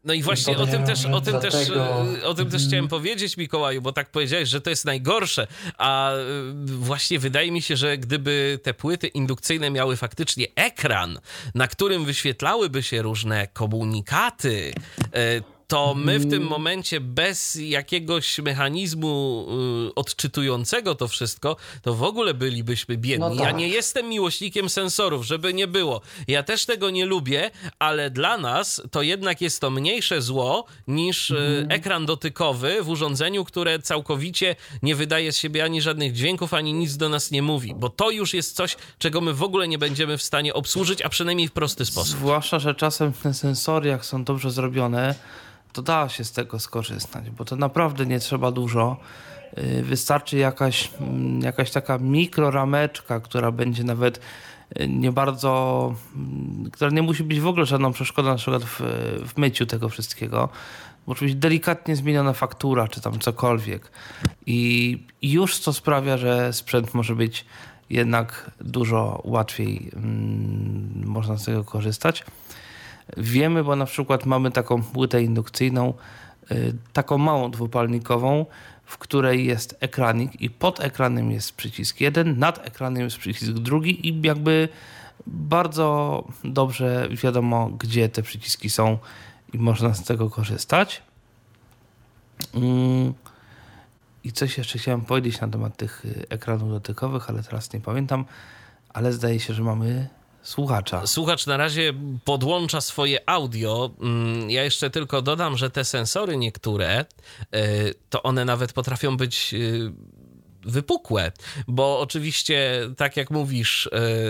No 0.04 0.14
i 0.14 0.24
właśnie 0.24 0.58
o 0.58 0.68
tym 0.68 0.84
też, 0.84 1.06
o 1.06 1.22
tym 1.22 1.40
też, 1.40 1.56
e, 1.70 2.26
o 2.26 2.34
tym 2.34 2.50
też 2.50 2.68
chciałem 2.68 2.88
powiedzieć, 2.88 3.38
Mikołaju, 3.38 3.82
bo 3.82 3.92
tak 3.92 4.10
powiedziałeś, 4.10 4.50
że 4.50 4.62
to 4.62 4.70
jest 4.70 4.86
najgorsze, 4.86 5.48
a 5.78 6.12
e, 6.12 6.18
właśnie 6.66 7.20
wydaje 7.20 7.52
mi 7.52 7.62
się, 7.62 7.76
że 7.78 7.98
gdyby 7.98 8.60
te 8.64 8.74
płyty 8.74 9.08
indukcyjne 9.08 9.70
miały 9.70 9.98
faktycznie 9.98 10.46
ekran, 10.56 11.20
na 11.56 11.68
którym 11.68 12.06
wyświetlałyby 12.06 12.84
się 12.84 13.02
różne 13.02 13.48
komunikaty, 13.48 14.74
e, 15.14 15.42
to 15.72 15.94
my 15.96 16.20
w 16.20 16.24
tym 16.24 16.34
mm. 16.34 16.48
momencie 16.50 17.00
bez 17.00 17.56
jakiegoś 17.56 18.40
mechanizmu 18.40 19.48
y, 19.90 19.96
odczytującego 19.96 20.96
to 20.96 21.08
wszystko, 21.08 21.56
to 21.82 21.94
w 21.94 22.04
ogóle 22.04 22.34
bylibyśmy 22.34 22.98
biedni. 22.98 23.30
No 23.30 23.36
tak. 23.36 23.46
Ja 23.46 23.52
nie 23.52 23.68
jestem 23.68 24.10
miłośnikiem 24.10 24.70
sensorów, 24.70 25.26
żeby 25.26 25.54
nie 25.54 25.68
było. 25.68 26.02
Ja 26.28 26.44
też 26.44 26.66
tego 26.66 26.90
nie 26.90 27.06
lubię, 27.06 27.52
ale 27.80 28.10
dla 28.10 28.38
nas 28.38 28.82
to 28.92 29.02
jednak 29.02 29.42
jest 29.42 29.62
to 29.62 29.70
mniejsze 29.70 30.22
zło 30.22 30.66
niż 30.88 31.32
mm. 31.32 31.72
ekran 31.72 32.06
dotykowy 32.06 32.84
w 32.84 32.90
urządzeniu, 32.90 33.46
które 33.46 33.80
całkowicie 33.80 34.56
nie 34.84 34.96
wydaje 34.96 35.32
z 35.32 35.38
siebie 35.38 35.64
ani 35.64 35.82
żadnych 35.82 36.14
dźwięków, 36.14 36.54
ani 36.54 36.74
nic 36.74 36.98
do 36.98 37.10
nas 37.10 37.32
nie 37.32 37.42
mówi, 37.42 37.74
bo 37.76 37.90
to 37.90 38.10
już 38.10 38.34
jest 38.34 38.56
coś, 38.56 38.78
czego 38.98 39.22
my 39.22 39.34
w 39.34 39.44
ogóle 39.44 39.68
nie 39.68 39.78
będziemy 39.78 40.18
w 40.18 40.24
stanie 40.24 40.54
obsłużyć, 40.54 41.02
a 41.02 41.10
przynajmniej 41.10 41.48
w 41.48 41.52
prosty 41.52 41.86
sposób. 41.86 42.18
Zwłaszcza, 42.18 42.60
że 42.60 42.76
czasem 42.76 43.14
te 43.14 43.34
sensory, 43.34 43.90
jak 43.90 44.06
są 44.06 44.24
dobrze 44.24 44.52
zrobione, 44.52 45.16
to 45.74 45.82
da 45.82 46.10
się 46.10 46.24
z 46.24 46.32
tego 46.32 46.60
skorzystać, 46.60 47.30
bo 47.30 47.46
to 47.46 47.56
naprawdę 47.56 48.06
nie 48.06 48.20
trzeba 48.20 48.52
dużo. 48.52 48.98
Y, 49.58 49.84
wystarczy 49.84 50.38
jakaś, 50.38 50.90
mm, 51.00 51.42
jakaś 51.42 51.72
taka 51.72 51.98
mikrorameczka, 51.98 53.20
która 53.20 53.52
będzie 53.52 53.84
nawet 53.84 54.20
y, 54.80 54.88
nie 54.88 55.12
bardzo, 55.12 55.94
mm, 56.16 56.72
która 56.72 56.92
nie 56.92 57.02
musi 57.02 57.24
być 57.24 57.40
w 57.40 57.48
ogóle 57.48 57.66
żadną 57.66 57.94
przeszkodą 57.94 58.30
na 58.30 58.36
przykład 58.36 58.64
w, 58.64 58.82
w 59.28 59.38
myciu 59.38 59.66
tego 59.66 59.90
wszystkiego. 59.90 60.50
Może 61.08 61.26
być 61.26 61.36
delikatnie 61.36 61.96
zmieniona 61.96 62.34
faktura, 62.34 62.88
czy 62.88 63.02
tam 63.02 63.20
cokolwiek. 63.20 63.92
I 64.46 64.98
już 65.22 65.60
to 65.60 65.74
sprawia, 65.74 66.18
że 66.18 66.54
sprzęt 66.54 66.94
może 66.94 67.16
być 67.16 67.46
jednak 67.90 68.52
dużo 68.62 69.22
łatwiej, 69.26 69.92
mm, 69.94 71.04
można 71.06 71.38
z 71.38 71.46
tego 71.46 71.64
korzystać. 71.64 72.24
Wiemy, 73.18 73.64
bo 73.64 73.76
na 73.76 73.86
przykład 73.86 74.26
mamy 74.26 74.52
taką 74.52 74.84
płytę 74.84 75.24
indukcyjną, 75.24 75.94
y, 76.52 76.74
taką 76.94 77.18
małą 77.18 77.52
dwupalnikową, 77.52 78.46
w 78.86 78.98
której 78.98 79.46
jest 79.46 79.78
ekranik 79.80 80.42
i 80.42 80.50
pod 80.50 80.80
ekranem 80.80 81.32
jest 81.32 81.56
przycisk 81.56 82.02
jeden, 82.02 82.40
nad 82.40 82.68
ekranem 82.68 83.04
jest 83.04 83.18
przycisk 83.18 83.52
drugi 83.52 84.08
i 84.10 84.22
jakby 84.22 84.70
bardzo 85.28 86.24
dobrze 86.44 87.10
wiadomo, 87.12 87.70
gdzie 87.70 88.10
te 88.10 88.24
przyciski 88.24 88.70
są 88.70 88.98
i 89.54 89.58
można 89.58 89.94
z 89.94 90.04
tego 90.04 90.30
korzystać. 90.30 91.02
Mm. 92.54 93.14
I 94.24 94.32
coś 94.32 94.58
jeszcze 94.58 94.80
chciałem 94.80 95.02
powiedzieć 95.02 95.42
na 95.42 95.48
temat 95.48 95.78
tych 95.78 96.06
y, 96.06 96.26
ekranów 96.30 96.70
dotykowych, 96.70 97.30
ale 97.30 97.44
teraz 97.44 97.74
nie 97.74 97.80
pamiętam, 97.80 98.26
ale 98.94 99.14
zdaje 99.14 99.40
się, 99.40 99.54
że 99.54 99.64
mamy 99.64 100.08
słuchacza. 100.44 101.08
Słuchacz 101.08 101.48
na 101.48 101.58
razie 101.58 101.94
podłącza 102.26 102.82
swoje 102.82 103.30
audio. 103.30 103.92
Mm, 104.02 104.50
ja 104.50 104.64
jeszcze 104.64 104.90
tylko 104.90 105.22
dodam, 105.22 105.58
że 105.58 105.70
te 105.70 105.86
sensory 105.86 106.38
niektóre, 106.38 107.06
y, 107.56 107.94
to 108.10 108.24
one 108.24 108.46
nawet 108.46 108.74
potrafią 108.74 109.18
być 109.18 109.54
y, 109.54 109.92
wypukłe, 110.66 111.32
bo 111.68 112.00
oczywiście, 112.00 112.82
tak 112.98 113.18
jak 113.18 113.32
mówisz, 113.32 113.86
y, 113.86 113.90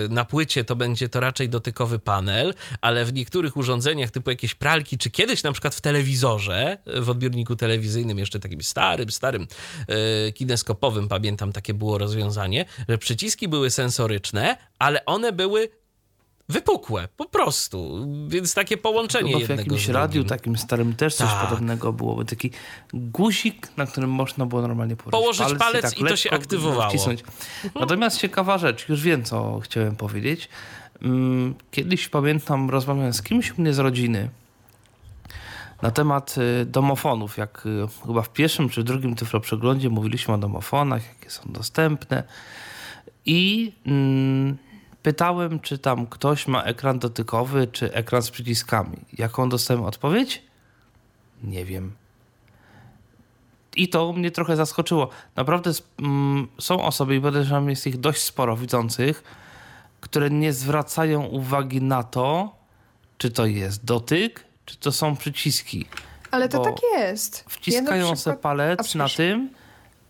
na 0.10 0.26
płycie 0.26 0.64
to 0.64 0.76
będzie 0.76 1.10
to 1.10 1.20
raczej 1.20 1.50
dotykowy 1.50 2.00
panel, 2.00 2.54
ale 2.82 3.06
w 3.06 3.14
niektórych 3.14 3.58
urządzeniach 3.58 4.12
typu 4.12 4.30
jakieś 4.30 4.56
pralki, 4.56 4.98
czy 4.98 5.12
kiedyś 5.12 5.44
na 5.44 5.52
przykład 5.52 5.76
w 5.76 5.82
telewizorze, 5.82 6.78
w 6.86 7.10
odbiorniku 7.10 7.56
telewizyjnym, 7.56 8.20
jeszcze 8.20 8.40
takim 8.40 8.62
starym, 8.62 9.12
starym, 9.12 9.48
kineskopowym, 10.34 11.08
pamiętam, 11.08 11.52
takie 11.52 11.74
było 11.74 11.98
rozwiązanie, 11.98 12.66
że 12.90 12.98
przyciski 12.98 13.48
były 13.48 13.70
sensoryczne, 13.70 14.58
ale 14.80 15.06
one 15.06 15.32
były 15.32 15.70
wypukłe, 16.50 17.08
po 17.18 17.26
prostu. 17.26 18.08
Więc 18.28 18.54
takie 18.54 18.78
połączenie 18.78 19.34
Chyba 19.34 19.56
w 19.56 19.58
jakimś 19.58 19.88
radiu 19.88 20.24
takim 20.24 20.58
starym 20.58 20.96
też 20.96 21.16
coś 21.16 21.30
tak. 21.30 21.42
podobnego 21.42 21.94
byłoby. 21.94 22.26
Taki 22.26 22.52
guzik, 22.94 23.68
na 23.78 23.86
którym 23.86 24.10
można 24.10 24.46
było 24.46 24.62
normalnie 24.62 24.96
położyć, 24.96 25.12
położyć 25.12 25.60
palec, 25.60 25.60
palec 25.60 25.94
i, 25.94 25.96
tak 25.96 26.06
i 26.06 26.10
to 26.10 26.16
się 26.16 26.32
aktywowało. 26.32 26.90
Wcisnąć. 26.90 27.24
Natomiast 27.76 28.18
ciekawa 28.18 28.58
rzecz, 28.58 28.90
już 28.90 29.02
wiem, 29.02 29.24
co 29.24 29.60
chciałem 29.60 29.96
powiedzieć. 29.96 30.50
Mm, 31.02 31.56
kiedyś 31.72 32.10
pamiętam, 32.10 32.70
rozmawiałem 32.70 33.14
z 33.14 33.22
kimś 33.22 33.52
u 33.52 33.62
mnie 33.62 33.74
z 33.74 33.80
rodziny 33.80 34.30
na 35.82 35.92
temat 35.92 36.36
y, 36.62 36.66
domofonów. 36.66 37.38
Jak 37.38 37.66
y, 37.66 37.88
chyba 38.08 38.22
w 38.22 38.34
pierwszym 38.34 38.70
czy 38.70 38.84
drugim 38.84 39.16
tyflo 39.16 39.40
przeglądzie 39.40 39.90
mówiliśmy 39.90 40.34
o 40.34 40.38
domofonach, 40.38 41.08
jakie 41.08 41.30
są 41.30 41.42
dostępne. 41.46 42.24
I 43.26 43.72
mm, 43.86 44.58
Pytałem, 45.04 45.60
czy 45.60 45.78
tam 45.78 46.08
ktoś 46.08 46.48
ma 46.48 46.64
ekran 46.64 47.00
dotykowy, 47.00 47.68
czy 47.68 47.94
ekran 47.94 48.22
z 48.22 48.32
przyciskami. 48.32 48.98
Jaką 49.18 49.50
dostałem 49.50 49.84
odpowiedź? 49.84 50.44
Nie 51.44 51.66
wiem. 51.66 51.92
I 53.76 53.90
to 53.90 54.14
mnie 54.14 54.32
trochę 54.32 54.56
zaskoczyło. 54.56 55.10
Naprawdę 55.36 55.72
mm, 56.00 56.48
są 56.60 56.84
osoby, 56.84 57.16
i 57.16 57.22
podejrzewam, 57.22 57.70
jest 57.70 57.88
ich 57.88 57.98
dość 57.98 58.22
sporo 58.22 58.58
widzących, 58.58 59.24
które 60.02 60.30
nie 60.30 60.54
zwracają 60.54 61.26
uwagi 61.26 61.82
na 61.82 62.04
to, 62.04 62.56
czy 63.18 63.32
to 63.32 63.46
jest 63.46 63.86
dotyk, 63.86 64.46
czy 64.66 64.78
to 64.78 64.92
są 64.92 65.16
przyciski. 65.16 65.86
Ale 66.32 66.50
to 66.50 66.60
tak 66.60 66.76
jest. 66.98 67.46
Wciskają 67.50 68.10
ja 68.10 68.16
sobie 68.16 68.38
palec 68.38 68.96
na 68.96 69.10
tym 69.10 69.50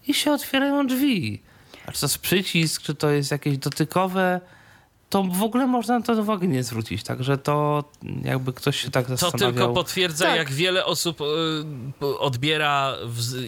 i 0.08 0.14
się 0.14 0.32
otwierają 0.32 0.88
drzwi. 0.88 1.42
A 1.86 1.92
czy 1.92 2.00
to 2.00 2.06
jest 2.06 2.18
przycisk, 2.18 2.82
czy 2.82 2.96
to 2.96 3.10
jest 3.10 3.32
jakieś 3.32 3.58
dotykowe, 3.58 4.42
to 5.12 5.24
w 5.24 5.44
ogóle 5.44 5.68
można 5.68 6.00
na 6.00 6.06
to 6.06 6.14
uwagi 6.14 6.48
nie 6.48 6.64
zwrócić. 6.64 7.04
Także 7.04 7.38
to 7.38 7.84
jakby 8.24 8.54
ktoś 8.54 8.82
się 8.82 8.92
tak 8.92 9.08
zastanawiał. 9.08 9.52
To 9.52 9.58
tylko 9.58 9.74
potwierdza, 9.74 10.26
tak. 10.26 10.36
jak 10.36 10.52
wiele 10.52 10.86
osób 10.86 11.22
y, 11.22 12.20
odbiera, 12.20 12.96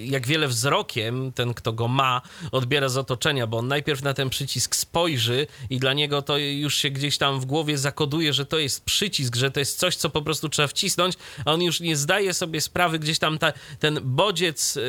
jak 0.04 0.28
wiele 0.28 0.48
wzrokiem 0.48 1.32
ten, 1.32 1.54
kto 1.54 1.74
go 1.74 1.88
ma, 1.88 2.22
odbiera 2.52 2.90
z 2.90 2.98
otoczenia, 2.98 3.48
bo 3.48 3.58
on 3.58 3.68
najpierw 3.68 4.04
na 4.04 4.14
ten 4.14 4.30
przycisk 4.30 4.76
spojrzy 4.76 5.48
i 5.70 5.80
dla 5.80 5.94
niego 5.94 6.22
to 6.22 6.38
już 6.38 6.76
się 6.76 6.90
gdzieś 6.90 7.18
tam 7.18 7.40
w 7.40 7.46
głowie 7.46 7.78
zakoduje, 7.78 8.34
że 8.34 8.46
to 8.46 8.60
jest 8.60 8.86
przycisk, 8.86 9.36
że 9.36 9.52
to 9.52 9.60
jest 9.60 9.80
coś, 9.80 9.96
co 9.96 10.10
po 10.10 10.22
prostu 10.22 10.50
trzeba 10.50 10.68
wcisnąć, 10.68 11.16
a 11.46 11.52
on 11.52 11.62
już 11.62 11.80
nie 11.80 11.96
zdaje 11.96 12.34
sobie 12.34 12.62
sprawy, 12.62 13.00
gdzieś 13.00 13.20
tam 13.20 13.38
ta, 13.38 13.54
ten 13.80 14.00
bodziec 14.04 14.78
y, 14.78 14.82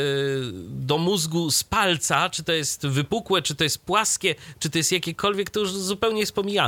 do 0.68 0.98
mózgu 0.98 1.50
z 1.50 1.64
palca, 1.64 2.30
czy 2.30 2.44
to 2.44 2.52
jest 2.52 2.86
wypukłe, 2.86 3.42
czy 3.42 3.54
to 3.54 3.64
jest 3.64 3.78
płaskie, 3.78 4.34
czy 4.58 4.70
to 4.70 4.78
jest 4.78 4.92
jakiekolwiek, 4.92 5.50
to 5.50 5.60
już 5.60 5.72
zupełnie 5.72 6.20
jest 6.20 6.32
pomijane 6.32 6.63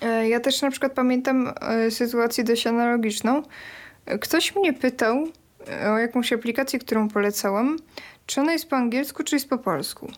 E, 0.00 0.28
ja 0.28 0.40
też 0.40 0.62
na 0.62 0.70
przykład 0.70 0.92
pamiętam 0.92 1.52
e, 1.60 1.90
sytuację 1.90 2.44
dość 2.44 2.66
analogiczną. 2.66 3.42
Ktoś 4.20 4.56
mnie 4.56 4.72
pytał 4.72 5.28
e, 5.68 5.92
o 5.92 5.98
jakąś 5.98 6.32
aplikację, 6.32 6.78
którą 6.78 7.08
polecałam, 7.08 7.78
czy 8.26 8.40
ona 8.40 8.52
jest 8.52 8.70
po 8.70 8.76
angielsku, 8.76 9.22
czy 9.24 9.36
jest 9.36 9.48
po 9.48 9.58
polsku. 9.58 10.12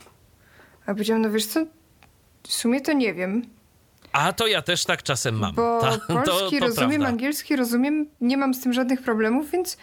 A 0.86 0.92
powiedziałam, 0.92 1.22
no 1.22 1.30
wiesz 1.30 1.46
co, 1.46 1.66
w 2.42 2.52
sumie 2.52 2.80
to 2.80 2.92
nie 2.92 3.14
wiem. 3.14 3.42
A 4.12 4.32
to 4.32 4.46
ja 4.46 4.62
też 4.62 4.84
tak 4.84 5.02
czasem 5.02 5.38
mam. 5.38 5.54
Bo 5.54 5.80
Ta, 5.80 5.98
polski 6.14 6.56
to, 6.58 6.60
to 6.60 6.66
rozumiem, 6.66 6.90
prawda. 6.90 7.08
angielski 7.08 7.56
rozumiem, 7.56 8.06
nie 8.20 8.36
mam 8.36 8.54
z 8.54 8.60
tym 8.60 8.72
żadnych 8.72 9.02
problemów, 9.02 9.50
więc 9.50 9.76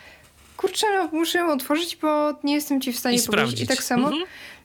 kurczę, 0.58 0.88
no, 0.98 1.10
muszę 1.12 1.38
ją 1.38 1.52
otworzyć, 1.52 1.96
bo 1.96 2.34
nie 2.44 2.54
jestem 2.54 2.82
ci 2.82 2.94
w 2.94 3.00
stanie 3.00 3.18
I 3.18 3.22
powiedzieć. 3.22 3.62
I 3.62 3.68
tak 3.68 3.84
samo, 3.84 4.08
mhm. 4.08 4.24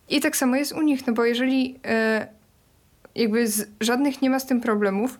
I 0.08 0.20
tak 0.20 0.36
samo 0.36 0.56
jest 0.56 0.72
u 0.72 0.82
nich, 0.82 1.06
no 1.06 1.12
bo 1.12 1.24
jeżeli 1.24 1.80
jakby 3.14 3.48
z, 3.48 3.68
żadnych 3.80 4.22
nie 4.22 4.30
ma 4.30 4.40
z 4.40 4.46
tym 4.46 4.60
problemów, 4.60 5.18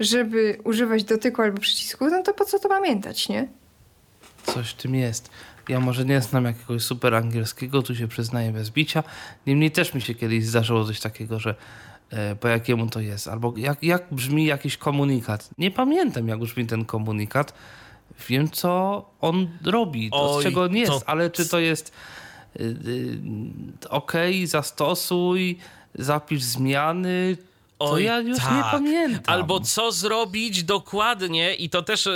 żeby 0.00 0.58
używać 0.64 1.04
dotyku 1.04 1.42
albo 1.42 1.58
przycisku, 1.58 2.10
no 2.10 2.22
to 2.22 2.34
po 2.34 2.44
co 2.44 2.58
to 2.58 2.68
pamiętać, 2.68 3.28
nie? 3.28 3.48
Coś 4.42 4.70
w 4.70 4.74
tym 4.74 4.94
jest. 4.94 5.30
Ja 5.68 5.80
może 5.80 6.04
nie 6.04 6.20
znam 6.20 6.44
jakiegoś 6.44 6.82
super 6.82 7.14
angielskiego, 7.14 7.82
tu 7.82 7.94
się 7.94 8.08
przyznaję 8.08 8.52
bez 8.52 8.70
bicia. 8.70 9.04
Niemniej 9.46 9.70
też 9.70 9.94
mi 9.94 10.02
się 10.02 10.14
kiedyś 10.14 10.46
zdarzyło 10.46 10.84
coś 10.84 11.00
takiego, 11.00 11.38
że 11.38 11.54
e, 12.10 12.36
po 12.36 12.48
jakiemu 12.48 12.86
to 12.86 13.00
jest, 13.00 13.28
albo 13.28 13.54
jak, 13.56 13.82
jak 13.82 14.06
brzmi 14.10 14.44
jakiś 14.44 14.76
komunikat. 14.76 15.50
Nie 15.58 15.70
pamiętam, 15.70 16.28
jak 16.28 16.38
brzmi 16.38 16.66
ten 16.66 16.84
komunikat. 16.84 17.54
Wiem, 18.28 18.50
co 18.50 19.04
on 19.20 19.48
robi, 19.64 20.10
to, 20.10 20.40
z 20.40 20.42
czego 20.42 20.68
nie 20.68 20.80
jest, 20.80 20.92
to... 20.92 21.08
ale 21.08 21.30
czy 21.30 21.48
to 21.48 21.58
jest 21.58 21.92
y, 22.56 22.62
y, 22.62 23.88
ok, 23.90 24.12
zastosuj, 24.44 25.58
zapisz 25.94 26.42
zmiany, 26.42 27.36
to 27.78 27.90
Oj, 27.90 28.04
ja 28.04 28.20
już 28.20 28.38
tak. 28.38 28.56
nie 28.56 28.62
pamiętam. 28.62 29.34
Albo 29.34 29.60
co 29.60 29.92
zrobić 29.92 30.64
dokładnie 30.64 31.54
i 31.54 31.70
to 31.70 31.82
też 31.82 32.06
e, 32.06 32.12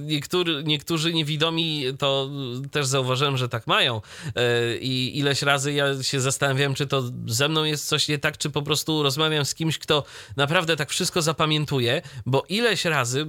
niektóry, 0.00 0.62
niektórzy 0.64 1.14
niewidomi 1.14 1.84
to 1.98 2.30
też 2.70 2.86
zauważyłem, 2.86 3.36
że 3.36 3.48
tak 3.48 3.66
mają 3.66 4.00
e, 4.36 4.76
i 4.76 5.18
ileś 5.18 5.42
razy 5.42 5.72
ja 5.72 6.02
się 6.02 6.20
zastanawiałem, 6.20 6.74
czy 6.74 6.86
to 6.86 7.02
ze 7.26 7.48
mną 7.48 7.64
jest 7.64 7.88
coś 7.88 8.08
nie 8.08 8.18
tak, 8.18 8.38
czy 8.38 8.50
po 8.50 8.62
prostu 8.62 9.02
rozmawiam 9.02 9.44
z 9.44 9.54
kimś, 9.54 9.78
kto 9.78 10.04
naprawdę 10.36 10.76
tak 10.76 10.90
wszystko 10.90 11.22
zapamiętuje, 11.22 12.02
bo 12.26 12.44
ileś 12.48 12.84
razy 12.84 13.26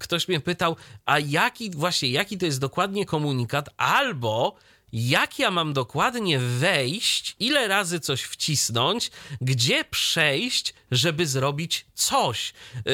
ktoś 0.00 0.28
mnie 0.28 0.40
pytał, 0.40 0.76
a 1.06 1.18
jaki 1.18 1.70
właśnie, 1.70 2.08
jaki 2.10 2.38
to 2.38 2.46
jest 2.46 2.60
dokładnie 2.60 3.06
komunikat, 3.06 3.68
albo 3.76 4.56
jak 4.92 5.38
ja 5.38 5.50
mam 5.50 5.72
dokładnie 5.72 6.38
wejść, 6.38 7.36
ile 7.38 7.68
razy 7.68 8.00
coś 8.00 8.22
wcisnąć, 8.22 9.10
gdzie 9.40 9.84
przejść, 9.84 10.74
żeby 10.90 11.26
zrobić 11.26 11.86
coś. 11.94 12.52
Yy, 12.74 12.92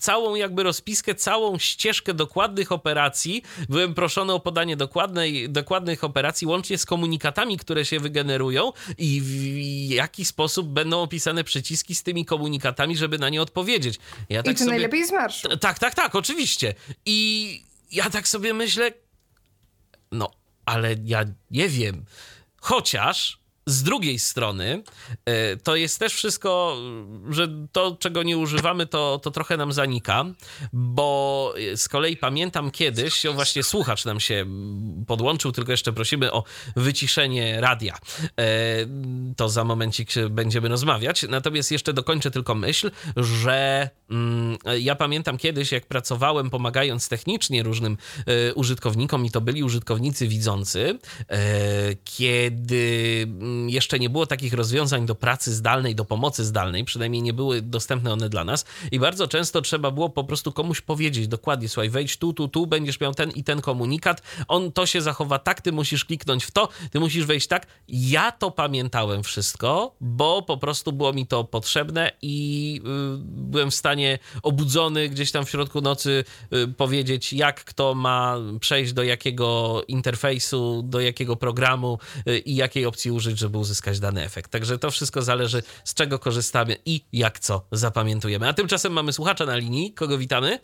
całą 0.00 0.34
jakby 0.34 0.62
rozpiskę, 0.62 1.14
całą 1.14 1.58
ścieżkę 1.58 2.14
dokładnych 2.14 2.72
operacji. 2.72 3.42
Byłem 3.68 3.94
proszony 3.94 4.32
o 4.32 4.40
podanie 4.40 4.76
dokładnej, 4.76 5.50
dokładnych 5.50 6.04
operacji, 6.04 6.46
łącznie 6.46 6.78
z 6.78 6.86
komunikatami, 6.86 7.58
które 7.58 7.84
się 7.84 8.00
wygenerują 8.00 8.72
i 8.98 9.20
w 9.20 9.34
jaki 9.90 10.24
sposób 10.24 10.68
będą 10.68 11.02
opisane 11.02 11.44
przyciski 11.44 11.94
z 11.94 12.02
tymi 12.02 12.24
komunikatami, 12.24 12.96
żeby 12.96 13.18
na 13.18 13.28
nie 13.28 13.42
odpowiedzieć. 13.42 13.98
Ja 14.28 14.42
tak 14.42 14.52
I 14.52 14.54
to 14.54 14.58
sobie... 14.58 14.70
najlepiej 14.70 15.06
z 15.06 15.12
marszu. 15.12 15.56
Tak, 15.56 15.78
tak, 15.78 15.94
tak, 15.94 16.14
oczywiście. 16.14 16.74
I 17.06 17.62
ja 17.92 18.10
tak 18.10 18.28
sobie 18.28 18.54
myślę, 18.54 18.92
no 20.12 20.43
ale 20.64 20.96
ja 21.04 21.24
nie 21.50 21.68
wiem. 21.68 22.04
Chociaż 22.60 23.43
z 23.66 23.82
drugiej 23.82 24.18
strony, 24.18 24.82
e, 25.24 25.56
to 25.56 25.76
jest 25.76 25.98
też 25.98 26.14
wszystko, 26.14 26.76
że 27.30 27.48
to, 27.72 27.96
czego 28.00 28.22
nie 28.22 28.38
używamy, 28.38 28.86
to, 28.86 29.20
to 29.22 29.30
trochę 29.30 29.56
nam 29.56 29.72
zanika, 29.72 30.24
bo 30.72 31.54
z 31.76 31.88
kolei 31.88 32.16
pamiętam 32.16 32.70
kiedyś, 32.70 33.22
właśnie 33.34 33.62
słuchacz 33.62 34.04
nam 34.04 34.20
się 34.20 34.46
podłączył, 35.06 35.52
tylko 35.52 35.72
jeszcze 35.72 35.92
prosimy 35.92 36.32
o 36.32 36.44
wyciszenie 36.76 37.60
radia. 37.60 37.98
E, 38.38 38.46
to 39.36 39.48
za 39.48 39.64
momencik 39.64 40.10
będziemy 40.30 40.68
rozmawiać. 40.68 41.26
Natomiast 41.28 41.72
jeszcze 41.72 41.92
dokończę 41.92 42.30
tylko 42.30 42.54
myśl, 42.54 42.90
że 43.16 43.90
mm, 44.10 44.56
ja 44.80 44.94
pamiętam 44.94 45.38
kiedyś, 45.38 45.72
jak 45.72 45.86
pracowałem 45.86 46.50
pomagając 46.50 47.08
technicznie 47.08 47.62
różnym 47.62 47.96
e, 48.26 48.54
użytkownikom, 48.54 49.26
i 49.26 49.30
to 49.30 49.40
byli 49.40 49.62
użytkownicy 49.62 50.28
widzący, 50.28 50.98
kiedy 52.04 53.26
jeszcze 53.68 53.98
nie 53.98 54.10
było 54.10 54.26
takich 54.26 54.52
rozwiązań 54.52 55.06
do 55.06 55.14
pracy 55.14 55.54
zdalnej, 55.54 55.94
do 55.94 56.04
pomocy 56.04 56.44
zdalnej, 56.44 56.84
przynajmniej 56.84 57.22
nie 57.22 57.32
były 57.32 57.62
dostępne 57.62 58.12
one 58.12 58.28
dla 58.28 58.44
nas 58.44 58.64
i 58.92 58.98
bardzo 58.98 59.28
często 59.28 59.60
trzeba 59.62 59.90
było 59.90 60.10
po 60.10 60.24
prostu 60.24 60.52
komuś 60.52 60.80
powiedzieć 60.80 61.28
dokładnie, 61.28 61.68
słuchaj, 61.68 61.90
wejdź 61.90 62.16
tu, 62.16 62.32
tu, 62.32 62.48
tu, 62.48 62.66
będziesz 62.66 63.00
miał 63.00 63.14
ten 63.14 63.30
i 63.30 63.44
ten 63.44 63.60
komunikat, 63.60 64.22
on 64.48 64.72
to 64.72 64.86
się 64.86 65.00
zachowa 65.02 65.38
tak, 65.38 65.60
ty 65.60 65.72
musisz 65.72 66.04
kliknąć 66.04 66.44
w 66.44 66.50
to, 66.50 66.68
ty 66.90 67.00
musisz 67.00 67.26
wejść 67.26 67.46
tak. 67.46 67.66
Ja 67.88 68.32
to 68.32 68.50
pamiętałem 68.50 69.22
wszystko, 69.22 69.94
bo 70.00 70.42
po 70.42 70.56
prostu 70.56 70.92
było 70.92 71.12
mi 71.12 71.26
to 71.26 71.44
potrzebne 71.44 72.10
i 72.22 72.80
yy, 72.84 73.18
byłem 73.24 73.70
w 73.70 73.74
stanie 73.74 74.18
obudzony 74.42 75.08
gdzieś 75.08 75.32
tam 75.32 75.44
w 75.44 75.50
środku 75.50 75.80
nocy 75.80 76.24
yy, 76.50 76.68
powiedzieć, 76.68 77.32
jak 77.32 77.64
kto 77.64 77.94
ma 77.94 78.36
przejść 78.60 78.92
do 78.92 79.02
jakiego 79.02 79.82
interfejsu, 79.88 80.82
do 80.82 81.00
jakiego 81.00 81.36
programu 81.36 81.98
yy, 82.26 82.38
i 82.38 82.54
jakiej 82.54 82.86
opcji 82.86 83.10
użyć, 83.10 83.38
żeby 83.44 83.58
uzyskać 83.58 84.00
dany 84.00 84.22
efekt. 84.22 84.50
Także 84.50 84.78
to 84.78 84.90
wszystko 84.90 85.22
zależy, 85.22 85.62
z 85.84 85.94
czego 85.94 86.18
korzystamy 86.18 86.76
i 86.84 87.00
jak 87.12 87.38
co 87.38 87.66
zapamiętujemy. 87.72 88.48
A 88.48 88.52
tymczasem 88.52 88.92
mamy 88.92 89.12
słuchacza 89.12 89.46
na 89.46 89.56
linii. 89.56 89.92
Kogo 89.92 90.18
witamy? 90.18 90.58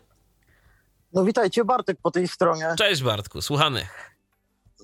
No 1.12 1.24
witajcie, 1.24 1.64
Bartek 1.64 1.98
po 2.02 2.10
tej 2.10 2.28
stronie. 2.28 2.74
Cześć 2.78 3.02
Bartku, 3.02 3.42
słuchamy. 3.42 3.86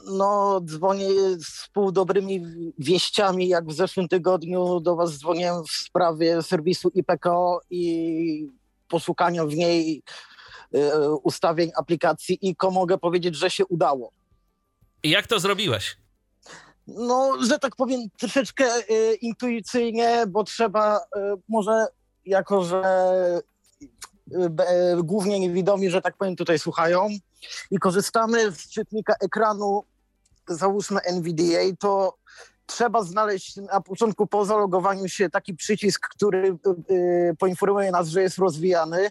No, 0.07 0.61
dzwonię 0.65 1.09
z 1.41 1.69
pół 1.73 1.93
dobrymi 1.93 2.43
wieściami, 2.79 3.49
jak 3.49 3.67
w 3.67 3.73
zeszłym 3.73 4.09
tygodniu 4.09 4.81
do 4.81 4.97
was 4.97 5.19
dzwoniłem 5.19 5.65
w 5.65 5.71
sprawie 5.71 6.43
serwisu 6.43 6.91
IPKO 6.95 7.61
i 7.71 8.49
poszukania 8.89 9.47
w 9.47 9.55
niej 9.55 10.03
y, 10.75 11.11
ustawień 11.23 11.71
aplikacji 11.77 12.39
ICO. 12.43 12.71
Mogę 12.71 12.99
powiedzieć, 12.99 13.35
że 13.37 13.51
się 13.51 13.67
udało. 13.67 14.13
I 15.03 15.11
jak 15.11 15.27
to 15.27 15.41
zrobiłeś? 15.41 15.97
No, 16.87 17.33
że 17.45 17.59
tak 17.59 17.77
powiem, 17.77 18.01
troszeczkę 18.19 18.65
y, 18.91 19.15
intuicyjnie, 19.15 20.25
bo 20.29 20.45
trzeba 20.45 20.99
y, 20.99 21.01
może 21.49 21.87
jako, 22.25 22.65
że 22.65 22.83
y, 24.33 25.03
głównie 25.03 25.41
niewidomi, 25.41 25.91
że 25.91 26.03
tak 26.03 26.17
powiem, 26.17 26.37
tutaj 26.37 26.59
słuchają 26.59 27.09
i 27.71 27.79
korzystamy 27.79 28.51
z 28.53 28.69
czytnika 28.69 29.15
ekranu, 29.21 29.85
załóżmy 30.49 31.01
NVDA, 31.01 31.77
to 31.79 32.17
trzeba 32.67 33.03
znaleźć 33.03 33.57
na 33.57 33.81
początku 33.81 34.27
po 34.27 34.45
zalogowaniu 34.45 35.09
się 35.09 35.31
taki 35.31 35.55
przycisk, 35.55 36.09
który 36.09 36.59
poinformuje 37.39 37.91
nas, 37.91 38.09
że 38.09 38.23
jest 38.23 38.39
rozwijany. 38.39 39.11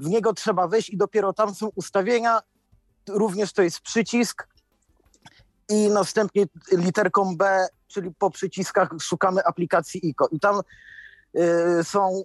W 0.00 0.08
niego 0.08 0.32
trzeba 0.32 0.68
wejść 0.68 0.90
i 0.90 0.96
dopiero 0.96 1.32
tam 1.32 1.54
są 1.54 1.70
ustawienia. 1.74 2.40
Również 3.08 3.52
to 3.52 3.62
jest 3.62 3.80
przycisk, 3.80 4.48
i 5.70 5.88
następnie 5.88 6.44
literką 6.72 7.36
B, 7.36 7.66
czyli 7.86 8.10
po 8.18 8.30
przyciskach 8.30 8.90
szukamy 9.00 9.44
aplikacji 9.44 10.08
ICO. 10.08 10.28
I 10.32 10.40
tam 10.40 10.60
są 11.82 12.22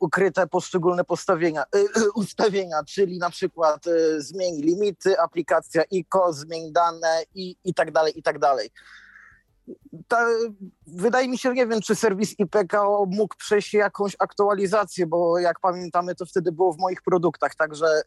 ukryte 0.00 0.46
poszczególne 0.46 1.04
postawienia, 1.04 1.64
ustawienia, 2.14 2.84
czyli 2.84 3.18
na 3.18 3.30
przykład 3.30 3.84
zmień 4.18 4.62
limity, 4.62 5.20
aplikacja 5.20 5.82
ICO, 5.90 6.32
zmień 6.32 6.72
dane 6.72 7.22
i, 7.34 7.56
i 7.64 7.74
tak 7.74 7.92
dalej, 7.92 8.18
i 8.18 8.22
tak 8.22 8.38
dalej. 8.38 8.70
Ta, 10.08 10.26
wydaje 10.86 11.28
mi 11.28 11.38
się, 11.38 11.54
nie 11.54 11.66
wiem, 11.66 11.80
czy 11.80 11.94
serwis 11.94 12.38
IPKO 12.38 13.06
mógł 13.10 13.36
przejść 13.36 13.74
jakąś 13.74 14.16
aktualizację, 14.18 15.06
bo 15.06 15.38
jak 15.38 15.60
pamiętamy, 15.60 16.14
to 16.14 16.26
wtedy 16.26 16.52
było 16.52 16.72
w 16.72 16.78
moich 16.78 17.02
produktach, 17.02 17.54
także 17.54 18.02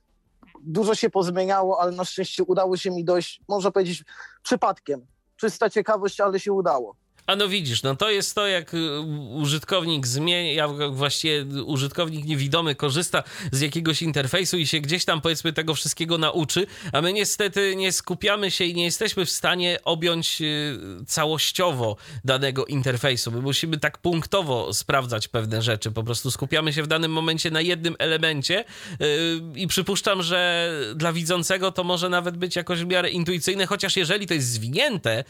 dużo 0.63 0.95
się 0.95 1.09
pozmieniało, 1.09 1.81
ale 1.81 1.91
na 1.91 2.05
szczęście 2.05 2.43
udało 2.43 2.77
się 2.77 2.91
mi 2.91 3.05
dojść, 3.05 3.41
można 3.47 3.71
powiedzieć, 3.71 4.03
przypadkiem. 4.43 5.07
Czysta 5.35 5.69
ciekawość, 5.69 6.21
ale 6.21 6.39
się 6.39 6.53
udało. 6.53 6.95
A 7.29 7.35
no 7.35 7.47
widzisz, 7.47 7.83
no 7.83 7.95
to 7.95 8.09
jest 8.09 8.35
to, 8.35 8.47
jak 8.47 8.73
y, 8.73 8.99
użytkownik 9.31 10.07
zmienia, 10.07 10.67
właściwie 10.91 11.45
użytkownik 11.63 12.25
niewidomy 12.25 12.75
korzysta 12.75 13.23
z 13.51 13.61
jakiegoś 13.61 14.01
interfejsu 14.01 14.57
i 14.57 14.67
się 14.67 14.79
gdzieś 14.79 15.05
tam 15.05 15.21
powiedzmy 15.21 15.53
tego 15.53 15.75
wszystkiego 15.75 16.17
nauczy, 16.17 16.67
a 16.93 17.01
my 17.01 17.13
niestety 17.13 17.75
nie 17.75 17.91
skupiamy 17.91 18.51
się 18.51 18.65
i 18.65 18.73
nie 18.73 18.83
jesteśmy 18.83 19.25
w 19.25 19.31
stanie 19.31 19.79
objąć 19.83 20.41
y, 20.41 21.05
całościowo 21.07 21.95
danego 22.25 22.65
interfejsu. 22.65 23.31
My 23.31 23.41
musimy 23.41 23.77
tak 23.77 23.97
punktowo 23.97 24.73
sprawdzać 24.73 25.27
pewne 25.27 25.61
rzeczy. 25.61 25.91
Po 25.91 26.03
prostu 26.03 26.31
skupiamy 26.31 26.73
się 26.73 26.83
w 26.83 26.87
danym 26.87 27.11
momencie 27.11 27.51
na 27.51 27.61
jednym 27.61 27.95
elemencie 27.99 28.65
y, 29.01 29.41
i 29.55 29.67
przypuszczam, 29.67 30.23
że 30.23 30.71
dla 30.95 31.13
widzącego 31.13 31.71
to 31.71 31.83
może 31.83 32.09
nawet 32.09 32.37
być 32.37 32.55
jakoś 32.55 32.79
w 32.79 32.87
miarę 32.87 33.09
intuicyjne, 33.09 33.65
chociaż 33.65 33.97
jeżeli 33.97 34.27
to 34.27 34.33
jest 34.33 34.47
zwinięte, 34.47 35.23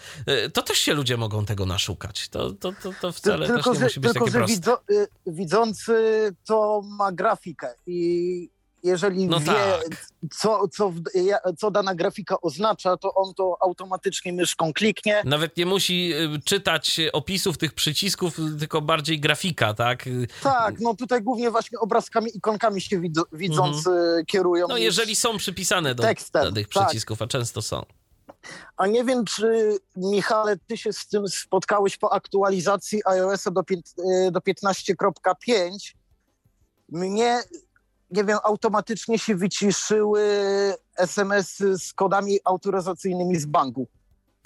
to 0.53 0.61
też 0.61 0.77
się 0.77 0.93
ludzie 0.93 1.17
mogą 1.17 1.45
tego 1.45 1.65
naszukać 1.65 1.88
szukać. 1.89 2.29
To, 2.29 2.51
to, 2.51 2.71
to, 2.83 2.93
to 3.01 3.11
wcale 3.11 3.47
tylko, 3.47 3.71
też 3.71 3.79
nie 3.79 3.85
musi 3.85 3.99
być 3.99 4.11
tylko, 4.11 4.25
takie 4.25 4.31
że 4.31 4.37
proste. 4.39 4.55
Widzo, 4.55 4.81
y, 4.91 5.07
widzący 5.27 5.95
to 6.45 6.81
ma 6.85 7.11
grafikę 7.11 7.73
i 7.87 8.49
jeżeli 8.83 9.27
no 9.27 9.39
wie, 9.39 9.45
tak. 9.45 10.05
co, 10.31 10.67
co, 10.67 10.93
co 11.57 11.71
dana 11.71 11.95
grafika 11.95 12.41
oznacza, 12.41 12.97
to 12.97 13.13
on 13.13 13.33
to 13.33 13.57
automatycznie 13.61 14.33
myszką 14.33 14.73
kliknie. 14.73 15.21
Nawet 15.25 15.57
nie 15.57 15.65
musi 15.65 16.13
y, 16.13 16.41
czytać 16.45 17.01
opisów 17.13 17.57
tych 17.57 17.73
przycisków, 17.73 18.37
tylko 18.59 18.81
bardziej 18.81 19.19
grafika, 19.19 19.73
tak? 19.73 20.05
Tak, 20.43 20.79
no 20.79 20.95
tutaj 20.95 21.21
głównie 21.21 21.51
właśnie 21.51 21.79
obrazkami, 21.79 22.37
ikonkami 22.37 22.81
się 22.81 23.01
widzący 23.33 23.89
mhm. 23.89 24.25
kierują. 24.25 24.65
No 24.69 24.77
jeżeli 24.77 25.15
są 25.15 25.37
przypisane 25.37 25.95
do, 25.95 26.03
do 26.33 26.51
tych 26.51 26.67
tak. 26.69 26.87
przycisków, 26.87 27.21
a 27.21 27.27
często 27.27 27.61
są. 27.61 27.85
A 28.77 28.87
nie 28.87 29.03
wiem, 29.03 29.25
czy 29.25 29.77
Michale, 29.95 30.57
ty 30.67 30.77
się 30.77 30.93
z 30.93 31.07
tym 31.07 31.27
spotkałeś 31.27 31.97
po 31.97 32.13
aktualizacji 32.13 33.01
iOS-a 33.05 33.51
do, 33.51 33.61
e, 33.61 34.31
do 34.31 34.39
15.5. 34.39 35.95
Mnie, 36.89 37.41
nie 38.11 38.23
wiem, 38.23 38.37
automatycznie 38.43 39.19
się 39.19 39.35
wyciszyły 39.35 40.21
SMS-y 40.97 41.77
z 41.77 41.93
kodami 41.93 42.39
autoryzacyjnymi 42.45 43.39
z 43.39 43.45
banku. 43.45 43.87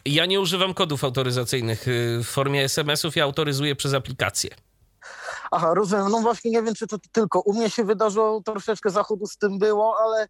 Ja 0.06 0.26
nie 0.26 0.42
używam 0.42 0.74
kodów 0.74 1.04
autoryzacyjnych 1.04 1.88
y, 1.88 2.20
w 2.24 2.28
formie 2.28 2.64
SMS-ów, 2.64 3.16
ja 3.16 3.24
autoryzuję 3.24 3.76
przez 3.76 3.94
aplikację. 3.94 4.50
Aha, 5.52 5.74
rozumiem. 5.74 6.10
No 6.10 6.20
właśnie 6.20 6.52
nie 6.52 6.64
wiem, 6.64 6.76
czy 6.76 6.88
to 6.88 6.98
tylko 7.12 7.40
u 7.40 7.54
mnie 7.54 7.70
się 7.70 7.84
wydarzyło, 7.84 8.42
troszeczkę 8.42 8.90
zachodu 8.90 9.28
z 9.28 9.38
tym 9.38 9.60
było, 9.60 9.98
ale 10.04 10.28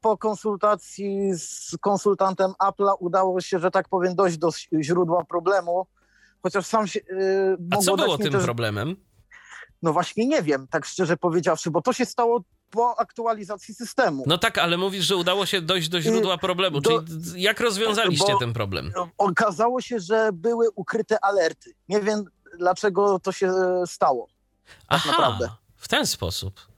po 0.00 0.18
konsultacji 0.18 1.34
z 1.34 1.76
konsultantem 1.80 2.52
Apple'a 2.62 2.92
udało 2.98 3.40
się, 3.40 3.58
że 3.58 3.70
tak 3.70 3.88
powiem, 3.88 4.14
dojść 4.14 4.38
do 4.38 4.50
źródła 4.82 5.24
problemu, 5.24 5.86
chociaż 6.42 6.66
sam 6.66 6.86
się... 6.86 7.00
Y, 7.00 7.56
A 7.70 7.76
co 7.76 7.96
było 7.96 8.18
tym 8.18 8.32
też... 8.32 8.44
problemem? 8.44 8.96
No 9.82 9.92
właśnie 9.92 10.26
nie 10.26 10.42
wiem, 10.42 10.66
tak 10.70 10.86
szczerze 10.86 11.16
powiedziawszy, 11.16 11.70
bo 11.70 11.82
to 11.82 11.92
się 11.92 12.06
stało 12.06 12.40
po 12.70 13.00
aktualizacji 13.00 13.74
systemu. 13.74 14.24
No 14.26 14.38
tak, 14.38 14.58
ale 14.58 14.76
mówisz, 14.76 15.04
że 15.04 15.16
udało 15.16 15.46
się 15.46 15.60
dojść 15.60 15.88
do 15.88 16.00
źródła 16.00 16.34
y, 16.34 16.38
problemu. 16.38 16.80
Do, 16.80 17.02
Czyli 17.02 17.42
jak 17.42 17.60
rozwiązaliście 17.60 18.34
ten 18.38 18.52
problem? 18.52 18.92
Okazało 19.18 19.80
się, 19.80 20.00
że 20.00 20.30
były 20.32 20.70
ukryte 20.74 21.24
alerty. 21.24 21.74
Nie 21.88 22.00
wiem, 22.00 22.24
dlaczego 22.58 23.18
to 23.18 23.32
się 23.32 23.52
stało. 23.86 24.26
Tak 24.66 24.76
Aha, 24.88 25.10
naprawdę. 25.10 25.48
w 25.76 25.88
ten 25.88 26.06
sposób 26.06 26.69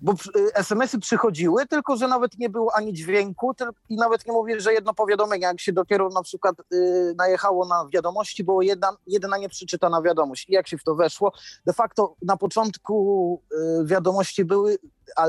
bo 0.00 0.12
y, 0.12 0.54
SMS-y 0.54 0.98
przychodziły, 0.98 1.66
tylko 1.66 1.96
że 1.96 2.08
nawet 2.08 2.38
nie 2.38 2.50
było 2.50 2.76
ani 2.76 2.92
dźwięku 2.92 3.54
i 3.88 3.96
nawet 3.96 4.26
nie 4.26 4.32
mówię, 4.32 4.60
że 4.60 4.72
jedno 4.72 4.94
powiadomienie, 4.94 5.46
jak 5.46 5.60
się 5.60 5.72
dopiero 5.72 6.08
na 6.08 6.22
przykład 6.22 6.56
y, 6.72 7.14
najechało 7.16 7.66
na 7.66 7.86
wiadomości, 7.92 8.44
było 8.44 8.62
jedna, 8.62 8.96
jedna 9.06 9.38
nieprzeczytana 9.38 10.02
wiadomość. 10.02 10.48
I 10.48 10.52
jak 10.52 10.68
się 10.68 10.78
w 10.78 10.84
to 10.84 10.94
weszło, 10.94 11.32
de 11.66 11.72
facto 11.72 12.14
na 12.22 12.36
początku 12.36 13.42
y, 13.82 13.86
wiadomości 13.86 14.44
były 14.44 14.78
a, 15.16 15.26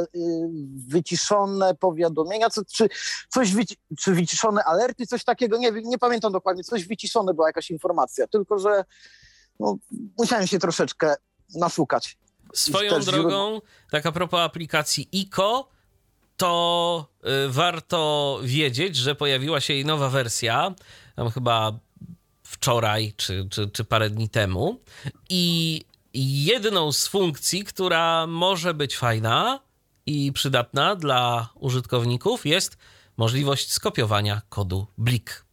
wyciszone 0.87 1.75
powiadomienia, 1.75 2.49
co, 2.49 2.61
czy 2.65 2.87
coś 3.29 3.53
wyci 3.53 3.75
czy 3.99 4.13
wyciszone 4.13 4.63
alerty, 4.63 5.05
coś 5.07 5.23
takiego, 5.23 5.57
nie, 5.57 5.71
nie 5.71 5.97
pamiętam 5.97 6.31
dokładnie, 6.31 6.63
coś 6.63 6.87
wyciszone 6.87 7.33
była 7.33 7.47
jakaś 7.47 7.71
informacja, 7.71 8.27
tylko 8.27 8.59
że 8.59 8.85
no, 9.59 9.77
musiałem 10.17 10.47
się 10.47 10.59
troszeczkę 10.59 11.15
naszukać. 11.55 12.17
Swoją 12.53 12.99
drogą, 12.99 13.61
tak 13.91 14.05
a 14.05 14.11
propos 14.11 14.39
aplikacji 14.39 15.09
ICO, 15.11 15.69
to 16.37 17.07
y, 17.45 17.49
warto 17.49 18.39
wiedzieć, 18.43 18.95
że 18.95 19.15
pojawiła 19.15 19.61
się 19.61 19.73
jej 19.73 19.85
nowa 19.85 20.09
wersja, 20.09 20.73
tam 21.15 21.29
chyba 21.29 21.79
wczoraj 22.43 23.13
czy, 23.17 23.47
czy, 23.49 23.69
czy 23.69 23.83
parę 23.83 24.09
dni 24.09 24.29
temu. 24.29 24.79
I 25.29 25.85
jedną 26.13 26.91
z 26.91 27.07
funkcji, 27.07 27.63
która 27.63 28.27
może 28.27 28.73
być 28.73 28.97
fajna 28.97 29.59
i 30.05 30.31
przydatna 30.33 30.95
dla 30.95 31.49
użytkowników, 31.55 32.45
jest 32.45 32.77
możliwość 33.17 33.71
skopiowania 33.71 34.41
kodu 34.49 34.87
BLIK. 34.97 35.46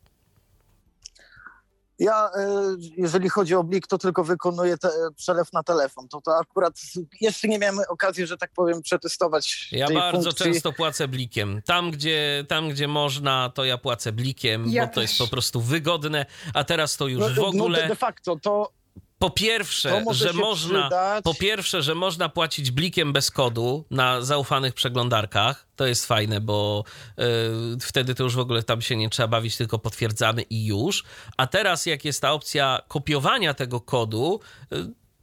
Ja, 1.99 2.31
e, 2.39 2.77
jeżeli 2.97 3.29
chodzi 3.29 3.55
o 3.55 3.65
Blik, 3.65 3.87
to 3.87 3.99
tylko 3.99 4.25
wykonuję 4.25 4.79
te, 4.79 4.89
przelew 5.17 5.53
na 5.53 5.63
telefon. 5.63 6.09
To, 6.09 6.21
to 6.21 6.37
akurat 6.37 6.75
jeszcze 7.21 7.49
nie 7.49 7.59
miałem 7.59 7.79
okazji, 7.89 8.27
że 8.27 8.37
tak 8.37 8.51
powiem, 8.57 8.83
przetestować. 8.83 9.69
Ja 9.73 9.91
bardzo 9.91 10.23
funkcji. 10.23 10.47
często 10.47 10.73
płacę 10.73 11.09
blikiem. 11.09 11.63
Tam 11.67 11.91
gdzie, 11.91 12.45
tam, 12.49 12.69
gdzie 12.69 12.89
można, 12.89 13.51
to 13.55 13.65
ja 13.65 13.79
płacę 13.79 14.13
blikiem, 14.13 14.69
ja 14.69 14.87
bo 14.87 14.93
to 14.93 15.03
jest 15.03 15.19
po 15.19 15.29
prostu 15.29 15.61
wygodne, 15.61 16.27
a 16.55 16.65
teraz 16.65 16.97
to 16.97 17.09
już 17.09 17.21
no, 17.21 17.29
w 17.29 17.37
no, 17.37 17.47
ogóle. 17.47 17.83
No 17.83 17.89
de 17.89 17.97
facto 17.97 18.37
to 18.43 18.73
po 19.19 19.31
pierwsze, 19.31 20.05
że 20.11 20.33
można, 20.33 20.81
przydać. 20.81 21.25
po 21.25 21.35
pierwsze, 21.35 21.83
że 21.83 21.95
można 21.95 22.29
płacić 22.29 22.71
blikiem 22.71 23.13
bez 23.13 23.31
kodu 23.31 23.85
na 23.91 24.23
zaufanych 24.23 24.75
przeglądarkach. 24.75 25.67
To 25.77 25.87
jest 25.87 26.07
fajne, 26.07 26.41
bo 26.41 26.85
y, 27.19 27.81
wtedy 27.81 28.15
to 28.15 28.25
już 28.25 28.35
w 28.35 28.39
ogóle 28.39 28.63
tam 28.63 28.83
się 28.83 28.97
nie 28.97 29.11
trzeba 29.11 29.29
bawić, 29.29 29.57
tylko 29.57 29.79
potwierdzamy 29.79 30.43
i 30.43 30.67
już. 30.67 31.05
A 31.37 31.47
teraz, 31.47 31.87
jak 31.87 32.05
jest 32.05 32.21
ta 32.21 32.33
opcja 32.33 32.81
kopiowania 32.89 33.55
tego 33.55 33.81
kodu, 33.81 34.41
y, 34.73 34.77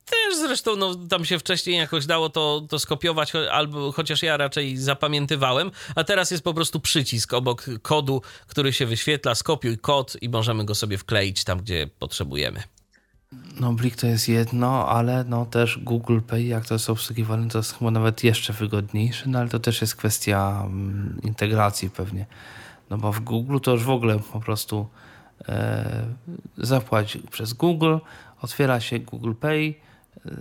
też 0.05 0.35
zresztą 0.35 0.76
no, 0.76 0.95
tam 0.95 1.26
się 1.26 1.39
wcześniej 1.39 1.77
jakoś 1.77 2.05
dało 2.05 2.30
to, 2.30 2.68
to 2.69 2.80
skopiować, 2.80 3.34
albo 3.51 3.91
chociaż 3.91 4.23
ja 4.23 4.38
raczej 4.38 4.77
zapamiętywałem, 4.77 5.72
a 5.95 6.03
teraz 6.03 6.31
jest 6.31 6.43
po 6.43 6.53
prostu 6.53 6.80
przycisk 6.80 7.34
obok 7.34 7.65
kodu, 7.81 8.22
który 8.47 8.73
się 8.73 8.85
wyświetla, 8.85 9.35
skopiuj 9.35 9.77
kod 9.77 10.18
i 10.22 10.30
możemy 10.30 10.65
go 10.65 10.76
sobie 10.76 10.97
wkleić 10.97 11.43
tam, 11.43 11.59
gdzie 11.59 11.89
potrzebujemy. 11.99 12.63
No 13.59 13.73
Blik 13.73 13.95
to 13.95 14.07
jest 14.07 14.29
jedno, 14.29 14.89
ale 14.89 15.23
no 15.23 15.45
też 15.45 15.79
Google 15.83 16.19
Pay, 16.27 16.43
jak 16.43 16.65
to 16.65 16.75
jest 16.75 16.89
obsługiwane, 16.89 17.49
to 17.49 17.57
jest 17.57 17.77
chyba 17.77 17.91
nawet 17.91 18.23
jeszcze 18.23 18.53
wygodniejsze, 18.53 19.29
no 19.29 19.39
ale 19.39 19.49
to 19.49 19.59
też 19.59 19.81
jest 19.81 19.95
kwestia 19.95 20.63
mm, 20.65 21.19
integracji 21.23 21.89
pewnie. 21.89 22.25
No 22.89 22.97
bo 22.97 23.13
w 23.13 23.19
Google 23.19 23.57
to 23.59 23.71
już 23.71 23.83
w 23.83 23.89
ogóle 23.89 24.19
po 24.19 24.39
prostu 24.39 24.87
e, 25.49 26.05
zapłać 26.57 27.17
przez 27.31 27.53
Google, 27.53 27.97
otwiera 28.41 28.79
się 28.79 28.99
Google 28.99 29.33
Pay, 29.33 29.73
e, 30.25 30.31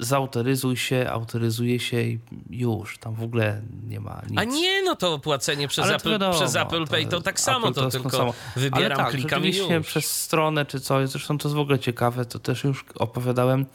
zautoryzuj 0.00 0.76
się, 0.76 1.06
autoryzuje 1.10 1.80
się 1.80 2.02
i 2.02 2.18
już. 2.50 2.98
Tam 2.98 3.14
w 3.14 3.22
ogóle 3.22 3.62
nie 3.88 4.00
ma 4.00 4.22
nic. 4.30 4.38
A 4.38 4.44
nie, 4.44 4.82
no 4.82 4.96
to 4.96 5.18
płacenie 5.18 5.68
przez, 5.68 5.90
Apple, 5.90 6.10
wiadomo, 6.10 6.34
przez 6.34 6.56
Apple 6.56 6.86
Pay 6.86 7.06
to 7.06 7.20
tak 7.20 7.40
samo, 7.40 7.72
to, 7.72 7.82
to 7.82 7.90
tylko 7.90 8.10
samo. 8.10 8.34
wybieram, 8.56 8.82
Ale 8.84 8.96
tak, 8.96 9.10
klikam 9.10 9.44
i 9.44 9.56
już. 9.56 9.86
przez 9.86 10.10
stronę 10.10 10.66
czy 10.66 10.80
coś, 10.80 11.08
zresztą 11.08 11.38
to 11.38 11.48
jest 11.48 11.56
w 11.56 11.60
ogóle 11.60 11.78
ciekawe, 11.78 12.24
to 12.24 12.38
też 12.38 12.64
już 12.64 12.84
opowiadałem, 12.94 13.66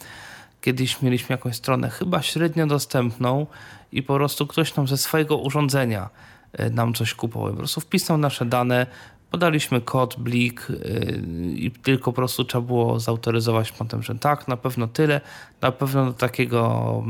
kiedyś 0.61 1.01
mieliśmy 1.01 1.33
jakąś 1.33 1.55
stronę 1.55 1.89
chyba 1.89 2.21
średnio 2.21 2.67
dostępną 2.67 3.47
i 3.91 4.03
po 4.03 4.15
prostu 4.15 4.47
ktoś 4.47 4.75
nam 4.75 4.87
ze 4.87 4.97
swojego 4.97 5.37
urządzenia 5.37 6.09
e, 6.53 6.69
nam 6.69 6.93
coś 6.93 7.13
kupował. 7.13 7.51
Po 7.51 7.57
prostu 7.57 7.81
wpisał 7.81 8.17
nasze 8.17 8.45
dane, 8.45 8.87
Podaliśmy 9.31 9.81
kod, 9.81 10.19
blik 10.19 10.67
yy, 10.69 11.21
i 11.55 11.71
tylko 11.71 12.03
po 12.11 12.15
prostu 12.15 12.45
trzeba 12.45 12.61
było 12.61 12.99
zautoryzować 12.99 13.71
potem, 13.71 14.03
że 14.03 14.15
tak, 14.15 14.47
na 14.47 14.57
pewno 14.57 14.87
tyle, 14.87 15.21
na 15.61 15.71
pewno 15.71 16.05
do 16.05 16.13
takiego 16.13 16.63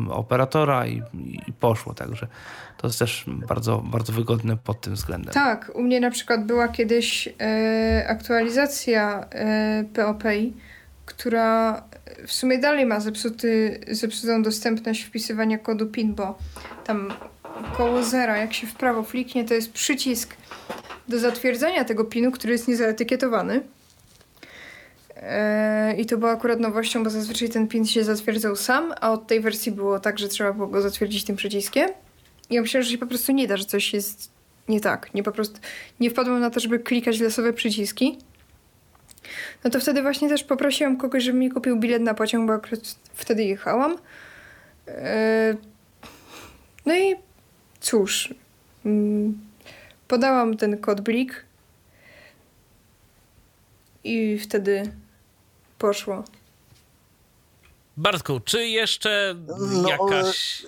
operatora 0.10 0.88
i, 0.88 1.02
i 1.48 1.54
poszło. 1.54 1.94
Także 1.94 2.28
to 2.78 2.88
jest 2.88 3.00
też 3.00 3.26
bardzo, 3.28 3.78
bardzo 3.78 4.14
wygodne 4.14 4.58
pod 4.58 4.82
tym 4.82 4.94
względem. 4.94 5.34
Tak, 5.34 5.72
u 5.76 5.82
mnie 5.82 6.00
na 6.00 6.12
przykład 6.12 6.46
była 6.46 6.68
kiedyś 6.68 7.30
e, 7.40 8.06
aktualizacja 8.08 9.26
e, 9.30 9.84
POPI, 9.94 10.54
która 11.06 11.84
w 12.28 12.32
sumie 12.32 12.58
dalej 12.58 12.86
ma 12.86 13.00
zepsuty, 13.00 13.80
zepsutą 13.92 14.44
dostępność 14.44 15.04
wpisywania 15.04 15.58
kodu 15.58 15.88
PIN, 15.88 16.16
bo 16.16 16.38
tam 16.86 17.14
koło 17.78 18.04
zera, 18.04 18.38
jak 18.38 18.54
się 18.54 18.68
w 18.68 18.76
prawo 18.76 19.04
fliknie, 19.04 19.46
to 19.46 19.54
jest 19.54 19.74
przycisk 19.74 20.36
do 21.08 21.20
zatwierdzenia 21.20 21.86
tego 21.86 22.06
PIN-u, 22.06 22.32
który 22.32 22.54
jest 22.54 22.68
niezaetykietowany. 22.68 23.62
Eee, 25.16 26.02
I 26.02 26.06
to 26.06 26.18
było 26.18 26.32
akurat 26.32 26.60
nowością, 26.60 27.04
bo 27.04 27.10
zazwyczaj 27.10 27.50
ten 27.50 27.68
PIN 27.68 27.86
się 27.86 28.04
zatwierdzał 28.04 28.56
sam, 28.56 28.94
a 29.02 29.12
od 29.12 29.28
tej 29.28 29.40
wersji 29.40 29.72
było 29.72 30.00
tak, 30.00 30.20
że 30.20 30.28
trzeba 30.28 30.54
było 30.54 30.68
go 30.68 30.82
zatwierdzić 30.82 31.24
tym 31.24 31.36
przyciskiem. 31.36 31.90
I 32.50 32.56
ja 32.56 32.62
myślałam, 32.62 32.84
że 32.84 32.92
się 32.92 32.98
po 32.98 33.08
prostu 33.08 33.32
nie 33.32 33.48
da, 33.48 33.58
że 33.58 33.66
coś 33.66 33.94
jest 33.94 34.32
nie 34.70 34.82
tak. 34.82 35.14
Nie 35.14 35.24
po 35.24 35.32
prostu 35.32 35.60
nie 36.00 36.10
wpadłam 36.10 36.40
na 36.40 36.50
to, 36.50 36.60
żeby 36.60 36.80
klikać 36.80 37.20
losowe 37.20 37.54
przyciski. 37.54 38.18
No 39.64 39.70
to 39.70 39.80
wtedy 39.80 40.02
właśnie 40.02 40.30
też 40.30 40.44
poprosiłam 40.44 40.98
kogoś, 40.98 41.24
żeby 41.24 41.40
mi 41.40 41.50
kupił 41.50 41.80
bilet 41.80 42.02
na 42.02 42.14
pociąg, 42.14 42.48
bo 42.48 42.54
akurat 42.54 42.80
wtedy 43.14 43.44
jechałam. 43.44 43.98
Eee, 44.88 45.58
no 46.86 46.96
i 46.96 47.16
cóż, 47.80 48.34
mm, 48.86 49.40
podałam 50.16 50.58
ten 50.58 50.78
kod 50.78 51.02
blik 51.02 51.46
i 54.04 54.40
wtedy 54.40 54.94
poszło. 55.78 56.24
Bartku, 57.98 58.40
czy 58.40 58.68
jeszcze 58.68 59.36
No, 59.60 59.90
jakaś 59.90 60.66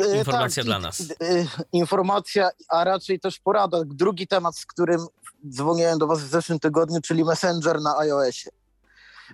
E, 0.00 0.04
e, 0.04 0.18
informacja 0.18 0.62
tak, 0.62 0.66
dla 0.66 0.78
nas? 0.78 1.00
e, 1.00 1.46
Informacja, 1.72 2.50
a 2.68 2.84
raczej 2.84 3.20
też 3.20 3.38
porada. 3.40 3.78
Drugi 3.86 4.26
temat, 4.26 4.56
z 4.58 4.66
którym 4.66 5.00
dzwoniłem 5.48 5.98
do 5.98 6.06
Was 6.06 6.20
w 6.22 6.28
zeszłym 6.28 6.58
tygodniu, 6.58 7.00
czyli 7.00 7.24
Messenger 7.24 7.80
na 7.80 7.98
iOSie. 7.98 8.50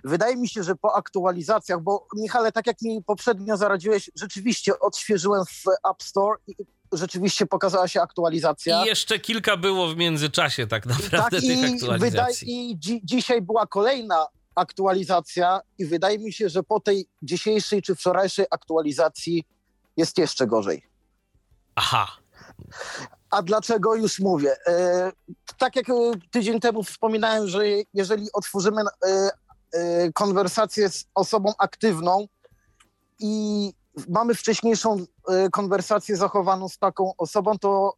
Wydaje 0.03 0.35
mi 0.37 0.49
się, 0.49 0.63
że 0.63 0.75
po 0.75 0.95
aktualizacjach, 0.95 1.81
bo 1.81 2.07
Michale, 2.15 2.51
tak 2.51 2.67
jak 2.67 2.81
mi 2.81 3.03
poprzednio 3.03 3.57
zaradziłeś, 3.57 4.11
rzeczywiście 4.15 4.79
odświeżyłem 4.79 5.45
w 5.45 5.63
App 5.91 6.03
Store 6.03 6.37
i 6.47 6.55
rzeczywiście 6.91 7.45
pokazała 7.45 7.87
się 7.87 8.01
aktualizacja. 8.01 8.83
I 8.83 8.87
jeszcze 8.87 9.19
kilka 9.19 9.57
było 9.57 9.87
w 9.87 9.97
międzyczasie 9.97 10.67
tak 10.67 10.85
naprawdę 10.85 11.17
tak, 11.17 11.29
tych 11.29 11.71
i, 11.71 11.75
aktualizacji. 11.75 12.71
i 12.71 12.79
dzi, 12.79 13.01
dzisiaj 13.03 13.41
była 13.41 13.67
kolejna 13.67 14.27
aktualizacja 14.55 15.61
i 15.77 15.85
wydaje 15.85 16.19
mi 16.19 16.33
się, 16.33 16.49
że 16.49 16.63
po 16.63 16.79
tej 16.79 17.07
dzisiejszej 17.21 17.81
czy 17.81 17.95
wczorajszej 17.95 18.45
aktualizacji 18.51 19.43
jest 19.97 20.17
jeszcze 20.17 20.47
gorzej. 20.47 20.83
Aha, 21.75 22.07
A 23.29 23.41
dlaczego 23.41 23.95
już 23.95 24.19
mówię? 24.19 24.55
E, 24.67 25.11
tak 25.57 25.75
jak 25.75 25.89
e, 25.89 25.93
tydzień 26.31 26.59
temu 26.59 26.83
wspominałem, 26.83 27.47
że 27.47 27.63
jeżeli 27.93 28.31
otworzymy 28.33 28.81
e, 28.81 29.31
konwersację 30.13 30.89
z 30.89 31.05
osobą 31.15 31.53
aktywną 31.57 32.27
i 33.19 33.73
mamy 34.09 34.35
wcześniejszą 34.35 34.97
e, 35.27 35.49
konwersację 35.49 36.17
zachowaną 36.17 36.69
z 36.69 36.77
taką 36.77 37.13
osobą, 37.17 37.57
to 37.57 37.93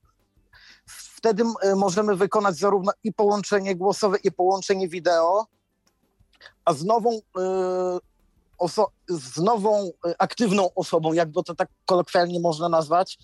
wtedy 0.86 1.44
e, 1.62 1.76
możemy 1.76 2.16
wykonać 2.16 2.58
zarówno 2.58 2.92
i 3.04 3.14
połączenie 3.14 3.76
głosowe, 3.76 4.18
i 4.24 4.32
połączenie 4.32 4.88
wideo, 4.88 5.48
a 6.66 6.74
z 6.74 6.84
nową, 6.84 7.20
e, 7.38 8.00
z 9.10 9.38
nową 9.38 9.92
aktywną 10.20 10.74
osobą, 10.76 11.14
jakby 11.14 11.44
to 11.44 11.56
tak 11.56 11.70
kolokwialnie 11.86 12.40
można 12.40 12.70
nazwać, 12.70 13.18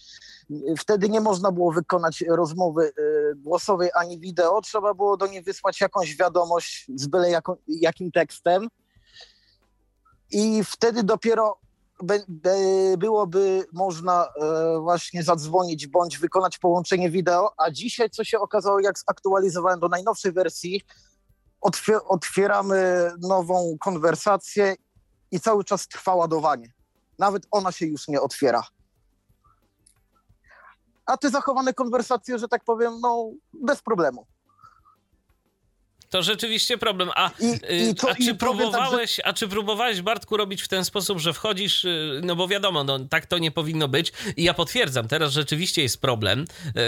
Wtedy 0.78 1.10
nie 1.10 1.22
można 1.22 1.52
było 1.52 1.72
wykonać 1.72 2.24
rozmowy 2.30 2.92
głosowej 3.36 3.90
ani 3.94 4.20
wideo. 4.20 4.62
Trzeba 4.62 4.94
było 4.94 5.18
do 5.18 5.28
niej 5.28 5.44
wysłać 5.44 5.82
jakąś 5.82 6.16
wiadomość 6.16 6.92
z 6.96 7.08
byle 7.08 7.42
jakim 7.68 8.12
tekstem. 8.12 8.68
I 10.32 10.64
wtedy 10.64 11.04
dopiero 11.04 11.58
be, 12.04 12.20
be, 12.28 12.58
byłoby 12.98 13.66
można 13.74 14.26
e, 14.26 14.80
właśnie 14.80 15.24
zadzwonić 15.24 15.88
bądź 15.88 16.18
wykonać 16.18 16.58
połączenie 16.58 17.10
wideo. 17.10 17.54
A 17.58 17.72
dzisiaj, 17.72 18.10
co 18.10 18.24
się 18.24 18.40
okazało, 18.40 18.80
jak 18.80 19.00
zaktualizowałem 19.00 19.80
do 19.80 19.88
najnowszej 19.88 20.32
wersji, 20.32 20.82
otwier- 21.66 22.02
otwieramy 22.06 23.12
nową 23.22 23.78
konwersację 23.80 24.76
i 25.32 25.40
cały 25.40 25.64
czas 25.64 25.88
trwa 25.88 26.16
ładowanie. 26.16 26.74
Nawet 27.20 27.48
ona 27.52 27.72
się 27.72 27.86
już 27.86 28.08
nie 28.08 28.22
otwiera 28.22 28.64
a 31.08 31.18
te 31.18 31.30
zachowane 31.30 31.74
konwersacje, 31.74 32.40
że 32.40 32.48
tak 32.48 32.64
powiem, 32.64 33.00
no 33.02 33.32
bez 33.54 33.82
problemu. 33.82 34.26
To 36.10 36.24
rzeczywiście 36.24 36.78
problem. 36.78 37.10
A, 37.16 37.32
I- 37.40 37.76
i 37.76 37.90
y, 37.90 37.96
to- 37.96 38.10
a, 38.10 38.16
czy 38.16 38.22
i 38.24 38.26
powiem 38.26 38.32
tak, 38.36 38.38
próbowałeś, 38.40 39.20
a 39.24 39.34
czy 39.34 39.48
próbowałeś, 39.48 40.02
Bartku, 40.02 40.38
robić 40.38 40.62
w 40.62 40.68
ten 40.68 40.86
sposób, 40.86 41.20
że 41.20 41.34
wchodzisz, 41.34 41.86
y, 41.86 42.22
no 42.24 42.36
bo 42.36 42.48
wiadomo, 42.48 42.84
no, 42.84 43.00
tak 43.00 43.26
to 43.26 43.38
nie 43.38 43.52
powinno 43.52 43.88
być. 43.88 44.14
I 44.38 44.44
ja 44.44 44.54
potwierdzam, 44.54 45.08
teraz 45.08 45.32
rzeczywiście 45.34 45.82
jest 45.82 46.02
problem, 46.02 46.46
yy, 46.66 46.82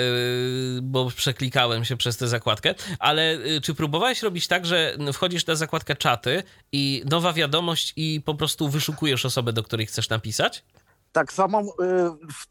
bo 0.81 1.09
przeklikałem 1.15 1.85
się 1.85 1.97
przez 1.97 2.17
tę 2.17 2.27
zakładkę, 2.27 2.75
ale 2.99 3.33
y, 3.33 3.61
czy 3.61 3.75
próbowałeś 3.75 4.21
robić 4.23 4.47
tak, 4.47 4.65
że 4.65 4.97
wchodzisz 5.13 5.45
na 5.45 5.55
zakładkę 5.55 5.95
czaty 5.95 6.43
i 6.71 7.03
nowa 7.09 7.33
wiadomość 7.33 7.93
i 7.95 8.21
po 8.25 8.35
prostu 8.35 8.69
wyszukujesz 8.69 9.25
osobę, 9.25 9.53
do 9.53 9.63
której 9.63 9.85
chcesz 9.85 10.09
napisać? 10.09 10.63
Tak 11.11 11.33
samo 11.33 11.61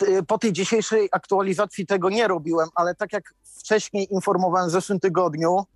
y, 0.02 0.22
po 0.26 0.38
tej 0.38 0.52
dzisiejszej 0.52 1.08
aktualizacji 1.12 1.86
tego 1.86 2.10
nie 2.10 2.28
robiłem, 2.28 2.68
ale 2.74 2.94
tak 2.94 3.12
jak 3.12 3.34
wcześniej 3.58 4.06
informowałem 4.12 4.68
w 4.68 4.72
zeszłym 4.72 5.00
tygodniu, 5.00 5.66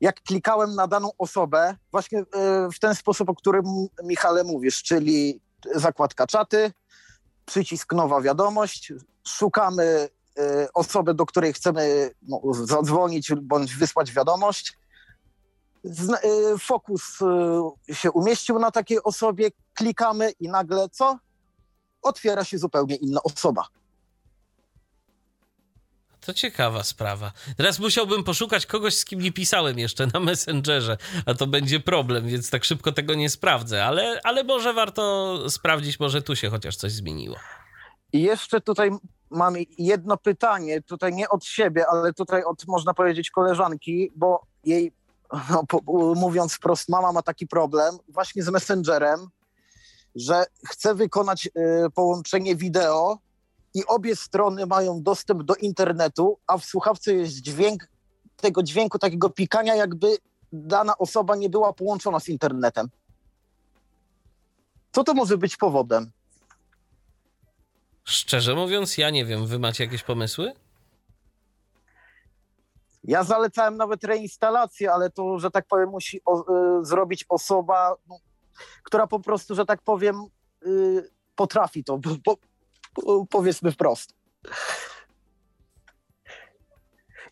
jak 0.00 0.22
klikałem 0.22 0.74
na 0.74 0.86
daną 0.86 1.10
osobę, 1.18 1.76
właśnie 1.90 2.18
y, 2.18 2.24
w 2.72 2.78
ten 2.80 2.94
sposób, 2.94 3.28
o 3.28 3.34
którym 3.34 3.64
Michale 4.04 4.44
mówisz, 4.44 4.82
czyli 4.82 5.40
zakładka 5.74 6.26
czaty, 6.26 6.72
przycisk 7.46 7.92
nowa 7.92 8.20
wiadomość, 8.20 8.92
szukamy 9.26 10.08
y, 10.38 10.72
osoby, 10.74 11.14
do 11.14 11.26
której 11.26 11.52
chcemy 11.52 12.10
no, 12.22 12.40
zadzwonić 12.52 13.32
bądź 13.42 13.76
wysłać 13.76 14.12
wiadomość. 14.12 14.76
Y, 15.84 16.58
fokus 16.58 17.18
się 17.92 18.10
umieścił 18.10 18.58
na 18.58 18.70
takiej 18.70 19.02
osobie, 19.02 19.50
klikamy 19.74 20.30
i 20.30 20.48
nagle 20.48 20.88
co? 20.88 21.18
Otwiera 22.02 22.44
się 22.44 22.58
zupełnie 22.58 22.96
inna 22.96 23.22
osoba. 23.22 23.68
To 26.20 26.34
ciekawa 26.34 26.82
sprawa. 26.82 27.32
Teraz 27.56 27.78
musiałbym 27.78 28.24
poszukać 28.24 28.66
kogoś, 28.66 28.96
z 28.96 29.04
kim 29.04 29.20
nie 29.20 29.32
pisałem 29.32 29.78
jeszcze 29.78 30.06
na 30.14 30.20
Messengerze, 30.20 30.96
a 31.26 31.34
to 31.34 31.46
będzie 31.46 31.80
problem, 31.80 32.28
więc 32.28 32.50
tak 32.50 32.64
szybko 32.64 32.92
tego 32.92 33.14
nie 33.14 33.30
sprawdzę, 33.30 33.84
ale, 33.84 34.20
ale 34.24 34.44
może 34.44 34.72
warto 34.72 35.36
sprawdzić, 35.50 36.00
może 36.00 36.22
tu 36.22 36.36
się 36.36 36.50
chociaż 36.50 36.76
coś 36.76 36.92
zmieniło. 36.92 37.36
I 38.12 38.22
jeszcze 38.22 38.60
tutaj 38.60 38.90
mam 39.30 39.54
jedno 39.78 40.16
pytanie, 40.16 40.82
tutaj 40.82 41.12
nie 41.12 41.28
od 41.28 41.44
siebie, 41.44 41.86
ale 41.86 42.12
tutaj 42.12 42.44
od, 42.44 42.66
można 42.66 42.94
powiedzieć, 42.94 43.30
koleżanki, 43.30 44.12
bo 44.16 44.42
jej, 44.64 44.92
no, 45.50 45.62
mówiąc 46.14 46.54
wprost, 46.54 46.88
mama 46.88 47.12
ma 47.12 47.22
taki 47.22 47.46
problem 47.46 47.98
właśnie 48.08 48.42
z 48.42 48.48
Messengerem, 48.48 49.28
że 50.14 50.44
chce 50.66 50.94
wykonać 50.94 51.46
y, 51.46 51.50
połączenie 51.94 52.56
wideo 52.56 53.18
i 53.74 53.86
obie 53.86 54.16
strony 54.16 54.66
mają 54.66 55.02
dostęp 55.02 55.42
do 55.42 55.54
internetu, 55.54 56.38
a 56.46 56.58
w 56.58 56.64
słuchawce 56.64 57.14
jest 57.14 57.40
dźwięk 57.40 57.88
tego 58.36 58.62
dźwięku, 58.62 58.98
takiego 58.98 59.30
pikania, 59.30 59.74
jakby 59.74 60.16
dana 60.52 60.98
osoba 60.98 61.36
nie 61.36 61.50
była 61.50 61.72
połączona 61.72 62.20
z 62.20 62.28
internetem. 62.28 62.88
Co 64.92 65.04
to 65.04 65.14
może 65.14 65.38
być 65.38 65.56
powodem? 65.56 66.10
Szczerze 68.04 68.54
mówiąc, 68.54 68.98
ja 68.98 69.10
nie 69.10 69.24
wiem, 69.24 69.46
wy 69.46 69.58
macie 69.58 69.84
jakieś 69.84 70.02
pomysły? 70.02 70.52
Ja 73.04 73.24
zalecałem 73.24 73.76
nawet 73.76 74.04
reinstalację, 74.04 74.92
ale 74.92 75.10
to, 75.10 75.38
że 75.38 75.50
tak 75.50 75.66
powiem, 75.66 75.88
musi 75.88 76.20
o, 76.24 76.40
y, 76.40 76.84
zrobić 76.84 77.24
osoba, 77.28 77.96
no, 78.08 78.18
która 78.82 79.06
po 79.06 79.20
prostu, 79.20 79.54
że 79.54 79.66
tak 79.66 79.82
powiem, 79.82 80.24
y, 80.66 81.10
potrafi 81.34 81.84
to, 81.84 81.98
bo, 81.98 82.10
bo, 82.24 82.36
powiedzmy 83.30 83.72
wprost. 83.72 84.14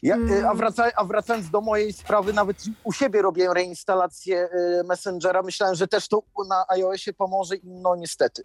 Ja, 0.02 0.16
y, 0.16 0.48
a, 0.48 0.54
wraca, 0.54 0.90
a 0.96 1.04
wracając 1.04 1.50
do 1.50 1.60
mojej 1.60 1.92
sprawy, 1.92 2.32
nawet 2.32 2.56
u 2.84 2.92
siebie 2.92 3.22
robię 3.22 3.54
reinstalację 3.54 4.48
y, 4.80 4.84
Messengera. 4.84 5.42
Myślałem, 5.42 5.74
że 5.74 5.88
też 5.88 6.08
to 6.08 6.22
na 6.48 6.64
iOSie 6.68 7.12
pomoże 7.12 7.56
i 7.56 7.60
no 7.64 7.96
niestety. 7.96 8.42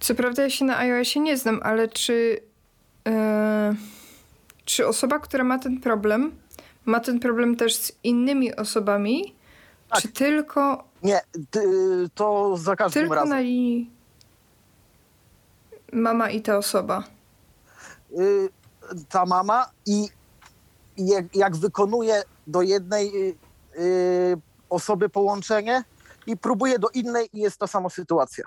Co 0.00 0.14
prawda 0.14 0.42
ja 0.42 0.50
się 0.50 0.64
na 0.64 0.78
iOSie 0.78 1.20
nie 1.20 1.36
znam, 1.36 1.60
ale 1.62 1.88
czy, 1.88 2.40
e, 3.08 3.74
czy 4.64 4.86
osoba, 4.86 5.18
która 5.18 5.44
ma 5.44 5.58
ten 5.58 5.80
problem, 5.80 6.38
ma 6.84 7.00
ten 7.00 7.20
problem 7.20 7.56
też 7.56 7.76
z 7.76 7.92
innymi 8.04 8.56
osobami? 8.56 9.34
Tak. 9.90 10.02
Czy 10.02 10.08
tylko, 10.08 10.84
Nie, 11.02 11.20
to 12.14 12.56
za 12.56 12.76
każdym 12.76 13.02
tylko 13.02 13.14
razem. 13.14 13.30
na 13.30 13.40
linii 13.40 13.95
mama 15.92 16.30
i 16.30 16.42
ta 16.42 16.58
osoba? 16.58 17.04
y, 18.18 18.48
ta 19.08 19.26
mama 19.26 19.70
i 19.86 20.08
jak, 20.96 21.36
jak 21.36 21.56
wykonuje 21.56 22.22
do 22.46 22.62
jednej 22.62 23.08
y, 23.08 23.36
y, 23.80 24.36
osoby 24.70 25.08
połączenie, 25.08 25.84
i 26.26 26.36
próbuję 26.36 26.78
do 26.78 26.88
innej 26.88 27.28
i 27.32 27.40
jest 27.40 27.58
ta 27.58 27.66
sama 27.66 27.90
sytuacja. 27.90 28.44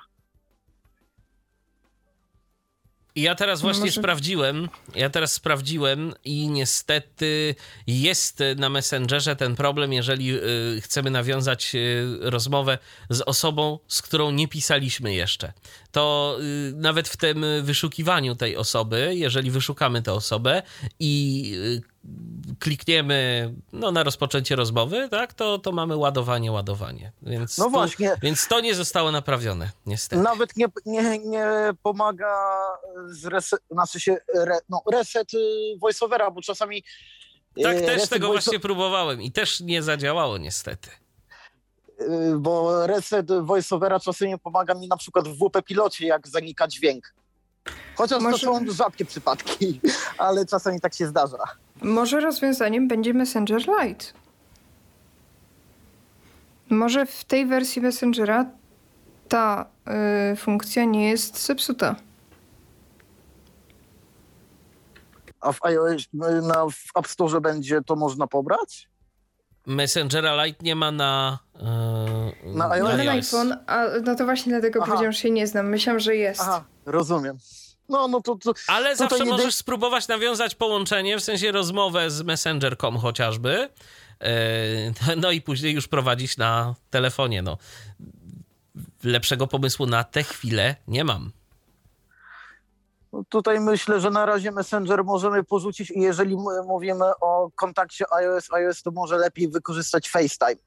Ja 3.21 3.35
teraz 3.35 3.61
właśnie 3.61 3.85
Może- 3.85 3.99
sprawdziłem, 3.99 4.69
ja 4.95 5.09
teraz 5.09 5.33
sprawdziłem 5.33 6.13
i 6.25 6.47
niestety 6.47 7.55
jest 7.87 8.39
na 8.55 8.69
Messengerze 8.69 9.35
ten 9.35 9.55
problem, 9.55 9.93
jeżeli 9.93 10.35
y, 10.35 10.81
chcemy 10.81 11.09
nawiązać 11.11 11.75
y, 11.75 12.05
rozmowę 12.21 12.77
z 13.09 13.21
osobą, 13.21 13.79
z 13.87 14.01
którą 14.01 14.31
nie 14.31 14.47
pisaliśmy 14.47 15.13
jeszcze. 15.13 15.53
To 15.91 16.37
y, 16.41 16.73
nawet 16.75 17.07
w 17.09 17.17
tym 17.17 17.45
wyszukiwaniu 17.61 18.35
tej 18.35 18.57
osoby, 18.57 19.11
jeżeli 19.15 19.51
wyszukamy 19.51 20.01
tę 20.01 20.13
osobę 20.13 20.61
i 20.99 21.43
y, 21.55 21.88
klikniemy 22.59 23.53
no, 23.73 23.91
na 23.91 24.03
rozpoczęcie 24.03 24.55
rozmowy, 24.55 25.09
tak, 25.11 25.33
to, 25.33 25.59
to 25.59 25.71
mamy 25.71 25.95
ładowanie, 25.97 26.51
ładowanie. 26.51 27.11
Więc 27.21 27.57
No 27.57 27.65
tu- 27.65 27.71
właśnie. 27.71 28.15
Więc 28.21 28.47
to 28.47 28.59
nie 28.59 28.75
zostało 28.75 29.11
naprawione, 29.11 29.71
niestety. 29.85 30.21
Nawet 30.21 30.57
nie, 30.57 30.65
nie, 30.85 31.19
nie 31.19 31.47
pomaga 31.83 32.35
z 33.07 33.25
reset, 33.25 33.59
znaczy 33.71 33.99
się 33.99 34.17
re, 34.35 34.59
no, 34.69 34.81
reset 34.91 35.33
y, 35.33 35.37
voiceovera, 35.81 36.31
bo 36.31 36.41
czasami. 36.41 36.83
Tak, 37.63 37.77
y, 37.77 37.81
też 37.81 37.89
reset 37.95 38.09
tego 38.09 38.27
voice- 38.27 38.31
właśnie 38.31 38.59
próbowałem 38.59 39.21
i 39.21 39.31
też 39.31 39.59
nie 39.59 39.83
zadziałało 39.83 40.37
niestety. 40.37 40.89
y, 42.01 42.05
Bo 42.37 42.87
reset 42.87 43.27
voiceovera 43.41 43.99
czasem 43.99 44.27
nie 44.27 44.37
pomaga 44.37 44.73
mi 44.73 44.87
na 44.87 44.97
przykład 44.97 45.27
w 45.27 45.37
WP 45.37 45.61
pilocie, 45.61 46.07
jak 46.07 46.27
zanika 46.27 46.67
dźwięk. 46.67 47.13
Chociaż 47.95 48.21
Może- 48.21 48.47
to 48.47 48.59
są 48.59 48.65
rzadkie 48.71 49.05
przypadki, 49.05 49.81
ale 50.17 50.45
czasami 50.45 50.79
tak 50.81 50.93
się 50.95 51.07
zdarza. 51.07 51.37
Może 51.81 52.19
rozwiązaniem 52.19 52.87
będzie 52.87 53.13
Messenger 53.13 53.61
Lite. 53.67 54.05
Może 56.69 57.05
w 57.05 57.25
tej 57.25 57.45
wersji 57.45 57.81
Messengera 57.81 58.45
ta 59.29 59.65
y, 60.33 60.35
funkcja 60.35 60.85
nie 60.85 61.09
jest 61.09 61.45
zepsuta. 61.45 61.95
A 65.41 65.51
w 65.51 65.65
iOS, 65.65 66.01
y, 66.01 66.07
na, 66.41 66.65
w 66.69 66.97
App 66.99 67.07
Store 67.07 67.41
będzie 67.41 67.81
to 67.81 67.95
można 67.95 68.27
pobrać? 68.27 68.89
Messengera 69.65 70.45
Lite 70.45 70.63
nie 70.63 70.75
ma 70.75 70.91
na. 70.91 71.39
Yy, 72.45 72.53
Na 72.55 72.69
iOS? 72.71 72.89
Ale 72.89 73.03
na 73.03 73.11
iPhone, 73.11 73.57
a 73.67 73.85
no 74.05 74.15
to 74.15 74.25
właśnie 74.25 74.51
dlatego 74.51 74.79
Aha. 74.79 74.87
powiedziałam, 74.87 75.11
że 75.11 75.19
się 75.19 75.31
nie 75.31 75.47
znam. 75.47 75.69
Myślałam, 75.69 75.99
że 75.99 76.15
jest. 76.15 76.41
Aha, 76.41 76.63
rozumiem. 76.85 77.37
No, 77.89 78.07
no 78.07 78.21
to, 78.21 78.35
to 78.35 78.53
Ale 78.67 78.89
to 78.89 78.97
zawsze 78.97 79.25
możesz 79.25 79.55
spróbować 79.55 80.07
nawiązać 80.07 80.55
połączenie, 80.55 81.17
w 81.17 81.23
sensie 81.23 81.51
rozmowę 81.51 82.11
z 82.11 82.21
Messenger.com 82.21 82.97
chociażby. 82.97 83.69
Yy, 84.21 85.15
no 85.17 85.31
i 85.31 85.41
później 85.41 85.73
już 85.73 85.87
prowadzić 85.87 86.37
na 86.37 86.75
telefonie. 86.89 87.41
No. 87.41 87.57
Lepszego 89.03 89.47
pomysłu 89.47 89.85
na 89.85 90.03
tę 90.03 90.23
chwilę 90.23 90.75
nie 90.87 91.03
mam. 91.03 91.31
No 93.13 93.23
Tutaj 93.29 93.59
myślę, 93.59 93.99
że 93.99 94.09
na 94.09 94.25
razie 94.25 94.51
Messenger 94.51 95.03
możemy 95.03 95.43
porzucić 95.43 95.91
i 95.91 95.99
jeżeli 95.99 96.37
mówimy 96.67 97.05
o 97.21 97.49
kontakcie 97.55 98.05
iOS, 98.13 98.53
iOS 98.53 98.83
to 98.83 98.91
może 98.91 99.17
lepiej 99.17 99.49
wykorzystać 99.49 100.09
FaceTime. 100.09 100.61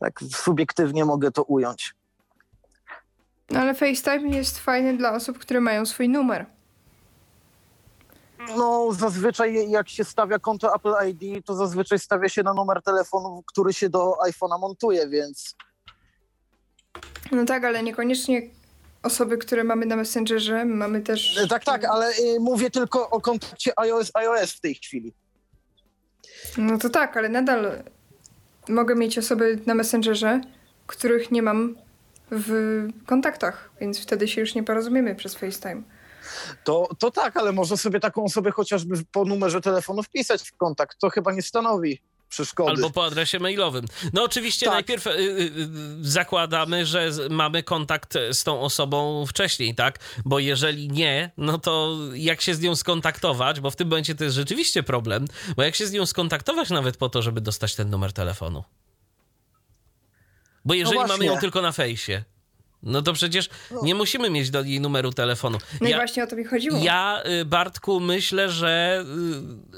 Tak 0.00 0.20
subiektywnie 0.30 1.04
mogę 1.04 1.30
to 1.30 1.42
ująć. 1.42 1.94
No 3.50 3.60
ale 3.60 3.74
FaceTime 3.74 4.28
jest 4.36 4.58
fajny 4.58 4.96
dla 4.96 5.12
osób, 5.12 5.38
które 5.38 5.60
mają 5.60 5.86
swój 5.86 6.08
numer. 6.08 6.46
No 8.56 8.92
zazwyczaj 8.92 9.70
jak 9.70 9.88
się 9.88 10.04
stawia 10.04 10.38
konto 10.38 10.74
Apple 10.74 10.94
ID, 11.08 11.46
to 11.46 11.54
zazwyczaj 11.54 11.98
stawia 11.98 12.28
się 12.28 12.42
na 12.42 12.54
numer 12.54 12.82
telefonu, 12.82 13.42
który 13.46 13.72
się 13.72 13.88
do 13.88 14.12
iPhone'a 14.28 14.60
montuje, 14.60 15.08
więc 15.08 15.56
No 17.32 17.44
tak, 17.44 17.64
ale 17.64 17.82
niekoniecznie 17.82 18.42
osoby, 19.02 19.38
które 19.38 19.64
mamy 19.64 19.86
na 19.86 19.96
Messengerze, 19.96 20.64
mamy 20.64 21.00
też... 21.00 21.46
tak, 21.48 21.64
tak, 21.64 21.84
ale 21.84 22.10
y, 22.10 22.40
mówię 22.40 22.70
tylko 22.70 23.10
o 23.10 23.20
kontakcie 23.20 23.72
iOS, 23.76 24.10
iOS 24.14 24.52
w 24.52 24.60
tej 24.60 24.74
chwili. 24.74 25.12
No 26.58 26.78
to 26.78 26.90
tak, 26.90 27.16
ale 27.16 27.28
nadal 27.28 27.82
mogę 28.68 28.94
mieć 28.94 29.18
osoby 29.18 29.58
na 29.66 29.74
Messengerze, 29.74 30.40
których 30.86 31.30
nie 31.30 31.42
mam 31.42 31.76
w 32.30 32.52
kontaktach, 33.06 33.70
więc 33.80 34.00
wtedy 34.00 34.28
się 34.28 34.40
już 34.40 34.54
nie 34.54 34.62
porozumiemy 34.62 35.14
przez 35.14 35.34
FaceTime. 35.34 35.82
To, 36.64 36.88
to 36.98 37.10
tak, 37.10 37.36
ale 37.36 37.52
można 37.52 37.76
sobie 37.76 38.00
taką 38.00 38.24
osobę 38.24 38.50
chociażby 38.50 38.94
po 39.12 39.24
numerze 39.24 39.60
telefonu 39.60 40.02
wpisać 40.02 40.42
w 40.42 40.56
kontakt. 40.56 40.98
To 41.00 41.10
chyba 41.10 41.32
nie 41.32 41.42
stanowi 41.42 42.00
przeszkody. 42.28 42.70
Albo 42.70 42.90
po 42.90 43.04
adresie 43.04 43.38
mailowym. 43.38 43.84
No 44.12 44.22
oczywiście 44.24 44.66
Tak. 44.66 44.72
najpierw 44.74 45.06
y, 45.06 45.10
y, 45.10 45.14
y, 45.14 45.50
zakładamy, 46.00 46.86
że 46.86 47.12
z- 47.12 47.30
mamy 47.32 47.62
kontakt 47.62 48.14
z 48.32 48.44
tą 48.44 48.60
osobą 48.60 49.26
wcześniej, 49.26 49.74
tak? 49.74 49.98
Bo 50.24 50.38
jeżeli 50.38 50.88
nie, 50.88 51.30
no 51.36 51.58
to 51.58 51.98
jak 52.14 52.40
się 52.40 52.54
z 52.54 52.60
nią 52.60 52.76
skontaktować, 52.76 53.60
bo 53.60 53.70
w 53.70 53.76
tym 53.76 53.88
momencie 53.88 54.14
to 54.14 54.24
jest 54.24 54.36
rzeczywiście 54.36 54.82
problem, 54.82 55.24
bo 55.56 55.62
jak 55.62 55.74
się 55.74 55.86
z 55.86 55.92
nią 55.92 56.06
skontaktować 56.06 56.70
nawet 56.70 56.96
po 56.96 57.08
to, 57.08 57.22
żeby 57.22 57.40
dostać 57.40 57.74
ten 57.74 57.90
numer 57.90 58.12
telefonu? 58.12 58.64
Bo 60.64 60.74
jeżeli 60.74 60.96
mamy 60.96 61.08
właśnie. 61.08 61.26
ją 61.26 61.38
tylko 61.38 61.62
na 61.62 61.72
fejsie, 61.72 62.24
no 62.82 63.02
to 63.02 63.12
przecież 63.12 63.48
nie 63.82 63.94
musimy 63.94 64.30
mieć 64.30 64.50
do 64.50 64.62
jej 64.62 64.80
numeru 64.80 65.12
telefonu. 65.12 65.58
No 65.80 65.88
Ja- 65.88 65.96
i 65.96 65.98
właśnie 65.98 66.24
o 66.24 66.26
to 66.26 66.36
mi 66.36 66.44
chodziło. 66.44 66.78
ja, 66.78 67.22
y, 67.40 67.44
Bartku, 67.44 68.00
myślę, 68.00 68.50
że 68.50 69.04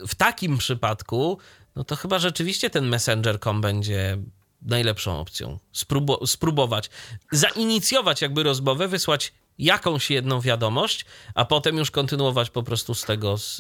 y, 0.03 0.07
w 0.07 0.15
takim 0.15 0.59
przypadku, 0.59 1.39
no 1.77 1.85
to 1.85 1.97
chyba 1.97 2.19
rzeczywiście 2.19 2.71
ten 2.71 2.87
Messenger.com 2.89 3.61
będzie 3.61 4.19
najlepszą 4.63 5.21
opcją. 5.21 5.59
Spróbo- 5.75 6.27
spróbować, 6.27 6.91
zainicjować 7.33 8.23
jakby 8.23 8.43
rozmowę, 8.43 8.89
wysłać 8.89 9.33
jakąś 9.59 10.11
jedną 10.11 10.41
wiadomość, 10.41 11.05
a 11.35 11.45
potem 11.45 11.77
już 11.77 11.91
kontynuować 11.91 12.51
po 12.51 12.63
prostu 12.63 12.95
z 12.95 13.03
tego, 13.05 13.39
z, 13.39 13.57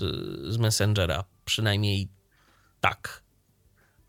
z 0.48 0.56
Messengera. 0.58 1.24
Przynajmniej 1.44 2.08
tak. 2.80 3.22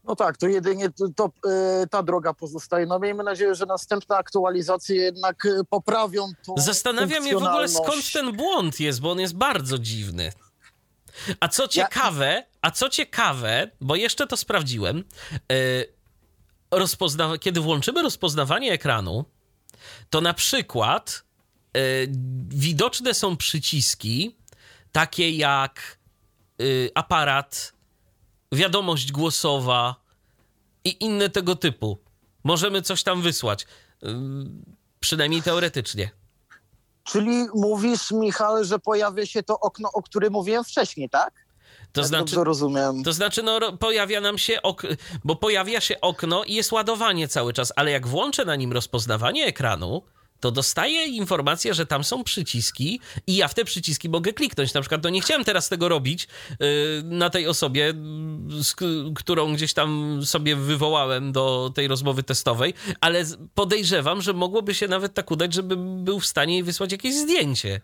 No 0.08 0.16
tak, 0.16 0.38
to 0.38 0.48
jedynie 0.48 0.90
to, 0.90 1.06
to, 1.16 1.50
e, 1.50 1.88
ta 1.88 2.04
droga 2.04 2.34
pozostaje. 2.34 2.86
No 2.86 3.00
miejmy 3.00 3.24
nadzieję, 3.24 3.56
że 3.56 3.66
następne 3.66 4.16
aktualizacje 4.16 4.96
jednak 4.96 5.46
e, 5.46 5.64
poprawią 5.70 6.28
tą 6.46 6.56
Zastanawiam 6.58 7.24
się 7.24 7.34
w 7.34 7.44
ogóle 7.44 7.68
skąd 7.68 8.12
ten 8.14 8.32
błąd 8.32 8.80
jest, 8.80 9.02
bo 9.02 9.12
on 9.12 9.20
jest 9.20 9.36
bardzo 9.36 9.80
dziwny. 9.80 10.32
A 11.40 11.48
co 11.48 11.68
ciekawe, 11.68 12.44
a 12.62 12.72
co 12.72 12.90
ciekawe, 12.90 13.72
bo 13.82 13.96
jeszcze 13.96 14.28
to 14.28 14.38
sprawdziłem, 14.38 15.04
yy, 15.50 15.94
rozpozna- 16.72 17.40
kiedy 17.40 17.60
włączymy 17.62 18.02
rozpoznawanie 18.02 18.72
ekranu, 18.72 19.26
to 20.10 20.22
na 20.22 20.34
przykład 20.34 21.24
widoczne 22.50 23.14
są 23.14 23.38
przyciski 23.38 24.36
takie 24.92 25.32
jak 25.32 25.98
aparat, 26.96 27.74
wiadomość 28.52 29.12
głosowa 29.12 29.96
i 30.84 31.04
inne 31.06 31.30
tego 31.30 31.56
typu. 31.56 31.98
Możemy 32.44 32.82
coś 32.82 33.04
tam 33.04 33.22
wysłać. 33.22 33.68
Przynajmniej 35.00 35.42
teoretycznie. 35.42 36.10
Czyli 37.04 37.46
mówisz, 37.56 38.12
Michał, 38.12 38.64
że 38.64 38.80
pojawia 38.80 39.26
się 39.26 39.44
to 39.44 39.60
okno, 39.60 39.90
o 39.94 40.02
którym 40.04 40.34
mówiłem 40.34 40.64
wcześniej, 40.64 41.10
tak? 41.10 41.48
To 41.92 42.04
znaczy, 42.04 42.24
dobrze 42.24 42.44
rozumiem. 42.44 43.04
to 43.04 43.14
znaczy, 43.14 43.44
no, 43.44 43.78
pojawia 43.78 44.22
nam 44.22 44.38
się, 44.38 44.62
ok- 44.62 44.88
bo 45.24 45.36
pojawia 45.36 45.82
się 45.82 46.02
okno 46.02 46.44
i 46.44 46.54
jest 46.54 46.72
ładowanie 46.72 47.28
cały 47.28 47.54
czas, 47.54 47.74
ale 47.76 47.92
jak 47.92 48.08
włączę 48.08 48.46
na 48.46 48.56
nim 48.56 48.72
rozpoznawanie 48.74 49.46
ekranu, 49.46 50.02
to 50.40 50.52
dostaję 50.52 51.06
informację, 51.06 51.74
że 51.74 51.86
tam 51.86 52.04
są 52.04 52.24
przyciski 52.24 53.00
i 53.28 53.36
ja 53.36 53.48
w 53.48 53.54
te 53.54 53.66
przyciski 53.66 54.10
mogę 54.10 54.34
kliknąć. 54.34 54.74
Na 54.74 54.82
przykład, 54.82 55.04
no 55.04 55.10
nie 55.10 55.22
chciałem 55.22 55.44
teraz 55.44 55.70
tego 55.70 55.90
robić 55.90 56.28
yy, 56.50 56.68
na 57.04 57.30
tej 57.30 57.48
osobie, 57.48 57.94
yy, 58.50 58.64
z, 58.64 58.76
którą 59.16 59.54
gdzieś 59.54 59.74
tam 59.74 60.20
sobie 60.26 60.56
wywołałem 60.56 61.32
do 61.32 61.72
tej 61.76 61.88
rozmowy 61.88 62.24
testowej, 62.24 62.74
ale 63.02 63.26
podejrzewam, 63.54 64.22
że 64.22 64.34
mogłoby 64.34 64.76
się 64.76 64.88
nawet 64.88 65.14
tak 65.14 65.32
udać, 65.32 65.54
żebym 65.54 66.04
był 66.04 66.20
w 66.20 66.26
stanie 66.26 66.54
jej 66.54 66.64
wysłać 66.64 66.92
jakieś 66.92 67.16
zdjęcie. 67.16 67.82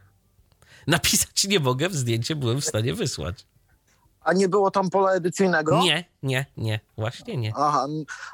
Napisać 0.87 1.43
nie 1.47 1.59
mogę, 1.59 1.89
zdjęcie 1.91 2.35
byłem 2.35 2.61
w 2.61 2.65
stanie 2.65 2.93
wysłać. 2.93 3.45
A 4.23 4.33
nie 4.33 4.49
było 4.49 4.71
tam 4.71 4.89
pola 4.89 5.11
edycyjnego? 5.11 5.81
Nie, 5.83 6.05
nie, 6.23 6.45
nie, 6.57 6.79
właśnie 6.97 7.37
nie. 7.37 7.53
Aha, 7.55 7.87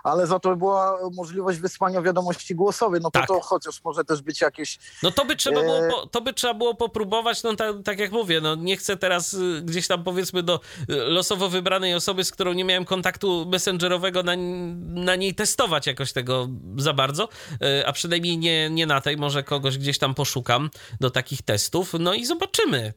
ale 0.04 0.28
za 0.28 0.40
to 0.40 0.56
była 0.56 0.98
możliwość 1.14 1.60
wysłania 1.60 2.02
wiadomości 2.02 2.56
głosowej, 2.56 3.02
no 3.02 3.12
to 3.12 3.20
Tak. 3.20 3.28
to 3.28 3.40
chociaż 3.40 3.84
może 3.84 4.04
też 4.04 4.22
być 4.22 4.42
jakieś... 4.42 4.80
No 5.04 5.12
to 5.12 5.26
by 5.26 5.36
trzeba 5.36 5.62
było, 5.62 5.78
E, 5.80 5.90
po, 5.90 6.08
to 6.08 6.22
by 6.22 6.34
trzeba 6.34 6.54
było 6.54 6.76
popróbować, 6.76 7.44
no 7.44 7.56
ta, 7.56 7.66
tak 7.84 8.00
jak 8.00 8.12
mówię, 8.12 8.42
no 8.42 8.56
nie 8.56 8.78
chcę 8.78 8.98
teraz 8.98 9.34
y, 9.34 9.62
gdzieś 9.64 9.88
tam 9.88 10.04
powiedzmy 10.04 10.44
do 10.44 10.60
y, 10.90 10.96
losowo 10.96 11.50
wybranej 11.50 11.94
osoby, 11.96 12.24
z 12.24 12.32
którą 12.32 12.54
nie 12.54 12.64
miałem 12.66 12.86
kontaktu 12.86 13.46
messengerowego 13.46 14.24
na, 14.24 14.34
na 15.06 15.16
niej 15.16 15.36
testować 15.36 15.88
jakoś 15.88 16.14
tego 16.14 16.48
za 16.78 16.94
bardzo, 16.94 17.30
y, 17.82 17.88
a 17.88 17.94
przynajmniej 17.94 18.38
nie, 18.38 18.70
nie 18.70 18.86
na 18.86 19.02
tej, 19.02 19.18
może 19.18 19.44
kogoś 19.44 19.78
gdzieś 19.78 19.98
tam 19.98 20.16
poszukam 20.16 20.70
do 21.00 21.10
takich 21.10 21.42
testów, 21.42 21.94
no 22.00 22.14
i 22.14 22.26
zobaczymy. 22.26 22.94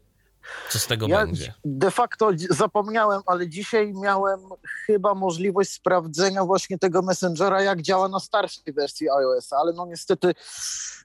Co 0.70 0.78
z 0.78 0.86
tego 0.86 1.08
Ja 1.08 1.26
będzie? 1.26 1.54
de 1.64 1.90
facto 1.90 2.30
zapomniałem, 2.50 3.22
ale 3.26 3.48
dzisiaj 3.48 3.92
miałem 3.94 4.40
chyba 4.86 5.14
możliwość 5.14 5.72
sprawdzenia 5.72 6.44
właśnie 6.44 6.78
tego 6.78 7.02
Messengera, 7.02 7.62
jak 7.62 7.82
działa 7.82 8.08
na 8.08 8.20
starszej 8.20 8.72
wersji 8.72 9.10
iOS, 9.10 9.52
ale 9.52 9.72
no 9.72 9.86
niestety 9.86 10.34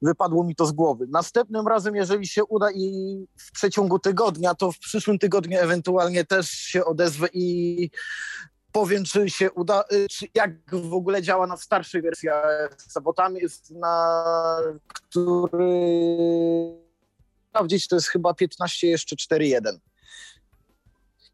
wypadło 0.01 0.43
mi 0.43 0.55
to 0.55 0.65
z 0.65 0.71
głowy. 0.71 1.05
Następnym 1.09 1.67
razem, 1.67 1.95
jeżeli 1.95 2.27
się 2.27 2.45
uda 2.45 2.71
i 2.71 3.17
w 3.37 3.51
przeciągu 3.51 3.99
tygodnia, 3.99 4.55
to 4.55 4.71
w 4.71 4.79
przyszłym 4.79 5.19
tygodniu 5.19 5.59
ewentualnie 5.59 6.25
też 6.25 6.49
się 6.49 6.85
odezwę 6.85 7.27
i 7.33 7.89
powiem, 8.71 9.03
czy 9.03 9.29
się 9.29 9.51
uda, 9.51 9.83
y, 9.91 10.07
czy 10.09 10.25
jak 10.35 10.51
w 10.71 10.93
ogóle 10.93 11.21
działa 11.21 11.47
na 11.47 11.57
starszej 11.57 12.01
wersji 12.01 12.29
iOS, 12.29 12.93
bo 13.03 13.13
tam 13.13 13.35
jest 13.35 13.71
na 13.71 14.23
który 14.87 16.86
sprawdzić, 17.57 17.87
to 17.87 17.95
jest 17.95 18.07
chyba 18.07 18.33
15 18.33 18.87
jeszcze 18.87 19.15
4.1. 19.15 19.77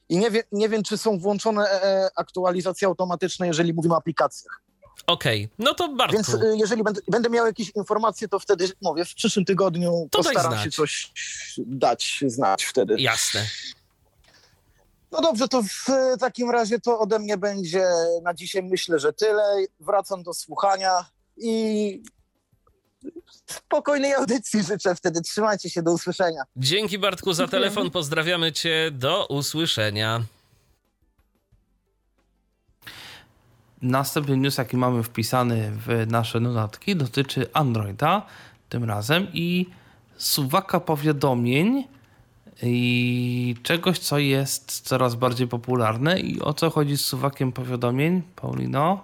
I 0.10 0.18
nie, 0.18 0.32
wie, 0.32 0.44
nie 0.52 0.70
wiem, 0.70 0.84
czy 0.84 0.98
są 0.98 1.20
włączone 1.20 1.70
e, 1.70 2.10
aktualizacje 2.16 2.88
automatyczne, 2.88 3.48
jeżeli 3.48 3.74
mówimy 3.74 3.94
o 3.94 3.98
aplikacjach. 3.98 4.62
Okej, 5.08 5.50
no 5.60 5.74
to 5.74 5.94
Bartku. 5.94 6.16
Więc 6.16 6.34
e, 6.34 6.58
jeżeli 6.58 6.84
będę, 6.84 7.02
będę 7.08 7.30
miał 7.30 7.46
jakieś 7.46 7.70
informacje, 7.70 8.28
to 8.28 8.40
wtedy, 8.40 8.70
mówię, 8.82 9.06
w 9.06 9.16
przyszłym 9.16 9.46
tygodniu 9.46 10.08
To 10.12 10.24
postaram 10.24 10.60
się 10.64 10.72
coś 10.72 11.12
dać 11.58 12.24
znać 12.28 12.64
wtedy. 12.64 12.96
Jasne. 13.00 13.46
No 15.12 15.22
dobrze, 15.22 15.48
to 15.48 15.64
w 15.64 15.86
takim 16.20 16.52
razie 16.52 16.80
to 16.80 17.00
ode 17.00 17.20
mnie 17.20 17.38
będzie 17.38 17.86
na 18.24 18.34
dzisiaj 18.34 18.64
myślę, 18.64 19.00
że 19.00 19.14
tyle. 19.14 19.44
Wracam 19.80 20.24
do 20.24 20.34
słuchania 20.34 21.06
i 21.38 22.04
spokojnej 23.46 24.14
audycji 24.14 24.64
życzę 24.64 24.96
wtedy. 24.96 25.22
Trzymajcie 25.22 25.70
się, 25.70 25.84
do 25.84 25.92
usłyszenia. 25.92 26.44
Dzięki 26.56 27.00
Bartku 27.00 27.34
za 27.34 27.48
telefon. 27.48 27.92
Pozdrawiamy 27.92 28.52
cię. 28.52 28.92
Do 28.92 29.28
usłyszenia. 29.28 30.24
Następny 33.82 34.38
news, 34.38 34.58
jaki 34.58 34.78
mamy 34.78 35.04
wpisany 35.04 35.72
w 35.72 36.12
nasze 36.12 36.40
notatki, 36.40 36.96
dotyczy 36.96 37.48
Androida 37.54 38.26
tym 38.70 38.84
razem 38.84 39.28
i 39.34 39.66
suwaka 40.18 40.80
powiadomień 40.80 41.88
i 42.64 43.56
czegoś, 43.64 44.00
co 44.00 44.20
jest 44.20 44.82
coraz 44.82 45.16
bardziej 45.16 45.48
popularne. 45.48 46.20
I 46.20 46.42
o 46.42 46.54
co 46.54 46.70
chodzi 46.70 46.98
z 46.98 47.06
suwakiem 47.06 47.52
powiadomień, 47.52 48.22
Paulino? 48.36 49.04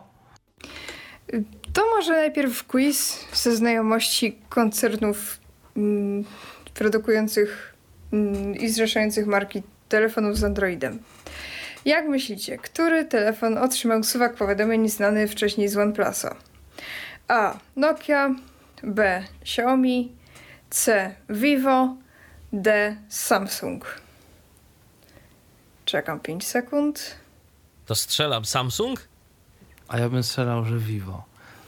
To 1.73 1.85
może 1.95 2.11
najpierw 2.13 2.63
quiz 2.63 3.25
ze 3.33 3.55
znajomości 3.55 4.39
koncernów 4.49 5.39
mm, 5.77 6.25
produkujących 6.73 7.75
mm, 8.13 8.55
i 8.55 8.69
zrzeszających 8.69 9.27
marki 9.27 9.63
telefonów 9.89 10.37
z 10.37 10.43
Androidem. 10.43 10.99
Jak 11.85 12.07
myślicie, 12.07 12.57
który 12.57 13.05
telefon 13.05 13.57
otrzymał 13.57 14.03
suwak 14.03 14.35
powiadomień 14.35 14.89
znany 14.89 15.27
wcześniej 15.27 15.67
z 15.67 15.77
OnePlusa? 15.77 16.35
A. 17.27 17.57
Nokia, 17.75 18.35
B. 18.83 19.23
Xiaomi, 19.41 20.11
C. 20.69 21.15
Vivo, 21.29 21.95
D. 22.53 22.95
Samsung. 23.09 23.85
Czekam 25.85 26.19
5 26.19 26.47
sekund. 26.47 27.15
To 27.85 27.95
strzelam 27.95 28.45
Samsung? 28.45 29.07
A 29.87 29.99
ja 29.99 30.09
bym 30.09 30.23
strzelał, 30.23 30.65
że 30.65 30.77
Vivo, 30.77 31.23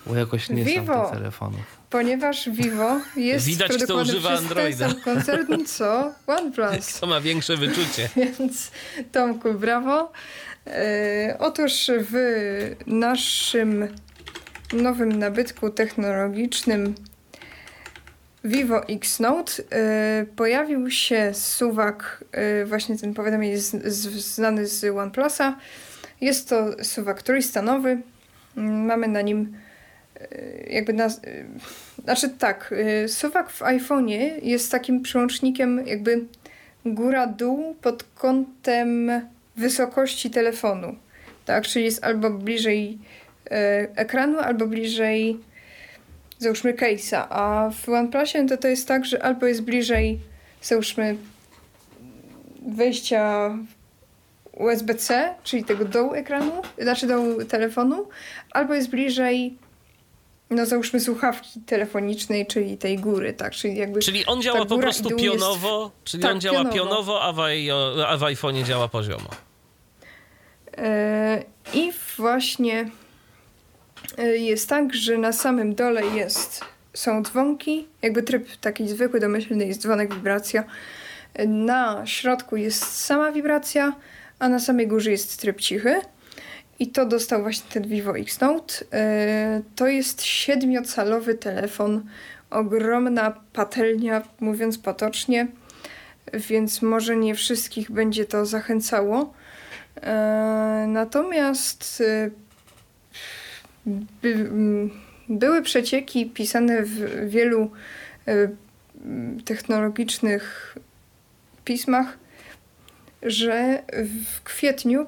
bo 0.06 0.16
jakoś 0.16 0.50
nie 0.50 0.64
znam 0.64 0.86
Vivo. 0.86 1.04
tych 1.10 1.18
telefonów. 1.20 1.62
Ponieważ 1.90 2.50
Vivo 2.50 3.00
jest 3.16 3.46
Widać, 3.46 3.72
kto 3.84 3.96
używa 3.96 4.30
Androida. 4.30 4.90
sam 4.90 5.02
koncern 5.02 5.66
co 5.66 6.14
OnePlus. 6.28 6.94
To 7.00 7.08
ma 7.08 7.22
większe 7.22 7.58
wyczucie. 7.58 8.10
Więc 8.40 8.72
Tomku, 9.12 9.54
brawo. 9.54 10.12
E, 10.68 11.36
otóż 11.40 11.92
w 12.12 12.16
naszym 12.88 13.88
nowym 14.74 15.20
nabytku 15.20 15.70
technologicznym 15.70 16.96
Vivo 18.44 18.88
X 18.90 19.20
Note 19.20 19.52
e, 19.72 20.26
pojawił 20.36 20.92
się 20.92 21.32
suwak, 21.34 22.24
e, 22.32 22.66
właśnie 22.66 22.98
ten 22.98 23.14
powiadomienie 23.14 23.60
z, 23.60 23.86
z, 23.86 24.08
znany 24.36 24.68
z 24.68 24.98
OnePlusa. 24.98 25.58
Jest 26.22 26.50
to 26.50 26.84
suwak 26.84 27.22
trójstanowy. 27.22 28.02
Mm, 28.58 28.86
Mamy 28.86 29.08
na 29.08 29.22
nim 29.22 29.58
jakby 30.70 30.94
na, 30.94 31.06
e, 31.06 31.10
znaczy 32.04 32.30
tak, 32.30 32.74
e, 32.78 33.08
suwak 33.08 33.50
w 33.50 33.62
iPhone'ie 33.62 34.30
jest 34.44 34.72
takim 34.72 35.02
przełącznikiem 35.02 35.88
jakby 35.88 36.26
góra-dół 36.86 37.76
pod 37.82 38.04
kątem 38.04 39.12
wysokości 39.56 40.30
telefonu. 40.30 40.96
Tak, 41.46 41.64
czyli 41.64 41.86
jest 41.86 42.04
albo 42.04 42.30
bliżej 42.30 42.98
ekranu, 43.96 44.40
albo 44.40 44.68
bliżej 44.68 45.38
załóżmy 46.40 46.74
case'a. 46.74 47.28
A 47.30 47.70
w 47.74 47.90
OnePlusie 47.90 48.46
to, 48.48 48.58
to 48.58 48.68
jest 48.68 48.88
tak, 48.88 49.06
że 49.06 49.24
albo 49.24 49.46
jest 49.46 49.62
bliżej 49.62 50.20
załóżmy 50.62 51.16
wejścia 52.68 53.58
USB-C, 54.54 55.34
czyli 55.44 55.64
tego 55.64 55.86
dołu 55.86 56.14
ekranu, 56.14 56.52
znaczy 56.78 57.08
dołu 57.08 57.46
telefonu, 57.46 58.08
albo 58.52 58.74
jest 58.74 58.90
bliżej 58.90 59.58
no 60.52 60.66
załóżmy 60.66 61.00
słuchawki 61.00 61.62
telefonicznej, 61.66 62.48
czyli 62.48 62.78
tej 62.78 62.98
góry, 62.98 63.34
tak, 63.34 63.54
czyli 63.54 63.76
jakby 63.78 64.00
Czyli 64.00 64.26
on 64.26 64.42
działa 64.42 64.66
po 64.66 64.78
prostu 64.78 65.10
dół 65.10 65.20
jest- 65.20 65.34
pionowo, 65.34 65.92
czyli 66.04 66.24
Tak, 66.24 66.32
on 66.32 66.42
działa 66.42 66.66
pionowo, 66.66 66.74
pionowo. 66.74 67.22
a, 67.22 67.34
w, 67.34 67.40
a 68.08 68.18
w 68.18 68.22
iPhone'ie 68.22 68.64
działa 68.64 68.88
poziomo. 68.88 69.30
E, 70.78 71.44
I 71.74 71.92
właśnie 72.18 72.90
e, 74.18 74.28
jest 74.38 74.70
tak, 74.70 74.96
że 74.96 75.18
na 75.18 75.32
samym 75.34 75.76
dole 75.76 76.06
jest, 76.06 76.66
są 76.94 77.24
dzwonki, 77.24 77.88
jakby 78.02 78.24
tryb 78.24 78.56
taki 78.62 78.88
zwykły, 78.88 79.20
domyślny 79.20 79.66
jest 79.66 79.82
dzwonek, 79.82 80.14
wibracja. 80.14 80.64
E, 81.34 81.48
Na 81.48 82.06
środku 82.06 82.56
jest 82.56 82.96
sama 82.98 83.32
wibracja, 83.32 83.94
a 84.40 84.50
na 84.50 84.60
samej 84.60 84.88
górze 84.88 85.12
jest 85.12 85.42
tryb 85.42 85.62
cichy. 85.62 86.02
I 86.82 86.88
to 86.88 87.06
dostał 87.06 87.42
właśnie 87.42 87.72
ten 87.72 87.88
Vivo 87.88 88.18
X 88.18 88.40
Note. 88.40 88.74
E, 88.94 89.62
To 89.76 89.88
jest 89.88 90.22
siedmiocalowy 90.24 91.36
telefon, 91.36 92.04
ogromna 92.50 93.42
patelnia, 93.54 94.22
mówiąc 94.40 94.78
potocznie, 94.78 95.48
więc 96.34 96.82
może 96.82 97.16
nie 97.16 97.36
wszystkich 97.36 97.92
będzie 97.92 98.26
to 98.26 98.46
zachęcało. 98.46 99.34
E, 100.02 100.86
Natomiast 100.88 102.04
e, 102.08 102.30
były 105.30 105.62
przecieki 105.62 106.30
pisane 106.30 106.84
w 106.84 107.30
wielu 107.30 107.72
technologicznych 109.46 110.78
pismach, 111.66 112.18
że 113.24 113.84
w 114.34 114.44
kwietniu 114.44 115.06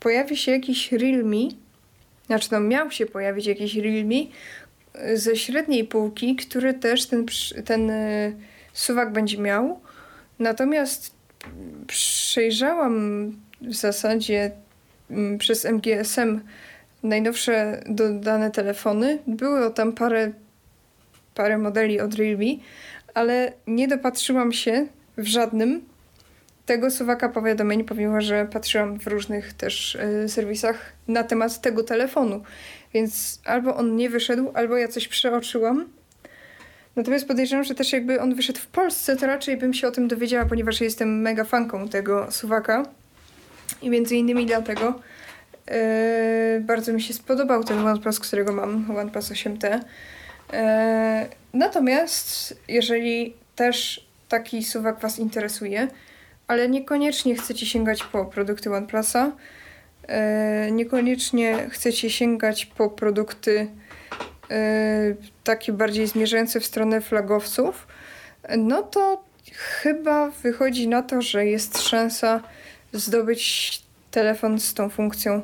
pojawi 0.00 0.36
się 0.36 0.52
jakiś 0.52 0.92
Realme, 0.92 1.48
znaczy 2.26 2.48
no 2.52 2.60
miał 2.60 2.90
się 2.90 3.06
pojawić 3.06 3.46
jakiś 3.46 3.76
Realme 3.76 4.16
e, 4.94 5.16
ze 5.16 5.36
średniej 5.36 5.84
półki, 5.84 6.36
który 6.36 6.74
też 6.74 7.06
ten, 7.06 7.26
ten 7.64 7.90
e, 7.90 8.32
suwak 8.72 9.12
będzie 9.12 9.38
miał. 9.38 9.80
Natomiast 10.38 11.14
przejrzałam 11.86 13.26
w 13.62 13.74
zasadzie 13.74 14.50
mm, 15.10 15.38
przez 15.38 15.64
MGSM 15.64 16.40
najnowsze 17.02 17.82
dodane 17.86 18.50
telefony. 18.50 19.18
Było 19.26 19.70
tam 19.70 19.92
parę, 19.92 20.32
parę 21.34 21.58
modeli 21.58 22.00
od 22.00 22.14
Realme, 22.14 22.56
ale 23.14 23.52
nie 23.66 23.88
dopatrzyłam 23.88 24.52
się 24.52 24.86
w 25.16 25.26
żadnym 25.26 25.89
tego 26.70 26.90
suwaka 26.90 27.28
powiadomień, 27.28 27.84
pomimo 27.84 28.20
że 28.20 28.46
patrzyłam 28.52 28.98
w 28.98 29.06
różnych 29.06 29.52
też 29.52 29.94
y, 29.94 30.28
serwisach 30.28 30.92
na 31.08 31.24
temat 31.24 31.60
tego 31.60 31.82
telefonu. 31.82 32.42
Więc 32.94 33.40
albo 33.44 33.76
on 33.76 33.96
nie 33.96 34.10
wyszedł, 34.10 34.50
albo 34.54 34.76
ja 34.76 34.88
coś 34.88 35.08
przeoczyłam. 35.08 35.88
Natomiast 36.96 37.28
podejrzewam, 37.28 37.64
że 37.64 37.74
też 37.74 37.92
jakby 37.92 38.20
on 38.20 38.34
wyszedł 38.34 38.58
w 38.58 38.66
Polsce, 38.66 39.16
to 39.16 39.26
raczej 39.26 39.56
bym 39.56 39.74
się 39.74 39.88
o 39.88 39.90
tym 39.90 40.08
dowiedziała, 40.08 40.44
ponieważ 40.46 40.80
jestem 40.80 41.20
mega 41.20 41.44
fanką 41.44 41.88
tego 41.88 42.30
suwaka. 42.30 42.82
I 43.82 43.90
między 43.90 44.16
innymi 44.16 44.46
dlatego 44.46 45.00
e, 45.68 46.60
bardzo 46.60 46.92
mi 46.92 47.02
się 47.02 47.14
spodobał 47.14 47.64
ten 47.64 47.78
OnePlus, 47.78 48.20
którego 48.20 48.52
mam, 48.52 48.96
OnePlus 48.96 49.30
8T. 49.30 49.80
E, 50.52 51.26
natomiast 51.54 52.60
jeżeli 52.68 53.34
też 53.56 54.06
taki 54.28 54.64
suwak 54.64 55.00
Was 55.00 55.18
interesuje, 55.18 55.88
ale 56.50 56.68
niekoniecznie 56.68 57.36
chcecie 57.36 57.66
sięgać 57.66 58.04
po 58.04 58.24
produkty 58.24 58.72
OnePlusa, 58.72 59.32
e, 60.08 60.70
niekoniecznie 60.70 61.70
chcecie 61.70 62.10
sięgać 62.10 62.66
po 62.66 62.90
produkty 62.90 63.68
e, 64.50 65.14
takie 65.44 65.72
bardziej 65.72 66.06
zmierzające 66.06 66.60
w 66.60 66.66
stronę 66.66 67.00
flagowców, 67.00 67.86
no 68.58 68.82
to 68.82 69.24
chyba 69.52 70.30
wychodzi 70.30 70.88
na 70.88 71.02
to, 71.02 71.22
że 71.22 71.46
jest 71.46 71.82
szansa 71.82 72.42
zdobyć 72.92 73.82
telefon 74.10 74.60
z 74.60 74.74
tą 74.74 74.88
funkcją 74.88 75.42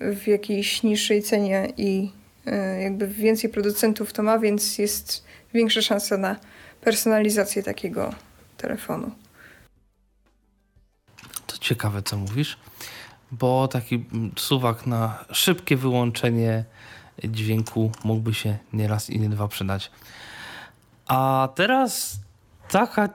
w 0.00 0.26
jakiejś 0.26 0.82
niższej 0.82 1.22
cenie 1.22 1.72
i 1.76 2.10
e, 2.46 2.82
jakby 2.82 3.06
więcej 3.08 3.50
producentów 3.50 4.12
to 4.12 4.22
ma, 4.22 4.38
więc 4.38 4.78
jest 4.78 5.24
większa 5.54 5.82
szansa 5.82 6.16
na 6.16 6.36
personalizację 6.80 7.62
takiego 7.62 8.14
telefonu. 8.56 9.23
Ciekawe, 11.64 12.02
co 12.02 12.16
mówisz, 12.16 12.56
bo 13.32 13.68
taki 13.68 14.04
suwak 14.36 14.86
na 14.86 15.24
szybkie 15.32 15.76
wyłączenie 15.76 16.64
dźwięku 17.24 17.92
mógłby 18.04 18.34
się 18.34 18.58
nieraz 18.72 19.10
i 19.10 19.20
nie 19.20 19.28
dwa 19.28 19.48
przydać. 19.48 19.90
A 21.06 21.48
teraz 21.54 22.20
taka 22.68 23.08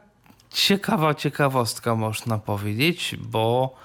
ciekawa 0.49 1.13
ciekawostka 1.13 1.95
można 1.95 2.37
powiedzieć, 2.37 3.15
bo 3.19 3.75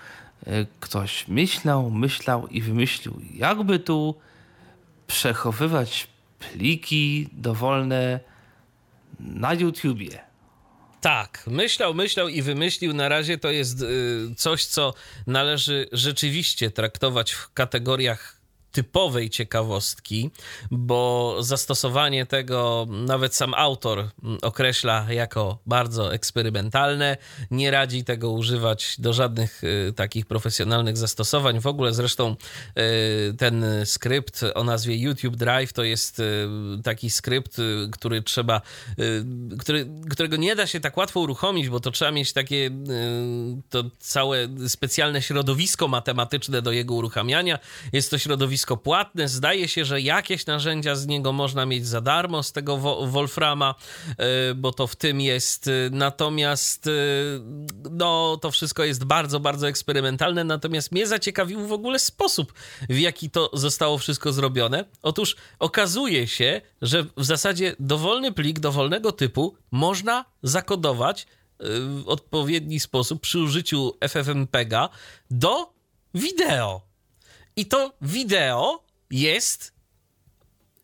e, 0.46 0.66
ktoś 0.80 1.28
myślał, 1.28 1.90
myślał 1.90 2.48
i 2.48 2.62
wymyślił, 2.62 3.20
jakby 3.34 3.78
tu 3.78 4.14
przechowywać 5.06 6.08
pliki 6.38 7.28
dowolne 7.32 8.20
na 9.20 9.54
YouTubie. 9.54 10.33
Tak, 11.04 11.42
myślał, 11.46 11.94
myślał 11.94 12.28
i 12.28 12.42
wymyślił. 12.42 12.94
Na 12.94 13.08
razie 13.08 13.38
to 13.38 13.50
jest 13.50 13.82
y, 13.82 14.34
coś, 14.36 14.64
co 14.64 14.94
należy 15.26 15.88
rzeczywiście 15.92 16.70
traktować 16.70 17.32
w 17.32 17.52
kategoriach 17.52 18.36
typowej 18.74 19.30
ciekawostki, 19.30 20.30
bo 20.70 21.36
zastosowanie 21.40 22.26
tego 22.26 22.86
nawet 22.90 23.34
sam 23.34 23.54
autor 23.54 24.10
określa 24.42 25.06
jako 25.10 25.58
bardzo 25.66 26.14
eksperymentalne. 26.14 27.16
Nie 27.50 27.70
radzi 27.70 28.04
tego 28.04 28.30
używać 28.30 28.96
do 28.98 29.12
żadnych 29.12 29.64
y, 29.64 29.92
takich 29.96 30.26
profesjonalnych 30.26 30.96
zastosowań. 30.96 31.60
W 31.60 31.66
ogóle 31.66 31.94
zresztą 31.94 32.36
y, 32.78 33.34
ten 33.38 33.64
skrypt 33.84 34.40
o 34.54 34.64
nazwie 34.64 34.96
YouTube 34.96 35.36
Drive 35.36 35.72
to 35.72 35.84
jest 35.84 36.20
y, 36.20 36.48
taki 36.84 37.10
skrypt, 37.10 37.56
który 37.92 38.22
trzeba, 38.22 38.60
który, 39.58 39.86
którego 40.10 40.36
nie 40.36 40.56
da 40.56 40.66
się 40.66 40.80
tak 40.80 40.96
łatwo 40.96 41.20
uruchomić, 41.20 41.68
bo 41.68 41.80
to 41.80 41.90
trzeba 41.90 42.10
mieć 42.10 42.32
takie 42.32 42.70
to 43.70 43.84
całe 43.98 44.48
specjalne 44.68 45.22
środowisko 45.22 45.88
matematyczne 45.88 46.62
do 46.62 46.72
jego 46.72 46.94
uruchamiania. 46.94 47.58
Jest 47.92 48.10
to 48.10 48.18
środowisko 48.18 48.63
środowisko 48.64 48.76
płatne. 48.76 49.28
Zdaje 49.28 49.68
się, 49.68 49.84
że 49.84 50.00
jakieś 50.00 50.46
narzędzia 50.46 50.94
z 50.94 51.06
niego 51.06 51.32
można 51.32 51.66
mieć 51.66 51.86
za 51.86 52.00
darmo, 52.00 52.42
z 52.42 52.52
tego 52.52 52.76
Wolframa, 53.06 53.74
e, 54.18 54.54
bo 54.54 54.72
to 54.72 54.86
w 54.86 54.96
tym 54.96 55.20
jest. 55.20 55.70
Natomiast 55.90 56.86
e, 56.86 56.90
no, 57.90 58.38
to 58.42 58.50
wszystko 58.50 58.84
jest 58.84 59.04
bardzo, 59.04 59.40
bardzo 59.40 59.68
eksperymentalne. 59.68 60.44
Natomiast 60.44 60.92
mnie 60.92 61.06
zaciekawił 61.06 61.66
w 61.66 61.72
ogóle 61.72 61.98
sposób, 61.98 62.52
w 62.88 62.98
jaki 62.98 63.30
to 63.30 63.50
zostało 63.52 63.98
wszystko 63.98 64.32
zrobione. 64.32 64.84
Otóż 65.02 65.36
okazuje 65.58 66.26
się, 66.26 66.60
że 66.82 67.04
w 67.16 67.24
zasadzie 67.24 67.76
dowolny 67.78 68.32
plik 68.32 68.60
dowolnego 68.60 69.12
typu 69.12 69.56
można 69.70 70.24
zakodować 70.42 71.22
e, 71.22 71.26
w 71.80 72.08
odpowiedni 72.08 72.80
sposób 72.80 73.20
przy 73.20 73.38
użyciu 73.38 73.92
FFmpega 74.08 74.88
do 75.30 75.74
wideo. 76.14 76.93
I 77.56 77.66
to 77.66 77.92
wideo 78.02 78.84
jest, 79.10 79.72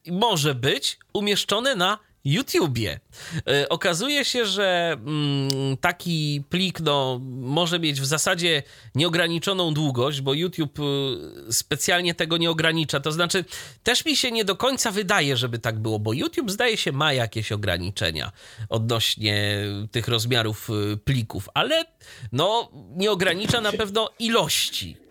może 0.07 0.55
być 0.55 0.99
umieszczone 1.13 1.75
na 1.75 1.99
YouTubie. 2.25 3.01
E, 3.49 3.69
okazuje 3.69 4.25
się, 4.25 4.47
że 4.47 4.93
mm, 4.93 5.77
taki 5.77 6.43
plik 6.49 6.81
no, 6.81 7.21
może 7.41 7.79
mieć 7.79 8.01
w 8.01 8.05
zasadzie 8.05 8.63
nieograniczoną 8.95 9.75
długość, 9.75 10.21
bo 10.21 10.35
YouTube 10.35 10.79
y, 10.79 11.53
specjalnie 11.53 12.15
tego 12.15 12.37
nie 12.37 12.51
ogranicza. 12.51 13.01
To 13.01 13.13
znaczy, 13.13 13.45
też 13.83 14.05
mi 14.05 14.17
się 14.17 14.33
nie 14.33 14.45
do 14.45 14.57
końca 14.57 14.91
wydaje, 14.91 15.37
żeby 15.37 15.59
tak 15.59 15.79
było, 15.79 15.99
bo 15.99 16.13
YouTube 16.13 16.51
zdaje 16.51 16.77
się 16.77 16.93
ma 16.93 17.13
jakieś 17.13 17.53
ograniczenia 17.53 18.33
odnośnie 18.69 19.65
tych 19.91 20.09
rozmiarów 20.09 20.71
y, 20.71 20.97
plików, 20.97 21.49
ale 21.55 21.85
no, 22.33 22.71
nie 22.97 23.11
ogranicza 23.11 23.61
na 23.61 23.73
pewno 23.73 24.11
ilości. 24.19 25.10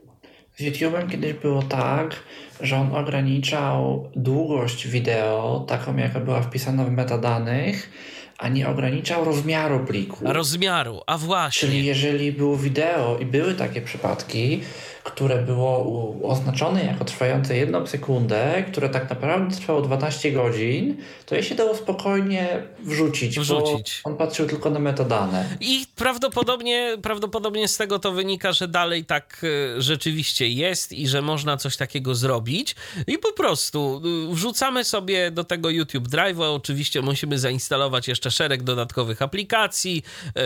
Z 0.60 0.62
YouTube'em 0.62 1.10
kiedyś 1.10 1.34
było 1.34 1.64
tak, 1.64 2.16
że 2.62 2.78
on 2.78 2.96
ograniczał 2.96 4.10
długość 4.16 4.88
wideo, 4.88 5.66
taką 5.68 5.98
jaka 5.98 6.20
była 6.20 6.42
wpisana 6.42 6.84
w 6.84 6.92
metadanych, 6.92 7.90
a 8.38 8.48
nie 8.50 8.68
ograniczał 8.68 9.26
rozmiaru 9.26 9.86
pliku. 9.86 10.34
Rozmiaru, 10.34 11.02
a 11.08 11.18
właśnie. 11.18 11.68
Czyli 11.68 11.86
jeżeli 11.86 12.32
było 12.32 12.58
wideo 12.58 13.18
i 13.22 13.26
były 13.26 13.54
takie 13.54 13.82
przypadki, 13.82 14.62
które 15.04 15.42
było 15.42 16.16
oznaczone 16.24 16.84
jako 16.84 17.06
trwające 17.06 17.58
jedną 17.58 17.88
sekundę, 17.88 18.64
które 18.72 18.90
tak 18.90 19.10
naprawdę 19.10 19.56
trwało 19.56 19.82
12 19.82 20.32
godzin, 20.32 20.98
to 21.26 21.36
je 21.36 21.44
się 21.44 21.56
dało 21.56 21.76
spokojnie 21.76 22.64
wrzucić, 22.80 23.40
wrzucić. 23.40 24.02
on 24.04 24.18
patrzył 24.18 24.48
tylko 24.48 24.70
na 24.70 24.80
metadane. 24.80 25.46
I 25.60 25.86
prawdopodobnie, 25.96 26.98
prawdopodobnie 27.02 27.68
z 27.68 27.78
tego 27.78 28.00
to 28.00 28.12
wynika, 28.12 28.54
że 28.54 28.68
dalej 28.68 29.06
tak 29.06 29.42
e, 29.78 29.82
rzeczywiście 29.82 30.50
jest 30.50 30.92
i 30.92 31.08
że 31.08 31.22
można 31.22 31.58
coś 31.58 31.78
takiego 31.78 32.16
zrobić 32.16 32.76
i 33.08 33.18
po 33.18 33.34
prostu 33.34 34.02
e, 34.30 34.34
wrzucamy 34.34 34.84
sobie 34.84 35.32
do 35.32 35.44
tego 35.44 35.70
YouTube 35.70 36.08
Drive'a, 36.08 36.56
oczywiście 36.56 37.02
musimy 37.02 37.40
zainstalować 37.40 38.08
jeszcze 38.08 38.32
szereg 38.32 38.64
dodatkowych 38.64 39.22
aplikacji, 39.22 40.04
e, 40.36 40.42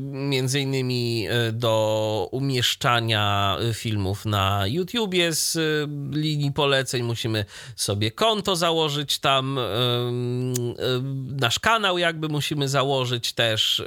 między 0.00 0.60
innymi 0.60 1.26
do 1.52 2.28
umieszczania 2.32 3.58
filmów 3.74 3.95
filmów 3.96 4.26
na 4.26 4.66
YouTubie 4.66 5.32
z 5.32 5.56
y, 5.56 5.88
linii 6.10 6.52
poleceń. 6.52 7.02
Musimy 7.02 7.44
sobie 7.76 8.10
konto 8.10 8.56
założyć 8.56 9.18
tam, 9.18 9.58
y, 9.58 9.62
y, 9.62 11.02
nasz 11.40 11.58
kanał 11.58 11.98
jakby 11.98 12.28
musimy 12.28 12.68
założyć 12.68 13.32
też. 13.32 13.82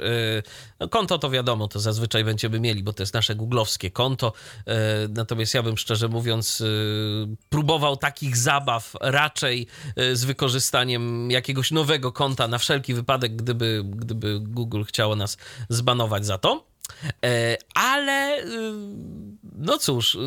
No, 0.80 0.88
konto 0.88 1.18
to 1.18 1.30
wiadomo, 1.30 1.68
to 1.68 1.80
zazwyczaj 1.80 2.24
będziemy 2.24 2.60
mieli, 2.60 2.82
bo 2.82 2.92
to 2.92 3.02
jest 3.02 3.14
nasze 3.14 3.34
googlowskie 3.34 3.90
konto. 3.90 4.32
Natomiast 5.08 5.54
ja 5.54 5.62
bym 5.62 5.76
szczerze 5.76 6.08
mówiąc 6.08 6.62
próbował 7.48 7.96
takich 7.96 8.36
zabaw 8.36 8.92
raczej 9.00 9.66
z 10.12 10.24
wykorzystaniem 10.24 11.30
jakiegoś 11.30 11.70
nowego 11.70 12.12
konta 12.12 12.48
na 12.48 12.58
wszelki 12.58 12.94
wypadek, 12.94 13.36
gdyby, 13.36 13.82
gdyby 13.84 14.40
Google 14.40 14.82
chciało 14.82 15.16
nas 15.16 15.36
zbanować 15.68 16.26
za 16.26 16.38
to. 16.38 16.70
E, 17.24 17.56
ale 17.74 18.44
no 19.60 19.78
cóż, 19.78 20.14
y, 20.14 20.18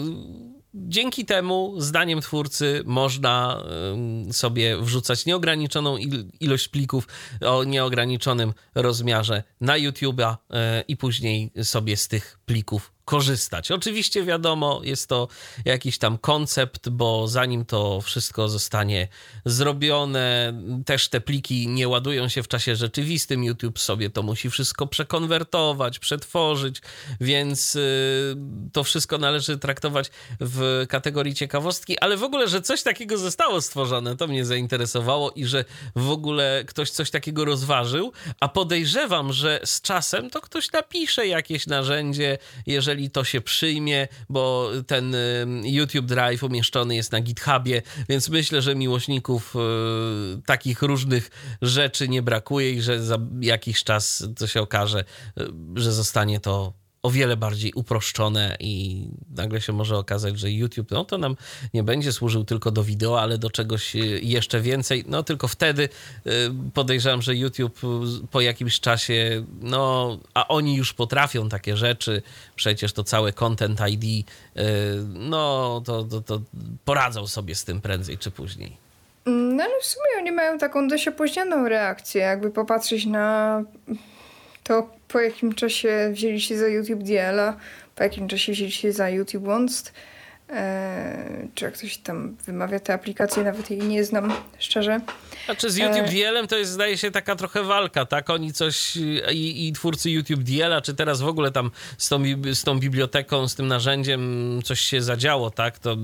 dzięki 0.73 1.25
temu, 1.25 1.73
zdaniem 1.77 2.21
twórcy, 2.21 2.81
można 2.85 3.63
y, 4.29 4.33
sobie 4.33 4.77
wrzucać 4.77 5.25
nieograniczoną 5.25 5.97
ilość 6.39 6.67
plików 6.67 7.07
o 7.41 7.63
nieograniczonym 7.63 8.53
rozmiarze 8.75 9.43
na 9.61 9.73
YouTube'a 9.73 10.35
i 10.87 10.97
później 10.97 11.51
sobie 11.63 11.97
z 11.97 12.07
tych 12.07 12.39
plików 12.45 12.93
korzystać. 13.05 13.71
Oczywiście 13.71 14.23
wiadomo, 14.23 14.81
jest 14.83 15.09
to 15.09 15.27
jakiś 15.65 15.97
tam 15.97 16.17
koncept, 16.17 16.89
bo 16.89 17.27
zanim 17.27 17.65
to 17.65 18.01
wszystko 18.01 18.49
zostanie 18.49 19.07
zrobione, 19.45 20.53
też 20.85 21.09
te 21.09 21.21
pliki 21.21 21.67
nie 21.67 21.87
ładują 21.87 22.29
się 22.29 22.43
w 22.43 22.47
czasie 22.47 22.75
rzeczywistym. 22.75 23.43
YouTube 23.43 23.79
sobie 23.79 24.09
to 24.09 24.23
musi 24.23 24.49
wszystko 24.49 24.87
przekonwertować, 24.87 25.99
przetworzyć, 25.99 26.81
więc 27.21 27.75
y, 27.75 28.35
to 28.73 28.83
wszystko 28.83 29.17
należy 29.17 29.57
traktować 29.57 30.11
w 30.39 30.85
kategorii 30.89 31.35
ciekawostki, 31.35 31.99
ale 31.99 32.17
w 32.17 32.23
ogóle, 32.23 32.47
że 32.47 32.61
coś 32.61 32.83
takiego 32.83 33.17
zostało 33.17 33.61
stworzone, 33.61 34.17
to 34.17 34.27
mnie 34.27 34.45
zainteresowało 34.45 35.31
i 35.31 35.45
że 35.45 35.65
w 35.95 36.09
ogóle 36.09 36.63
ktoś 36.67 36.89
coś 36.89 37.11
takiego 37.11 37.45
rozważył, 37.45 38.11
a 38.39 38.47
podejrzewam, 38.47 39.33
że 39.33 39.59
z 39.65 39.81
czasem 39.81 40.29
to 40.29 40.41
ktoś 40.41 40.71
napisze 40.71 41.27
jakieś 41.27 41.67
narzędzie, 41.67 42.32
jeżeli 42.65 43.09
to 43.09 43.23
się 43.23 43.41
przyjmie, 43.41 44.07
bo 44.29 44.71
ten 44.87 45.15
y, 45.15 45.45
YouTube 45.63 46.05
Drive 46.05 46.43
umieszczony 46.43 46.95
jest 46.95 47.11
na 47.11 47.21
GitHubie, 47.21 47.81
więc 48.09 48.29
myślę, 48.29 48.61
że 48.61 48.75
miłośników 48.75 49.55
y, 49.55 50.41
takich 50.45 50.81
różnych 50.81 51.29
rzeczy 51.61 52.09
nie 52.09 52.21
brakuje 52.21 52.71
i 52.71 52.81
że 52.81 53.03
za 53.03 53.17
jakiś 53.41 53.83
czas 53.83 54.27
to 54.37 54.47
się 54.47 54.61
okaże, 54.61 55.03
y, 55.39 55.47
że 55.75 55.91
zostanie 55.91 56.39
to 56.39 56.82
o 57.03 57.11
wiele 57.11 57.37
bardziej 57.37 57.73
uproszczone 57.73 58.57
i 58.59 59.05
nagle 59.35 59.61
się 59.61 59.73
może 59.73 59.97
okazać, 59.97 60.39
że 60.39 60.51
YouTube, 60.51 60.91
no 60.91 61.05
to 61.05 61.17
nam 61.17 61.35
nie 61.73 61.83
będzie 61.83 62.11
służył 62.11 62.43
tylko 62.43 62.71
do 62.71 62.83
wideo, 62.83 63.21
ale 63.21 63.37
do 63.37 63.49
czegoś 63.49 63.95
y, 63.95 63.99
jeszcze 64.23 64.61
więcej. 64.61 65.03
No 65.07 65.23
tylko 65.23 65.47
wtedy 65.47 65.83
y, 65.83 66.29
podejrzewam, 66.73 67.21
że 67.21 67.35
YouTube 67.35 67.79
po 68.31 68.41
jakimś 68.41 68.79
czasie, 68.79 69.45
no 69.61 70.17
a 70.33 70.47
oni 70.47 70.75
już 70.75 70.93
potrafią 70.93 71.49
takie 71.49 71.77
rzeczy, 71.77 72.21
przecież 72.55 72.93
to 72.93 73.03
całe 73.03 73.33
Content 73.33 73.79
ID, 73.89 74.03
y, 74.03 74.61
no 75.07 75.81
to, 75.85 76.03
to, 76.03 76.21
to 76.21 76.41
poradzą 76.85 77.27
sobie 77.27 77.55
z 77.55 77.63
tym 77.63 77.81
prędzej 77.81 78.17
czy 78.17 78.31
później. 78.31 78.77
No 79.25 79.63
ale 79.63 79.81
w 79.81 79.85
sumie 79.85 80.09
oni 80.19 80.31
mają 80.31 80.57
taką 80.57 80.87
dość 80.87 81.07
opóźnioną 81.07 81.69
reakcję, 81.69 82.21
jakby 82.21 82.51
popatrzeć 82.51 83.05
na 83.05 83.63
to 84.63 84.89
po 85.07 85.19
jakim 85.19 85.55
czasie 85.55 86.09
wzięli 86.13 86.41
się 86.41 86.57
za 86.57 86.67
YouTube 86.67 87.03
DL-a, 87.03 87.57
po 87.95 88.03
jakim 88.03 88.27
czasie 88.27 88.51
wzięli 88.51 88.71
się 88.71 88.91
za 88.91 89.09
YouTube 89.09 89.43
Wonst, 89.43 89.93
e, 90.49 91.47
czy 91.55 91.65
jak 91.65 91.73
ktoś 91.73 91.97
tam 91.97 92.37
wymawia 92.45 92.79
te 92.79 92.93
aplikacje, 92.93 93.43
nawet 93.43 93.71
jej 93.71 93.79
nie 93.79 94.03
znam 94.03 94.33
szczerze. 94.59 95.01
Znaczy 95.45 95.71
z 95.71 95.77
YouTube 95.77 96.09
DL-em 96.09 96.47
to 96.47 96.57
jest 96.57 96.71
zdaje 96.71 96.97
się 96.97 97.11
taka 97.11 97.35
trochę 97.35 97.63
walka, 97.63 98.05
tak? 98.05 98.29
Oni 98.29 98.53
coś 98.53 98.95
i, 99.31 99.67
i 99.67 99.73
twórcy 99.73 100.09
YouTube 100.11 100.43
DL-a, 100.43 100.81
czy 100.81 100.93
teraz 100.93 101.21
w 101.21 101.27
ogóle 101.27 101.51
tam 101.51 101.71
z 101.97 102.09
tą, 102.09 102.23
z 102.53 102.63
tą 102.63 102.79
biblioteką, 102.79 103.47
z 103.47 103.55
tym 103.55 103.67
narzędziem 103.67 104.61
coś 104.63 104.79
się 104.79 105.01
zadziało, 105.01 105.51
tak? 105.51 105.79
To 105.79 105.97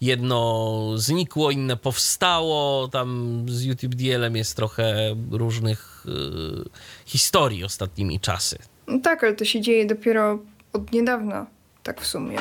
jedno 0.00 0.90
znikło, 0.96 1.50
inne 1.50 1.76
powstało, 1.76 2.88
tam 2.88 3.42
z 3.48 3.64
YouTube 3.64 3.94
DL-em 3.94 4.36
jest 4.36 4.56
trochę 4.56 5.16
różnych 5.30 5.89
y, 6.06 6.68
historii 7.06 7.64
ostatnimi 7.64 8.20
czasy. 8.20 8.58
No 8.86 8.98
tak, 8.98 9.24
ale 9.24 9.34
to 9.34 9.44
się 9.44 9.60
dzieje 9.60 9.86
dopiero 9.86 10.38
od 10.72 10.92
niedawna, 10.92 11.46
tak 11.82 12.00
w 12.00 12.06
sumie. 12.06 12.38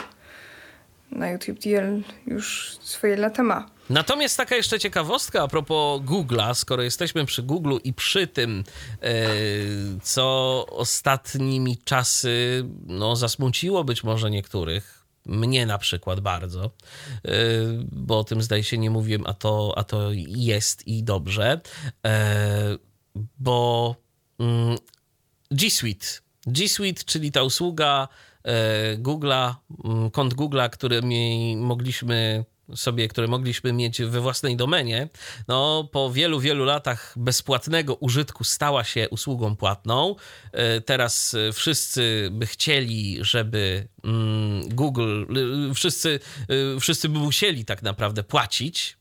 Na 1.12 1.30
YouTube 1.30 1.60
DL 1.60 2.02
już 2.28 2.78
swoje 2.82 3.18
lata 3.18 3.44
ma. 3.44 3.70
Natomiast 3.90 4.38
taka 4.38 4.56
jeszcze 4.56 4.80
ciekawostka 4.80 5.44
a 5.44 5.48
propos 5.48 6.02
Google'a, 6.02 6.56
skoro 6.56 6.84
jesteśmy 6.84 7.26
przy 7.26 7.44
Google'u 7.44 7.80
i 7.84 7.94
przy 7.94 8.28
tym, 8.28 8.64
e, 9.02 9.14
co 10.04 10.66
ostatnimi 10.70 11.78
czasy 11.78 12.66
no, 12.88 13.16
zasmuciło 13.16 13.84
być 13.84 14.04
może 14.04 14.32
niektórych, 14.32 15.06
mnie 15.26 15.66
na 15.66 15.78
przykład 15.78 16.20
bardzo, 16.20 16.64
e, 16.66 16.72
bo 17.92 18.20
o 18.20 18.24
tym 18.24 18.42
zdaje 18.42 18.64
się 18.64 18.78
nie 18.78 18.90
mówiłem, 18.90 19.24
a 19.26 19.34
to, 19.34 19.74
a 19.78 19.84
to 19.84 20.10
jest 20.28 20.88
i 20.88 21.04
dobrze, 21.04 21.62
e, 22.06 22.89
bo 23.40 23.96
mm, 24.40 24.78
G 25.52 25.70
Suite, 25.70 26.06
G 26.48 26.70
Suite, 26.70 27.04
czyli 27.04 27.32
ta 27.32 27.44
usługa 27.44 28.08
Google'a, 28.98 29.56
mm, 29.86 30.12
kont 30.12 30.34
Google'a, 30.34 30.70
którymi 30.70 31.58
mogliśmy 31.58 32.46
sobie, 32.76 33.08
które 33.08 33.28
mogliśmy 33.28 33.74
mieć 33.74 34.02
we 34.02 34.22
własnej 34.22 34.56
domenie, 34.56 35.10
no 35.48 35.90
po 35.92 36.12
wielu, 36.12 36.40
wielu 36.40 36.66
latach 36.66 37.14
bezpłatnego 37.18 37.96
użytku 37.96 38.44
stała 38.44 38.84
się 38.84 39.10
usługą 39.10 39.56
płatną. 39.56 40.16
E, 40.52 40.82
teraz 40.82 41.36
wszyscy 41.54 42.30
by 42.32 42.46
chcieli, 42.46 43.18
żeby 43.22 43.88
mm, 44.04 44.70
Google, 44.70 45.26
wszyscy, 45.76 46.20
e, 46.76 46.80
wszyscy 46.80 47.10
by 47.10 47.20
musieli 47.20 47.66
tak 47.66 47.84
naprawdę 47.84 48.24
płacić 48.24 48.99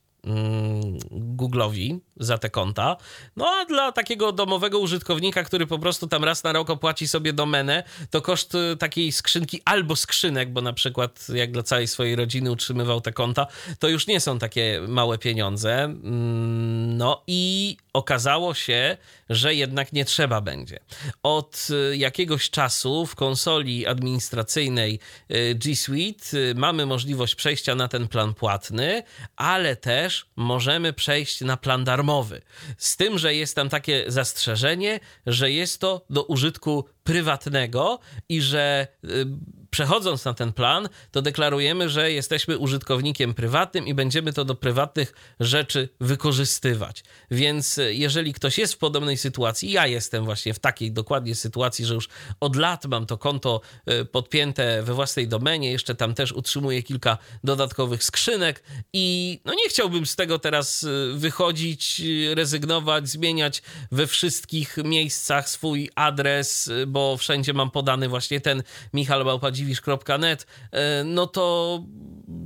Google'owi 1.10 1.98
za 2.16 2.38
te 2.38 2.50
konta. 2.50 2.96
No 3.36 3.46
a 3.48 3.64
dla 3.64 3.92
takiego 3.92 4.32
domowego 4.32 4.78
użytkownika, 4.78 5.44
który 5.44 5.66
po 5.66 5.78
prostu 5.78 6.06
tam 6.06 6.24
raz 6.24 6.44
na 6.44 6.52
rok 6.52 6.70
opłaci 6.70 7.08
sobie 7.08 7.32
domenę, 7.32 7.84
to 8.10 8.22
koszt 8.22 8.54
y, 8.54 8.76
takiej 8.76 9.12
skrzynki 9.12 9.60
albo 9.64 9.96
skrzynek, 9.96 10.52
bo 10.52 10.60
na 10.60 10.72
przykład 10.72 11.26
jak 11.34 11.52
dla 11.52 11.62
całej 11.62 11.86
swojej 11.86 12.16
rodziny 12.16 12.50
utrzymywał 12.50 13.00
te 13.00 13.12
konta, 13.12 13.46
to 13.78 13.88
już 13.88 14.06
nie 14.06 14.20
są 14.20 14.38
takie 14.38 14.80
małe 14.88 15.18
pieniądze. 15.18 15.84
Mm, 15.84 16.96
no 16.96 17.22
i 17.26 17.76
okazało 17.98 18.54
się, 18.54 18.96
że 19.30 19.54
jednak 19.54 19.92
nie 19.92 20.04
trzeba 20.04 20.40
będzie. 20.40 20.78
Od 21.22 21.68
y, 21.92 21.96
jakiegoś 21.96 22.50
czasu 22.50 23.06
w 23.06 23.14
konsoli 23.14 23.86
administracyjnej 23.86 25.00
y, 25.30 25.54
G 25.54 25.76
Suite 25.76 26.36
mamy 26.54 26.86
możliwość 26.86 27.34
przejścia 27.34 27.74
na 27.74 27.88
ten 27.88 28.08
plan 28.08 28.34
płatny, 28.34 29.02
ale 29.36 29.76
też 29.76 30.26
możemy 30.36 30.92
przejść 30.92 31.40
na 31.40 31.56
plan 31.56 31.84
darmowy. 31.84 32.42
Z 32.78 32.96
tym, 32.96 33.18
że 33.18 33.34
jest 33.34 33.56
tam 33.56 33.68
takie 33.68 34.04
zastrzeżenie, 34.06 35.00
że 35.26 35.50
jest 35.50 35.80
to 35.80 36.06
do 36.10 36.22
użytku 36.22 36.84
prywatnego 37.08 37.98
i 38.28 38.42
że 38.42 38.86
y, 39.04 39.26
przechodząc 39.70 40.24
na 40.24 40.34
ten 40.34 40.52
plan, 40.52 40.88
to 41.10 41.22
deklarujemy, 41.22 41.88
że 41.88 42.12
jesteśmy 42.12 42.58
użytkownikiem 42.58 43.34
prywatnym 43.34 43.86
i 43.86 43.94
będziemy 43.94 44.32
to 44.32 44.44
do 44.44 44.54
prywatnych 44.54 45.12
rzeczy 45.40 45.88
wykorzystywać. 46.00 47.04
Więc 47.30 47.78
y, 47.78 47.94
jeżeli 47.94 48.32
ktoś 48.32 48.58
jest 48.58 48.74
w 48.74 48.78
podobnej 48.78 49.16
sytuacji, 49.16 49.70
ja 49.70 49.86
jestem 49.86 50.24
właśnie 50.24 50.54
w 50.54 50.58
takiej 50.58 50.92
dokładnie 50.92 51.34
sytuacji, 51.34 51.84
że 51.84 51.94
już 51.94 52.08
od 52.40 52.56
lat 52.56 52.86
mam 52.86 53.06
to 53.06 53.18
konto 53.18 53.60
y, 53.90 54.04
podpięte 54.04 54.82
we 54.82 54.94
własnej 54.94 55.28
domenie, 55.28 55.72
jeszcze 55.72 55.94
tam 55.94 56.14
też 56.14 56.32
utrzymuję 56.32 56.82
kilka 56.82 57.18
dodatkowych 57.44 58.04
skrzynek 58.04 58.62
i 58.92 59.40
no 59.44 59.54
nie 59.54 59.68
chciałbym 59.68 60.06
z 60.06 60.16
tego 60.16 60.38
teraz 60.38 60.86
wychodzić, 61.14 62.02
rezygnować, 62.34 63.08
zmieniać 63.08 63.62
we 63.92 64.06
wszystkich 64.06 64.76
miejscach 64.76 65.48
swój 65.48 65.90
adres, 65.94 66.70
bo 66.86 66.97
bo 66.98 67.16
wszędzie 67.16 67.52
mam 67.52 67.70
podany 67.70 68.08
właśnie 68.08 68.40
ten 68.40 68.62
michalbałpadziwisz.net, 68.92 70.46
e, 70.72 71.04
no 71.04 71.26
to 71.26 71.82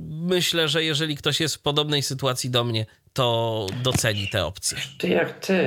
myślę, 0.09 0.67
że 0.67 0.83
jeżeli 0.83 1.15
ktoś 1.15 1.39
jest 1.39 1.55
w 1.55 1.61
podobnej 1.61 2.03
sytuacji 2.03 2.49
do 2.49 2.63
mnie, 2.63 2.85
to 3.13 3.67
doceni 3.83 4.27
te 4.27 4.45
opcje. 4.45 4.77
Ty 4.97 5.07
jak 5.07 5.39
ty, 5.39 5.57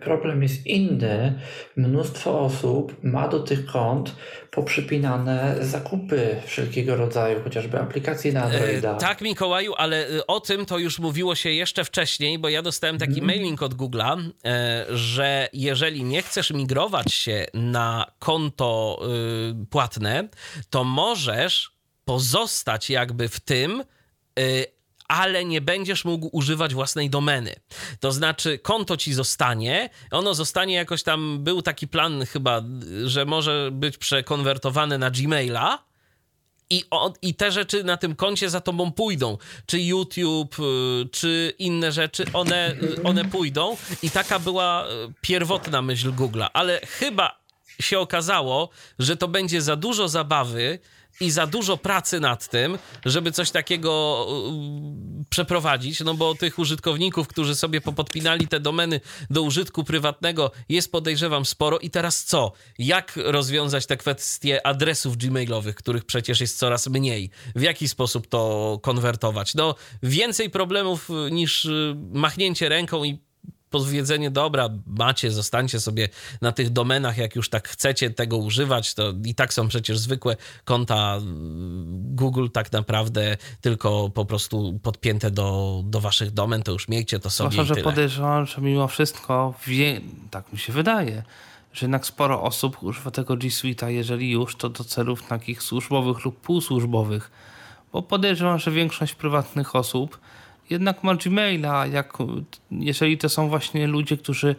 problem 0.00 0.42
jest 0.42 0.66
inny. 0.66 1.40
Mnóstwo 1.76 2.40
osób 2.40 3.04
ma 3.04 3.28
do 3.28 3.40
tych 3.40 3.66
kont 3.66 4.14
poprzypinane 4.50 5.56
zakupy 5.60 6.36
wszelkiego 6.46 6.96
rodzaju, 6.96 7.40
chociażby 7.44 7.78
aplikacje 7.78 8.32
na 8.32 8.42
Androida. 8.42 8.96
E, 8.96 8.98
tak, 8.98 9.20
Mikołaju, 9.20 9.74
ale 9.76 10.08
e, 10.08 10.26
o 10.26 10.40
tym 10.40 10.66
to 10.66 10.78
już 10.78 10.98
mówiło 10.98 11.34
się 11.34 11.50
jeszcze 11.50 11.84
wcześniej, 11.84 12.38
bo 12.38 12.48
ja 12.48 12.62
dostałem 12.62 12.98
taki 12.98 13.12
mm. 13.12 13.26
mailing 13.26 13.62
od 13.62 13.74
Google'a, 13.74 14.30
e, 14.44 14.86
że 14.90 15.48
jeżeli 15.52 16.04
nie 16.04 16.22
chcesz 16.22 16.50
migrować 16.50 17.14
się 17.14 17.46
na 17.54 18.06
konto 18.18 18.98
e, 19.02 19.64
płatne, 19.70 20.28
to 20.70 20.84
możesz 20.84 21.71
pozostać 22.04 22.90
jakby 22.90 23.28
w 23.28 23.40
tym, 23.40 23.84
e, 24.38 24.42
ale 25.08 25.44
nie 25.44 25.60
będziesz 25.60 26.04
mógł 26.04 26.28
używać 26.32 26.74
własnej 26.74 27.10
domeny. 27.10 27.54
To 28.00 28.12
znaczy, 28.12 28.58
konto 28.58 28.96
ci 28.96 29.14
zostanie, 29.14 29.90
ono 30.10 30.34
zostanie 30.34 30.74
jakoś 30.74 31.02
tam, 31.02 31.44
był 31.44 31.62
taki 31.62 31.88
plan 31.88 32.26
chyba, 32.26 32.62
że 33.04 33.24
może 33.24 33.70
być 33.72 33.98
przekonwertowane 33.98 34.98
na 34.98 35.10
Gmaila, 35.10 35.84
i, 36.72 36.84
on, 36.90 37.12
I 37.22 37.34
te 37.34 37.52
rzeczy 37.52 37.84
na 37.84 37.96
tym 37.96 38.16
koncie 38.16 38.50
za 38.50 38.60
tobą 38.60 38.92
pójdą. 38.92 39.38
Czy 39.66 39.80
YouTube, 39.80 40.56
y, 40.58 41.08
czy 41.12 41.54
inne 41.58 41.92
rzeczy, 41.92 42.24
one, 42.32 42.74
y, 42.82 43.02
one 43.02 43.24
pójdą. 43.24 43.76
I 44.02 44.10
taka 44.10 44.38
była 44.38 44.86
y, 44.86 44.88
pierwotna 45.20 45.82
myśl 45.82 46.12
Google'a. 46.12 46.48
Ale 46.52 46.80
chyba 46.86 47.40
się 47.80 47.98
okazało, 47.98 48.68
że 48.98 49.16
to 49.16 49.28
będzie 49.28 49.62
za 49.62 49.76
dużo 49.76 50.08
zabawy, 50.08 50.78
i 51.20 51.30
za 51.30 51.46
dużo 51.46 51.76
pracy 51.76 52.20
nad 52.20 52.48
tym, 52.48 52.78
żeby 53.04 53.32
coś 53.32 53.50
takiego 53.50 54.26
przeprowadzić, 55.30 56.00
no 56.00 56.14
bo 56.14 56.34
tych 56.34 56.58
użytkowników, 56.58 57.28
którzy 57.28 57.56
sobie 57.56 57.80
popodpinali 57.80 58.48
te 58.48 58.60
domeny 58.60 59.00
do 59.30 59.42
użytku 59.42 59.84
prywatnego 59.84 60.50
jest 60.68 60.92
podejrzewam 60.92 61.44
sporo 61.44 61.78
i 61.78 61.90
teraz 61.90 62.24
co? 62.24 62.52
Jak 62.78 63.12
rozwiązać 63.16 63.86
te 63.86 63.96
kwestie 63.96 64.66
adresów 64.66 65.16
gmailowych, 65.16 65.74
których 65.74 66.04
przecież 66.04 66.40
jest 66.40 66.58
coraz 66.58 66.86
mniej? 66.86 67.30
W 67.56 67.62
jaki 67.62 67.88
sposób 67.88 68.26
to 68.26 68.78
konwertować? 68.82 69.54
No 69.54 69.74
więcej 70.02 70.50
problemów 70.50 71.08
niż 71.30 71.64
y, 71.64 71.96
machnięcie 72.12 72.68
ręką 72.68 73.04
i 73.04 73.31
powiedzenie, 73.72 74.30
dobra, 74.30 74.68
macie, 74.86 75.30
zostańcie 75.30 75.80
sobie 75.80 76.08
na 76.40 76.52
tych 76.52 76.70
domenach, 76.70 77.18
jak 77.18 77.36
już 77.36 77.48
tak 77.48 77.68
chcecie 77.68 78.10
tego 78.10 78.36
używać, 78.36 78.94
to 78.94 79.12
i 79.24 79.34
tak 79.34 79.54
są 79.54 79.68
przecież 79.68 79.98
zwykłe 79.98 80.36
konta 80.64 81.18
Google 81.92 82.48
tak 82.52 82.72
naprawdę 82.72 83.36
tylko 83.60 84.10
po 84.10 84.24
prostu 84.24 84.80
podpięte 84.82 85.30
do, 85.30 85.80
do 85.84 86.00
waszych 86.00 86.30
domen, 86.30 86.62
to 86.62 86.72
już 86.72 86.88
miejcie 86.88 87.18
to 87.18 87.30
sobie 87.30 87.50
Zwłaszcza, 87.50 87.74
że 87.74 87.82
podejrzewam, 87.82 88.46
że 88.46 88.60
mimo 88.60 88.88
wszystko, 88.88 89.54
wie, 89.66 90.00
tak 90.30 90.52
mi 90.52 90.58
się 90.58 90.72
wydaje, 90.72 91.22
że 91.72 91.86
jednak 91.86 92.06
sporo 92.06 92.42
osób 92.42 92.82
używa 92.82 93.10
tego 93.10 93.36
G 93.36 93.50
Suite'a, 93.50 93.86
jeżeli 93.86 94.30
już, 94.30 94.56
to 94.56 94.68
do 94.68 94.84
celów 94.84 95.22
takich 95.22 95.62
służbowych 95.62 96.24
lub 96.24 96.40
półsłużbowych. 96.40 97.30
Bo 97.92 98.02
podejrzewam, 98.02 98.58
że 98.58 98.70
większość 98.70 99.14
prywatnych 99.14 99.76
osób 99.76 100.18
jednak 100.72 101.04
ma 101.04 101.14
Gmaila, 101.14 101.86
jak, 101.86 102.18
jeżeli 102.70 103.18
to 103.18 103.28
są 103.28 103.48
właśnie 103.48 103.86
ludzie, 103.86 104.16
którzy 104.16 104.56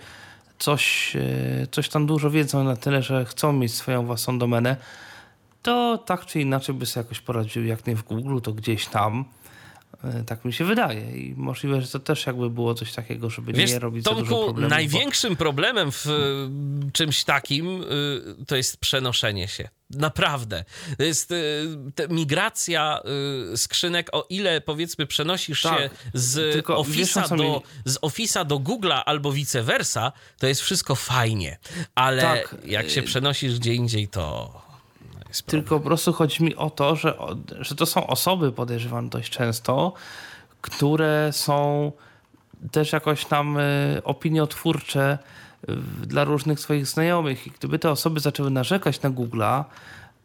coś, 0.59 1.15
e, 1.15 1.67
coś 1.71 1.89
tam 1.89 2.05
dużo 2.05 2.29
wiedzą 2.29 2.63
na 2.63 2.75
tyle, 2.75 3.01
że 3.01 3.25
chcą 3.25 3.53
mieć 3.53 3.73
swoją 3.73 4.05
własną 4.05 4.39
domenę, 4.39 4.75
to 5.61 5.97
tak 5.97 6.25
czy 6.25 6.41
inaczej 6.41 6.75
by 6.75 6.85
sobie 6.85 7.03
jakoś 7.03 7.19
poradził, 7.19 7.65
jak 7.65 7.87
nie 7.87 7.95
w 7.95 8.03
Google, 8.03 8.39
to 8.39 8.53
gdzieś 8.53 8.85
tam. 8.85 9.25
E, 10.03 10.23
tak 10.23 10.45
mi 10.45 10.53
się 10.53 10.65
wydaje 10.65 11.17
i 11.17 11.33
możliwe, 11.37 11.81
że 11.81 11.87
to 11.87 11.99
też 11.99 12.25
jakby 12.25 12.49
było 12.49 12.73
coś 12.73 12.93
takiego, 12.93 13.29
żeby 13.29 13.53
Wiesz, 13.53 13.71
nie 13.71 13.79
robić 13.79 14.05
Tomku, 14.05 14.19
za 14.19 14.25
dużo 14.25 14.43
problemów. 14.43 14.69
największym 14.69 15.29
bo... 15.29 15.35
problemem 15.35 15.91
w 15.91 16.07
y, 16.07 16.91
czymś 16.91 17.23
takim 17.23 17.83
y, 17.83 18.45
to 18.47 18.55
jest 18.55 18.77
przenoszenie 18.77 19.47
się. 19.47 19.69
Naprawdę. 19.89 20.65
To 20.97 21.03
jest 21.03 21.33
migracja 22.09 22.99
skrzynek, 23.55 24.09
o 24.11 24.25
ile 24.29 24.61
powiedzmy 24.61 25.07
przenosisz 25.07 25.61
tak, 25.61 25.79
się 25.79 25.89
z 26.13 26.65
Office'a 26.65 27.37
do, 27.37 27.61
z 27.85 28.47
do 28.47 28.59
Google'a 28.59 29.01
albo 29.05 29.31
vice 29.31 29.63
versa, 29.63 30.11
to 30.39 30.47
jest 30.47 30.61
wszystko 30.61 30.95
fajnie. 30.95 31.57
Ale 31.95 32.21
tak. 32.21 32.55
jak 32.65 32.89
się 32.89 33.03
przenosisz 33.03 33.59
gdzie 33.59 33.73
indziej, 33.73 34.07
to 34.07 34.62
tylko 35.41 35.79
po 35.79 35.85
prostu 35.85 36.13
chodzi 36.13 36.43
mi 36.43 36.55
o 36.55 36.69
to, 36.69 36.95
że, 36.95 37.17
że 37.59 37.75
to 37.75 37.85
są 37.85 38.07
osoby, 38.07 38.51
podejrzewam 38.51 39.09
dość 39.09 39.29
często, 39.29 39.93
które 40.61 41.29
są 41.31 41.91
też 42.71 42.91
jakoś 42.91 43.25
tam 43.25 43.57
y, 43.57 44.01
opiniotwórcze 44.03 45.17
y, 45.69 45.75
dla 46.07 46.23
różnych 46.23 46.59
swoich 46.59 46.87
znajomych. 46.87 47.47
I 47.47 47.51
gdyby 47.51 47.79
te 47.79 47.91
osoby 47.91 48.19
zaczęły 48.19 48.49
narzekać 48.49 49.01
na 49.01 49.09
Google'a, 49.09 49.63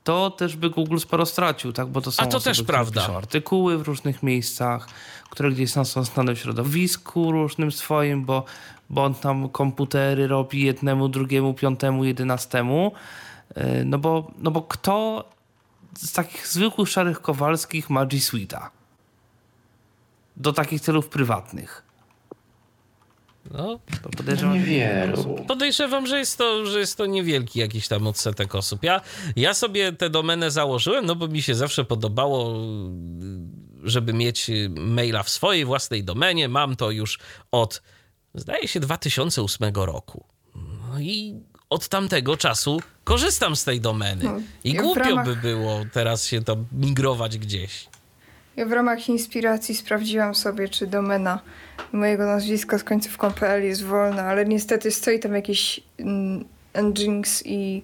to 0.05 0.31
też 0.31 0.57
by 0.57 0.71
Google 0.71 0.99
sporo 0.99 1.27
stracił, 1.27 1.73
tak? 1.73 1.87
Bo 1.89 2.01
to 2.01 2.13
są 2.13 2.23
A 2.23 2.27
to 2.27 2.37
osoby, 2.37 2.45
też 2.57 2.63
prawda. 2.63 3.01
piszą 3.01 3.17
artykuły 3.17 3.79
w 3.79 3.83
różnych 3.83 4.23
miejscach, 4.23 4.89
które 5.31 5.51
gdzieś 5.51 5.73
tam 5.73 5.85
są 5.85 6.05
znane 6.05 6.35
w 6.35 6.39
środowisku 6.39 7.33
różnym 7.33 7.73
swoim, 7.73 8.25
bo, 8.25 8.45
bo 8.91 9.05
on 9.05 9.15
tam 9.15 9.49
komputery 9.49 10.27
robi 10.27 10.63
jednemu, 10.63 11.09
drugiemu, 11.09 11.55
piątemu, 11.55 12.05
jedenastemu. 12.05 12.93
E, 13.55 13.85
no 13.85 13.99
bo, 13.99 14.31
no 14.39 14.51
bo 14.51 14.63
kto 14.63 15.25
z 15.99 16.13
takich 16.13 16.47
zwykłych 16.47 16.89
szarych 16.89 17.21
Kowalskich 17.21 17.91
ma 17.91 18.07
G 18.07 18.19
Suite'a? 18.19 18.69
Do 20.37 20.53
takich 20.53 20.81
celów 20.81 21.09
prywatnych. 21.09 21.89
No, 23.51 23.79
to 24.03 24.09
podejrzewam, 24.17 24.55
niewielu. 24.55 25.45
Podejrzewam, 25.49 26.07
że 26.07 26.19
jest, 26.19 26.39
to, 26.39 26.67
że 26.67 26.79
jest 26.79 26.97
to 26.97 27.07
niewielki 27.07 27.59
jakiś 27.59 27.89
tam 27.89 28.07
odsetek 28.07 28.55
osób. 28.55 28.83
Ja, 28.83 29.01
ja 29.37 29.55
sobie 29.55 29.93
tę 29.93 30.11
domenę 30.11 30.51
założyłem, 30.51 31.07
no 31.07 31.15
bo 31.15 31.29
mi 31.29 31.43
się 31.43 31.55
zawsze 31.55 31.85
podobało, 31.85 32.55
żeby 33.83 34.13
mieć 34.13 34.51
maila 34.71 35.23
w 35.23 35.31
swojej 35.31 35.65
własnej 35.65 36.05
domenie. 36.05 36.49
Mam 36.49 36.77
to 36.77 36.91
już 36.91 37.19
od, 37.53 37.83
zdaje 38.35 38.69
się, 38.69 38.81
2008 38.81 39.75
roku. 39.75 40.25
No 40.55 41.01
i 41.01 41.41
od 41.71 41.89
tamtego 41.89 42.37
czasu 42.37 42.81
korzystam 43.05 43.57
z 43.57 43.65
tej 43.65 43.81
domeny. 43.81 44.25
No, 44.25 44.41
I 44.65 44.73
ja 44.73 44.83
głupio 44.83 45.01
ramach, 45.01 45.27
by 45.27 45.37
było 45.37 45.81
teraz 45.93 46.27
się 46.27 46.45
to 46.45 46.57
migrować 46.73 47.39
gdzieś. 47.39 47.87
Ja 48.57 48.67
w 48.67 48.73
ramach 48.73 49.09
inspiracji 49.09 49.75
sprawdziłam 49.75 50.35
sobie, 50.35 50.69
czy 50.69 50.87
domena 50.87 51.41
mojego 51.93 52.27
nazwiska 52.27 52.79
z 52.79 52.85
końcówką.pl 52.85 53.65
jest 53.65 53.85
wolna, 53.85 54.23
ale 54.23 54.45
niestety 54.45 54.91
stoi 54.91 55.21
tam 55.21 55.35
jakiś 55.35 55.81
mm, 55.99 56.45
Nginx 56.83 57.43
i 57.47 57.83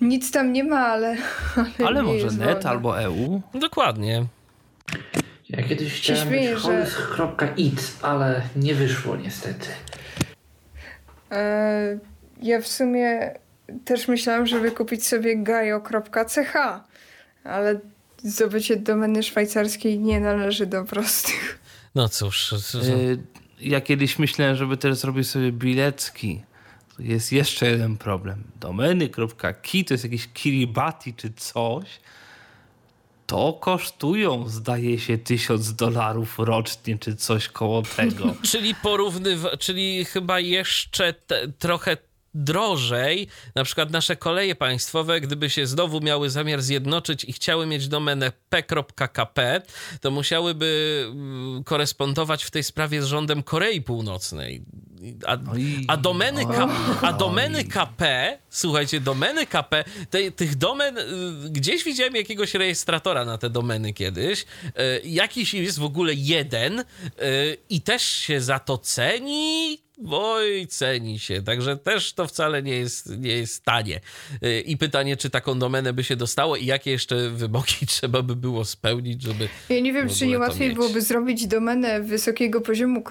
nic 0.00 0.30
tam 0.30 0.52
nie 0.52 0.64
ma, 0.64 0.86
ale. 0.86 1.16
Ale, 1.56 1.86
ale 1.86 2.02
może 2.02 2.26
net 2.26 2.38
wolna. 2.38 2.70
albo 2.70 3.02
EU? 3.02 3.42
Dokładnie. 3.54 4.26
Ja 5.48 5.62
kiedyś 5.62 5.92
chciałem 5.92 6.28
śmieję, 6.28 6.50
mieć 6.54 6.62
że... 6.62 6.86
.it, 7.56 7.92
ale 8.02 8.42
nie 8.56 8.74
wyszło 8.74 9.16
niestety. 9.16 9.66
E, 11.30 11.98
ja 12.42 12.60
w 12.60 12.68
sumie 12.68 13.34
też 13.84 14.08
myślałam, 14.08 14.46
żeby 14.46 14.70
kupić 14.70 15.06
sobie 15.06 15.36
gajo.ch, 15.36 16.56
ale 17.44 17.80
zdobycie 18.18 18.76
domeny 18.76 19.22
szwajcarskiej 19.22 19.98
nie 19.98 20.20
należy 20.20 20.66
do 20.66 20.84
prostych. 20.84 21.58
No 21.94 22.08
cóż. 22.08 22.52
Y, 22.74 23.18
ja 23.60 23.80
kiedyś 23.80 24.18
myślałem, 24.18 24.56
żeby 24.56 24.76
też 24.76 24.96
zrobić 24.96 25.28
sobie 25.28 25.52
bilecki. 25.52 26.42
Jest 26.98 27.32
jeszcze 27.32 27.70
jeden 27.70 27.96
problem. 27.96 28.44
Domeny.ki 28.60 29.84
to 29.84 29.94
jest 29.94 30.04
jakiś 30.04 30.28
Kiribati 30.28 31.14
czy 31.14 31.32
coś. 31.32 32.00
To 33.26 33.52
kosztują, 33.52 34.48
zdaje 34.48 34.98
się, 34.98 35.18
tysiąc 35.18 35.74
dolarów 35.74 36.38
rocznie, 36.38 36.98
czy 36.98 37.16
coś 37.16 37.48
koło 37.48 37.82
tego. 37.82 38.34
czyli 38.52 38.74
porównywa, 38.74 39.56
czyli 39.56 40.04
chyba 40.04 40.40
jeszcze 40.40 41.12
te, 41.12 41.48
trochę 41.48 41.96
drożej, 42.34 43.28
na 43.54 43.64
przykład 43.64 43.90
nasze 43.90 44.16
koleje 44.16 44.54
państwowe, 44.54 45.20
gdyby 45.20 45.50
się 45.50 45.66
znowu 45.66 46.00
miały 46.00 46.30
zamiar 46.30 46.62
zjednoczyć 46.62 47.24
i 47.24 47.32
chciały 47.32 47.66
mieć 47.66 47.88
domenę 47.88 48.32
p.kp, 48.48 49.62
to 50.00 50.10
musiałyby 50.10 51.02
mm, 51.10 51.64
korespondować 51.64 52.44
w 52.44 52.50
tej 52.50 52.62
sprawie 52.62 53.02
z 53.02 53.04
rządem 53.04 53.42
Korei 53.42 53.82
Północnej. 53.82 54.62
A, 55.26 55.38
a 55.88 55.96
domeny, 55.96 56.46
K, 56.46 56.68
a 57.02 57.12
domeny 57.12 57.64
KP, 57.64 58.38
słuchajcie, 58.50 59.00
domeny 59.00 59.46
KP, 59.46 59.84
te, 60.10 60.30
tych 60.30 60.56
domen, 60.56 60.98
y, 60.98 61.04
gdzieś 61.50 61.84
widziałem 61.84 62.16
jakiegoś 62.16 62.54
rejestratora 62.54 63.24
na 63.24 63.38
te 63.38 63.50
domeny 63.50 63.92
kiedyś, 63.92 64.40
y, 64.40 64.72
jakiś 65.04 65.54
jest 65.54 65.78
w 65.78 65.84
ogóle 65.84 66.12
jeden 66.14 66.80
y, 66.80 66.84
i 67.70 67.80
też 67.80 68.02
się 68.02 68.40
za 68.40 68.58
to 68.58 68.78
ceni, 68.78 69.78
Oj, 70.10 70.66
ceni 70.66 71.18
się, 71.18 71.42
także 71.42 71.76
też 71.76 72.12
to 72.12 72.26
wcale 72.26 72.62
nie 72.62 72.76
jest, 72.76 73.18
nie 73.18 73.36
jest 73.36 73.64
tanie. 73.64 74.00
Y, 74.44 74.60
I 74.60 74.76
pytanie, 74.76 75.16
czy 75.16 75.30
taką 75.30 75.58
domenę 75.58 75.92
by 75.92 76.04
się 76.04 76.16
dostało 76.16 76.56
i 76.56 76.66
jakie 76.66 76.90
jeszcze 76.90 77.30
wymogi 77.30 77.86
trzeba 77.86 78.22
by 78.22 78.36
było 78.36 78.64
spełnić, 78.64 79.22
żeby. 79.22 79.48
Ja 79.68 79.80
nie 79.80 79.92
wiem, 79.92 80.08
czy 80.08 80.26
nie 80.26 80.38
łatwiej 80.38 80.68
mieć. 80.68 80.76
byłoby 80.76 81.02
zrobić 81.02 81.46
domenę 81.46 82.00
wysokiego 82.00 82.60
poziomu 82.60 83.02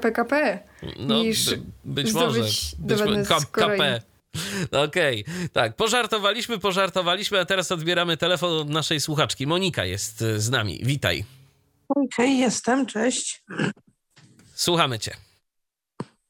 .pkp 0.00 0.58
no, 0.98 1.22
niż 1.22 1.50
by, 1.50 1.62
być 1.84 2.12
może. 2.12 2.40
Być 2.40 2.98
KP. 3.52 4.00
Okej, 4.72 5.24
okay. 5.24 5.48
tak, 5.52 5.76
pożartowaliśmy, 5.76 6.58
pożartowaliśmy, 6.58 7.40
a 7.40 7.44
teraz 7.44 7.72
odbieramy 7.72 8.16
telefon 8.16 8.52
od 8.52 8.70
naszej 8.70 9.00
słuchaczki. 9.00 9.46
Monika 9.46 9.84
jest 9.84 10.22
y, 10.22 10.40
z 10.40 10.50
nami, 10.50 10.80
witaj. 10.82 11.24
Okej, 11.88 12.06
okay, 12.06 12.28
jestem, 12.28 12.86
cześć. 12.86 13.42
Słuchamy 14.54 14.98
cię. 14.98 15.16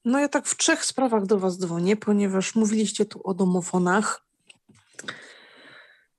No 0.05 0.19
ja 0.19 0.29
tak 0.29 0.47
w 0.47 0.57
trzech 0.57 0.85
sprawach 0.85 1.27
do 1.27 1.39
Was 1.39 1.59
dzwonię, 1.59 1.97
ponieważ 1.97 2.55
mówiliście 2.55 3.05
tu 3.05 3.21
o 3.25 3.35
domofonach. 3.35 4.27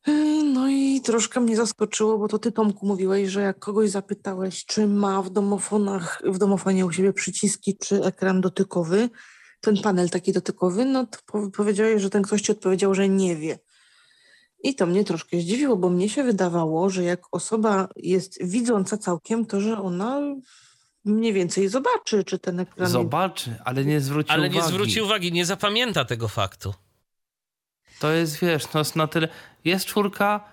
Yy, 0.08 0.44
no 0.44 0.70
i 0.70 1.02
troszkę 1.02 1.40
mnie 1.40 1.56
zaskoczyło, 1.56 2.18
bo 2.18 2.28
to 2.28 2.40
ty 2.40 2.52
Tomku 2.52 2.86
mówiłeś, 2.86 3.30
że 3.30 3.42
jak 3.42 3.60
kogoś 3.60 3.90
zapytałeś, 3.90 4.66
czy 4.66 4.88
ma 4.88 5.22
w 5.22 5.30
domofonach, 5.30 6.22
w 6.26 6.38
domofonie 6.38 6.86
u 6.86 6.92
siebie 6.92 7.14
przyciski, 7.14 7.78
czy 7.78 8.04
ekran 8.04 8.42
dotykowy, 8.42 9.10
ten 9.62 9.78
panel 9.78 10.10
taki 10.10 10.34
dotykowy, 10.34 10.86
no 10.86 11.06
to 11.06 11.50
powiedziałeś, 11.50 12.02
że 12.02 12.10
ten 12.10 12.24
ktoś 12.24 12.42
ci 12.42 12.52
odpowiedział, 12.52 12.96
że 12.96 13.10
nie 13.10 13.36
wie. 13.36 13.60
I 14.64 14.76
to 14.76 14.86
mnie 14.86 15.04
troszkę 15.04 15.40
zdziwiło, 15.40 15.78
bo 15.78 15.90
mnie 15.90 16.10
się 16.10 16.24
wydawało, 16.24 16.90
że 16.90 17.04
jak 17.04 17.22
osoba 17.32 17.88
jest 17.96 18.44
widząca 18.44 18.98
całkiem, 18.98 19.46
to 19.46 19.62
że 19.62 19.78
ona 19.78 20.22
mniej 21.06 21.34
więcej 21.34 21.68
zobaczy, 21.68 22.24
czy 22.24 22.40
ten 22.40 22.60
ekran... 22.60 22.90
Zobaczy, 22.90 23.56
ale 23.66 23.86
nie 23.86 24.02
zwróci 24.02 24.30
ale 24.30 24.40
uwagi. 24.40 24.58
Ale 24.58 24.68
nie 24.68 24.74
zwróci 24.74 25.02
uwagi, 25.02 25.32
nie 25.32 25.46
zapamięta 25.46 26.06
tego 26.06 26.28
faktu. 26.28 26.74
To 28.00 28.12
jest, 28.12 28.40
wiesz, 28.40 28.74
no 28.74 28.80
jest 28.80 28.96
na 28.96 29.08
tyle... 29.08 29.28
Jest 29.66 29.86
czwórka, 29.86 30.44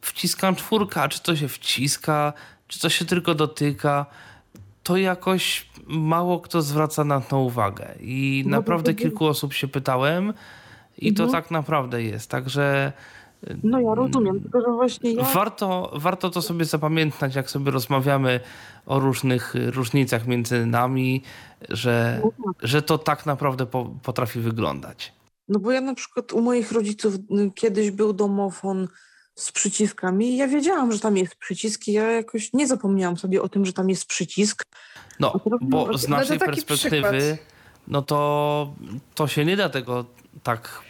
wciskam 0.00 0.56
czwórka, 0.56 1.08
czy 1.08 1.22
to 1.22 1.36
się 1.36 1.48
wciska, 1.48 2.32
czy 2.68 2.80
to 2.80 2.88
się 2.88 3.04
tylko 3.04 3.34
dotyka, 3.34 4.06
to 4.82 4.96
jakoś 4.96 5.66
mało 5.86 6.40
kto 6.40 6.62
zwraca 6.62 7.04
na 7.04 7.20
to 7.20 7.38
uwagę. 7.38 7.94
I 8.00 8.42
no 8.46 8.56
naprawdę 8.56 8.94
kilku 8.94 9.26
osób 9.26 9.52
się 9.52 9.68
pytałem 9.68 10.34
i 10.98 11.08
mhm. 11.08 11.28
to 11.28 11.32
tak 11.32 11.50
naprawdę 11.50 12.02
jest. 12.02 12.30
Także 12.30 12.92
no 13.62 13.80
ja 13.80 13.94
rozumiem, 13.94 14.40
tylko 14.40 14.60
że 14.60 14.72
właśnie 14.72 15.12
ja... 15.12 15.24
Warto, 15.24 15.92
warto 15.94 16.30
to 16.30 16.42
sobie 16.42 16.64
zapamiętać, 16.64 17.34
jak 17.34 17.50
sobie 17.50 17.70
rozmawiamy 17.70 18.40
o 18.86 19.00
różnych 19.00 19.54
różnicach 19.66 20.26
między 20.26 20.66
nami, 20.66 21.22
że, 21.68 22.20
no 22.24 22.32
tak. 22.44 22.68
że 22.68 22.82
to 22.82 22.98
tak 22.98 23.26
naprawdę 23.26 23.66
po, 23.66 23.90
potrafi 24.02 24.40
wyglądać. 24.40 25.12
No 25.48 25.58
bo 25.58 25.70
ja 25.70 25.80
na 25.80 25.94
przykład 25.94 26.32
u 26.32 26.40
moich 26.40 26.72
rodziców 26.72 27.14
y, 27.14 27.18
kiedyś 27.54 27.90
był 27.90 28.12
domofon 28.12 28.88
z 29.34 29.52
przyciskami 29.52 30.30
i 30.30 30.36
ja 30.36 30.48
wiedziałam, 30.48 30.92
że 30.92 30.98
tam 30.98 31.16
jest 31.16 31.36
przycisk 31.36 31.88
i 31.88 31.92
ja 31.92 32.10
jakoś 32.10 32.52
nie 32.52 32.66
zapomniałam 32.66 33.16
sobie 33.16 33.42
o 33.42 33.48
tym, 33.48 33.64
że 33.64 33.72
tam 33.72 33.90
jest 33.90 34.06
przycisk. 34.06 34.62
No, 35.20 35.40
bo 35.60 35.98
z 35.98 36.08
naszej 36.08 36.38
perspektywy 36.38 37.00
przykład. 37.00 37.14
no 37.88 38.02
to, 38.02 38.72
to 39.14 39.28
się 39.28 39.44
nie 39.44 39.56
da 39.56 39.68
tego 39.68 40.04
tak 40.42 40.82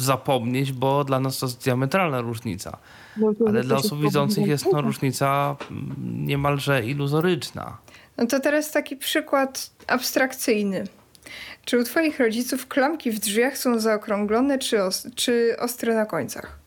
zapomnieć, 0.00 0.72
bo 0.72 1.04
dla 1.04 1.20
nas 1.20 1.38
to 1.38 1.46
jest 1.46 1.64
diametralna 1.64 2.20
różnica. 2.20 2.78
No 3.16 3.32
Ale 3.46 3.62
dla 3.62 3.76
osób 3.76 4.00
widzących 4.00 4.46
jest 4.46 4.64
to 4.70 4.80
różnica 4.80 5.56
mm, 5.70 6.26
niemalże 6.26 6.84
iluzoryczna. 6.84 7.78
No 8.16 8.26
to 8.26 8.40
teraz 8.40 8.70
taki 8.70 8.96
przykład 8.96 9.70
abstrakcyjny. 9.86 10.84
Czy 11.64 11.78
u 11.78 11.84
twoich 11.84 12.20
rodziców 12.20 12.66
klamki 12.66 13.10
w 13.10 13.18
drzwiach 13.18 13.58
są 13.58 13.80
zaokrąglone 13.80 14.58
czy, 14.58 14.82
os 14.82 15.06
czy 15.14 15.56
ostre 15.58 15.94
na 15.94 16.06
końcach? 16.06 16.58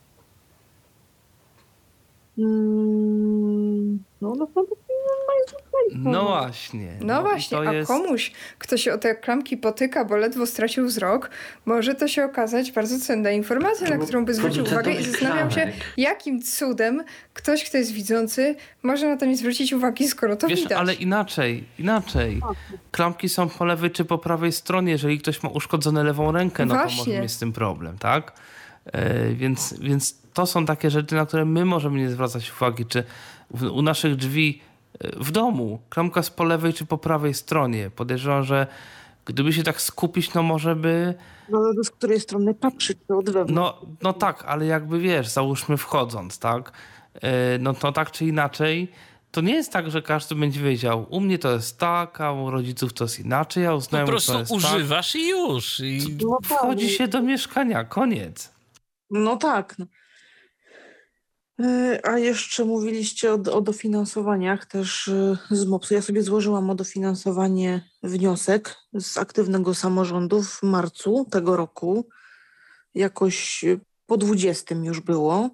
Mm, 2.37 4.03
no, 4.21 4.35
no, 4.35 4.47
no, 4.55 4.63
No 5.95 6.23
właśnie. 6.23 6.93
No, 7.01 7.21
właśnie, 7.21 7.57
a 7.57 7.73
jest... 7.73 7.87
komuś, 7.87 8.31
kto 8.59 8.77
się 8.77 8.93
o 8.93 8.97
te 8.97 9.15
klamki 9.15 9.57
potyka, 9.57 10.05
bo 10.05 10.17
ledwo 10.17 10.45
stracił 10.45 10.85
wzrok, 10.85 11.29
może 11.65 11.95
to 11.95 12.07
się 12.07 12.25
okazać 12.25 12.71
bardzo 12.71 12.99
cenna 12.99 13.31
informacja, 13.31 13.89
na 13.89 13.97
którą 13.97 14.25
by 14.25 14.33
zwrócił 14.33 14.63
uwagę 14.63 14.91
i 14.91 15.03
zastanawiam 15.03 15.51
się, 15.51 15.71
jakim 15.97 16.41
cudem 16.41 17.03
ktoś, 17.33 17.63
kto 17.63 17.77
jest 17.77 17.91
widzący, 17.91 18.55
może 18.83 19.09
na 19.09 19.17
to 19.17 19.25
nie 19.25 19.37
zwrócić 19.37 19.73
uwagi, 19.73 20.07
skoro 20.07 20.35
to 20.35 20.47
Wiesz, 20.47 20.59
widać. 20.59 20.79
ale 20.79 20.93
inaczej, 20.93 21.63
inaczej. 21.79 22.41
Klamki 22.91 23.29
są 23.29 23.49
po 23.49 23.65
lewej 23.65 23.91
czy 23.91 24.05
po 24.05 24.17
prawej 24.17 24.51
stronie. 24.51 24.91
Jeżeli 24.91 25.19
ktoś 25.19 25.43
ma 25.43 25.49
uszkodzone 25.49 26.03
lewą 26.03 26.31
rękę, 26.31 26.65
no 26.65 26.75
Właśnie. 26.75 27.03
to 27.03 27.09
może 27.09 27.21
mieć 27.21 27.31
z 27.31 27.39
tym 27.39 27.53
problem, 27.53 27.97
tak? 27.97 28.33
E, 28.85 29.33
więc, 29.33 29.75
więc 29.79 30.17
to 30.33 30.45
są 30.45 30.65
takie 30.65 30.89
rzeczy, 30.89 31.15
na 31.15 31.25
które 31.25 31.45
my 31.45 31.65
możemy 31.65 31.99
nie 31.99 32.09
zwracać 32.09 32.51
uwagi, 32.51 32.85
czy 32.85 33.03
w, 33.51 33.63
u 33.63 33.81
naszych 33.81 34.15
drzwi 34.15 34.61
w 34.99 35.31
domu. 35.31 35.79
Klamka 35.89 36.19
jest 36.19 36.35
po 36.35 36.43
lewej 36.43 36.73
czy 36.73 36.85
po 36.85 36.97
prawej 36.97 37.33
stronie. 37.33 37.89
Podejrzewam, 37.95 38.43
że 38.43 38.67
gdyby 39.25 39.53
się 39.53 39.63
tak 39.63 39.81
skupić, 39.81 40.33
no 40.33 40.43
może 40.43 40.75
by... 40.75 41.13
No 41.49 41.83
z 41.83 41.89
której 41.89 42.19
strony 42.19 42.53
patrzeć, 42.53 42.97
to 43.07 43.17
od 43.17 43.25
wewnątrz. 43.25 43.53
No, 43.53 43.81
no 44.01 44.13
tak, 44.13 44.43
ale 44.47 44.65
jakby 44.65 44.99
wiesz, 44.99 45.27
załóżmy 45.27 45.77
wchodząc, 45.77 46.39
tak? 46.39 46.71
E, 47.21 47.57
no 47.59 47.73
to 47.73 47.91
tak 47.91 48.11
czy 48.11 48.25
inaczej, 48.25 48.91
to 49.31 49.41
nie 49.41 49.53
jest 49.53 49.71
tak, 49.71 49.91
że 49.91 50.01
każdy 50.01 50.35
będzie 50.35 50.61
wiedział, 50.61 51.05
u 51.09 51.19
mnie 51.19 51.39
to 51.39 51.51
jest 51.53 51.79
tak, 51.79 52.21
a 52.21 52.31
u 52.31 52.49
rodziców 52.49 52.93
to 52.93 53.03
jest 53.03 53.19
inaczej, 53.19 53.65
a 53.65 53.73
u 53.73 53.81
znajomych 53.81 54.07
Po 54.07 54.11
prostu 54.11 54.33
to 54.33 54.39
jest 54.39 54.51
używasz 54.51 55.11
tak. 55.11 55.21
i 55.21 55.29
już. 55.29 55.79
I... 55.79 56.17
No 56.21 56.37
Wchodzi 56.43 56.89
się 56.89 57.07
do 57.07 57.21
mieszkania, 57.21 57.83
koniec. 57.83 58.53
No 59.09 59.37
tak. 59.37 59.75
E, 61.59 61.99
a 62.03 62.17
jeszcze 62.17 62.65
mówiliście 62.65 63.33
o, 63.33 63.33
o 63.33 63.61
dofinansowaniach 63.61 64.65
też 64.65 65.07
e, 65.07 65.37
z 65.51 65.65
MOPS-u. 65.65 65.93
Ja 65.93 66.01
sobie 66.01 66.23
złożyłam 66.23 66.69
o 66.69 66.75
dofinansowanie 66.75 67.89
wniosek 68.03 68.75
z 68.93 69.17
aktywnego 69.17 69.75
samorządu 69.75 70.43
w 70.43 70.63
marcu 70.63 71.27
tego 71.31 71.57
roku. 71.57 72.07
Jakoś 72.95 73.65
po 74.05 74.17
20 74.17 74.75
już 74.75 74.99
było. 74.99 75.49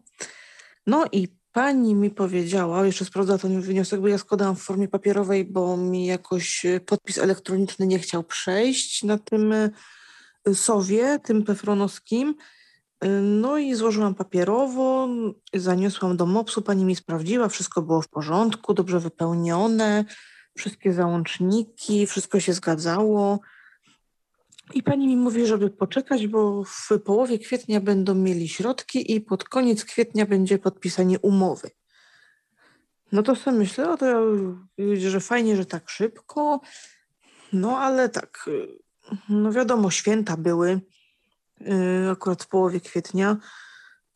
No 0.88 1.06
i 1.12 1.28
pani 1.52 1.96
mi 1.96 2.10
powiedziała, 2.10 2.86
jeszcze 2.86 3.06
sprawdza 3.06 3.38
ten 3.38 3.62
wniosek, 3.62 4.02
bo 4.02 4.08
ja 4.08 4.18
składałam 4.18 4.56
w 4.56 4.62
formie 4.62 4.88
papierowej, 4.88 5.46
bo 5.46 5.78
mi 5.78 6.06
jakoś 6.06 6.66
podpis 6.86 7.18
elektroniczny 7.18 7.88
nie 7.88 8.00
chciał 8.00 8.24
przejść 8.24 9.04
na 9.04 9.18
tym 9.18 9.54
e, 9.54 9.70
sowie, 10.54 11.20
tym 11.24 11.44
pefronowskim. 11.44 12.36
No 13.22 13.58
i 13.58 13.76
złożyłam 13.76 14.16
papierowo, 14.16 15.08
zaniosłam 15.54 16.18
do 16.18 16.26
MOPS-u, 16.26 16.62
pani 16.62 16.86
mi 16.86 16.96
sprawdziła, 16.96 17.50
wszystko 17.50 17.82
było 17.82 18.02
w 18.02 18.08
porządku, 18.08 18.74
dobrze 18.74 19.00
wypełnione, 19.00 20.06
wszystkie 20.58 20.94
załączniki, 20.94 22.08
wszystko 22.08 22.40
się 22.40 22.54
zgadzało. 22.54 23.40
I 24.74 24.84
pani 24.84 25.08
mi 25.08 25.18
mówi, 25.18 25.46
żeby 25.46 25.70
poczekać, 25.70 26.28
bo 26.28 26.64
w 26.64 26.90
połowie 27.06 27.40
kwietnia 27.40 27.82
będą 27.82 28.16
mieli 28.16 28.50
środki 28.50 29.16
i 29.16 29.22
pod 29.22 29.44
koniec 29.44 29.86
kwietnia 29.86 30.26
będzie 30.26 30.60
podpisanie 30.60 31.20
umowy. 31.20 31.72
No 33.12 33.24
to 33.24 33.36
sobie 33.36 33.58
myślę, 33.58 33.98
to 33.98 34.24
że 34.98 35.20
fajnie, 35.20 35.58
że 35.58 35.66
tak 35.66 35.90
szybko, 35.90 36.62
no 37.54 37.78
ale 37.78 38.10
tak, 38.10 38.50
no 39.30 39.52
wiadomo, 39.52 39.92
święta 39.92 40.38
były, 40.38 40.82
akurat 42.12 42.44
w 42.44 42.48
połowie 42.48 42.80
kwietnia, 42.80 43.38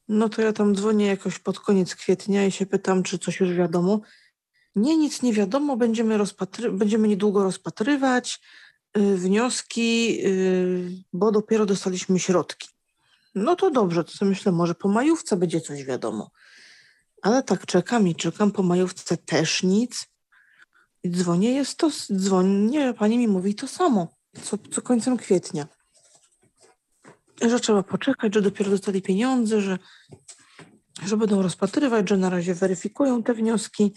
no 0.07 0.29
to 0.29 0.41
ja 0.41 0.53
tam 0.53 0.75
dzwonię 0.75 1.05
jakoś 1.05 1.39
pod 1.39 1.59
koniec 1.59 1.95
kwietnia 1.95 2.45
i 2.45 2.51
się 2.51 2.65
pytam, 2.65 3.03
czy 3.03 3.19
coś 3.19 3.39
już 3.39 3.53
wiadomo. 3.53 4.01
Nie, 4.75 4.97
nic 4.97 5.21
nie 5.21 5.33
wiadomo, 5.33 5.77
będziemy, 5.77 6.17
rozpatry- 6.17 6.77
będziemy 6.77 7.07
niedługo 7.07 7.43
rozpatrywać 7.43 8.41
y, 8.97 9.17
wnioski, 9.17 10.19
y, 10.25 11.03
bo 11.13 11.31
dopiero 11.31 11.65
dostaliśmy 11.65 12.19
środki. 12.19 12.69
No 13.35 13.55
to 13.55 13.71
dobrze, 13.71 14.03
to 14.03 14.11
sobie 14.11 14.29
myślę, 14.29 14.51
może 14.51 14.75
po 14.75 14.87
majówce 14.87 15.37
będzie 15.37 15.61
coś 15.61 15.83
wiadomo. 15.83 16.31
Ale 17.21 17.43
tak 17.43 17.65
czekam 17.65 18.07
i 18.07 18.15
czekam, 18.15 18.51
po 18.51 18.63
majówce 18.63 19.17
też 19.17 19.63
nic. 19.63 20.05
I 21.03 21.09
dzwonię, 21.09 21.51
jest 21.51 21.77
to, 21.77 21.89
dzwonię, 22.13 22.93
pani 22.93 23.17
mi 23.17 23.27
mówi 23.27 23.55
to 23.55 23.67
samo, 23.67 24.07
co, 24.43 24.57
co 24.71 24.81
końcem 24.81 25.17
kwietnia 25.17 25.67
że 27.41 27.59
trzeba 27.59 27.83
poczekać, 27.83 28.33
że 28.33 28.41
dopiero 28.41 28.71
dostali 28.71 29.01
pieniądze, 29.01 29.61
że, 29.61 29.77
że 31.05 31.17
będą 31.17 31.41
rozpatrywać, 31.41 32.09
że 32.09 32.17
na 32.17 32.29
razie 32.29 32.53
weryfikują 32.53 33.23
te 33.23 33.33
wnioski. 33.33 33.93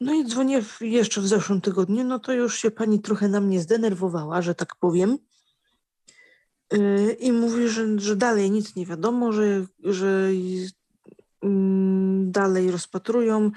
No 0.00 0.14
i 0.14 0.24
dzwonię 0.24 0.62
jeszcze 0.80 1.20
w 1.20 1.26
zeszłym 1.26 1.60
tygodniu, 1.60 2.04
no 2.04 2.18
to 2.18 2.32
już 2.32 2.58
się 2.58 2.70
pani 2.70 3.00
trochę 3.00 3.28
na 3.28 3.40
mnie 3.40 3.60
zdenerwowała, 3.60 4.42
że 4.42 4.54
tak 4.54 4.76
powiem. 4.76 5.18
Yy, 6.72 7.12
I 7.12 7.32
mówi, 7.32 7.68
że, 7.68 7.98
że 7.98 8.16
dalej 8.16 8.50
nic 8.50 8.76
nie 8.76 8.86
wiadomo, 8.86 9.32
że, 9.32 9.66
że 9.84 10.34
yy, 10.34 11.50
dalej 12.24 12.70
rozpatrują, 12.70 13.50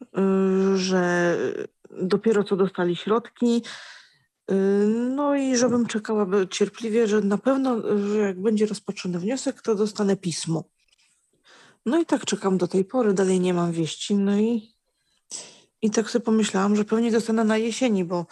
yy, 0.00 0.78
że 0.78 1.36
dopiero 1.90 2.44
co 2.44 2.56
dostali 2.56 2.96
środki, 2.96 3.62
no 5.14 5.36
i 5.36 5.56
żebym 5.56 5.86
czekała 5.86 6.26
cierpliwie, 6.50 7.06
że 7.06 7.20
na 7.20 7.38
pewno, 7.38 7.98
że 7.98 8.18
jak 8.18 8.40
będzie 8.40 8.66
rozpatrzony 8.66 9.18
wniosek, 9.18 9.62
to 9.62 9.74
dostanę 9.74 10.16
pismo. 10.16 10.64
No 11.86 12.00
i 12.00 12.06
tak 12.06 12.24
czekam 12.24 12.58
do 12.58 12.68
tej 12.68 12.84
pory, 12.84 13.14
dalej 13.14 13.40
nie 13.40 13.54
mam 13.54 13.72
wieści. 13.72 14.14
No 14.14 14.36
i, 14.36 14.74
i 15.82 15.90
tak 15.90 16.10
sobie 16.10 16.24
pomyślałam, 16.24 16.76
że 16.76 16.84
pewnie 16.84 17.12
dostanę 17.12 17.44
na 17.44 17.58
jesieni, 17.58 18.04
bo 18.04 18.26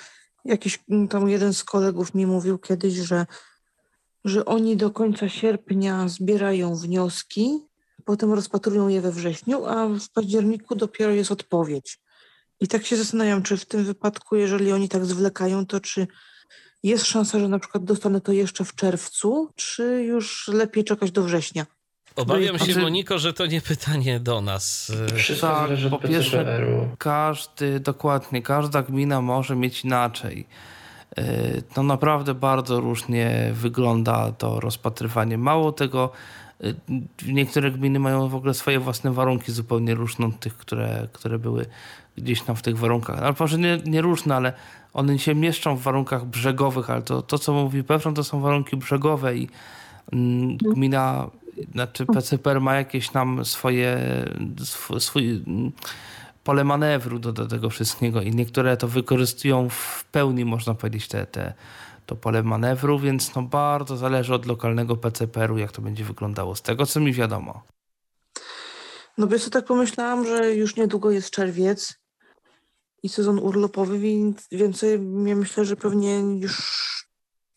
jakiś 0.45 0.81
tam 1.11 1.29
jeden 1.29 1.55
z 1.55 1.65
kolegów 1.65 2.15
mi 2.15 2.27
mówił 2.27 2.59
kiedyś, 2.59 2.95
że, 2.95 3.27
że 4.25 4.45
oni 4.45 4.77
do 4.77 4.91
końca 4.91 5.29
sierpnia 5.29 6.09
zbierają 6.09 6.77
wnioski, 6.77 7.61
potem 8.05 8.33
rozpatrują 8.33 8.89
je 8.89 9.01
we 9.01 9.13
wrześniu, 9.13 9.67
a 9.67 9.89
w 9.89 10.09
październiku 10.15 10.75
dopiero 10.75 11.13
jest 11.13 11.33
odpowiedź. 11.33 12.02
I 12.63 12.69
tak 12.69 12.87
się 12.87 12.97
zastanawiam, 12.97 13.43
czy 13.43 13.57
w 13.57 13.65
tym 13.65 13.85
wypadku, 13.85 14.37
jeżeli 14.37 14.73
oni 14.73 14.89
tak 14.89 15.07
zwlekają, 15.07 15.67
to 15.67 15.81
czy 15.81 16.07
jest 16.83 17.07
szansa, 17.07 17.39
że 17.39 17.49
na 17.49 17.59
przykład 17.59 17.85
dostanę 17.85 18.21
to 18.21 18.33
jeszcze 18.33 18.65
w 18.65 18.75
czerwcu, 18.75 19.51
czy 19.57 19.83
już 20.03 20.49
lepiej 20.49 20.85
czekać 20.85 21.11
do 21.11 21.23
września? 21.23 21.67
Obawiam 22.17 22.59
się, 22.59 22.81
Moniko, 22.81 23.19
że 23.19 23.33
to 23.33 23.47
nie 23.47 23.61
pytanie 23.61 24.21
do 24.21 24.41
nas. 24.41 24.93
Wszystko 25.17 25.47
tak, 25.47 25.57
zależy 25.57 25.91
po 25.91 25.99
pierwsze, 25.99 26.67
każdy, 26.99 27.81
dokładnie, 27.81 28.43
każda 28.43 28.83
gmina 28.83 29.21
może 29.21 29.57
mieć 29.57 29.85
inaczej. 29.85 30.47
No 31.77 31.83
naprawdę 31.83 32.35
bardzo 32.35 32.81
różnie 32.81 33.51
wygląda 33.55 34.33
to 34.33 34.61
rozpatrywanie. 34.61 35.39
Mało 35.39 35.73
tego, 35.73 36.11
y, 36.65 36.75
niektóre 37.27 37.71
gminy 37.71 37.99
mają 37.99 38.29
w 38.29 38.35
ogóle 38.35 38.55
swoje 38.55 38.81
własne 38.81 39.13
warunki 39.13 39.53
zupełnie 39.53 39.95
różne 39.95 40.27
od 40.27 40.41
tych, 40.41 40.57
które, 40.57 41.09
które 41.13 41.39
były 41.39 41.67
gdzieś 42.17 42.43
tam 42.43 42.57
w 42.57 42.63
tych 42.63 42.79
warunkach. 42.79 43.19
Ale 43.19 43.35
może 43.41 43.59
nie, 43.59 43.79
nie 43.85 44.03
różne, 44.03 44.37
ale 44.37 44.53
one 44.93 45.19
się 45.19 45.35
mieszczą 45.35 45.77
w 45.77 45.83
warunkach 45.83 46.25
brzegowych, 46.25 46.91
ale 46.91 47.03
to, 47.03 47.23
to 47.23 47.39
co 47.39 47.53
mówi 47.53 47.85
Pefron, 47.85 48.15
to 48.15 48.25
są 48.25 48.41
warunki 48.41 48.77
brzegowe 48.77 49.37
i 49.37 49.49
mm, 50.13 50.57
gmina, 50.57 51.31
znaczy 51.73 52.07
PCPR 52.07 52.61
ma 52.61 52.75
jakieś 52.75 53.09
tam 53.09 53.45
swoje, 53.45 53.99
swój, 54.59 55.01
swój 55.01 55.43
mm, 55.47 55.73
pole 56.45 56.65
manewru 56.65 57.19
do, 57.19 57.33
do 57.33 57.47
tego 57.47 57.71
wszystkiego 57.71 58.23
i 58.23 58.31
niektóre 58.31 58.77
to 58.77 58.89
wykorzystują 58.89 59.69
w 59.69 60.05
pełni, 60.05 60.45
można 60.45 60.75
powiedzieć, 60.75 61.09
te, 61.09 61.27
te, 61.27 61.55
to 62.07 62.17
pole 62.17 62.43
manewru, 62.43 62.99
więc 62.99 63.35
no 63.35 63.43
bardzo 63.43 63.97
zależy 63.97 64.35
od 64.35 64.47
lokalnego 64.47 64.97
PCPR-u, 64.97 65.59
jak 65.59 65.73
to 65.73 65.83
będzie 65.83 66.05
wyglądało, 66.05 66.55
z 66.55 66.63
tego 66.63 66.87
co 66.87 67.01
mi 67.01 67.13
wiadomo. 67.13 67.63
No 69.19 69.27
wiesz, 69.27 69.51
tak 69.51 69.65
pomyślałam, 69.65 70.27
że 70.27 70.55
już 70.55 70.77
niedługo 70.77 71.11
jest 71.11 71.31
czerwiec 71.31 72.02
i 73.03 73.09
sezon 73.09 73.39
urlopowy, 73.39 73.99
więc 73.99 74.49
więcej 74.53 75.01
ja 75.27 75.37
myślę, 75.37 75.65
że 75.65 75.77
pewnie 75.77 76.19
już 76.19 76.83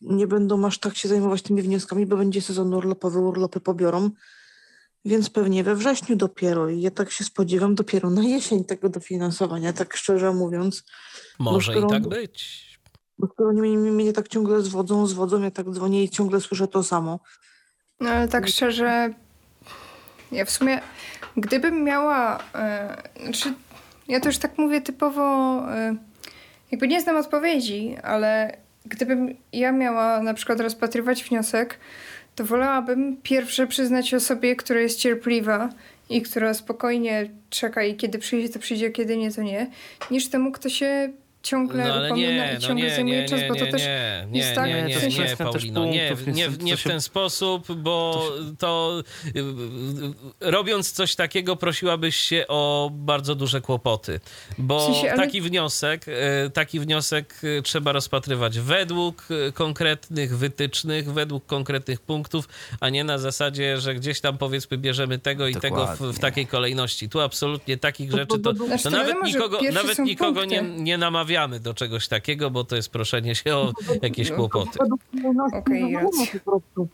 nie 0.00 0.26
będą 0.26 0.66
aż 0.66 0.78
tak 0.78 0.96
się 0.96 1.08
zajmować 1.08 1.42
tymi 1.42 1.62
wnioskami, 1.62 2.06
bo 2.06 2.16
będzie 2.16 2.42
sezon 2.42 2.74
urlopowy, 2.74 3.18
urlopy 3.18 3.60
pobiorą, 3.60 4.10
więc 5.04 5.30
pewnie 5.30 5.64
we 5.64 5.76
wrześniu 5.76 6.16
dopiero 6.16 6.68
i 6.68 6.80
ja 6.80 6.90
tak 6.90 7.10
się 7.10 7.24
spodziewam 7.24 7.74
dopiero 7.74 8.10
na 8.10 8.22
jesień 8.22 8.64
tego 8.64 8.88
dofinansowania, 8.88 9.72
tak 9.72 9.96
szczerze 9.96 10.32
mówiąc. 10.32 10.84
Może 11.38 11.72
skoro, 11.72 11.86
i 11.86 11.90
tak 11.90 12.08
być. 12.08 12.66
Bo 13.18 13.26
skoro 13.26 13.48
oni 13.48 13.60
mnie, 13.60 13.90
mnie 13.90 14.12
tak 14.12 14.28
ciągle 14.28 14.62
zwodzą, 14.62 15.06
zwodzą, 15.06 15.42
ja 15.42 15.50
tak 15.50 15.70
dzwonię 15.70 16.04
i 16.04 16.08
ciągle 16.08 16.40
słyszę 16.40 16.68
to 16.68 16.82
samo. 16.82 17.20
No 18.00 18.10
ale 18.10 18.28
tak 18.28 18.48
szczerze, 18.48 19.14
ja 20.32 20.44
w 20.44 20.50
sumie, 20.50 20.80
gdybym 21.36 21.84
miała, 21.84 22.38
yy, 23.16 23.22
znaczy 23.22 23.54
ja 24.08 24.20
też 24.20 24.38
tak 24.38 24.58
mówię 24.58 24.80
typowo, 24.80 25.58
y, 25.74 25.96
jakby 26.70 26.88
nie 26.88 27.00
znam 27.00 27.16
odpowiedzi, 27.16 27.96
ale 28.02 28.56
gdybym 28.84 29.36
ja 29.52 29.72
miała 29.72 30.22
na 30.22 30.34
przykład 30.34 30.60
rozpatrywać 30.60 31.24
wniosek, 31.24 31.78
to 32.34 32.44
wolałabym 32.44 33.16
pierwsze 33.22 33.66
przyznać 33.66 34.14
osobie, 34.14 34.56
która 34.56 34.80
jest 34.80 34.98
cierpliwa 34.98 35.68
i 36.10 36.22
która 36.22 36.54
spokojnie 36.54 37.30
czeka 37.50 37.84
i 37.84 37.96
kiedy 37.96 38.18
przyjdzie, 38.18 38.48
to 38.48 38.58
przyjdzie, 38.58 38.90
kiedy 38.90 39.16
nie, 39.16 39.32
to 39.32 39.42
nie, 39.42 39.66
niż 40.10 40.28
temu, 40.28 40.52
kto 40.52 40.68
się 40.68 41.12
ciągle 41.46 41.88
No 41.88 41.94
ale 41.94 42.12
nie, 42.12 42.50
i 42.50 42.54
no 42.54 42.60
ciągle 42.60 42.86
nie, 42.86 42.94
zajmuje 42.94 43.22
nie, 43.22 43.28
czas, 43.28 43.40
nie, 43.40 43.48
bo 43.48 43.54
to 43.54 43.64
nie, 43.64 43.70
też 43.72 43.82
nie, 43.82 44.38
jest 44.38 44.50
nie, 44.50 44.54
tak, 44.54 44.66
nie, 44.66 44.98
w 44.98 45.02
nie, 45.02 45.08
nie, 45.08 45.26
też 45.26 45.38
Paulino, 45.38 45.84
nie, 45.84 46.08
punktów, 46.08 46.34
nie, 46.34 46.48
nie 46.60 46.76
w 46.76 46.82
ten 46.82 47.00
sposób, 47.00 47.72
bo 47.72 48.28
to 48.58 49.02
robiąc 50.40 50.92
coś 50.92 51.14
takiego 51.14 51.56
prosiłabyś 51.56 52.16
się 52.16 52.44
o 52.48 52.90
bardzo 52.92 53.34
duże 53.34 53.60
kłopoty, 53.60 54.20
bo 54.58 54.80
W 54.80 54.94
sensie, 54.94 55.12
ale- 55.12 55.22
taki 55.22 55.40
wniosek, 55.40 56.08
y, 56.08 56.50
taki 56.50 56.80
wniosek 56.80 57.34
y, 57.44 57.62
trzeba 57.62 57.92
rozpatrywać 57.92 58.58
według 58.58 59.24
y, 59.48 59.52
konkretnych 59.52 60.38
wytycznych, 60.38 61.12
według 61.12 61.46
konkretnych 61.46 62.00
punktów, 62.00 62.48
a 62.80 62.88
nie 62.88 63.04
na 63.04 63.18
zasadzie, 63.18 63.80
że 63.80 63.94
gdzieś 63.94 64.20
tam 64.20 64.38
powiedzmy 64.38 64.78
bierzemy 64.78 65.18
tego 65.18 65.48
i 65.48 65.54
tego 65.54 65.86
w, 65.86 66.00
w 66.00 66.18
takiej 66.18 66.46
kolejności. 66.46 67.08
Tu 67.08 67.20
absolutnie 67.20 67.76
takich 67.76 68.12
rzeczy 68.12 68.26
to, 68.26 68.52
Znaczy, 68.52 68.82
to 68.82 68.90
to 68.90 68.96
nawet 68.96 69.16
nikogo, 69.24 69.60
nawet 69.72 69.98
nikogo 69.98 70.44
nie, 70.44 70.62
nie 70.62 70.98
namawiamy 71.36 71.60
do 71.60 71.74
czegoś 71.74 72.08
takiego, 72.08 72.50
bo 72.50 72.64
to 72.64 72.76
jest 72.76 72.88
proszenie 72.90 73.34
się 73.34 73.54
o 73.56 73.72
jakieś 74.02 74.30
No. 74.30 74.36
kłopoty. 74.36 74.78
Według 74.80 75.00
kolejności 75.64 76.40
Okej. 76.46 76.86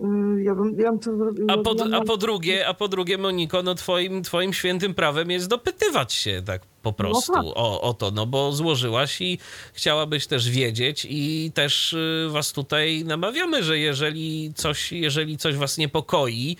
Y, 0.00 0.42
Ja 0.42 0.54
bym, 0.54 0.80
ja 0.80 0.92
bym. 0.92 1.50
A 1.50 1.58
po, 1.58 1.74
a 1.94 2.00
po 2.00 2.16
drugie, 2.16 2.66
a 2.68 2.74
po 2.74 2.88
drugie, 2.88 3.18
Moniko, 3.18 3.62
no 3.62 3.74
twoim, 3.74 4.22
twoim 4.22 4.52
świętym 4.52 4.94
prawem 4.94 5.30
jest 5.30 5.48
dopytywać 5.48 6.12
się 6.12 6.42
tak 6.46 6.62
po 6.82 6.92
prostu 6.92 7.32
tak. 7.32 7.44
o, 7.44 7.80
o 7.80 7.94
to, 7.94 8.10
no 8.10 8.26
bo 8.26 8.52
złożyłaś 8.52 9.20
i 9.20 9.38
chciałabyś 9.72 10.26
też 10.26 10.50
wiedzieć 10.50 11.06
i 11.10 11.50
też 11.54 11.92
y, 11.92 12.28
was 12.30 12.52
tutaj 12.52 13.04
namawiamy, 13.04 13.64
że 13.64 13.78
jeżeli 13.78 14.52
coś, 14.54 14.92
jeżeli 14.92 15.38
coś 15.38 15.56
was 15.56 15.78
niepokoi, 15.78 16.56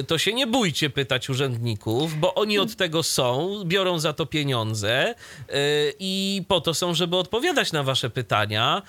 y, 0.00 0.04
to 0.04 0.18
się 0.18 0.32
nie 0.32 0.46
bójcie 0.46 0.90
pytać 0.90 1.30
urzędników, 1.30 2.20
bo 2.20 2.34
oni 2.34 2.58
od 2.58 2.76
tego 2.76 3.02
są, 3.02 3.62
biorą 3.64 3.98
za 3.98 4.12
to 4.12 4.26
pieniądze 4.26 5.14
y, 5.14 5.54
i 5.98 6.42
po 6.48 6.60
to 6.60 6.74
są, 6.74 6.94
żeby 6.94 7.16
odpowiadać 7.16 7.72
na 7.72 7.82
wasze 7.82 8.10
pytania, 8.10 8.82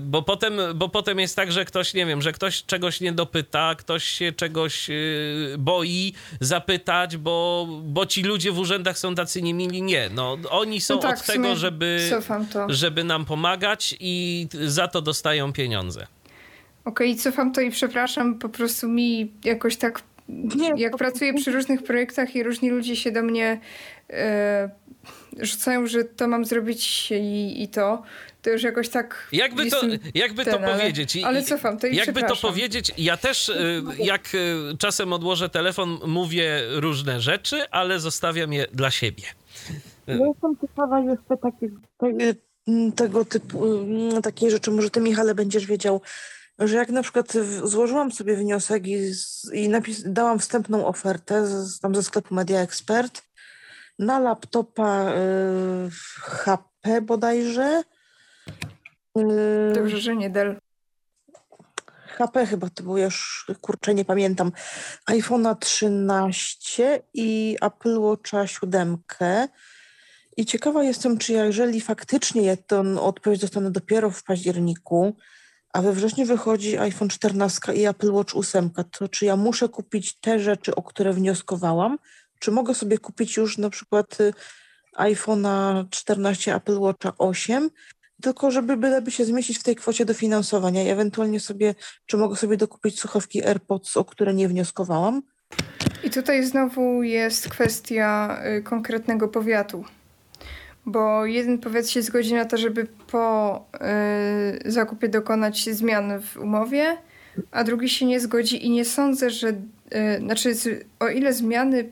bo 0.00 0.22
potem, 0.22 0.60
bo 0.74 0.88
potem 0.88 1.18
jest 1.18 1.36
tak, 1.36 1.52
że 1.52 1.64
ktoś, 1.64 1.94
nie 1.94 2.06
wiem, 2.06 2.22
że 2.22 2.32
ktoś 2.32 2.64
czegoś 2.64 3.00
nie 3.00 3.12
dopyta, 3.12 3.74
ktoś 3.74 4.04
się 4.04 4.32
czegoś 4.32 4.90
boi 5.58 6.12
zapytać, 6.40 7.16
bo, 7.16 7.68
bo 7.82 8.06
ci 8.06 8.22
ludzie 8.22 8.52
w 8.52 8.58
urzędach 8.58 8.98
są 8.98 9.14
tacy 9.14 9.42
niemili. 9.42 9.82
Nie, 9.82 10.10
no 10.14 10.21
oni 10.50 10.80
są 10.80 10.94
No 10.94 11.00
tak, 11.00 11.18
od 11.18 11.26
tego, 11.26 11.56
żeby, 11.56 12.10
to. 12.52 12.66
żeby 12.68 13.04
nam 13.04 13.24
pomagać 13.24 13.96
i 14.00 14.46
za 14.52 14.88
to 14.88 15.02
dostają 15.02 15.52
pieniądze. 15.52 16.06
Okej, 16.84 17.16
cofam 17.16 17.52
to 17.52 17.60
i 17.60 17.70
przepraszam, 17.70 18.38
po 18.38 18.48
prostu 18.48 18.88
mi 18.88 19.32
jakoś 19.44 19.76
tak, 19.76 20.02
Nie, 20.28 20.70
jak 20.76 20.92
po 20.92 20.98
pracuję 20.98 21.34
przy 21.34 21.52
różnych 21.52 21.82
projektach 21.82 22.36
i 22.36 22.42
różni 22.42 22.70
ludzie 22.70 22.96
się 22.96 23.12
do 23.12 23.22
mnie 23.22 23.60
e, 24.10 24.70
rzucają, 25.40 25.86
że 25.86 26.04
to 26.04 26.28
mam 26.28 26.44
zrobić 26.44 27.10
i, 27.10 27.62
i 27.62 27.68
to, 27.68 28.02
to 28.42 28.50
już 28.50 28.62
jakoś 28.62 28.88
tak 28.88 29.28
Jakby 29.32 29.70
to, 29.70 29.80
jakby 30.14 30.44
to 30.44 30.50
ten, 30.50 30.64
ale- 30.64 30.78
powiedzieć? 30.78 31.16
I- 31.16 31.24
Ale 31.24 31.40
i- 31.40 31.44
cofam 31.44 31.78
to 31.78 31.86
i 31.86 31.96
Jakby 31.96 32.22
to 32.22 32.36
powiedzieć, 32.36 32.92
ja 32.98 33.16
też 33.16 33.48
y, 33.48 33.82
jak 33.98 34.34
y, 34.34 34.56
czasem 34.78 35.12
odłożę 35.12 35.48
telefon, 35.48 35.98
mówię 36.06 36.60
różne 36.70 37.20
rzeczy, 37.20 37.70
ale 37.70 38.00
zostawiam 38.00 38.52
je 38.52 38.66
dla 38.72 38.90
siebie. 38.90 39.22
Ja 40.06 40.26
jestem 40.26 40.56
ciekawa 40.60 41.00
jeszcze 41.00 41.36
takiego, 41.36 41.76
m, 42.68 42.92
tego 42.92 43.24
typu, 43.24 43.64
takiej 44.22 44.50
rzeczy, 44.50 44.70
może 44.70 44.90
ty 44.90 45.00
Michale 45.00 45.34
będziesz 45.34 45.66
wiedział, 45.66 46.00
że 46.58 46.76
jak 46.76 46.88
na 46.88 47.02
przykład 47.02 47.32
złożyłam 47.64 48.12
sobie 48.12 48.36
wniosek 48.36 48.86
i, 48.86 49.12
i 49.52 49.68
napis, 49.68 50.02
dałam 50.06 50.38
wstępną 50.38 50.86
ofertę 50.86 51.46
z, 51.46 51.80
tam 51.80 51.94
ze 51.94 52.02
sklepu 52.02 52.34
Media 52.34 52.60
Expert 52.60 53.22
na 53.98 54.18
laptopa 54.18 55.12
y, 55.12 55.90
HP 56.20 57.02
bodajże. 57.02 57.82
Y, 59.18 59.72
Dobrze, 59.74 59.98
że 59.98 60.16
nie 60.16 60.30
Dell. 60.30 60.60
HP 62.06 62.46
chyba 62.46 62.70
to 62.70 62.82
było 62.82 62.98
już, 62.98 63.46
kurczę, 63.60 63.94
nie 63.94 64.04
pamiętam, 64.04 64.52
iPhone'a 65.10 65.56
13 65.58 67.02
i 67.14 67.56
Apple 67.60 67.98
Watcha 68.00 68.46
7. 68.46 68.98
I 70.36 70.46
ciekawa 70.46 70.84
jestem, 70.84 71.18
czy 71.18 71.32
jeżeli 71.32 71.80
faktycznie 71.80 72.42
ja 72.42 72.56
tę 72.56 73.00
odpowiedź 73.00 73.40
dostanę 73.40 73.70
dopiero 73.70 74.10
w 74.10 74.22
październiku, 74.22 75.16
a 75.72 75.82
we 75.82 75.92
wrześniu 75.92 76.26
wychodzi 76.26 76.78
iPhone 76.78 77.08
14 77.08 77.74
i 77.74 77.86
Apple 77.86 78.12
Watch 78.12 78.36
8, 78.36 78.70
to 78.90 79.08
czy 79.08 79.24
ja 79.24 79.36
muszę 79.36 79.68
kupić 79.68 80.20
te 80.20 80.40
rzeczy, 80.40 80.74
o 80.74 80.82
które 80.82 81.12
wnioskowałam, 81.12 81.98
czy 82.38 82.50
mogę 82.50 82.74
sobie 82.74 82.98
kupić 82.98 83.36
już 83.36 83.58
na 83.58 83.70
przykład 83.70 84.20
y, 84.20 84.32
iPhone'a 84.98 85.84
14, 85.90 86.54
Apple 86.54 86.78
Watcha 86.78 87.12
8, 87.18 87.70
tylko 88.22 88.50
żeby 88.50 88.76
byleby 88.76 89.10
się 89.10 89.24
zmieścić 89.24 89.58
w 89.58 89.62
tej 89.62 89.76
kwocie 89.76 90.04
dofinansowania 90.04 90.82
i 90.82 90.88
ewentualnie 90.88 91.40
sobie, 91.40 91.74
czy 92.06 92.16
mogę 92.16 92.36
sobie 92.36 92.56
dokupić 92.56 93.00
słuchawki 93.00 93.44
AirPods, 93.44 93.96
o 93.96 94.04
które 94.04 94.34
nie 94.34 94.48
wnioskowałam. 94.48 95.22
I 96.04 96.10
tutaj 96.10 96.44
znowu 96.44 97.02
jest 97.02 97.48
kwestia 97.48 98.38
y, 98.58 98.62
konkretnego 98.62 99.28
powiatu. 99.28 99.84
Bo 100.86 101.26
jeden 101.26 101.58
powiat 101.58 101.88
się 101.88 102.02
zgodzi 102.02 102.34
na 102.34 102.44
to, 102.44 102.56
żeby 102.56 102.86
po 103.10 103.56
y, 104.66 104.72
zakupie 104.72 105.08
dokonać 105.08 105.64
zmian 105.64 106.20
w 106.20 106.36
umowie, 106.36 106.96
a 107.50 107.64
drugi 107.64 107.88
się 107.88 108.06
nie 108.06 108.20
zgodzi 108.20 108.66
i 108.66 108.70
nie 108.70 108.84
sądzę, 108.84 109.30
że 109.30 109.48
y, 109.48 109.54
znaczy 110.18 110.54
z, 110.54 110.84
o 111.00 111.08
ile 111.08 111.32
zmiany 111.32 111.84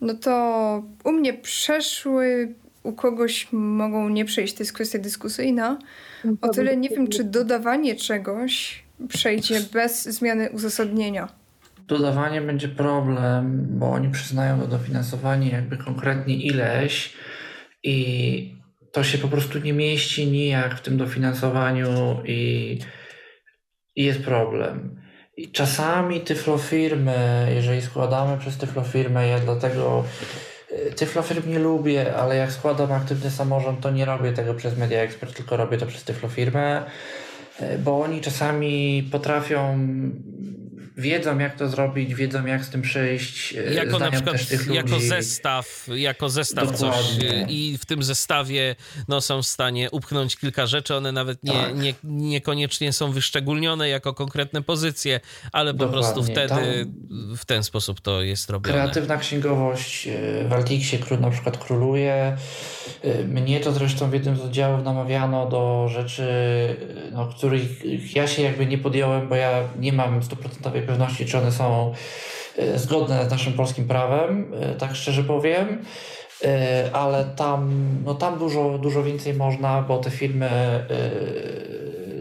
no 0.00 0.14
to 0.14 0.82
u 1.04 1.12
mnie 1.12 1.34
przeszły, 1.34 2.54
u 2.82 2.92
kogoś 2.92 3.48
mogą 3.52 4.08
nie 4.08 4.24
przejść, 4.24 4.54
to 4.54 4.62
jest 4.62 4.72
kwestia 4.72 4.98
dyskusyjna. 4.98 5.78
O 6.40 6.48
tyle 6.48 6.76
nie 6.76 6.88
wiem, 6.88 7.08
czy 7.08 7.24
dodawanie 7.24 7.96
czegoś 7.96 8.84
przejdzie 9.08 9.60
bez 9.72 10.04
zmiany 10.04 10.50
uzasadnienia. 10.50 11.28
Dodawanie 11.88 12.40
będzie 12.40 12.68
problem, 12.68 13.66
bo 13.70 13.90
oni 13.90 14.10
przyznają 14.10 14.60
to 14.60 14.66
dofinansowanie 14.66 15.50
jakby 15.50 15.76
konkretnie 15.76 16.36
ileś 16.36 17.12
i 17.86 18.56
to 18.92 19.04
się 19.04 19.18
po 19.18 19.28
prostu 19.28 19.58
nie 19.58 19.72
mieści 19.72 20.26
nijak 20.26 20.78
w 20.78 20.80
tym 20.80 20.96
dofinansowaniu 20.96 22.20
i, 22.24 22.78
i 23.96 24.04
jest 24.04 24.22
problem. 24.22 25.00
I 25.36 25.48
czasami 25.48 26.20
tyflofirmy, 26.20 27.48
jeżeli 27.54 27.82
składamy 27.82 28.38
przez 28.38 28.56
tyflofirmę, 28.56 29.28
ja 29.28 29.38
dlatego 29.38 30.04
y, 30.72 30.92
tyflofirm 30.92 31.50
nie 31.50 31.58
lubię, 31.58 32.16
ale 32.16 32.36
jak 32.36 32.52
składam 32.52 32.92
aktywny 32.92 33.30
samorząd, 33.30 33.80
to 33.80 33.90
nie 33.90 34.04
robię 34.04 34.32
tego 34.32 34.54
przez 34.54 34.78
Media 34.78 35.00
Expert, 35.00 35.36
tylko 35.36 35.56
robię 35.56 35.78
to 35.78 35.86
przez 35.86 36.04
tyflofirmę, 36.04 36.82
y, 37.60 37.78
bo 37.78 38.00
oni 38.00 38.20
czasami 38.20 39.08
potrafią 39.12 39.78
wiedzą 40.96 41.38
jak 41.38 41.58
to 41.58 41.68
zrobić, 41.68 42.14
wiedzą 42.14 42.46
jak 42.46 42.64
z 42.64 42.70
tym 42.70 42.82
przyjść. 42.82 43.54
e, 43.54 43.74
Jako 43.74 43.98
na 43.98 44.10
przykład 44.10 44.36
jako 44.72 45.00
zestaw, 45.00 45.86
jako 45.96 46.28
zestaw 46.28 46.70
coś 46.76 46.80
Dokładnie. 46.80 47.42
y, 47.42 47.46
i 47.48 47.78
w 47.78 47.86
tym 47.86 48.02
zestawie 48.02 48.76
no, 49.08 49.20
są 49.20 49.42
w 49.42 49.46
stanie 49.46 49.90
upchnąć 49.90 50.36
kilka 50.36 50.66
rzeczy, 50.66 50.94
one 50.96 51.12
nawet 51.12 51.44
nie, 51.44 51.52
Tak. 51.52 51.76
nie, 51.76 51.94
niekoniecznie 52.04 52.92
są 52.92 53.12
wyszczególnione 53.12 53.88
jako 53.88 54.14
konkretne 54.14 54.62
pozycje, 54.62 55.20
ale 55.52 55.74
po 55.74 55.78
Dokładnie. 55.78 56.02
prostu 56.02 56.32
wtedy 56.32 56.48
Tam- 56.48 57.36
w 57.36 57.44
ten 57.44 57.62
sposób 57.64 58.00
to 58.00 58.22
jest 58.22 58.50
robione. 58.50 58.74
Kreatywna 58.78 59.16
księgowość 59.16 60.06
e, 60.08 60.48
w 60.48 60.52
Altixie 60.52 60.98
na 61.20 61.30
przykład 61.30 61.58
króluje. 61.58 62.36
E, 63.02 63.24
Mnie 63.24 63.60
to 63.60 63.72
zresztą 63.72 64.10
w 64.10 64.12
jednym 64.12 64.36
z 64.36 64.40
oddziałów 64.40 64.84
namawiano 64.84 65.48
do 65.48 65.88
rzeczy, 65.88 66.22
e, 66.22 67.10
no, 67.10 67.26
których 67.26 67.70
ja 68.16 68.26
się 68.26 68.42
jakby 68.42 68.66
nie 68.66 68.78
podjąłem, 68.78 69.28
bo 69.28 69.34
ja 69.34 69.68
nie 69.78 69.92
mam 69.92 70.22
stuprocentowej 70.22 70.85
pewności, 70.86 71.26
czy 71.26 71.38
one 71.38 71.52
są 71.52 71.92
e, 72.58 72.78
zgodne 72.78 73.28
z 73.28 73.30
naszym 73.30 73.52
polskim 73.52 73.88
prawem, 73.88 74.52
e, 74.60 74.74
tak 74.74 74.96
szczerze 74.96 75.24
powiem. 75.24 75.84
E, 76.44 76.90
Ale 76.92 77.24
tam, 77.24 77.86
no 78.04 78.14
tam 78.14 78.38
dużo, 78.38 78.78
dużo 78.78 79.02
więcej 79.02 79.34
można, 79.34 79.82
bo 79.82 79.98
te 79.98 80.10
firmy 80.10 80.50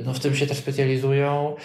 no 0.06 0.14
w 0.14 0.19
tym 0.19 0.35
się 0.35 0.48
też 0.48 0.58
specjalizują. 0.58 1.56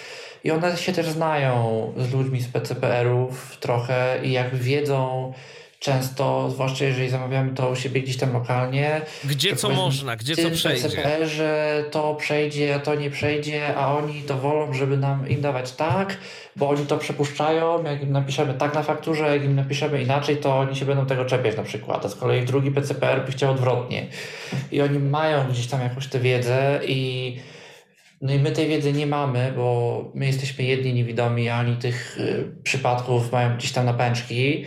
I 0.45 0.51
one 0.51 0.77
się 0.77 0.93
też 0.93 1.09
znają 1.09 1.93
z 1.97 2.13
ludźmi 2.13 2.41
z 2.41 2.49
PCPR-ów 2.49 3.57
trochę 3.61 4.19
i 4.23 4.33
jakby 4.33 4.59
wiedzą 4.59 5.33
często, 5.81 6.51
zwłaszcza 6.51 6.85
jeżeli 6.85 7.09
zamawiamy 7.09 7.55
to 7.55 7.71
u 7.71 7.77
siebie 7.77 8.01
gdzieś 8.01 8.17
tam 8.17 8.33
lokalnie. 8.33 9.01
Gdzie 9.25 9.57
co 9.57 9.71
można, 9.71 10.17
gdzie 10.17 10.37
co 10.37 10.51
przejdzie. 10.51 10.89
PCPR-ze 10.89 11.85
to 11.91 12.15
przejdzie, 12.15 12.75
a 12.75 12.79
to 12.79 12.95
nie 12.95 13.11
przejdzie, 13.11 13.77
a 13.77 13.97
oni 13.97 14.23
to 14.23 14.39
wolą, 14.39 14.73
żeby 14.73 14.97
nam 14.97 15.29
im 15.29 15.41
dawać 15.41 15.73
tak, 15.73 16.17
bo 16.57 16.69
oni 16.69 16.87
to 16.87 16.99
przepuszczają. 16.99 17.85
Jak 17.85 18.03
im 18.03 18.13
napiszemy 18.13 18.55
tak 18.55 18.75
na 18.75 18.83
fakturze, 18.83 19.37
jak 19.37 19.45
im 19.45 19.55
napiszemy 19.55 20.03
inaczej, 20.03 20.37
to 20.37 20.59
oni 20.59 20.77
się 20.77 20.85
będą 20.85 21.07
tego 21.07 21.25
czepiać 21.25 21.57
na 21.57 21.63
przykład. 21.63 22.05
A 22.05 22.09
z 22.09 22.15
kolei 22.15 22.45
drugi 22.45 22.71
PCPR 22.71 23.27
by 23.27 23.33
chciał 23.33 23.51
odwrotnie. 23.51 24.07
I 24.73 24.81
oni 24.81 24.99
mają 24.99 25.49
gdzieś 25.49 25.67
tam 25.67 25.81
jakąś 25.81 26.07
tę 26.07 26.19
wiedzę 26.19 26.81
i 26.87 27.37
No 28.21 28.33
i 28.33 28.39
my 28.39 28.53
tej 28.53 28.69
wiedzy 28.69 28.93
nie 28.93 29.07
mamy, 29.07 29.53
bo 29.57 30.05
my 30.15 30.27
jesteśmy 30.27 30.65
jedni 30.65 30.95
niewidomi, 30.95 31.49
ani 31.49 31.77
tych 31.77 32.19
y, 32.19 32.63
przypadków 32.63 33.33
mają 33.33 33.57
gdzieś 33.57 33.73
tam 33.73 33.87
na 33.87 33.95
pęczki. 33.95 34.65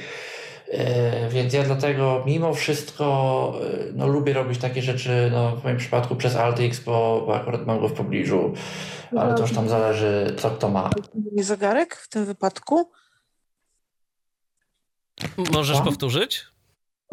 Y, 0.74 1.30
więc 1.30 1.53
ja 1.53 1.64
dlatego 1.64 2.24
mimo 2.26 2.53
wszystko 2.53 3.60
y, 3.90 3.93
no, 3.93 4.08
lubię 4.08 4.34
robić 4.34 4.60
takie 4.60 4.82
rzeczy, 4.82 5.30
no, 5.32 5.56
w 5.56 5.64
moim 5.64 5.77
przypadku 5.77 6.16
przez 6.16 6.35
Altix, 6.35 6.80
bo, 6.80 7.24
bo 7.27 7.35
akurat 7.35 7.66
mam 7.66 7.80
go 7.80 7.88
w 7.88 7.93
pobliżu, 7.93 8.53
ale 9.18 9.35
to 9.35 9.42
już 9.42 9.52
tam 9.52 9.69
zależy, 9.69 10.35
co 10.38 10.52
kto 10.52 10.69
ma. 10.69 10.90
Nie 11.32 11.43
zegarek 11.43 11.95
w 11.95 12.10
tym 12.10 12.26
wypadku? 12.26 12.92
Możesz 15.52 15.77
Co? 15.77 15.84
powtórzyć? 15.84 16.45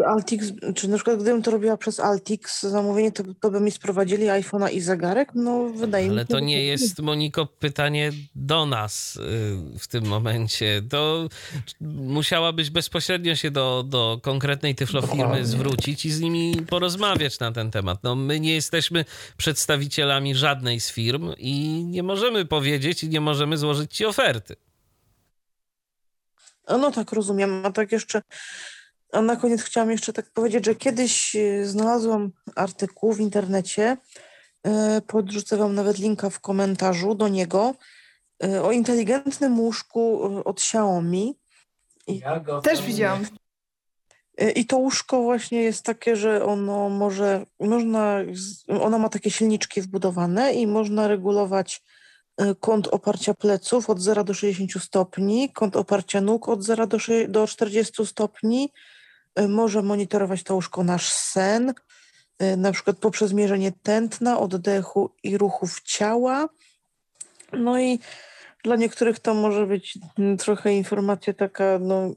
Altix, 0.07 0.53
czy 0.75 0.89
na 0.89 0.97
przykład 0.97 1.17
gdybym 1.17 1.43
to 1.43 1.51
robiła 1.51 1.77
przez 1.77 2.01
Altix 2.01 2.63
zamówienie, 2.63 3.13
to, 3.13 3.23
to 3.41 3.51
by 3.51 3.61
mi 3.61 3.71
sprowadzili 3.71 4.27
iPhone'a 4.27 4.73
i 4.73 4.81
zegarek? 4.81 5.29
No 5.35 5.65
wydaje 5.65 6.05
mi 6.05 6.11
się. 6.11 6.17
Ale 6.17 6.27
to 6.27 6.37
że 6.37 6.43
nie 6.43 6.65
jest, 6.65 6.99
Moniko, 6.99 7.47
pytanie 7.47 8.13
do 8.35 8.67
nas 8.67 9.17
y, 9.17 9.21
w 9.79 9.87
tym 9.89 10.07
momencie. 10.07 10.83
To 10.91 11.29
musiałabyś 11.81 12.71
bezpośrednio 12.71 13.37
się 13.37 13.51
do, 13.51 13.85
do 13.89 14.21
konkretnej 14.23 14.75
tyflofirmy 14.75 15.47
zwrócić 15.47 16.07
i 16.07 16.11
z 16.11 16.21
nimi 16.21 16.57
porozmawiać 16.69 17.39
na 17.39 17.53
ten 17.53 17.71
temat. 17.71 17.99
No, 18.03 18.15
my 18.15 18.41
nie 18.41 18.55
jesteśmy 18.55 19.05
przedstawicielami 19.37 20.35
żadnej 20.35 20.81
z 20.81 20.91
firm 20.91 21.33
i 21.39 21.85
nie 21.85 22.03
możemy 22.03 22.45
powiedzieć 22.45 23.05
i 23.05 23.09
nie 23.09 23.21
możemy 23.21 23.57
złożyć 23.57 23.97
ci 23.97 24.05
oferty. 24.05 24.57
No 26.69 26.91
tak, 26.91 27.13
rozumiem. 27.13 27.67
A 27.67 27.73
tak 27.73 27.93
jeszcze, 27.93 28.23
a 29.13 29.21
na 29.23 29.37
koniec 29.37 29.63
chciałam 29.63 29.91
jeszcze 29.91 30.13
tak 30.13 30.31
powiedzieć, 30.31 30.67
że 30.67 30.75
kiedyś 30.75 31.37
e, 31.37 31.65
znalazłam 31.65 32.33
artykuł 32.57 33.13
w 33.13 33.21
internecie, 33.21 33.97
e, 34.63 35.01
podrzucę 35.07 35.57
wam 35.57 35.75
nawet 35.75 35.99
linka 35.99 36.31
w 36.31 36.41
komentarzu 36.41 37.15
do 37.15 37.29
niego, 37.29 37.75
e, 38.45 38.63
o 38.63 38.73
inteligentnym 38.73 39.61
łóżku 39.61 40.23
od 40.45 40.59
Xiaomi. 40.59 41.39
Też 42.63 42.83
widziałam. 42.83 43.27
I 44.57 44.67
to 44.67 44.79
łóżko 44.79 45.23
właśnie 45.23 45.63
jest 45.63 45.83
takie, 45.83 46.17
że 46.17 46.45
ono 46.45 46.89
może, 46.89 47.47
można, 47.61 48.19
ono 48.69 48.99
ma 48.99 49.09
takie 49.09 49.31
silniczki 49.31 49.83
wbudowane 49.83 50.55
i 50.55 50.67
można 50.67 51.09
regulować 51.09 51.83
kąt 52.61 52.89
oparcia 52.89 53.35
pleców 53.35 53.91
od 53.91 54.01
0 54.01 54.25
do 54.25 54.35
60 54.35 54.83
stopni, 54.83 55.51
kąt 55.53 55.77
oparcia 55.77 56.21
nóg 56.21 56.49
od 56.49 56.65
0 56.65 56.87
do, 56.87 56.99
do 57.29 57.47
40 57.47 58.07
stopni. 58.07 58.73
E, 59.35 59.49
Może 59.49 59.83
monitorować 59.83 60.43
to 60.43 60.55
łóżko 60.55 60.85
nasz 60.85 61.13
sen, 61.13 61.75
e, 62.39 62.57
na 62.57 62.73
przykład 62.73 62.99
poprzez 62.99 63.33
mierzenie 63.33 63.73
tętna, 63.83 64.39
oddechu 64.39 65.11
i 65.23 65.39
ruchów 65.39 65.81
ciała. 65.81 66.49
No 67.53 67.81
i 67.81 67.99
dla 68.65 68.77
niektórych 68.77 69.21
to 69.21 69.35
może 69.35 69.67
być 69.67 69.99
trochę 70.39 70.73
informacja 70.73 71.33
taka, 71.33 71.79
no, 71.81 72.11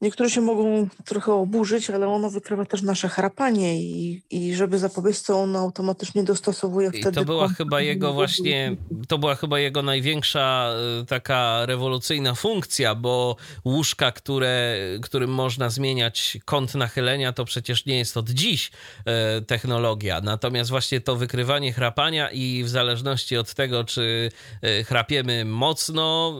Niektórzy 0.00 0.30
się 0.30 0.40
mogą 0.40 0.88
trochę 1.04 1.32
oburzyć, 1.32 1.90
ale 1.90 2.08
ono 2.08 2.30
wykrywa 2.30 2.64
też 2.64 2.82
nasze 2.82 3.08
chrapanie 3.08 3.82
i, 3.82 4.22
i 4.30 4.54
żeby 4.54 4.78
zapobiec 4.78 5.22
to, 5.22 5.40
ono 5.40 5.58
automatycznie 5.58 6.24
dostosowuje 6.24 6.90
I 6.94 7.00
wtedy... 7.00 7.16
to 7.16 7.24
była 7.24 7.48
chyba 7.48 7.80
jego 7.80 8.12
właśnie, 8.12 8.76
to 9.08 9.18
była 9.18 9.34
chyba 9.34 9.58
jego 9.58 9.82
największa 9.82 10.72
y, 11.02 11.06
taka 11.06 11.66
rewolucyjna 11.66 12.34
funkcja, 12.34 12.94
bo 12.94 13.36
łóżka, 13.64 14.12
które, 14.12 14.76
którym 15.02 15.30
można 15.30 15.70
zmieniać 15.70 16.38
kąt 16.44 16.74
nachylenia, 16.74 17.32
to 17.32 17.44
przecież 17.44 17.86
nie 17.86 17.98
jest 17.98 18.16
od 18.16 18.30
dziś 18.30 18.70
e, 19.04 19.40
technologia. 19.40 20.20
Natomiast 20.20 20.70
właśnie 20.70 21.00
to 21.00 21.16
wykrywanie 21.16 21.72
chrapania 21.72 22.30
i 22.30 22.64
w 22.64 22.68
zależności 22.68 23.36
od 23.36 23.54
tego, 23.54 23.84
czy 23.84 24.30
e, 24.62 24.84
chrapiemy 24.84 25.44
mocno, 25.44 26.34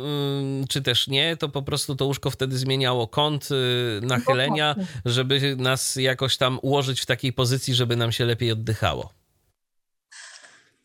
y, 0.62 0.68
czy 0.68 0.82
też 0.82 1.08
nie, 1.08 1.36
to 1.36 1.48
po 1.48 1.62
prostu 1.62 1.97
to 1.97 2.05
łóżko 2.05 2.30
wtedy 2.30 2.58
zmieniało 2.58 3.08
kąt 3.08 3.49
y, 3.49 3.49
nachylenia, 4.02 4.76
żeby 5.04 5.56
nas 5.56 5.96
jakoś 5.96 6.36
tam 6.36 6.58
ułożyć 6.62 7.00
w 7.00 7.06
takiej 7.06 7.32
pozycji, 7.32 7.74
żeby 7.74 7.96
nam 7.96 8.12
się 8.12 8.24
lepiej 8.24 8.52
oddychało. 8.52 9.12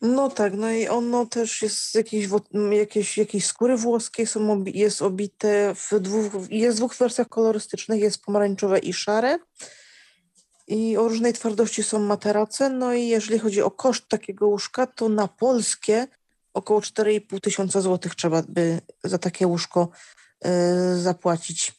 No 0.02 0.30
tak, 0.30 0.54
no 0.54 0.70
i 0.70 0.88
ono 0.88 1.26
też 1.26 1.62
jest 1.62 1.78
z 1.78 1.94
jakiejś, 1.94 2.26
wo- 2.28 2.40
m, 2.54 2.72
jakieś, 2.72 3.18
jakiejś 3.18 3.46
skóry 3.46 3.76
włoskiej, 3.76 4.26
są 4.26 4.52
obi, 4.52 4.78
jest 4.78 5.02
obite 5.02 5.74
w 5.74 6.00
dwóch, 6.00 6.32
jest 6.50 6.76
w 6.76 6.80
dwóch 6.80 6.96
wersjach 6.96 7.28
kolorystycznych, 7.28 8.00
jest 8.00 8.22
pomarańczowe 8.22 8.78
i 8.78 8.92
szare. 8.92 9.38
I 10.68 10.96
o 10.96 11.08
różnej 11.08 11.32
twardości 11.32 11.82
są 11.82 11.98
materace. 11.98 12.70
No 12.70 12.94
i 12.94 13.08
jeżeli 13.08 13.38
chodzi 13.38 13.62
o 13.62 13.70
koszt 13.70 14.08
takiego 14.08 14.46
łóżka, 14.46 14.86
to 14.86 15.08
na 15.08 15.28
polskie 15.28 16.06
około 16.54 16.80
4,5 16.80 17.40
tysiąca 17.40 17.80
złotych 17.80 18.14
trzeba 18.14 18.42
by 18.48 18.80
za 19.04 19.18
takie 19.18 19.46
łóżko 19.46 19.88
y, 20.46 21.00
zapłacić. 21.00 21.72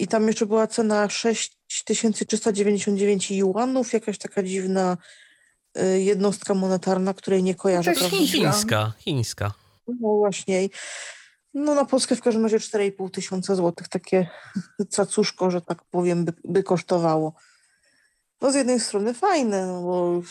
I 0.00 0.08
tam 0.08 0.26
jeszcze 0.26 0.46
była 0.46 0.66
cena 0.66 1.08
6399 1.08 3.30
juanów, 3.30 3.92
jakaś 3.92 4.18
taka 4.18 4.42
dziwna 4.42 4.96
y, 5.78 6.02
jednostka 6.02 6.54
monetarna, 6.54 7.14
której 7.14 7.42
nie 7.42 7.54
kojarzę. 7.54 7.92
To 7.92 8.10
chińska. 8.10 8.92
Chińska, 8.98 9.52
no 9.86 10.08
właśnie. 10.08 10.68
No 11.54 11.74
na 11.74 11.84
Polskę 11.84 12.16
w 12.16 12.22
każdym 12.22 12.42
razie 12.42 12.58
4,5 12.58 13.10
tysiąca 13.10 13.54
złotych. 13.54 13.88
Takie 13.88 14.26
cacuszko, 14.90 15.50
że 15.50 15.60
tak 15.60 15.84
powiem, 15.84 16.24
by, 16.24 16.32
by 16.44 16.62
kosztowało. 16.62 17.34
No 18.40 18.52
z 18.52 18.54
jednej 18.54 18.80
strony 18.80 19.14
fajne, 19.14 19.66
no 19.66 19.82
bo 19.82 20.22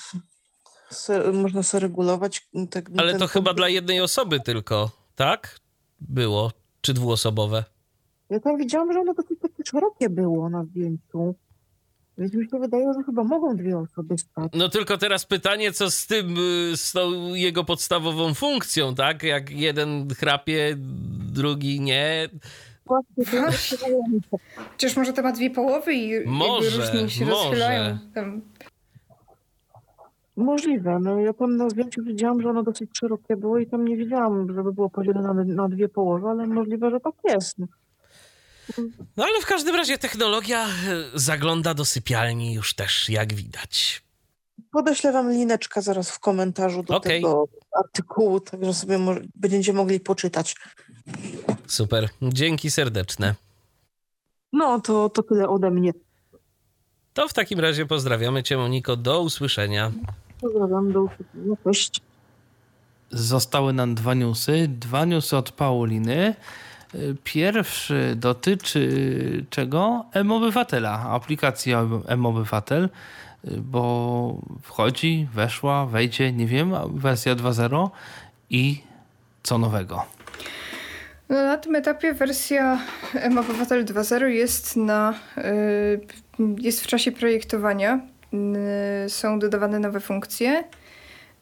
se, 0.91 1.31
można 1.31 1.63
sobie 1.63 1.81
regulować. 1.81 2.49
Tak, 2.69 2.89
Ale 2.97 3.11
ten 3.11 3.19
to 3.19 3.27
chyba 3.27 3.53
dla 3.53 3.69
jednej 3.69 4.01
osoby 4.01 4.39
tylko, 4.39 4.91
tak? 5.15 5.59
Było. 5.99 6.51
Czy 6.81 6.93
dwuosobowe? 6.93 7.63
Ja 8.29 8.39
tam 8.39 8.57
widziałam, 8.57 8.93
że 8.93 8.99
ono 8.99 9.13
dosyć 9.13 9.39
takie 9.41 9.48
szerokie 9.65 10.09
było 10.09 10.49
na 10.49 10.63
zdjęciu. 10.63 11.35
Więc 12.17 12.33
mi 12.33 12.49
się 12.49 12.59
wydaje, 12.59 12.93
że 12.93 13.03
chyba 13.03 13.23
mogą 13.23 13.55
dwie 13.55 13.77
osoby 13.77 14.17
spać. 14.17 14.51
No 14.55 14.69
tylko 14.69 14.97
teraz 14.97 15.25
pytanie, 15.25 15.71
co 15.71 15.91
z 15.91 16.07
tym, 16.07 16.35
y, 16.73 16.77
z 16.77 16.91
tą 16.91 17.33
jego 17.33 17.63
podstawową 17.63 18.33
funkcją, 18.33 18.95
tak? 18.95 19.23
Jak 19.23 19.49
jeden 19.51 20.07
chrapie, 20.19 20.75
drugi 21.33 21.81
nie. 21.81 22.29
Chociaż 24.71 24.95
może 24.97 25.13
to 25.13 25.21
ma 25.21 25.31
dwie 25.31 25.49
połowy 25.49 25.93
i 25.93 26.09
jakby 26.09 26.31
Może, 26.31 26.77
różnie 26.77 27.09
się 27.09 27.25
może. 27.25 27.35
rozchylają. 27.35 27.97
Tam. 28.15 28.41
Możliwe. 30.35 30.99
No 30.99 31.19
ja 31.19 31.33
tam 31.33 31.57
na 31.57 31.69
zdjęciu 31.69 32.03
widziałam, 32.03 32.41
że 32.41 32.49
ono 32.49 32.63
dosyć 32.63 32.89
szerokie 32.99 33.37
było 33.37 33.57
i 33.57 33.67
tam 33.67 33.87
nie 33.87 33.97
widziałam, 33.97 34.53
żeby 34.55 34.73
było 34.73 34.89
podzielone 34.89 35.33
na, 35.33 35.43
na 35.43 35.69
dwie 35.69 35.89
połowy, 35.89 36.27
ale 36.27 36.47
możliwe, 36.47 36.91
że 36.91 36.99
tak 36.99 37.13
jest. 37.29 37.57
No 39.17 39.23
ale 39.23 39.41
w 39.41 39.45
każdym 39.45 39.75
razie 39.75 39.97
technologia 39.97 40.67
y, 41.15 41.19
zagląda 41.19 41.73
do 41.73 41.85
sypialni 41.85 42.53
już 42.53 42.73
też, 42.73 43.09
jak 43.09 43.33
widać. 43.33 44.03
Podeślę 44.71 45.11
wam 45.11 45.31
lineczkę 45.31 45.81
zaraz 45.81 46.11
w 46.11 46.19
komentarzu 46.19 46.83
do 46.83 46.95
Okej. 46.97 47.21
tego 47.21 47.47
artykułu, 47.83 48.39
także 48.39 48.73
sobie 48.73 48.97
mo- 48.97 49.15
będziecie 49.35 49.73
mogli 49.73 49.99
poczytać. 49.99 50.55
Super. 51.67 52.09
Dzięki 52.21 52.71
serdeczne. 52.71 53.35
No 54.53 54.79
to, 54.81 55.09
to 55.09 55.23
tyle 55.23 55.49
ode 55.49 55.71
mnie. 55.71 55.91
To 57.13 57.27
w 57.27 57.33
takim 57.33 57.59
razie 57.59 57.85
pozdrawiamy 57.85 58.43
Cię, 58.43 58.57
Moniko. 58.57 58.95
Do 58.95 59.21
usłyszenia. 59.21 59.91
Pozdrawiam, 60.41 60.91
do 60.91 61.01
usłyszenia. 61.01 61.55
Cześć. 61.63 62.01
Zostały 63.11 63.73
nam 63.73 63.95
dwa 63.95 64.13
newsy. 64.13 64.67
Dwa 64.67 65.05
newsy 65.05 65.37
od 65.37 65.51
Pauliny. 65.51 66.35
Pierwszy 67.23 68.13
dotyczy 68.15 69.45
czego? 69.49 70.05
M-Obywatela, 70.13 70.99
aplikacji 71.09 71.73
M-Obywatel, 72.07 72.89
bo 73.57 74.35
wchodzi, 74.61 75.27
weszła, 75.33 75.85
wejdzie, 75.85 76.31
nie 76.31 76.47
wiem, 76.47 76.73
wersja 76.93 77.35
2.0 77.35 77.89
i 78.49 78.81
co 79.43 79.57
nowego. 79.57 80.05
No, 81.29 81.35
na 81.43 81.57
tym 81.57 81.75
etapie 81.75 82.13
wersja 82.13 82.79
M-Obywatel 83.13 83.85
2.0 83.85 84.25
jest, 84.25 84.75
na, 84.75 85.13
y, 85.37 85.99
jest 86.57 86.83
w 86.83 86.87
czasie 86.87 87.11
projektowania. 87.11 87.99
Y, 89.05 89.09
są 89.09 89.39
dodawane 89.39 89.79
nowe 89.79 89.99
funkcje. 89.99 90.63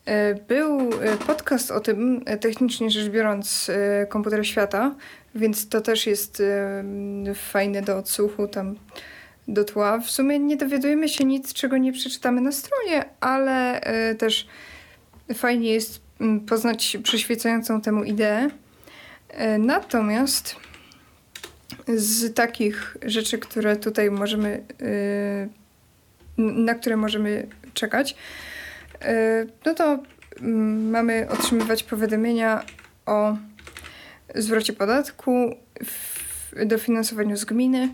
Y, 0.08 0.44
Był 0.48 0.90
podcast 1.28 1.72
o 1.72 1.80
tym, 1.80 2.26
technicznie 2.42 2.90
rzecz 2.90 3.10
biorąc, 3.10 3.72
Komputer 4.10 4.48
Świata, 4.48 4.96
więc 5.36 5.70
to 5.70 5.82
też 5.82 6.08
jest 6.08 6.44
fajne 7.36 7.82
do 7.82 7.98
odsłuchu 7.98 8.48
tam 8.48 8.76
do 9.48 9.64
tła. 9.64 10.00
W 10.00 10.12
sumie 10.12 10.40
nie 10.40 10.58
dowiadujemy 10.58 11.10
się 11.10 11.26
nic, 11.26 11.54
czego 11.54 11.78
nie 11.78 11.94
przeczytamy 11.94 12.42
na 12.42 12.52
stronie, 12.52 13.06
ale 13.20 13.82
y, 14.12 14.16
też 14.16 14.48
fajnie 15.34 15.74
jest 15.74 16.02
poznać 16.48 16.98
przyświecającą 17.04 17.82
temu 17.82 18.04
ideę. 18.04 18.50
E, 19.30 19.58
Natomiast 19.58 20.56
z 21.88 22.34
takich 22.34 22.98
rzeczy, 23.06 23.38
które 23.38 23.76
tutaj 23.76 24.12
możemy, 24.12 24.64
e, 24.82 25.48
na 26.38 26.76
które 26.76 26.98
możemy 26.98 27.48
czekać, 27.74 28.16
e, 29.02 29.46
no 29.66 29.74
to 29.74 30.00
mamy 30.92 31.28
otrzymywać 31.30 31.84
powiadomienia 31.84 32.64
o 33.06 33.38
zwrocie 34.36 34.74
podatku, 34.74 35.56
dofinansowaniu 36.66 37.38
z 37.38 37.46
gminy, 37.46 37.90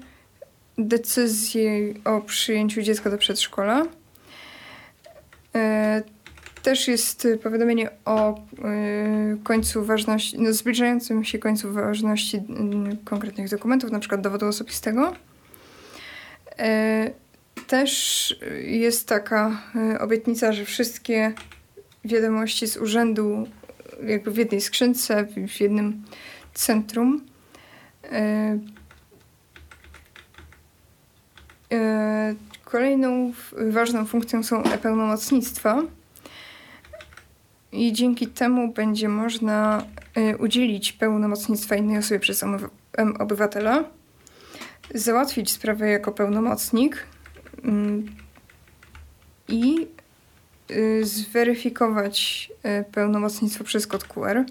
decyzji 0.77 2.01
o 2.05 2.21
przyjęciu 2.21 2.81
dziecka 2.81 3.09
do 3.09 3.17
przedszkola. 3.17 3.85
E, 5.55 6.03
też 6.63 6.87
jest 6.87 7.27
powiadomienie 7.43 7.89
o 8.05 8.37
e, 8.37 8.37
końcu 9.43 9.85
ważności, 9.85 10.39
no 10.39 10.53
zbliżającym 10.53 11.23
się 11.23 11.39
końcu 11.39 11.73
ważności 11.73 12.37
mm, 12.37 12.97
konkretnych 12.97 13.49
dokumentów, 13.49 13.91
przykład 13.99 14.21
dowodu 14.21 14.47
osobistego. 14.47 15.15
E, 16.59 17.11
też 17.67 18.35
jest 18.63 19.07
taka 19.07 19.61
obietnica, 19.99 20.51
że 20.53 20.65
wszystkie 20.65 21.33
wiadomości 22.05 22.67
z 22.67 22.77
urzędu 22.77 23.47
jakby 24.07 24.31
w 24.31 24.37
jednej 24.37 24.61
skrzynce, 24.61 25.27
w 25.47 25.61
jednym 25.61 26.03
centrum 26.53 27.21
Kolejną 32.73 33.31
ważną 33.69 34.05
funkcją 34.05 34.43
są 34.43 34.63
e-pełnomocnictwa. 34.63 35.83
I 37.71 37.93
dzięki 37.93 38.27
temu 38.27 38.73
będzie 38.73 39.09
można 39.09 39.85
y, 40.17 40.37
udzielić 40.37 40.93
pełnomocnictwa 40.93 41.75
innej 41.75 41.97
osobie 41.97 42.19
przez 42.19 42.45
obywatela, 43.19 43.83
załatwić 44.95 45.51
sprawę 45.51 45.89
jako 45.89 46.11
pełnomocnik 46.11 47.07
mm, 47.63 48.15
i 49.47 49.87
zweryfikować 51.01 52.49
y, 52.81 52.83
pełnomocnictwo 52.91 53.63
przez 53.63 53.87
kod 53.87 54.03
QR. 54.03 54.43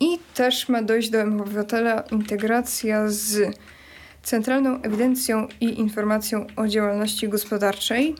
I 0.00 0.18
też 0.34 0.68
ma 0.68 0.82
dojść 0.82 1.10
do 1.10 1.22
obywatela 1.22 2.00
integracja 2.00 3.08
z 3.08 3.56
Centralną 4.22 4.82
Ewidencją 4.82 5.48
i 5.60 5.80
Informacją 5.80 6.46
o 6.56 6.68
Działalności 6.68 7.28
Gospodarczej, 7.28 8.14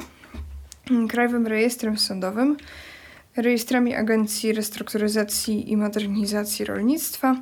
Krajowym 1.08 1.46
Rejestrem 1.46 1.98
Sądowym, 1.98 2.56
rejestrami 3.36 3.94
Agencji 3.94 4.52
Restrukturyzacji 4.52 5.72
i 5.72 5.76
Modernizacji 5.76 6.64
Rolnictwa 6.64 7.36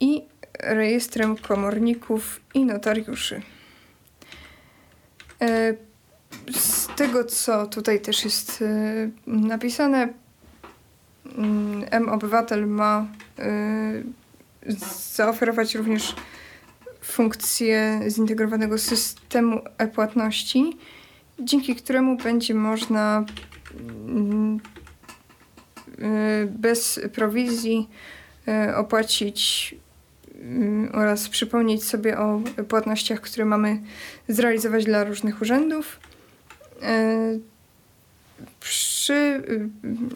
i 0.00 0.22
rejestrem 0.60 1.36
komorników 1.36 2.40
i 2.54 2.64
notariuszy. 2.64 3.42
Z 6.50 6.86
tego, 6.96 7.24
co 7.24 7.66
tutaj 7.66 8.00
też 8.00 8.24
jest 8.24 8.62
e, 8.62 9.10
napisane, 9.26 10.08
mm, 11.38 11.84
M-Obywatel 11.90 12.66
ma 12.66 13.06
e, 13.38 14.02
zaoferować 15.14 15.74
również 15.74 16.14
funkcję 17.06 18.00
zintegrowanego 18.08 18.78
systemu 18.78 19.60
e-płatności, 19.78 20.76
dzięki 21.38 21.76
któremu 21.76 22.16
będzie 22.16 22.54
można 22.54 23.24
mm, 24.08 24.60
y, 25.98 26.48
bez 26.50 27.00
prowizji 27.12 27.88
y, 28.48 28.76
opłacić 28.76 29.74
y, 30.34 30.92
oraz 30.92 31.28
przypomnieć 31.28 31.84
sobie 31.84 32.18
o 32.18 32.40
płatnościach, 32.68 33.20
które 33.20 33.44
mamy 33.44 33.82
zrealizować 34.28 34.84
dla 34.84 35.04
różnych 35.04 35.42
urzędów. 35.42 36.00
Przy 38.60 39.42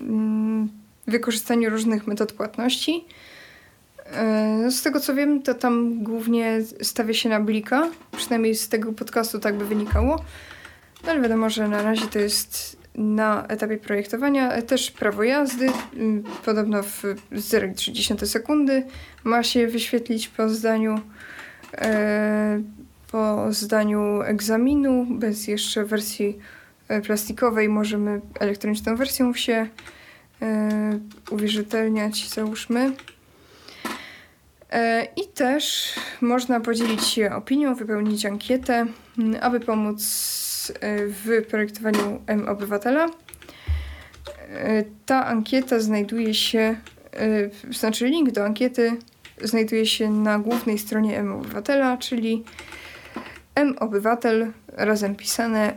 mm, 0.00 0.68
wykorzystaniu 1.06 1.70
różnych 1.70 2.06
metod 2.06 2.32
płatności 2.32 3.04
E, 4.12 4.58
no 4.62 4.70
z 4.70 4.82
tego 4.82 5.00
co 5.00 5.14
wiem, 5.14 5.42
to 5.42 5.54
tam 5.54 6.02
głównie 6.04 6.58
stawia 6.82 7.14
się 7.14 7.28
na 7.28 7.40
blika. 7.40 7.88
Przynajmniej 8.16 8.54
z 8.54 8.68
tego 8.68 8.92
podcastu 8.92 9.38
tak 9.38 9.56
by 9.56 9.64
wynikało. 9.64 10.24
No 11.04 11.10
ale 11.10 11.20
wiadomo, 11.20 11.50
że 11.50 11.68
na 11.68 11.82
razie 11.82 12.06
to 12.06 12.18
jest 12.18 12.80
na 12.94 13.46
etapie 13.46 13.76
projektowania. 13.76 14.52
E, 14.52 14.62
też 14.62 14.90
prawo 14.90 15.22
jazdy, 15.22 15.70
mm, 15.96 16.24
podobno 16.44 16.82
w 16.82 17.02
0,3 17.32 18.26
sekundy 18.26 18.82
ma 19.24 19.42
się 19.42 19.66
wyświetlić 19.66 20.28
po 20.28 20.48
zdaniu 20.48 21.00
e, 21.74 22.62
po 23.10 23.52
zdaniu 23.52 24.22
egzaminu, 24.22 25.06
bez 25.10 25.48
jeszcze 25.48 25.84
wersji 25.84 26.38
plastikowej. 27.06 27.68
Możemy 27.68 28.20
elektroniczną 28.40 28.96
wersją 28.96 29.34
się 29.34 29.68
uwierzytelniać, 31.30 32.28
załóżmy. 32.28 32.92
E, 34.72 35.06
I 35.16 35.28
też 35.34 35.94
można 36.20 36.60
podzielić 36.60 37.06
się 37.06 37.34
opinią, 37.34 37.74
wypełnić 37.74 38.26
ankietę, 38.26 38.86
aby 39.40 39.60
pomóc 39.60 40.02
e, 40.80 41.06
w 41.06 41.46
projektowaniu 41.50 42.22
M-Obywatela. 42.26 43.06
E, 43.06 44.84
ta 45.06 45.26
ankieta 45.26 45.80
znajduje 45.80 46.34
się, 46.34 46.76
znaczy 47.70 48.06
link 48.06 48.30
do 48.30 48.44
ankiety 48.44 48.92
znajduje 49.42 49.86
się 49.86 50.10
na 50.10 50.38
głównej 50.38 50.78
stronie 50.78 51.18
M-Obywatela, 51.18 51.96
czyli 51.96 52.44
mobywatel 53.64 54.52
razem 54.68 55.16
pisane 55.16 55.72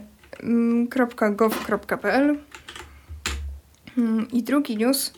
.gov.pl 1.38 2.38
I 4.32 4.44
drugi 4.44 4.78
news 4.78 5.14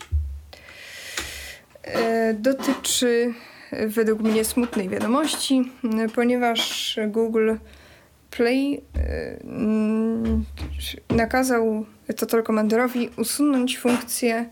dotyczy 2.34 3.34
według 3.86 4.20
mnie 4.20 4.44
smutnej 4.44 4.88
wiadomości, 4.88 5.72
ponieważ 6.14 6.98
Google 7.08 7.54
Play 8.30 8.74
y, 8.74 8.80
nakazał 11.14 11.86
Total 12.16 12.42
Commanderowi 12.42 13.10
usunąć 13.16 13.78
funkcję, 13.78 14.48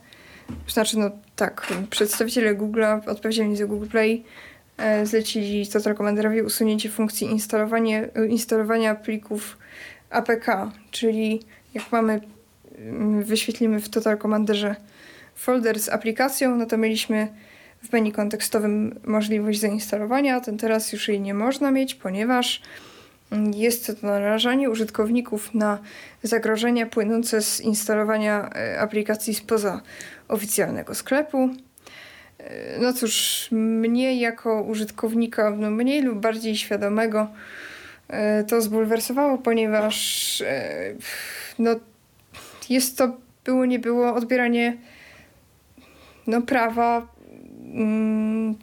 znaczy 0.69 0.99
no 0.99 1.11
tak, 1.37 1.67
przedstawiciele 1.91 2.55
Google'a 2.55 3.09
odpowiedzialni 3.09 3.57
za 3.57 3.67
Google 3.67 3.87
Play 3.87 4.15
e, 4.15 4.23
zlecili 5.05 5.69
Total 5.69 5.97
Commanderowi 5.97 6.43
usunięcie 6.43 6.91
funkcji 6.91 7.27
instalowanie, 7.27 8.09
instalowania 8.29 8.95
plików 8.95 9.59
APK, 10.11 10.73
czyli 10.91 11.43
jak 11.75 11.93
mamy, 11.93 12.21
mm, 12.79 13.23
wyświetlimy 13.23 13.81
w 13.81 13.89
Total 13.89 14.19
Commanderze 14.19 14.77
folder 15.35 15.81
z 15.81 15.89
aplikacją, 15.89 16.57
no 16.57 16.67
to 16.67 16.77
mieliśmy 16.77 17.29
w 17.83 17.93
menu 17.93 18.13
kontekstowym 18.13 19.01
możliwość 19.05 19.61
zainstalowania, 19.61 20.41
ten 20.41 20.59
teraz 20.59 20.93
już 20.93 21.09
jej 21.09 21.21
nie 21.21 21.35
można 21.35 21.71
mieć, 21.71 21.95
ponieważ 21.95 22.63
jest 23.55 23.87
to 23.87 24.07
narażanie 24.07 24.71
użytkowników 24.71 25.55
na 25.55 25.79
zagrożenia 26.23 26.87
płynące 26.87 27.43
z 27.43 27.61
instalowania 27.61 28.51
e, 28.55 28.81
aplikacji 28.81 29.35
spoza 29.35 29.81
oficjalnego 30.29 30.95
sklepu. 30.95 31.51
E, 32.45 32.79
no 32.81 32.93
cóż, 32.93 33.49
mnie 33.53 34.21
jako 34.21 34.63
użytkownika 34.63 35.51
no 35.51 35.71
mniej 35.71 36.03
lub 36.03 36.19
bardziej 36.19 36.57
świadomego 36.57 37.29
e, 38.09 38.45
to 38.45 38.61
zbulwersowało, 38.61 39.39
ponieważ 39.39 40.43
no, 41.59 41.75
jest 42.71 42.99
to 42.99 43.17
było 43.45 43.67
nie 43.67 43.79
było 43.79 44.15
odbieranie 44.15 44.77
no, 46.27 46.43
prawa 46.43 47.07
mm, 47.75 48.55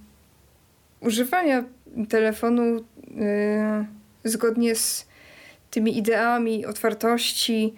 używania 0.99 1.63
telefonu 2.09 2.63
y, 2.77 2.79
zgodnie 4.23 4.75
z 4.75 5.07
tymi 5.71 5.97
ideami 5.97 6.65
otwartości, 6.65 7.73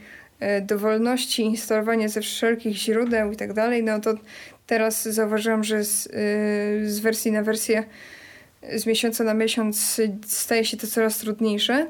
y, 0.58 0.62
dowolności 0.62 1.42
instalowania 1.42 2.08
ze 2.08 2.22
wszelkich 2.22 2.78
źródeł 2.78 3.32
i 3.32 3.36
tak 3.36 3.54
dalej, 3.54 3.84
no 3.84 4.00
to 4.00 4.14
teraz 4.68 5.04
zauważyłam, 5.04 5.64
że 5.64 5.84
z, 5.84 6.06
y, 6.06 6.10
z 6.92 7.00
wersji 7.00 7.32
na 7.32 7.44
wersję 7.44 7.84
z 8.76 8.86
miesiąca 8.86 9.24
na 9.24 9.34
miesiąc 9.34 10.02
staje 10.28 10.66
się 10.66 10.78
to 10.78 10.88
coraz 10.88 11.18
trudniejsze. 11.18 11.88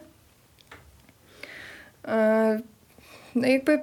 E, 2.08 2.62
no 3.36 3.48
jakby 3.48 3.80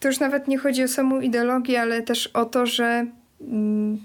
to 0.00 0.08
już 0.08 0.20
nawet 0.20 0.48
nie 0.48 0.58
chodzi 0.58 0.84
o 0.84 0.88
samą 0.88 1.20
ideologię, 1.20 1.80
ale 1.80 2.02
też 2.02 2.26
o 2.26 2.44
to, 2.44 2.66
że 2.66 3.06
mm, 3.40 4.00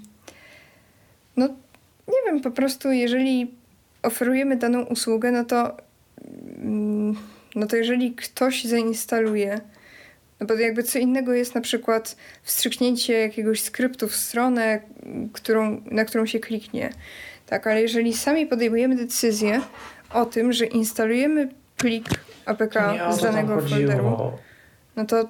no 1.36 1.48
nie 2.08 2.18
wiem, 2.26 2.40
po 2.40 2.50
prostu 2.50 2.92
jeżeli 2.92 3.50
oferujemy 4.02 4.56
daną 4.56 4.82
usługę, 4.82 5.30
no 5.30 5.44
to 5.44 5.76
mm, 6.62 7.16
no 7.54 7.66
to 7.66 7.76
jeżeli 7.76 8.12
ktoś 8.14 8.64
zainstaluje, 8.64 9.60
no 10.40 10.46
bo 10.46 10.54
jakby 10.54 10.82
co 10.82 10.98
innego 10.98 11.32
jest 11.32 11.54
na 11.54 11.60
przykład 11.60 12.16
wstrzyknięcie 12.42 13.12
jakiegoś 13.12 13.62
skryptu 13.62 14.08
w 14.08 14.16
stronę, 14.16 14.80
którą, 15.32 15.82
na 15.84 16.04
którą 16.04 16.26
się 16.26 16.40
kliknie. 16.40 16.92
Tak, 17.46 17.66
ale 17.66 17.82
jeżeli 17.82 18.12
sami 18.12 18.46
podejmujemy 18.46 18.96
decyzję 18.96 19.60
o 20.12 20.26
tym, 20.26 20.52
że 20.52 20.64
instalujemy 20.64 21.48
plik 21.76 22.08
APK 22.46 22.74
z 23.10 23.22
danego 23.22 23.60
folderu, 23.60 24.32
no 24.96 25.04
to 25.04 25.28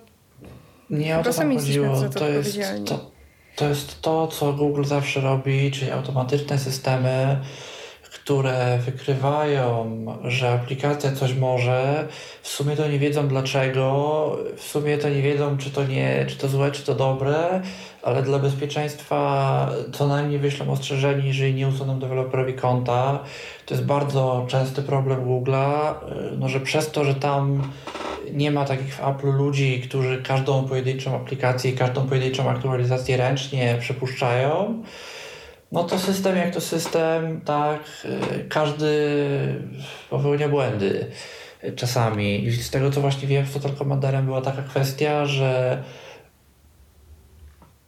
Nie 0.91 1.19
o 1.19 1.23
to 1.23 1.33
tam 1.33 1.55
chodziło. 1.57 2.09
To 2.09 2.29
jest 2.29 2.59
to, 2.85 3.11
to 3.57 3.69
jest 3.69 4.01
to, 4.01 4.27
co 4.27 4.53
Google 4.53 4.85
zawsze 4.85 5.21
robi, 5.21 5.71
czyli 5.71 5.91
automatyczne 5.91 6.59
systemy, 6.59 7.41
które 8.11 8.79
wykrywają, 8.79 10.07
że 10.25 10.53
aplikacja 10.53 11.13
coś 11.13 11.35
może, 11.35 12.09
w 12.43 12.49
sumie 12.49 12.77
to 12.77 12.89
nie 12.89 12.99
wiedzą 12.99 13.29
dlaczego, 13.29 14.37
w 14.57 14.63
sumie 14.63 14.99
to 14.99 15.09
nie 15.09 15.23
wiedzą, 15.23 15.59
czy 15.59 15.71
to 15.71 15.85
nie, 15.85 16.27
czy 16.29 16.37
to 16.37 16.49
złe, 16.49 16.71
czy 16.71 16.83
to 16.83 16.95
dobre, 16.95 17.63
ale 18.03 18.23
dla 18.23 18.39
bezpieczeństwa 18.39 19.71
co 19.93 20.09
najmniej 20.09 20.39
wyślą 20.39 20.73
ostrzeżenie, 20.73 21.27
jeżeli 21.27 21.55
nie 21.55 21.69
usuną 21.69 21.99
deweloperowi 21.99 22.55
konta. 22.55 23.19
To 23.67 23.75
jest 23.75 23.87
bardzo 23.87 24.47
częsty 24.49 24.83
problem 24.83 25.25
Google'a, 25.27 25.95
no, 26.39 26.49
że 26.49 26.61
przez 26.61 26.91
to, 26.91 27.05
że 27.05 27.15
tam 27.15 27.73
nie 28.33 28.51
ma 28.51 28.65
takich 28.65 28.95
w 28.95 29.09
Apple 29.09 29.33
ludzi, 29.33 29.81
którzy 29.81 30.23
każdą 30.23 30.65
pojedynczą 30.65 31.17
aplikację 31.17 31.71
i 31.71 31.77
każdą 31.77 32.09
pojedynczą 32.09 32.51
aktualizację 32.51 33.17
ręcznie 33.17 33.77
przepuszczają, 33.81 34.83
no 35.73 35.85
to 35.85 35.99
system 35.99 36.37
jak 36.37 36.55
to 36.55 36.61
system, 36.61 37.41
tak, 37.41 37.81
y, 38.05 38.45
każdy 38.49 38.95
popełnia 40.11 40.49
błędy 40.49 41.11
czasami. 41.77 42.45
I 42.45 42.53
z 42.53 42.71
tego 42.71 42.91
co 42.91 43.01
właśnie 43.01 43.29
wiem 43.29 43.47
z 43.47 43.53
Total 43.53 43.77
Commanderem 43.77 44.25
była 44.25 44.41
taka 44.41 44.63
kwestia, 44.63 45.27
że 45.27 45.83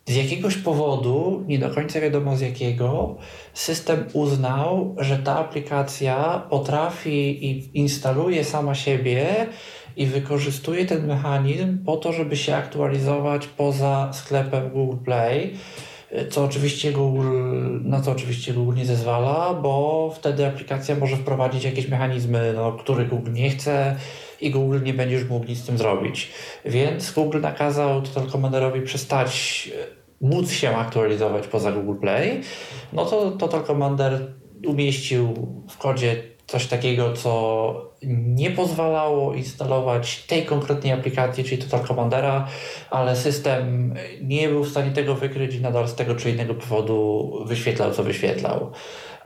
z 0.07 0.15
jakiegoś 0.15 0.57
powodu, 0.57 1.45
nie 1.47 1.59
do 1.59 1.71
końca 1.71 2.01
wiadomo 2.01 2.37
z 2.37 2.41
jakiego, 2.41 3.17
system 3.55 4.05
uznał, 4.13 4.97
że 4.99 5.19
ta 5.19 5.39
aplikacja 5.39 6.47
potrafi 6.51 7.47
i 7.47 7.79
instaluje 7.79 8.45
sama 8.45 8.75
siebie 8.75 9.47
i 9.97 10.07
wykorzystuje 10.07 10.87
ten 10.87 11.07
mechanizm 11.07 11.79
po 11.85 11.97
to, 11.97 12.13
żeby 12.13 12.37
się 12.37 12.57
aktualizować 12.57 13.47
poza 13.47 14.11
sklepem 14.13 14.71
Google 14.71 15.05
Play 15.05 15.55
co 16.31 16.45
oczywiście 16.45 16.93
Google, 16.93 17.39
na 17.83 18.01
co 18.01 18.13
oczywiście 18.13 18.53
Google 18.53 18.77
nie 18.77 18.87
zezwala, 18.87 19.55
bo 19.55 20.11
wtedy 20.17 20.47
aplikacja 20.47 20.97
może 20.97 21.17
wprowadzić 21.17 21.65
jakieś 21.65 21.89
mechanizmy, 21.89 22.53
no, 22.57 22.73
których 22.73 23.09
Google 23.09 23.33
nie 23.33 23.51
chce 23.51 23.97
i 24.41 24.51
Google 24.51 24.83
nie 24.83 24.95
będzie 24.95 25.15
już 25.15 25.29
mógł 25.29 25.47
nic 25.47 25.59
z 25.59 25.67
tym 25.67 25.79
zrobić. 25.79 26.31
Więc 26.65 27.13
Google 27.13 27.41
nakazał 27.41 28.03
Total 28.03 28.27
Commanderowi 28.31 28.83
przestać 28.83 29.71
e, 29.75 30.27
móc 30.27 30.51
się 30.51 30.77
aktualizować 30.77 31.47
poza 31.47 31.73
Google 31.73 32.01
Play. 32.01 32.41
No 32.93 33.05
to 33.05 33.31
Total 33.31 33.65
Commander 33.65 34.35
umieścił 34.67 35.35
w 35.71 35.79
kodzie 35.79 36.32
coś 36.47 36.67
takiego, 36.67 37.13
co 37.13 37.93
nie 38.27 38.51
pozwalało 38.51 39.35
instalować 39.35 40.23
tej 40.23 40.45
konkretnej 40.45 40.93
aplikacji, 40.93 41.45
czyli 41.45 41.63
Total 41.63 41.87
Commandera, 41.87 42.49
ale 42.91 43.17
system 43.17 43.95
nie 44.23 44.49
był 44.49 44.65
w 44.65 44.71
stanie 44.71 44.91
tego 44.91 45.15
wykryć 45.15 45.55
i 45.55 45.61
nadal 45.61 45.89
z 45.89 45.95
tego 45.95 46.15
czy 46.15 46.31
innego 46.31 46.55
powodu 46.55 47.33
wyświetlał, 47.47 47.93
co 47.93 48.03
wyświetlał. 48.03 48.73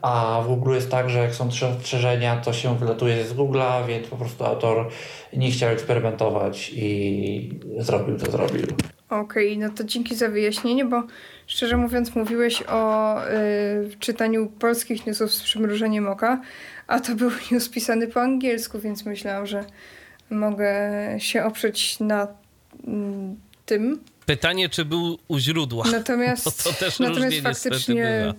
A 0.01 0.41
w 0.43 0.47
Google 0.47 0.73
jest 0.73 0.91
tak, 0.91 1.09
że 1.09 1.19
jak 1.19 1.35
są 1.35 1.49
trzy 1.49 1.67
ostrzeżenia, 1.67 2.37
to 2.37 2.53
się 2.53 2.77
wylatuje 2.77 3.25
z 3.25 3.33
Google'a, 3.33 3.87
więc 3.87 4.07
po 4.07 4.17
prostu 4.17 4.45
autor 4.45 4.89
nie 5.33 5.51
chciał 5.51 5.69
eksperymentować 5.69 6.71
i 6.75 7.59
zrobił, 7.77 8.17
co 8.17 8.31
zrobił. 8.31 8.65
Okej, 9.09 9.53
okay, 9.53 9.67
no 9.67 9.73
to 9.75 9.83
dzięki 9.83 10.15
za 10.15 10.29
wyjaśnienie, 10.29 10.85
bo 10.85 11.03
szczerze 11.47 11.77
mówiąc 11.77 12.15
mówiłeś 12.15 12.63
o 12.67 13.15
y, 13.27 13.97
czytaniu 13.99 14.47
polskich 14.59 15.05
newsów 15.05 15.33
z 15.33 15.43
przymrużeniem 15.43 16.07
oka, 16.07 16.41
a 16.87 16.99
to 16.99 17.15
był 17.15 17.31
news 17.51 17.69
pisany 17.69 18.07
po 18.07 18.21
angielsku, 18.21 18.79
więc 18.79 19.05
myślałam, 19.05 19.47
że 19.47 19.65
mogę 20.29 20.75
się 21.17 21.43
oprzeć 21.43 21.99
na 21.99 22.27
mm, 22.87 23.35
tym. 23.65 23.99
Pytanie, 24.25 24.69
czy 24.69 24.85
był 24.85 25.17
u 25.27 25.39
źródła. 25.39 25.85
Natomiast, 25.91 26.63
to 26.63 26.73
też 26.73 26.99
natomiast 26.99 27.41
faktycznie 27.43 28.33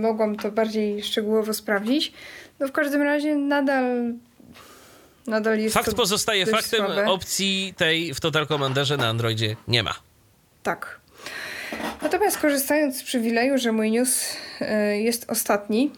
mogłam 0.00 0.36
to 0.36 0.52
bardziej 0.52 1.02
szczegółowo 1.02 1.54
sprawdzić. 1.54 2.12
No 2.60 2.68
w 2.68 2.72
każdym 2.72 3.02
razie 3.02 3.36
nadal 3.36 4.14
nadal 5.26 5.58
jest 5.58 5.74
Fakt 5.74 5.94
pozostaje 5.94 6.46
faktem, 6.46 6.86
słabe. 6.86 7.06
opcji 7.06 7.74
tej 7.76 8.14
w 8.14 8.20
Total 8.20 8.46
Commanderze 8.46 8.96
na 8.96 9.08
Androidzie 9.08 9.56
nie 9.68 9.82
ma. 9.82 9.94
Tak. 10.62 11.00
Natomiast 12.02 12.38
korzystając 12.38 12.96
z 12.96 13.02
przywileju, 13.02 13.58
że 13.58 13.72
mój 13.72 13.90
news 13.90 14.36
e, 14.60 15.00
jest 15.00 15.30
ostatni, 15.30 15.90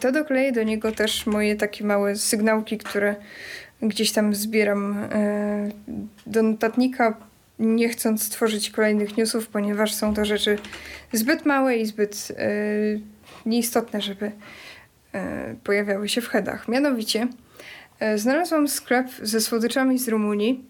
to 0.00 0.12
dokleję 0.12 0.52
do 0.52 0.62
niego 0.62 0.92
też 0.92 1.26
moje 1.26 1.56
takie 1.56 1.84
małe 1.84 2.16
sygnałki, 2.16 2.78
które 2.78 3.16
gdzieś 3.82 4.12
tam 4.12 4.34
zbieram 4.34 4.98
e, 5.12 5.70
do 6.26 6.42
notatnika, 6.42 7.16
nie 7.58 7.88
chcąc 7.88 8.22
stworzyć 8.22 8.70
kolejnych 8.70 9.16
newsów, 9.16 9.48
ponieważ 9.48 9.94
są 9.94 10.14
to 10.14 10.24
rzeczy 10.24 10.58
zbyt 11.12 11.46
małe 11.46 11.76
i 11.76 11.86
zbyt 11.86 12.32
nieistotne, 13.46 14.00
żeby 14.00 14.32
pojawiały 15.64 16.08
się 16.08 16.20
w 16.20 16.28
headach. 16.28 16.68
Mianowicie 16.68 17.28
znalazłam 18.16 18.68
sklep 18.68 19.06
ze 19.22 19.40
słodyczami 19.40 19.98
z 19.98 20.08
Rumunii, 20.08 20.64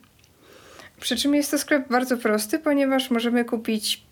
przy 1.01 1.17
czym 1.17 1.35
jest 1.35 1.51
to 1.51 1.59
sklep 1.59 1.89
bardzo 1.89 2.17
prosty, 2.17 2.59
ponieważ 2.59 3.11
możemy 3.11 3.45
kupić 3.45 4.05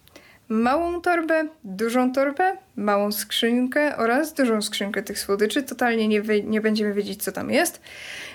małą 0.48 1.00
torbę, 1.00 1.48
dużą 1.64 2.12
torbę, 2.12 2.56
małą 2.76 3.12
skrzynkę 3.12 3.96
oraz 3.96 4.34
dużą 4.34 4.62
skrzynkę 4.62 5.02
tych 5.02 5.18
słodyczy. 5.18 5.62
Totalnie 5.62 6.08
nie, 6.08 6.22
wy, 6.22 6.42
nie 6.42 6.60
będziemy 6.60 6.94
wiedzieć, 6.94 7.22
co 7.22 7.32
tam 7.32 7.50
jest, 7.50 7.80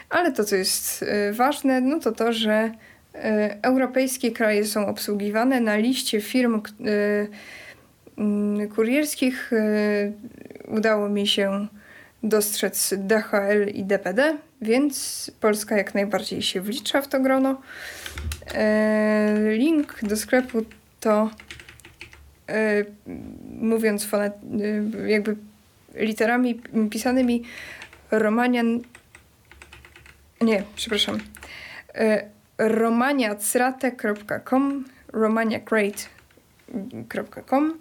ale 0.10 0.32
to, 0.32 0.44
co 0.44 0.56
jest 0.56 1.04
y, 1.04 1.34
ważne, 1.34 1.82
no 1.82 2.00
to 2.00 2.12
to, 2.12 2.34
że 2.34 2.72
y, 3.16 3.20
europejskie 3.62 4.32
kraje 4.32 4.66
są 4.66 4.88
obsługiwane 4.88 5.62
na 5.62 5.76
liście 5.76 6.22
firm 6.22 6.62
y, 6.86 7.28
mm, 8.18 8.70
kurierskich. 8.70 9.52
Udało 10.68 11.10
mi 11.10 11.28
się 11.28 11.68
dostrzec 12.24 12.94
DHL 12.98 13.68
i 13.74 13.84
DPD, 13.84 14.38
więc 14.62 15.32
Polska 15.40 15.78
jak 15.78 15.96
najbardziej 15.96 16.42
się 16.42 16.62
wlicza 16.62 17.02
w 17.02 17.08
to 17.08 17.20
grono. 17.20 17.62
E, 18.54 19.36
link 19.52 20.00
do 20.04 20.18
sklepu 20.18 20.66
to 21.00 21.24
e, 21.24 21.63
mówiąc 23.60 24.06
fonet, 24.06 24.34
e, 24.34 24.38
jakby 25.10 25.36
literami 25.96 26.62
pisanymi 26.90 27.44
romanian 28.12 28.82
nie, 30.42 30.64
przepraszam. 30.76 31.20
Romaniacrate.com 32.58 34.86
romaniacrate.com 35.14 37.80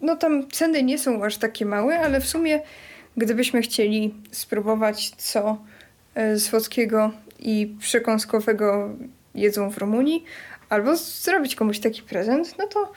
no 0.00 0.16
tam 0.16 0.50
ceny 0.50 0.82
nie 0.82 0.98
są 0.98 1.24
aż 1.24 1.36
takie 1.36 1.66
małe, 1.66 2.00
ale 2.00 2.20
w 2.20 2.26
sumie 2.26 2.60
gdybyśmy 3.16 3.62
chcieli 3.62 4.14
spróbować 4.30 5.10
co 5.10 5.58
słodkiego 6.38 7.12
i 7.38 7.76
przekąskowego 7.80 8.90
jedzą 9.34 9.70
w 9.70 9.78
Rumunii, 9.78 10.24
albo 10.68 10.96
zrobić 10.96 11.54
komuś 11.54 11.78
taki 11.78 12.02
prezent, 12.02 12.58
no 12.58 12.66
to, 12.66 12.92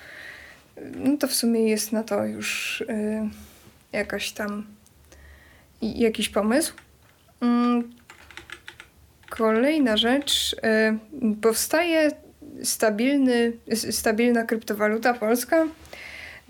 no 0.95 1.17
to 1.17 1.27
w 1.27 1.33
sumie 1.33 1.69
jest 1.69 1.91
na 1.91 2.03
to 2.03 2.25
już 2.25 2.81
y, 2.81 3.29
jakaś 3.91 4.31
tam 4.31 4.65
jakiś 5.81 6.29
pomysł. 6.29 6.73
Mm, 7.41 7.93
kolejna 9.29 9.97
rzecz. 9.97 10.53
Y, 10.53 11.35
powstaje 11.41 12.11
stabilny, 12.63 13.53
stabilna 13.91 14.43
kryptowaluta 14.43 15.13
polska. 15.13 15.67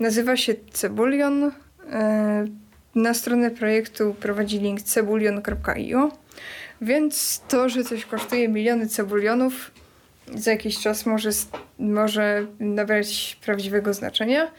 Nazywa 0.00 0.36
się 0.36 0.54
Cebulion. 0.72 1.44
Y, 1.44 1.50
na 2.94 3.14
stronę 3.14 3.50
projektu 3.50 4.14
prowadzi 4.14 4.58
link 4.58 4.82
cebulion.io. 4.82 6.12
Więc 6.80 7.42
to, 7.48 7.68
że 7.68 7.84
coś 7.84 8.04
kosztuje 8.04 8.48
miliony 8.48 8.86
cebulionów, 8.86 9.70
za 10.34 10.50
jakiś 10.50 10.78
czas 10.78 11.06
może, 11.06 11.30
może 11.78 12.46
nabrać 12.60 13.38
prawdziwego 13.44 13.94
znaczenia. 13.94 14.50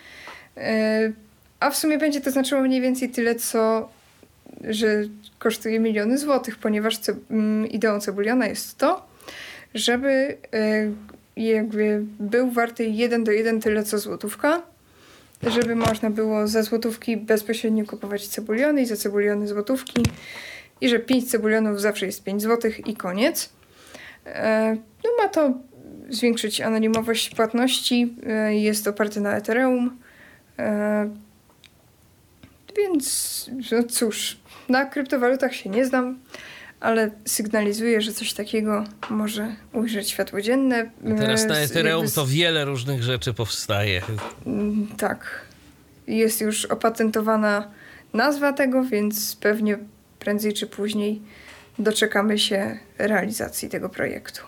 E, 0.57 1.11
a 1.59 1.69
w 1.69 1.77
sumie 1.77 1.97
będzie 1.97 2.21
to 2.21 2.31
znaczyło 2.31 2.61
mniej 2.61 2.81
więcej 2.81 3.09
tyle, 3.09 3.35
co 3.35 3.89
że 4.69 5.03
kosztuje 5.39 5.79
miliony 5.79 6.17
złotych, 6.17 6.57
ponieważ 6.57 6.97
ce 6.97 7.15
mm, 7.31 7.67
ideą 7.67 7.99
cebuliona 7.99 8.47
jest 8.47 8.77
to, 8.77 9.05
żeby 9.73 10.37
e, 10.53 10.91
jakby 11.35 12.03
był 12.19 12.51
warty 12.51 12.85
jeden 12.85 13.23
do 13.23 13.31
jeden 13.31 13.61
tyle 13.61 13.83
co 13.83 13.99
złotówka, 13.99 14.61
żeby 15.47 15.75
można 15.75 16.09
było 16.09 16.47
za 16.47 16.63
złotówki 16.63 17.17
bezpośrednio 17.17 17.85
kupować 17.85 18.27
cebuliony 18.27 18.81
i 18.81 18.85
za 18.85 18.95
cebuliony 18.95 19.47
złotówki 19.47 20.03
i 20.81 20.89
że 20.89 20.99
5 20.99 21.31
cebulionów 21.31 21.81
zawsze 21.81 22.05
jest 22.05 22.23
5 22.23 22.41
zł 22.41 22.71
i 22.85 22.95
koniec. 22.95 23.49
E, 24.25 24.77
no 25.03 25.09
ma 25.23 25.29
to 25.29 25.53
zwiększyć 26.09 26.61
anonimowość 26.61 27.29
płatności. 27.29 28.15
E, 28.27 28.55
jest 28.55 28.87
oparty 28.87 29.21
na 29.21 29.35
Ethereum. 29.37 29.97
E, 30.59 31.09
więc 32.77 33.49
no 33.71 33.83
cóż, 33.83 34.37
na 34.69 34.85
kryptowalutach 34.85 35.55
się 35.55 35.69
nie 35.69 35.85
znam, 35.85 36.19
ale 36.79 37.11
sygnalizuje, 37.25 38.01
że 38.01 38.13
coś 38.13 38.33
takiego 38.33 38.83
może 39.09 39.55
ujrzeć 39.73 40.09
światło 40.09 40.41
dzienne. 40.41 40.89
Teraz 41.17 41.45
na 41.45 41.57
Ethereum 41.57 42.05
to 42.15 42.25
wiele 42.27 42.65
różnych 42.65 43.03
rzeczy 43.03 43.33
powstaje. 43.33 44.01
Mm, 44.45 44.87
Tak. 44.97 45.41
Jest 46.07 46.41
już 46.41 46.65
opatentowana 46.65 47.71
nazwa 48.13 48.53
tego, 48.53 48.83
więc 48.83 49.35
pewnie 49.35 49.77
prędzej 50.19 50.53
czy 50.53 50.67
później 50.67 51.21
doczekamy 51.79 52.39
się 52.39 52.79
realizacji 52.97 53.69
tego 53.69 53.89
projektu. 53.89 54.41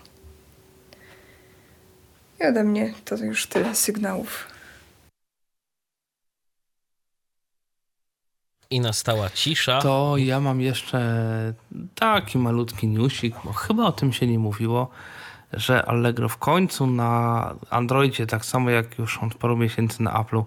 I 2.42 2.44
ode 2.44 2.64
mnie 2.64 2.94
to 3.06 3.16
już 3.16 3.48
tyle 3.48 3.76
sygnałów. 3.76 4.48
I 8.70 8.80
nastała 8.80 9.30
cisza. 9.30 9.80
To 9.82 10.18
ja 10.18 10.40
mam 10.40 10.62
jeszcze 10.62 11.00
taki 11.96 12.38
malutki 12.38 12.88
newsik, 12.88 13.36
bo 13.44 13.54
chyba 13.54 13.86
o 13.86 13.92
tym 13.92 14.14
się 14.14 14.28
nie 14.28 14.40
mówiło, 14.40 14.90
że 15.54 15.86
Allegro 15.86 16.30
w 16.30 16.38
końcu 16.38 16.88
na 16.88 17.56
Androidzie, 17.70 18.28
tak 18.28 18.46
samo 18.46 18.70
jak 18.70 18.98
już 19.00 19.18
od 19.18 19.36
paru 19.36 19.58
miesięcy 19.58 20.04
na 20.04 20.12
Apple'u, 20.12 20.44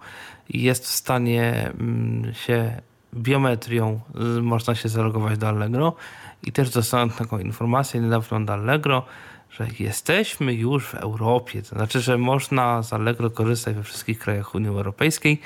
jest 0.48 0.84
w 0.84 0.90
stanie 0.90 1.70
mm, 1.80 2.34
się 2.34 2.80
biometrią, 3.14 4.00
można 4.42 4.74
się 4.74 4.88
zalogować 4.88 5.38
do 5.38 5.48
Allegro 5.48 5.96
i 6.42 6.52
też 6.52 6.70
dostałem 6.70 7.10
taką 7.10 7.38
informację 7.38 8.00
niedawno 8.00 8.36
od 8.36 8.50
Allegro, 8.50 9.06
że 9.50 9.66
jesteśmy 9.78 10.54
już 10.54 10.86
w 10.86 10.94
Europie, 10.94 11.62
to 11.62 11.68
znaczy, 11.68 12.00
że 12.00 12.18
można 12.18 12.82
z 12.82 12.92
Allegro 12.92 13.30
korzystać 13.30 13.74
we 13.74 13.82
wszystkich 13.82 14.18
krajach 14.18 14.54
Unii 14.54 14.68
Europejskiej. 14.68 15.40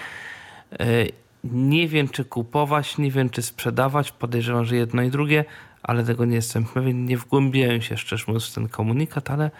Y, 0.80 1.12
Nie 1.44 1.88
wiem, 1.88 2.08
czy 2.08 2.24
kupować, 2.24 2.98
nie 2.98 3.10
wiem, 3.10 3.30
czy 3.30 3.42
sprzedawać. 3.42 4.12
Podejrzewam, 4.12 4.64
że 4.64 4.76
jedno 4.76 5.02
i 5.02 5.10
drugie, 5.10 5.44
ale 5.82 6.04
tego 6.04 6.24
nie 6.24 6.34
jestem 6.36 6.64
pewien. 6.64 7.04
Nie 7.04 7.16
wgłębiałem 7.16 7.82
się 7.82 7.96
szczerze 7.96 8.24
mówiąc 8.26 8.46
w 8.50 8.54
ten 8.54 8.68
komunikat, 8.68 9.30
ale 9.30 9.46
y, 9.46 9.50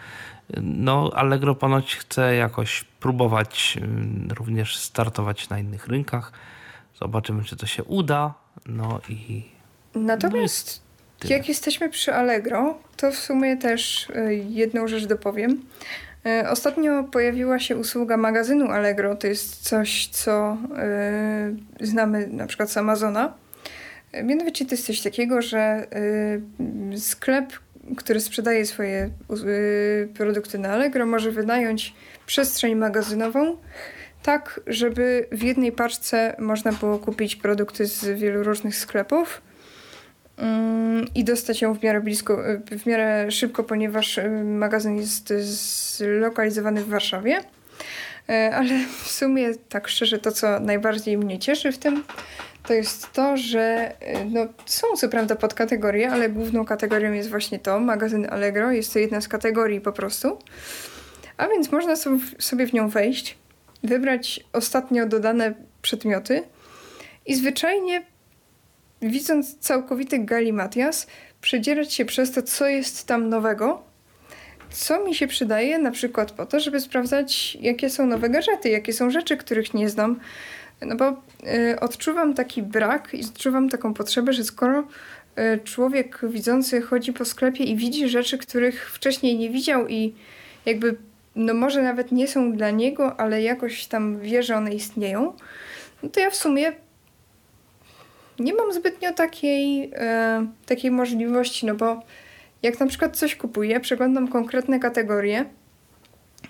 no, 0.61 1.11
Allegro 1.15 1.55
ponoć 1.55 1.95
chce 1.95 2.35
jakoś 2.35 2.83
próbować 2.99 3.77
y, 4.31 4.33
również 4.33 4.77
startować 4.77 5.49
na 5.49 5.59
innych 5.59 5.87
rynkach. 5.87 6.31
Zobaczymy, 6.99 7.43
czy 7.43 7.55
to 7.55 7.65
się 7.65 7.83
uda. 7.83 8.33
No 8.65 8.99
i 9.09 9.45
Natomiast 9.95 10.90
tyle. 11.21 11.37
jak 11.37 11.49
jesteśmy 11.49 11.89
przy 11.89 12.13
Allegro, 12.13 12.77
to 12.97 13.11
w 13.11 13.15
sumie 13.15 13.57
też 13.57 14.09
y, 14.09 14.35
jedną 14.49 14.87
rzecz 14.87 15.05
dopowiem. 15.05 15.61
Y, 16.25 16.49
Ostatnio 16.49 17.03
pojawiła 17.03 17.59
się 17.59 17.77
usługa 17.77 18.17
magazynu 18.17 18.71
Allegro. 18.71 19.15
To 19.15 19.27
jest 19.27 19.63
coś, 19.69 20.07
co 20.07 20.57
y, 21.81 21.85
znamy 21.85 22.27
na 22.27 22.47
przykład 22.47 22.71
z 22.71 22.77
Amazona. 22.77 23.33
Mianowicie 24.23 24.65
to 24.65 24.71
jest 24.71 24.85
coś 24.85 25.01
takiego, 25.01 25.41
że 25.41 25.87
sklep, 26.97 27.45
który 27.97 28.19
sprzedaje 28.19 28.65
swoje 28.65 29.09
produkty 30.13 30.57
na 30.57 30.69
Allegro, 30.69 31.05
może 31.05 31.31
wynająć 31.31 31.93
przestrzeń 32.25 32.75
magazynową, 32.75 33.57
tak 34.23 34.61
żeby 34.67 35.27
w 35.31 35.43
jednej 35.43 35.71
paczce 35.71 36.35
można 36.39 36.71
było 36.71 36.99
kupić 36.99 37.35
produkty 37.35 37.85
z 37.85 38.05
wielu 38.05 38.43
różnych 38.43 38.75
sklepów 38.75 39.41
i 41.15 41.23
dostać 41.23 41.61
ją 41.61 41.73
w 41.73 41.83
miarę 41.83 42.01
blisko, 42.01 42.49
y, 42.49 42.79
w 42.79 42.85
miarę 42.85 43.31
szybko, 43.31 43.63
ponieważ 43.63 44.17
y, 44.17 44.29
magazyn 44.43 44.97
jest 44.97 45.33
zlokalizowany 45.33 46.83
w 46.83 46.87
Warszawie. 46.89 47.39
E, 48.29 48.55
Ale 48.55 48.69
w 49.03 49.11
sumie, 49.11 49.55
tak 49.69 49.87
szczerze, 49.87 50.19
to 50.19 50.31
co 50.31 50.59
najbardziej 50.59 51.17
mnie 51.17 51.39
cieszy 51.39 51.71
w 51.71 51.77
tym, 51.77 52.03
to 52.67 52.73
jest 52.73 53.11
to, 53.13 53.37
że 53.37 53.91
y, 53.91 54.25
no, 54.25 54.47
są 54.65 54.87
co 54.97 55.09
prawda 55.09 55.35
podkategorie, 55.35 56.11
ale 56.11 56.29
główną 56.29 56.65
kategorią 56.65 57.11
jest 57.11 57.29
właśnie 57.29 57.59
to, 57.59 57.79
magazyn 57.79 58.27
Allegro. 58.29 58.71
Jest 58.71 58.93
to 58.93 58.99
jedna 58.99 59.21
z 59.21 59.27
kategorii 59.27 59.81
po 59.81 59.91
prostu. 59.91 60.37
A 61.37 61.47
więc 61.47 61.71
można 61.71 61.95
so- 61.95 62.17
sobie 62.39 62.67
w 62.67 62.73
nią 62.73 62.89
wejść, 62.89 63.37
wybrać 63.83 64.39
ostatnio 64.53 65.05
dodane 65.05 65.53
przedmioty 65.81 66.43
i 67.25 67.35
zwyczajnie, 67.35 68.03
widząc 69.01 69.57
całkowity 69.59 70.19
galimatias, 70.19 71.07
przedzierać 71.41 71.93
się 71.93 72.05
przez 72.05 72.31
to, 72.31 72.41
co 72.41 72.67
jest 72.67 73.07
tam 73.07 73.29
nowego, 73.29 73.83
co 74.71 75.03
mi 75.05 75.15
się 75.15 75.27
przydaje 75.27 75.79
na 75.79 75.91
przykład 75.91 76.31
po 76.31 76.45
to, 76.45 76.59
żeby 76.59 76.79
sprawdzać, 76.79 77.57
jakie 77.61 77.89
są 77.89 78.05
nowe 78.05 78.29
gadżety, 78.29 78.69
jakie 78.69 78.93
są 78.93 79.09
rzeczy, 79.09 79.37
których 79.37 79.73
nie 79.73 79.89
znam. 79.89 80.19
No 80.81 80.95
bo 80.95 81.09
y, 81.09 81.79
odczuwam 81.79 82.33
taki 82.33 82.63
brak 82.63 83.13
i 83.13 83.25
odczuwam 83.25 83.69
taką 83.69 83.93
potrzebę, 83.93 84.33
że 84.33 84.43
skoro 84.43 84.79
y, 85.39 85.59
człowiek 85.63 86.19
widzący 86.23 86.81
chodzi 86.81 87.13
po 87.13 87.25
sklepie 87.25 87.63
i 87.63 87.75
widzi 87.75 88.09
rzeczy, 88.09 88.37
których 88.37 88.91
wcześniej 88.91 89.37
nie 89.37 89.49
widział 89.49 89.87
i 89.87 90.15
jakby, 90.65 90.95
no 91.35 91.53
może 91.53 91.83
nawet 91.83 92.11
nie 92.11 92.27
są 92.27 92.51
dla 92.51 92.71
niego, 92.71 93.19
ale 93.19 93.41
jakoś 93.41 93.85
tam 93.85 94.19
wie, 94.19 94.43
że 94.43 94.55
one 94.55 94.73
istnieją, 94.73 95.33
no 96.03 96.09
to 96.09 96.19
ja 96.19 96.29
w 96.29 96.35
sumie 96.35 96.71
nie 98.43 98.53
mam 98.53 98.73
zbytnio 98.73 99.13
takiej, 99.13 99.91
e, 99.95 100.47
takiej 100.65 100.91
możliwości, 100.91 101.65
no 101.65 101.75
bo 101.75 102.01
jak 102.63 102.79
na 102.79 102.87
przykład 102.87 103.17
coś 103.17 103.35
kupuję, 103.35 103.79
przeglądam 103.79 104.27
konkretne 104.27 104.79
kategorie, 104.79 105.45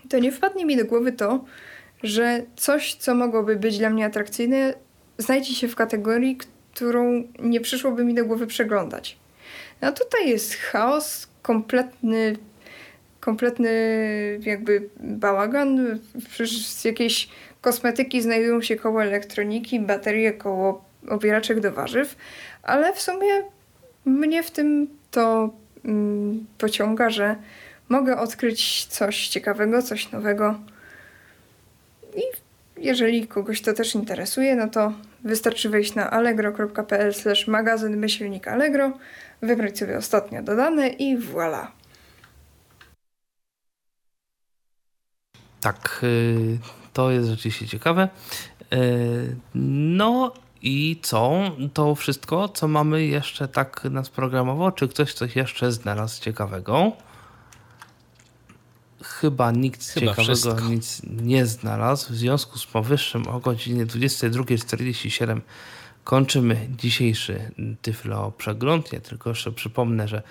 to 0.10 0.20
nie 0.20 0.32
wpadnie 0.32 0.66
mi 0.66 0.78
do 0.78 0.86
głowy 0.86 1.12
to, 1.12 1.46
że 2.04 2.42
coś, 2.56 2.96
co 2.96 3.16
mogłoby 3.16 3.56
być 3.56 3.78
dla 3.78 3.90
mnie 3.90 4.06
atrakcyjne, 4.06 4.74
znajdzie 5.18 5.54
się 5.54 5.68
w 5.68 5.76
kategorii, 5.76 6.38
którą 6.74 7.24
nie 7.40 7.62
przyszłoby 7.62 8.06
mi 8.06 8.14
do 8.14 8.26
głowy 8.26 8.48
przeglądać. 8.48 9.18
No 9.82 9.92
tutaj 9.92 10.30
jest 10.30 10.56
chaos, 10.56 11.28
kompletny, 11.42 12.36
kompletny 13.20 13.70
jakby 14.44 14.90
bałagan. 15.00 16.00
Przecież 16.30 16.86
jakieś 16.86 17.30
kosmetyki 17.62 18.22
znajdują 18.22 18.62
się 18.62 18.76
koło 18.76 19.04
elektroniki, 19.04 19.80
baterie 19.80 20.34
koło 20.34 20.91
obieraczek 21.10 21.60
do 21.60 21.72
warzyw, 21.72 22.16
ale 22.64 22.94
w 22.94 23.02
sumie 23.02 23.44
mnie 24.06 24.44
w 24.44 24.52
tym 24.52 24.88
to 25.12 25.50
mm, 25.86 26.46
pociąga, 26.58 27.10
że 27.10 27.36
mogę 27.90 28.18
odkryć 28.20 28.86
coś 28.86 29.28
ciekawego, 29.28 29.82
coś 29.82 30.12
nowego. 30.12 30.60
I 32.16 32.22
jeżeli 32.78 33.28
kogoś 33.28 33.62
to 33.62 33.74
też 33.74 33.96
interesuje, 33.96 34.56
no 34.56 34.68
to 34.68 34.94
wystarczy 35.24 35.70
wejść 35.70 35.96
na 35.96 36.12
allegro.pl 36.12 37.14
magazyn 37.48 37.98
myślnik 37.98 38.48
allegro, 38.48 38.92
wybrać 39.42 39.80
sobie 39.80 39.98
ostatnio 39.98 40.44
dodane 40.44 40.88
i 40.88 41.18
voilà. 41.18 41.68
Tak, 45.62 46.00
y, 46.04 46.58
to 46.94 47.12
jest 47.12 47.30
rzeczywiście 47.30 47.68
ciekawe. 47.68 48.10
Y, 48.74 49.36
No 49.56 50.34
i 50.62 51.00
co? 51.02 51.42
To 51.74 51.96
wszystko, 51.96 52.50
co 52.50 52.68
mamy 52.68 53.06
jeszcze 53.06 53.48
tak 53.48 53.84
nas 53.84 54.10
programowo? 54.10 54.72
Czy 54.72 54.88
ktoś 54.88 55.14
coś 55.14 55.36
jeszcze 55.36 55.72
znalazł 55.72 56.22
ciekawego? 56.22 56.92
Chyba 59.04 59.52
nikt 59.52 59.86
Chyba 59.86 60.06
ciekawego 60.06 60.36
wszystko. 60.36 60.70
nic 60.70 61.02
nie 61.04 61.46
znalazł. 61.46 62.14
W 62.14 62.16
związku 62.16 62.60
z 62.60 62.66
powyższym 62.66 63.28
o 63.28 63.40
godzinie 63.40 63.86
22.47 63.86 65.42
kończymy 66.04 66.68
dzisiejszy 66.78 67.52
Tyflo 67.82 68.32
Przegląd. 68.32 68.94
Ja 68.94 69.00
tylko 69.00 69.30
jeszcze 69.30 69.52
przypomnę, 69.52 70.08
że 70.08 70.22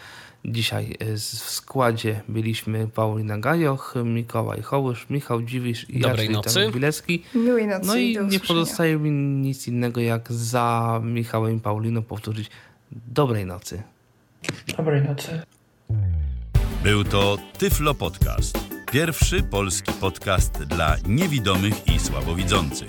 dzisiaj 0.45 0.97
z- 1.15 1.43
w 1.43 1.51
składzie 1.51 2.21
byliśmy 2.29 2.89
Paulina 2.89 3.39
Gajoch, 3.39 3.95
Mikołaj 4.05 4.63
Hołysz, 4.63 5.07
Michał 5.11 5.43
Dziwisz 5.43 5.91
i 5.91 6.01
Dobrej 6.01 6.33
Jacek. 6.33 6.73
Bilecki. 6.75 7.23
Miłej 7.35 7.67
nocy 7.67 7.87
No 7.87 7.97
i 7.97 8.15
do 8.15 8.23
nie 8.23 8.41
pozostaje 8.41 8.97
mi 8.99 9.11
nic 9.11 9.69
innego 9.69 10.01
jak 10.01 10.33
za 10.33 11.01
Michałem 11.05 11.57
i 11.57 11.61
Pauliną 11.61 12.03
powtórzyć 12.03 12.51
dobrej 12.93 13.47
nocy. 13.47 13.83
Dobrej 14.77 15.03
nocy. 15.03 15.43
Był 16.83 17.05
to 17.05 17.39
Tyflo 17.59 17.95
Podcast. 17.95 18.59
Pierwszy 18.93 19.43
polski 19.43 19.93
podcast 19.93 20.53
dla 20.65 20.97
niewidomych 21.07 21.89
i 21.89 21.99
słabowidzących. 21.99 22.89